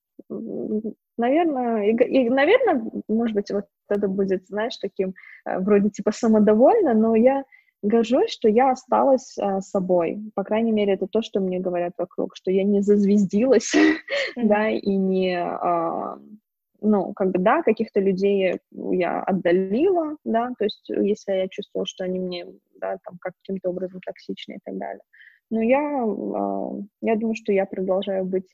наверное, 1.19 1.91
и, 1.91 1.93
и, 1.93 2.31
наверное, 2.31 2.83
может 3.09 3.35
быть, 3.35 3.51
вот 3.51 3.67
это 3.89 4.09
будет, 4.09 4.47
знаешь, 4.47 4.77
таким 4.77 5.15
э, 5.45 5.59
вроде 5.59 5.91
типа 5.91 6.13
самодовольно, 6.13 6.95
но 6.95 7.15
я 7.15 7.45
горжусь, 7.83 8.31
что 8.31 8.49
я 8.49 8.71
осталась 8.71 9.37
а, 9.39 9.61
собой. 9.61 10.19
По 10.35 10.45
крайней 10.45 10.73
мере, 10.73 10.95
это 10.95 11.07
то, 11.07 11.23
что 11.23 11.41
мне 11.41 11.61
говорят 11.61 11.93
вокруг, 11.99 12.35
что 12.35 12.51
я 12.51 12.65
не 12.65 12.81
зазвездилась, 12.81 13.75
mm-hmm. 13.75 14.45
да, 14.45 14.71
и 14.71 14.97
не, 14.97 15.39
а, 15.39 16.19
ну, 16.81 17.13
как 17.15 17.31
бы, 17.31 17.39
да, 17.39 17.63
каких-то 17.63 18.01
людей 18.01 18.61
я 18.73 19.23
отдалила, 19.23 20.17
да, 20.25 20.51
то 20.59 20.65
есть 20.65 20.89
если 20.89 21.33
я 21.33 21.49
чувствовала, 21.49 21.87
что 21.87 22.05
они 22.05 22.19
мне, 22.19 22.47
да, 22.81 22.99
там, 23.05 23.19
каким-то 23.21 23.71
образом 23.71 24.01
токсичны 24.05 24.55
и 24.55 24.59
так 24.65 24.77
далее. 24.77 25.03
Но 25.51 25.63
я, 25.63 25.81
э, 25.81 26.83
я 27.03 27.17
думаю, 27.17 27.37
что 27.37 27.53
я 27.53 27.67
продолжаю 27.67 28.25
быть 28.25 28.49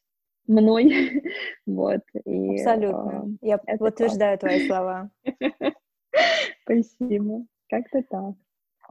мной, 0.47 1.23
вот. 1.67 2.01
И, 2.25 2.55
Абсолютно. 2.55 3.37
Э, 3.43 3.47
я 3.47 3.59
подтверждаю 3.59 4.39
твои 4.39 4.67
слова. 4.67 5.11
Спасибо. 6.65 7.45
Как-то 7.69 8.03
так. 8.09 8.35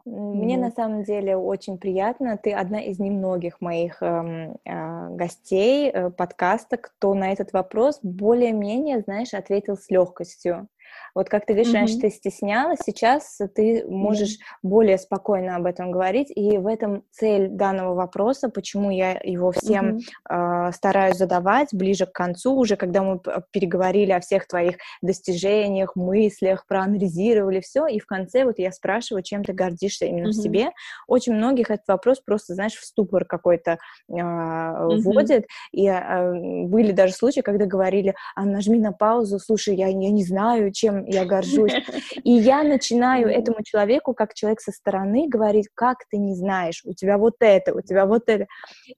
Мне 0.06 0.56
mm 0.56 0.60
на 0.60 0.72
самом 0.72 1.04
деле 1.04 1.36
очень 1.36 1.78
приятно. 1.78 2.38
Ты 2.38 2.54
одна 2.54 2.82
из 2.82 3.00
немногих 3.00 3.62
моих 3.62 4.02
эм, 4.02 4.58
э, 4.66 5.10
гостей 5.16 5.92
э, 5.92 6.10
подкаста, 6.10 6.78
кто 6.78 7.14
на 7.14 7.32
этот 7.32 7.54
вопрос 7.54 8.00
более-менее, 8.02 9.02
знаешь, 9.02 9.34
ответил 9.34 9.78
с 9.78 9.90
легкостью. 9.92 10.68
Вот 11.14 11.30
как 11.30 11.46
ты 11.46 11.54
говоришь, 11.54 11.74
mm-hmm. 11.74 11.78
раньше 11.78 12.00
ты 12.00 12.10
стеснялась, 12.10 12.80
сейчас 12.86 13.40
ты 13.56 13.86
можешь 13.88 14.36
mm-hmm. 14.36 14.60
более 14.64 14.98
спокойно 14.98 15.56
об 15.56 15.66
этом 15.66 15.92
говорить, 15.92 16.32
и 16.34 16.58
в 16.58 16.68
этом 16.68 17.04
цель 17.12 17.50
данного 17.50 17.94
вопроса, 17.96 18.50
почему 18.50 18.92
я 18.92 19.20
его 19.24 19.52
всем 19.52 19.98
mm-hmm. 19.98 20.70
э, 20.70 20.72
стараюсь 20.72 21.18
задавать 21.18 21.70
ближе 21.74 22.06
к 22.06 22.12
концу, 22.12 22.56
уже 22.56 22.76
когда 22.76 23.04
мы 23.04 23.20
переговорили 23.52 24.12
о 24.12 24.20
всех 24.20 24.48
твоих 24.48 24.78
достижениях, 25.02 25.96
мыслях, 25.96 26.66
проанализировали 26.68 27.60
все, 27.60 27.88
и 27.88 28.00
в 28.00 28.06
конце 28.06 28.46
вот 28.46 28.60
я 28.60 28.72
спрашиваю, 28.72 29.24
чем 29.24 29.44
ты 29.44 29.54
гордишься 29.54 30.06
именно 30.06 30.28
mm-hmm. 30.28 30.32
в 30.32 30.42
себе. 30.42 30.72
Очень 31.08 31.34
многих 31.34 31.70
этот 31.70 31.88
вопрос 31.88 32.20
просто, 32.20 32.54
знаешь, 32.54 32.76
в 32.76 32.86
ступор 32.86 33.26
какой-то 33.26 33.72
э, 33.72 34.14
mm-hmm. 34.14 34.98
вводит, 35.00 35.46
и 35.72 35.88
э, 35.88 36.66
были 36.66 36.92
даже 36.92 37.14
случаи, 37.14 37.42
когда 37.42 37.66
говорили, 37.66 38.16
а 38.36 38.46
нажми 38.46 38.80
на 38.80 38.92
паузу, 38.92 39.40
слушай, 39.40 39.76
я, 39.76 39.88
я 39.88 40.10
не 40.10 40.24
знаю, 40.24 40.72
чем 40.82 41.06
я 41.06 41.26
горжусь. 41.26 41.74
И 42.24 42.32
я 42.32 42.64
начинаю 42.64 43.28
этому 43.28 43.64
человеку, 43.64 44.14
как 44.14 44.34
человек 44.34 44.62
со 44.62 44.72
стороны, 44.72 45.28
говорить, 45.28 45.68
как 45.76 45.98
ты 46.10 46.18
не 46.18 46.36
знаешь, 46.36 46.82
у 46.86 46.94
тебя 46.94 47.18
вот 47.18 47.36
это, 47.40 47.74
у 47.76 47.82
тебя 47.82 48.06
вот 48.06 48.24
это. 48.28 48.48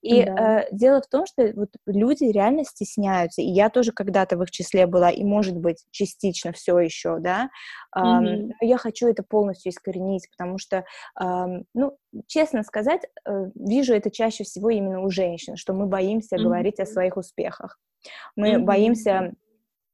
И 0.01 0.23
да. 0.23 0.61
э, 0.61 0.67
дело 0.71 1.01
в 1.01 1.07
том, 1.07 1.25
что 1.25 1.51
вот 1.55 1.69
люди 1.85 2.25
реально 2.25 2.63
стесняются, 2.63 3.41
и 3.41 3.47
я 3.47 3.69
тоже 3.69 3.91
когда-то 3.91 4.37
в 4.37 4.43
их 4.43 4.51
числе 4.51 4.87
была, 4.87 5.11
и, 5.11 5.23
может 5.23 5.57
быть, 5.57 5.83
частично 5.91 6.53
все 6.53 6.79
еще, 6.79 7.17
да, 7.19 7.49
э, 7.95 7.99
mm-hmm. 7.99 8.51
но 8.61 8.67
я 8.67 8.77
хочу 8.77 9.07
это 9.07 9.23
полностью 9.23 9.71
искоренить, 9.71 10.29
потому 10.31 10.57
что, 10.57 10.85
э, 11.21 11.45
ну, 11.73 11.97
честно 12.27 12.63
сказать, 12.63 13.01
э, 13.27 13.31
вижу 13.55 13.93
это 13.93 14.09
чаще 14.09 14.45
всего 14.45 14.69
именно 14.69 15.01
у 15.01 15.09
женщин, 15.09 15.57
что 15.57 15.73
мы 15.73 15.87
боимся 15.87 16.35
mm-hmm. 16.35 16.43
говорить 16.43 16.79
о 16.79 16.85
своих 16.85 17.17
успехах. 17.17 17.77
Мы 18.35 18.53
mm-hmm. 18.53 18.59
боимся 18.59 19.33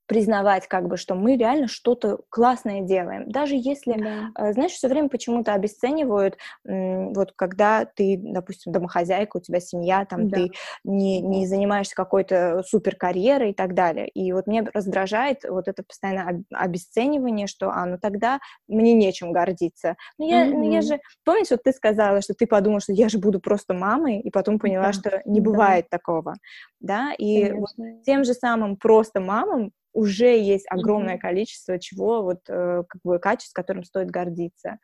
признавать, 0.10 0.68
как 0.68 0.88
бы, 0.88 0.98
что 0.98 1.14
мы 1.14 1.38
реально 1.38 1.68
что-то 1.68 2.20
классное 2.30 2.82
делаем. 2.82 3.30
Даже 3.30 3.54
если, 3.56 3.94
да. 3.94 4.32
Э, 4.36 4.54
знаешь, 4.54 4.72
все 4.72 4.88
время 4.88 5.08
почему-то 5.08 5.54
обесценивают, 5.54 6.36
вот 6.66 7.34
когда 7.36 7.86
ты, 7.86 8.20
допустим, 8.20 8.72
домохозяйка, 8.72 9.38
у 9.38 9.40
тебя 9.40 9.60
семья, 9.60 10.06
там 10.06 10.28
да. 10.28 10.38
ты 10.38 10.52
не, 10.84 11.22
не 11.22 11.46
занимаешься 11.46 11.94
какой-то 11.96 12.64
супер 12.68 12.96
карьерой 12.96 13.52
и 13.52 13.54
так 13.54 13.76
далее. 13.76 14.08
И 14.10 14.34
вот 14.34 14.48
мне 14.48 14.64
раздражает 14.74 15.44
вот 15.48 15.68
это 15.68 15.84
постоянное 15.84 16.44
обесценивание, 16.52 17.46
что, 17.46 17.70
а, 17.70 17.86
ну 17.86 18.00
тогда 18.02 18.40
мне 18.68 18.94
нечем 18.94 19.32
гордиться. 19.32 19.96
Ну 20.18 20.28
я, 20.28 20.48
mm-hmm. 20.48 20.54
ну, 20.54 20.72
я 20.72 20.82
же, 20.82 21.00
помнишь, 21.24 21.52
вот 21.52 21.62
ты 21.64 21.72
сказала, 21.72 22.22
что 22.22 22.34
ты 22.34 22.48
подумала, 22.48 22.82
что 22.82 22.94
я 22.94 23.10
же 23.10 23.20
буду 23.20 23.40
просто 23.40 23.76
мамой, 23.76 24.20
и 24.22 24.32
потом 24.32 24.58
поняла, 24.58 24.88
да. 24.88 24.94
что 24.94 25.22
не 25.26 25.40
бывает 25.40 25.86
да. 25.92 26.00
такого, 26.00 26.34
да, 26.80 27.14
и 27.18 27.52
вот 27.52 27.70
тем 28.06 28.24
же 28.24 28.34
самым 28.34 28.78
просто 28.78 29.20
мамам 29.20 29.72
уже 29.94 30.38
есть 30.38 30.66
огромное 30.70 31.16
mm-hmm. 31.16 31.20
количество 31.20 31.80
чего, 31.80 32.22
вот, 32.22 32.40
э, 32.48 32.84
как 32.88 33.02
бы, 33.04 33.20
качеств, 33.20 33.54
которым 33.54 33.84
стоит 33.84 34.10
гордиться. 34.10 34.78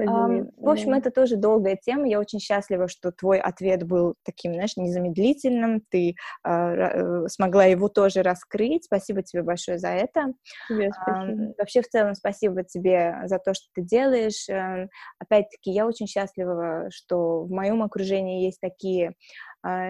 Um, 0.00 0.50
в 0.56 0.68
общем, 0.68 0.94
это 0.94 1.10
тоже 1.10 1.36
долгая 1.36 1.76
тема. 1.76 2.08
Я 2.08 2.18
очень 2.18 2.40
счастлива, 2.40 2.88
что 2.88 3.12
твой 3.12 3.38
ответ 3.38 3.84
был 3.84 4.14
таким, 4.24 4.54
знаешь, 4.54 4.76
незамедлительным. 4.76 5.82
Ты 5.90 6.14
uh, 6.46 7.28
смогла 7.28 7.64
его 7.66 7.88
тоже 7.88 8.22
раскрыть. 8.22 8.84
Спасибо 8.84 9.22
тебе 9.22 9.42
большое 9.42 9.78
за 9.78 9.88
это. 9.88 10.32
Тебе 10.68 10.90
спасибо. 10.92 11.42
Um, 11.42 11.54
вообще, 11.58 11.82
в 11.82 11.88
целом, 11.88 12.14
спасибо 12.14 12.64
тебе 12.64 13.22
за 13.26 13.38
то, 13.38 13.54
что 13.54 13.66
ты 13.74 13.82
делаешь. 13.82 14.48
Um, 14.48 14.88
опять-таки, 15.18 15.70
я 15.70 15.86
очень 15.86 16.06
счастлива, 16.06 16.88
что 16.90 17.44
в 17.44 17.50
моем 17.50 17.82
окружении 17.82 18.44
есть 18.44 18.60
такие 18.60 19.08
а, 19.08 19.12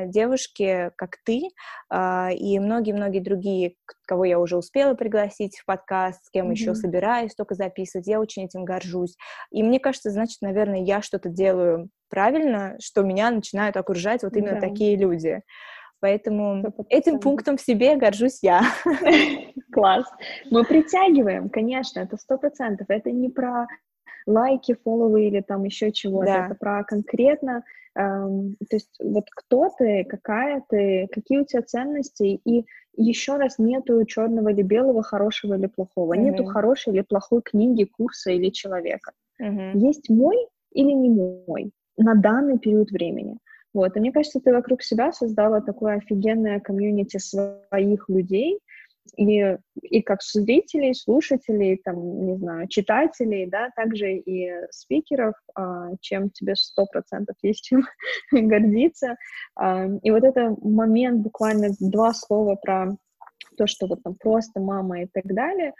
девушки, 0.06 0.90
как 0.96 1.16
ты, 1.24 1.42
а, 1.88 2.30
и 2.30 2.58
многие-многие 2.58 3.20
другие, 3.20 3.74
кого 4.06 4.24
я 4.24 4.38
уже 4.38 4.56
успела 4.56 4.94
пригласить 4.94 5.58
в 5.58 5.64
подкаст, 5.64 6.24
с 6.24 6.30
кем 6.30 6.48
mm-hmm. 6.48 6.52
еще 6.52 6.74
собираюсь 6.74 7.34
только 7.34 7.54
записывать, 7.54 8.06
я 8.06 8.20
очень 8.20 8.44
этим 8.44 8.64
горжусь. 8.64 9.16
И 9.50 9.62
мне 9.62 9.80
кажется, 9.80 10.10
значит, 10.10 10.42
наверное, 10.42 10.82
я 10.82 11.00
что-то 11.00 11.28
делаю 11.28 11.88
правильно, 12.10 12.76
что 12.80 13.02
меня 13.02 13.30
начинают 13.30 13.76
окружать 13.76 14.22
вот 14.22 14.36
именно 14.36 14.60
да. 14.60 14.68
такие 14.68 14.96
люди. 14.96 15.40
Поэтому 16.00 16.60
100%. 16.62 16.86
этим 16.88 17.20
пунктом 17.20 17.56
в 17.56 17.60
себе 17.60 17.96
горжусь 17.96 18.40
я. 18.42 18.62
Класс. 19.72 20.04
Мы 20.50 20.64
притягиваем, 20.64 21.48
конечно, 21.48 22.00
это 22.00 22.16
сто 22.16 22.38
процентов. 22.38 22.90
Это 22.90 23.12
не 23.12 23.30
про 23.30 23.66
лайки, 24.26 24.76
фолловы 24.84 25.28
или 25.28 25.40
там 25.40 25.64
еще 25.64 25.92
чего-то. 25.92 26.26
Да. 26.26 26.46
Это 26.46 26.54
про 26.56 26.84
конкретно 26.84 27.62
Эм, 27.94 28.56
то 28.70 28.76
есть 28.76 28.90
вот 29.00 29.24
кто 29.30 29.70
ты, 29.76 30.04
какая 30.04 30.62
ты, 30.68 31.08
какие 31.12 31.38
у 31.38 31.44
тебя 31.44 31.62
ценности, 31.62 32.40
и 32.44 32.64
еще 32.96 33.36
раз 33.36 33.58
нету 33.58 34.04
черного 34.06 34.50
или 34.50 34.62
белого, 34.62 35.02
хорошего 35.02 35.54
или 35.54 35.66
плохого, 35.66 36.14
mm-hmm. 36.14 36.20
нету 36.20 36.44
хорошей 36.44 36.94
или 36.94 37.02
плохой 37.02 37.42
книги, 37.42 37.84
курса 37.84 38.30
или 38.30 38.50
человека. 38.50 39.12
Mm-hmm. 39.40 39.78
Есть 39.78 40.08
мой 40.08 40.36
или 40.72 40.92
не 40.92 41.10
мой 41.10 41.72
на 41.98 42.14
данный 42.14 42.58
период 42.58 42.90
времени. 42.90 43.38
Вот, 43.74 43.96
и 43.96 44.00
мне 44.00 44.12
кажется, 44.12 44.40
ты 44.40 44.52
вокруг 44.52 44.82
себя 44.82 45.12
создала 45.12 45.60
такое 45.60 45.96
офигенное 45.96 46.60
комьюнити 46.60 47.18
своих 47.18 48.08
людей, 48.08 48.58
и, 49.16 49.56
и 49.82 50.02
как 50.02 50.22
зрителей, 50.22 50.94
слушателей, 50.94 51.80
там, 51.84 52.26
не 52.26 52.36
знаю, 52.36 52.68
читателей, 52.68 53.46
да, 53.46 53.70
также 53.76 54.16
и 54.16 54.50
спикеров, 54.70 55.34
а, 55.54 55.90
чем 56.00 56.30
тебе 56.30 56.54
сто 56.56 56.86
процентов 56.86 57.36
есть 57.42 57.62
чем 57.64 57.82
гордиться. 58.30 59.16
А, 59.54 59.86
и 60.02 60.10
вот 60.10 60.24
это 60.24 60.56
момент, 60.62 61.20
буквально 61.20 61.70
два 61.80 62.14
слова 62.14 62.56
про 62.56 62.96
то, 63.56 63.66
что 63.66 63.86
вот 63.86 64.02
там 64.02 64.14
просто 64.14 64.60
мама 64.60 65.02
и 65.02 65.06
так 65.06 65.26
далее, 65.26 65.74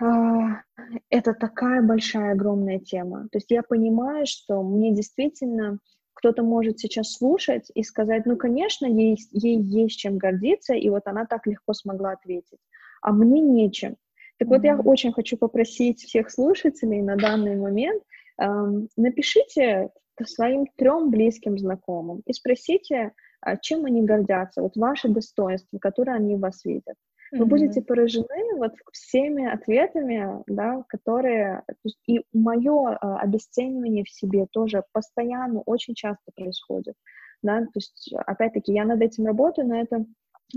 а, 0.00 0.62
это 1.10 1.34
такая 1.34 1.82
большая, 1.82 2.32
огромная 2.32 2.78
тема. 2.78 3.28
То 3.30 3.38
есть 3.38 3.50
я 3.50 3.62
понимаю, 3.62 4.26
что 4.26 4.62
мне 4.62 4.94
действительно 4.94 5.78
кто-то 6.22 6.44
может 6.44 6.78
сейчас 6.78 7.14
слушать 7.14 7.68
и 7.74 7.82
сказать, 7.82 8.26
ну, 8.26 8.36
конечно, 8.36 8.86
ей, 8.86 9.18
ей 9.32 9.60
есть 9.60 9.98
чем 9.98 10.18
гордиться, 10.18 10.72
и 10.72 10.88
вот 10.88 11.02
она 11.06 11.26
так 11.26 11.48
легко 11.48 11.72
смогла 11.72 12.12
ответить, 12.12 12.60
а 13.02 13.12
мне 13.12 13.40
нечем. 13.40 13.96
Так 14.38 14.46
mm-hmm. 14.46 14.50
вот, 14.50 14.64
я 14.64 14.76
очень 14.78 15.12
хочу 15.12 15.36
попросить 15.36 16.00
всех 16.00 16.30
слушателей 16.30 17.02
на 17.02 17.16
данный 17.16 17.56
момент, 17.56 18.04
эм, 18.40 18.88
напишите 18.96 19.90
своим 20.24 20.68
трем 20.76 21.10
близким 21.10 21.58
знакомым 21.58 22.22
и 22.24 22.32
спросите, 22.32 23.10
а, 23.40 23.56
чем 23.56 23.84
они 23.84 24.02
гордятся, 24.02 24.62
вот 24.62 24.76
ваши 24.76 25.08
достоинства, 25.08 25.78
которые 25.78 26.14
они 26.14 26.36
в 26.36 26.40
вас 26.40 26.64
видят 26.64 26.94
вы 27.32 27.46
будете 27.46 27.80
поражены 27.80 28.56
вот 28.56 28.72
всеми 28.92 29.46
ответами, 29.46 30.42
да, 30.46 30.84
которые... 30.88 31.62
и 32.06 32.24
мое 32.32 32.96
а, 33.00 33.20
обесценивание 33.20 34.04
в 34.04 34.10
себе 34.10 34.46
тоже 34.50 34.84
постоянно, 34.92 35.60
очень 35.60 35.94
часто 35.94 36.30
происходит. 36.34 36.94
Да? 37.42 37.62
То 37.62 37.76
есть, 37.76 38.12
опять-таки, 38.26 38.72
я 38.72 38.84
над 38.84 39.00
этим 39.00 39.26
работаю, 39.26 39.66
но 39.66 39.80
это 39.80 40.04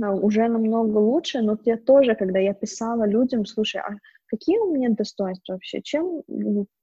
а, 0.01 0.13
уже 0.13 0.47
намного 0.47 0.97
лучше, 0.97 1.41
но 1.41 1.57
я 1.63 1.77
тоже, 1.77 2.15
когда 2.15 2.39
я 2.39 2.53
писала 2.53 3.07
людям, 3.07 3.45
слушай, 3.45 3.81
а 3.81 3.97
какие 4.27 4.57
у 4.57 4.73
меня 4.73 4.89
достоинства 4.89 5.53
вообще, 5.53 5.81
чем 5.81 6.23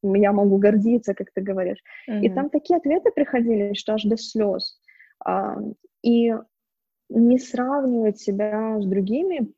я 0.02 0.32
могу 0.32 0.56
гордиться, 0.56 1.14
как 1.14 1.28
ты 1.34 1.42
говоришь, 1.42 1.82
mm-hmm. 2.08 2.20
и 2.22 2.30
там 2.30 2.48
такие 2.50 2.78
ответы 2.78 3.10
приходили, 3.10 3.74
что 3.74 3.94
аж 3.94 4.04
до 4.04 4.16
слез, 4.16 4.80
а, 5.24 5.56
и 6.02 6.34
не 7.10 7.38
сравнивать 7.38 8.18
себя 8.18 8.80
с 8.80 8.86
другими, 8.86 9.52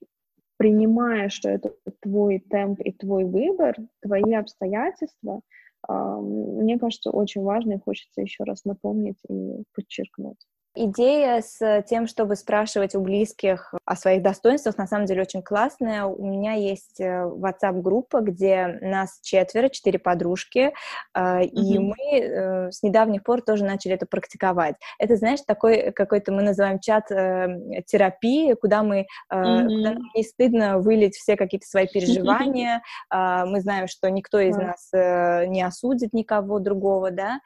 принимая, 0.65 1.29
что 1.29 1.51
это 1.51 1.75
твой 2.01 2.39
темп 2.39 2.81
и 2.81 2.91
твой 2.91 3.25
выбор, 3.25 3.77
твои 4.01 4.33
обстоятельства, 4.33 5.43
мне 5.87 6.79
кажется, 6.79 7.11
очень 7.11 7.43
важно 7.43 7.75
и 7.75 7.79
хочется 7.79 8.23
еще 8.23 8.45
раз 8.45 8.65
напомнить 8.65 9.19
и 9.29 9.63
подчеркнуть. 9.75 10.39
Идея 10.77 11.41
с 11.41 11.83
тем, 11.83 12.09
чтобы 12.09 12.35
спрашивать 12.35 12.97
у 12.97 13.01
близких 13.01 13.73
о 13.85 13.95
своих 13.95 14.23
достоинствах, 14.23 14.77
на 14.77 14.89
самом 14.89 15.07
деле 15.07 15.23
очень 15.23 15.41
классная. 15.41 16.05
У 16.05 16.27
меня 16.27 16.55
есть 16.55 17.01
э, 17.01 17.23
WhatsApp-группа, 17.23 18.21
где 18.21 18.79
нас 18.81 19.21
четверо, 19.23 19.69
четыре 19.69 20.01
подружки, 20.01 20.73
mm-hmm. 21.17 21.45
и 21.45 21.79
мы 21.79 22.19
э, 22.19 22.73
с 22.73 22.83
недавних 22.83 23.23
пор 23.23 23.43
тоже 23.43 23.65
начали 23.65 23.95
это 23.95 24.07
практиковать. 24.07 24.75
Это, 24.99 25.15
знаешь, 25.15 25.43
такой 25.47 25.93
какой-то 25.93 26.33
мы 26.33 26.43
называем 26.43 26.81
чат 26.81 27.07
терапии, 27.07 28.55
куда 28.55 28.83
мы, 28.83 29.07
mm-hmm. 29.33 29.65
куда 29.69 29.95
не 30.17 30.23
стыдно 30.25 30.81
вылить 30.81 31.15
все 31.15 31.37
какие-то 31.37 31.69
свои 31.69 31.87
переживания. 31.87 32.83
Mm-hmm. 33.13 33.45
Мы 33.55 33.61
знаем, 33.61 33.87
что 33.87 34.11
никто 34.11 34.41
из 34.41 34.57
mm-hmm. 34.57 34.67
нас 34.67 35.49
не 35.49 35.63
осудит 35.63 36.13
никого 36.13 36.59
другого, 36.59 37.11
да, 37.11 37.41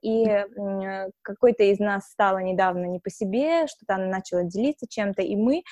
и 0.00 0.44
какой-то 1.22 1.64
из 1.64 1.78
нас 1.78 2.04
стало 2.10 2.38
не 2.38 2.53
недавно 2.54 2.86
не 2.86 3.00
по 3.00 3.10
себе, 3.10 3.66
что-то 3.66 3.96
она 3.96 4.06
начала 4.06 4.44
делиться 4.44 4.86
чем-то, 4.88 5.22
и 5.22 5.36
мы 5.36 5.62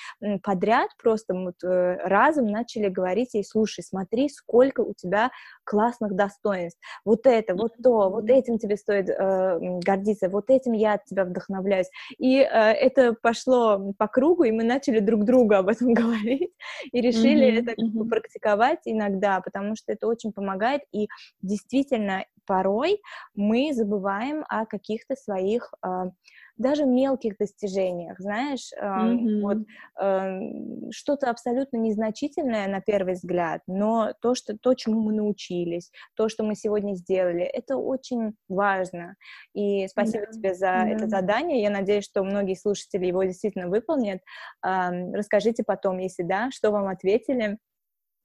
подряд 0.43 0.89
просто 1.01 1.33
вот 1.33 1.63
э, 1.63 1.97
разом 2.03 2.47
начали 2.47 2.89
говорить 2.89 3.33
ей, 3.33 3.43
слушай, 3.43 3.83
смотри, 3.83 4.29
сколько 4.29 4.81
у 4.81 4.93
тебя 4.93 5.31
классных 5.63 6.15
достоинств, 6.15 6.79
вот 7.05 7.25
это, 7.25 7.55
вот 7.55 7.73
то, 7.81 8.09
вот 8.09 8.29
этим 8.29 8.57
тебе 8.57 8.77
стоит 8.77 9.09
э, 9.09 9.59
гордиться, 9.79 10.29
вот 10.29 10.49
этим 10.49 10.73
я 10.73 10.93
от 10.93 11.05
тебя 11.05 11.25
вдохновляюсь. 11.25 11.89
И 12.17 12.39
э, 12.39 12.43
это 12.43 13.13
пошло 13.21 13.93
по 13.97 14.07
кругу, 14.07 14.43
и 14.43 14.51
мы 14.51 14.63
начали 14.63 14.99
друг 14.99 15.23
другу 15.23 15.55
об 15.55 15.69
этом 15.69 15.93
говорить, 15.93 16.51
и 16.91 17.01
решили 17.01 17.47
mm-hmm, 17.47 17.61
это 17.61 17.81
mm-hmm. 17.81 18.09
практиковать 18.09 18.79
иногда, 18.85 19.41
потому 19.41 19.75
что 19.75 19.91
это 19.93 20.07
очень 20.07 20.33
помогает, 20.33 20.81
и 20.91 21.07
действительно 21.41 22.25
порой 22.45 23.01
мы 23.35 23.73
забываем 23.73 24.43
о 24.49 24.65
каких-то 24.65 25.15
своих 25.15 25.73
э, 25.85 26.09
даже 26.57 26.85
мелких 26.85 27.37
достижениях, 27.37 28.19
знаешь, 28.19 28.71
mm-hmm. 28.79 29.41
вот 29.41 29.57
э, 30.01 30.91
что-то 30.91 31.29
абсолютно 31.29 31.77
незначительное 31.77 32.67
на 32.67 32.79
первый 32.79 33.15
взгляд, 33.15 33.61
но 33.67 34.13
то, 34.21 34.35
что 34.35 34.57
то, 34.57 34.73
чему 34.75 35.01
мы 35.01 35.13
научились, 35.13 35.91
то, 36.15 36.29
что 36.29 36.43
мы 36.43 36.55
сегодня 36.55 36.93
сделали, 36.95 37.43
это 37.43 37.77
очень 37.77 38.35
важно. 38.47 39.15
И 39.53 39.87
спасибо 39.87 40.25
mm-hmm. 40.25 40.31
тебе 40.31 40.53
за 40.53 40.67
mm-hmm. 40.67 40.95
это 40.95 41.07
задание. 41.07 41.61
Я 41.61 41.69
надеюсь, 41.69 42.05
что 42.05 42.23
многие 42.23 42.55
слушатели 42.55 43.05
его 43.05 43.23
действительно 43.23 43.67
выполнят. 43.67 44.21
Э, 44.65 44.89
расскажите 45.13 45.63
потом, 45.63 45.97
если 45.97 46.23
да, 46.23 46.49
что 46.51 46.71
вам 46.71 46.87
ответили. 46.87 47.57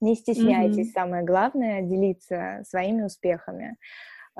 Не 0.01 0.15
стесняйтесь, 0.15 0.89
mm-hmm. 0.89 0.93
самое 0.93 1.25
главное, 1.25 1.81
делиться 1.81 2.61
своими 2.65 3.03
успехами. 3.03 3.75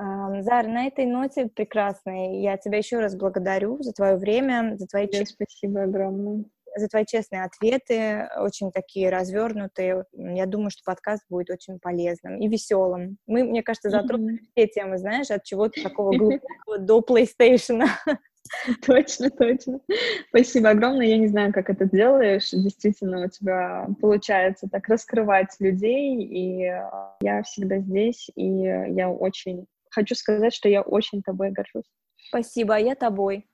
Зар, 0.00 0.66
на 0.66 0.86
этой 0.86 1.04
ноте 1.04 1.46
прекрасной 1.46 2.40
я 2.40 2.56
тебя 2.56 2.78
еще 2.78 3.00
раз 3.00 3.14
благодарю 3.14 3.82
за 3.82 3.92
твое 3.92 4.16
время, 4.16 4.76
за 4.76 4.86
твои... 4.86 5.06
Тебе 5.06 5.26
спасибо 5.26 5.82
огромное. 5.82 6.44
За 6.76 6.88
твои 6.88 7.04
честные 7.04 7.44
ответы, 7.44 8.28
очень 8.38 8.70
такие 8.70 9.10
развернутые. 9.10 10.04
Я 10.12 10.46
думаю, 10.46 10.70
что 10.70 10.82
подкаст 10.86 11.24
будет 11.28 11.50
очень 11.50 11.80
полезным 11.80 12.38
и 12.38 12.48
веселым. 12.48 13.18
Мы, 13.26 13.44
мне 13.44 13.62
кажется, 13.62 13.90
затронули 13.90 14.36
mm-hmm. 14.36 14.46
все 14.56 14.66
темы, 14.68 14.98
знаешь, 14.98 15.30
от 15.30 15.44
чего-то 15.44 15.82
такого 15.82 16.12
глубокого 16.16 16.78
до 16.78 17.00
PlayStation. 17.00 17.84
Точно, 18.86 19.30
точно. 19.30 19.80
Спасибо 20.30 20.70
огромное. 20.70 21.06
Я 21.06 21.18
не 21.18 21.28
знаю, 21.28 21.52
как 21.52 21.70
это 21.70 21.84
делаешь. 21.84 22.50
Действительно, 22.50 23.26
у 23.26 23.28
тебя 23.28 23.86
получается 24.00 24.66
так 24.70 24.88
раскрывать 24.88 25.54
людей, 25.60 26.20
и 26.24 26.72
я 27.20 27.42
всегда 27.44 27.78
здесь, 27.78 28.28
и 28.34 28.46
я 28.46 29.10
очень 29.10 29.66
хочу 29.90 30.14
сказать, 30.14 30.54
что 30.54 30.68
я 30.68 30.82
очень 30.82 31.22
тобой 31.22 31.50
горжусь. 31.50 31.90
Спасибо, 32.16 32.76
а 32.76 32.78
я 32.78 32.94
тобой. 32.94 33.46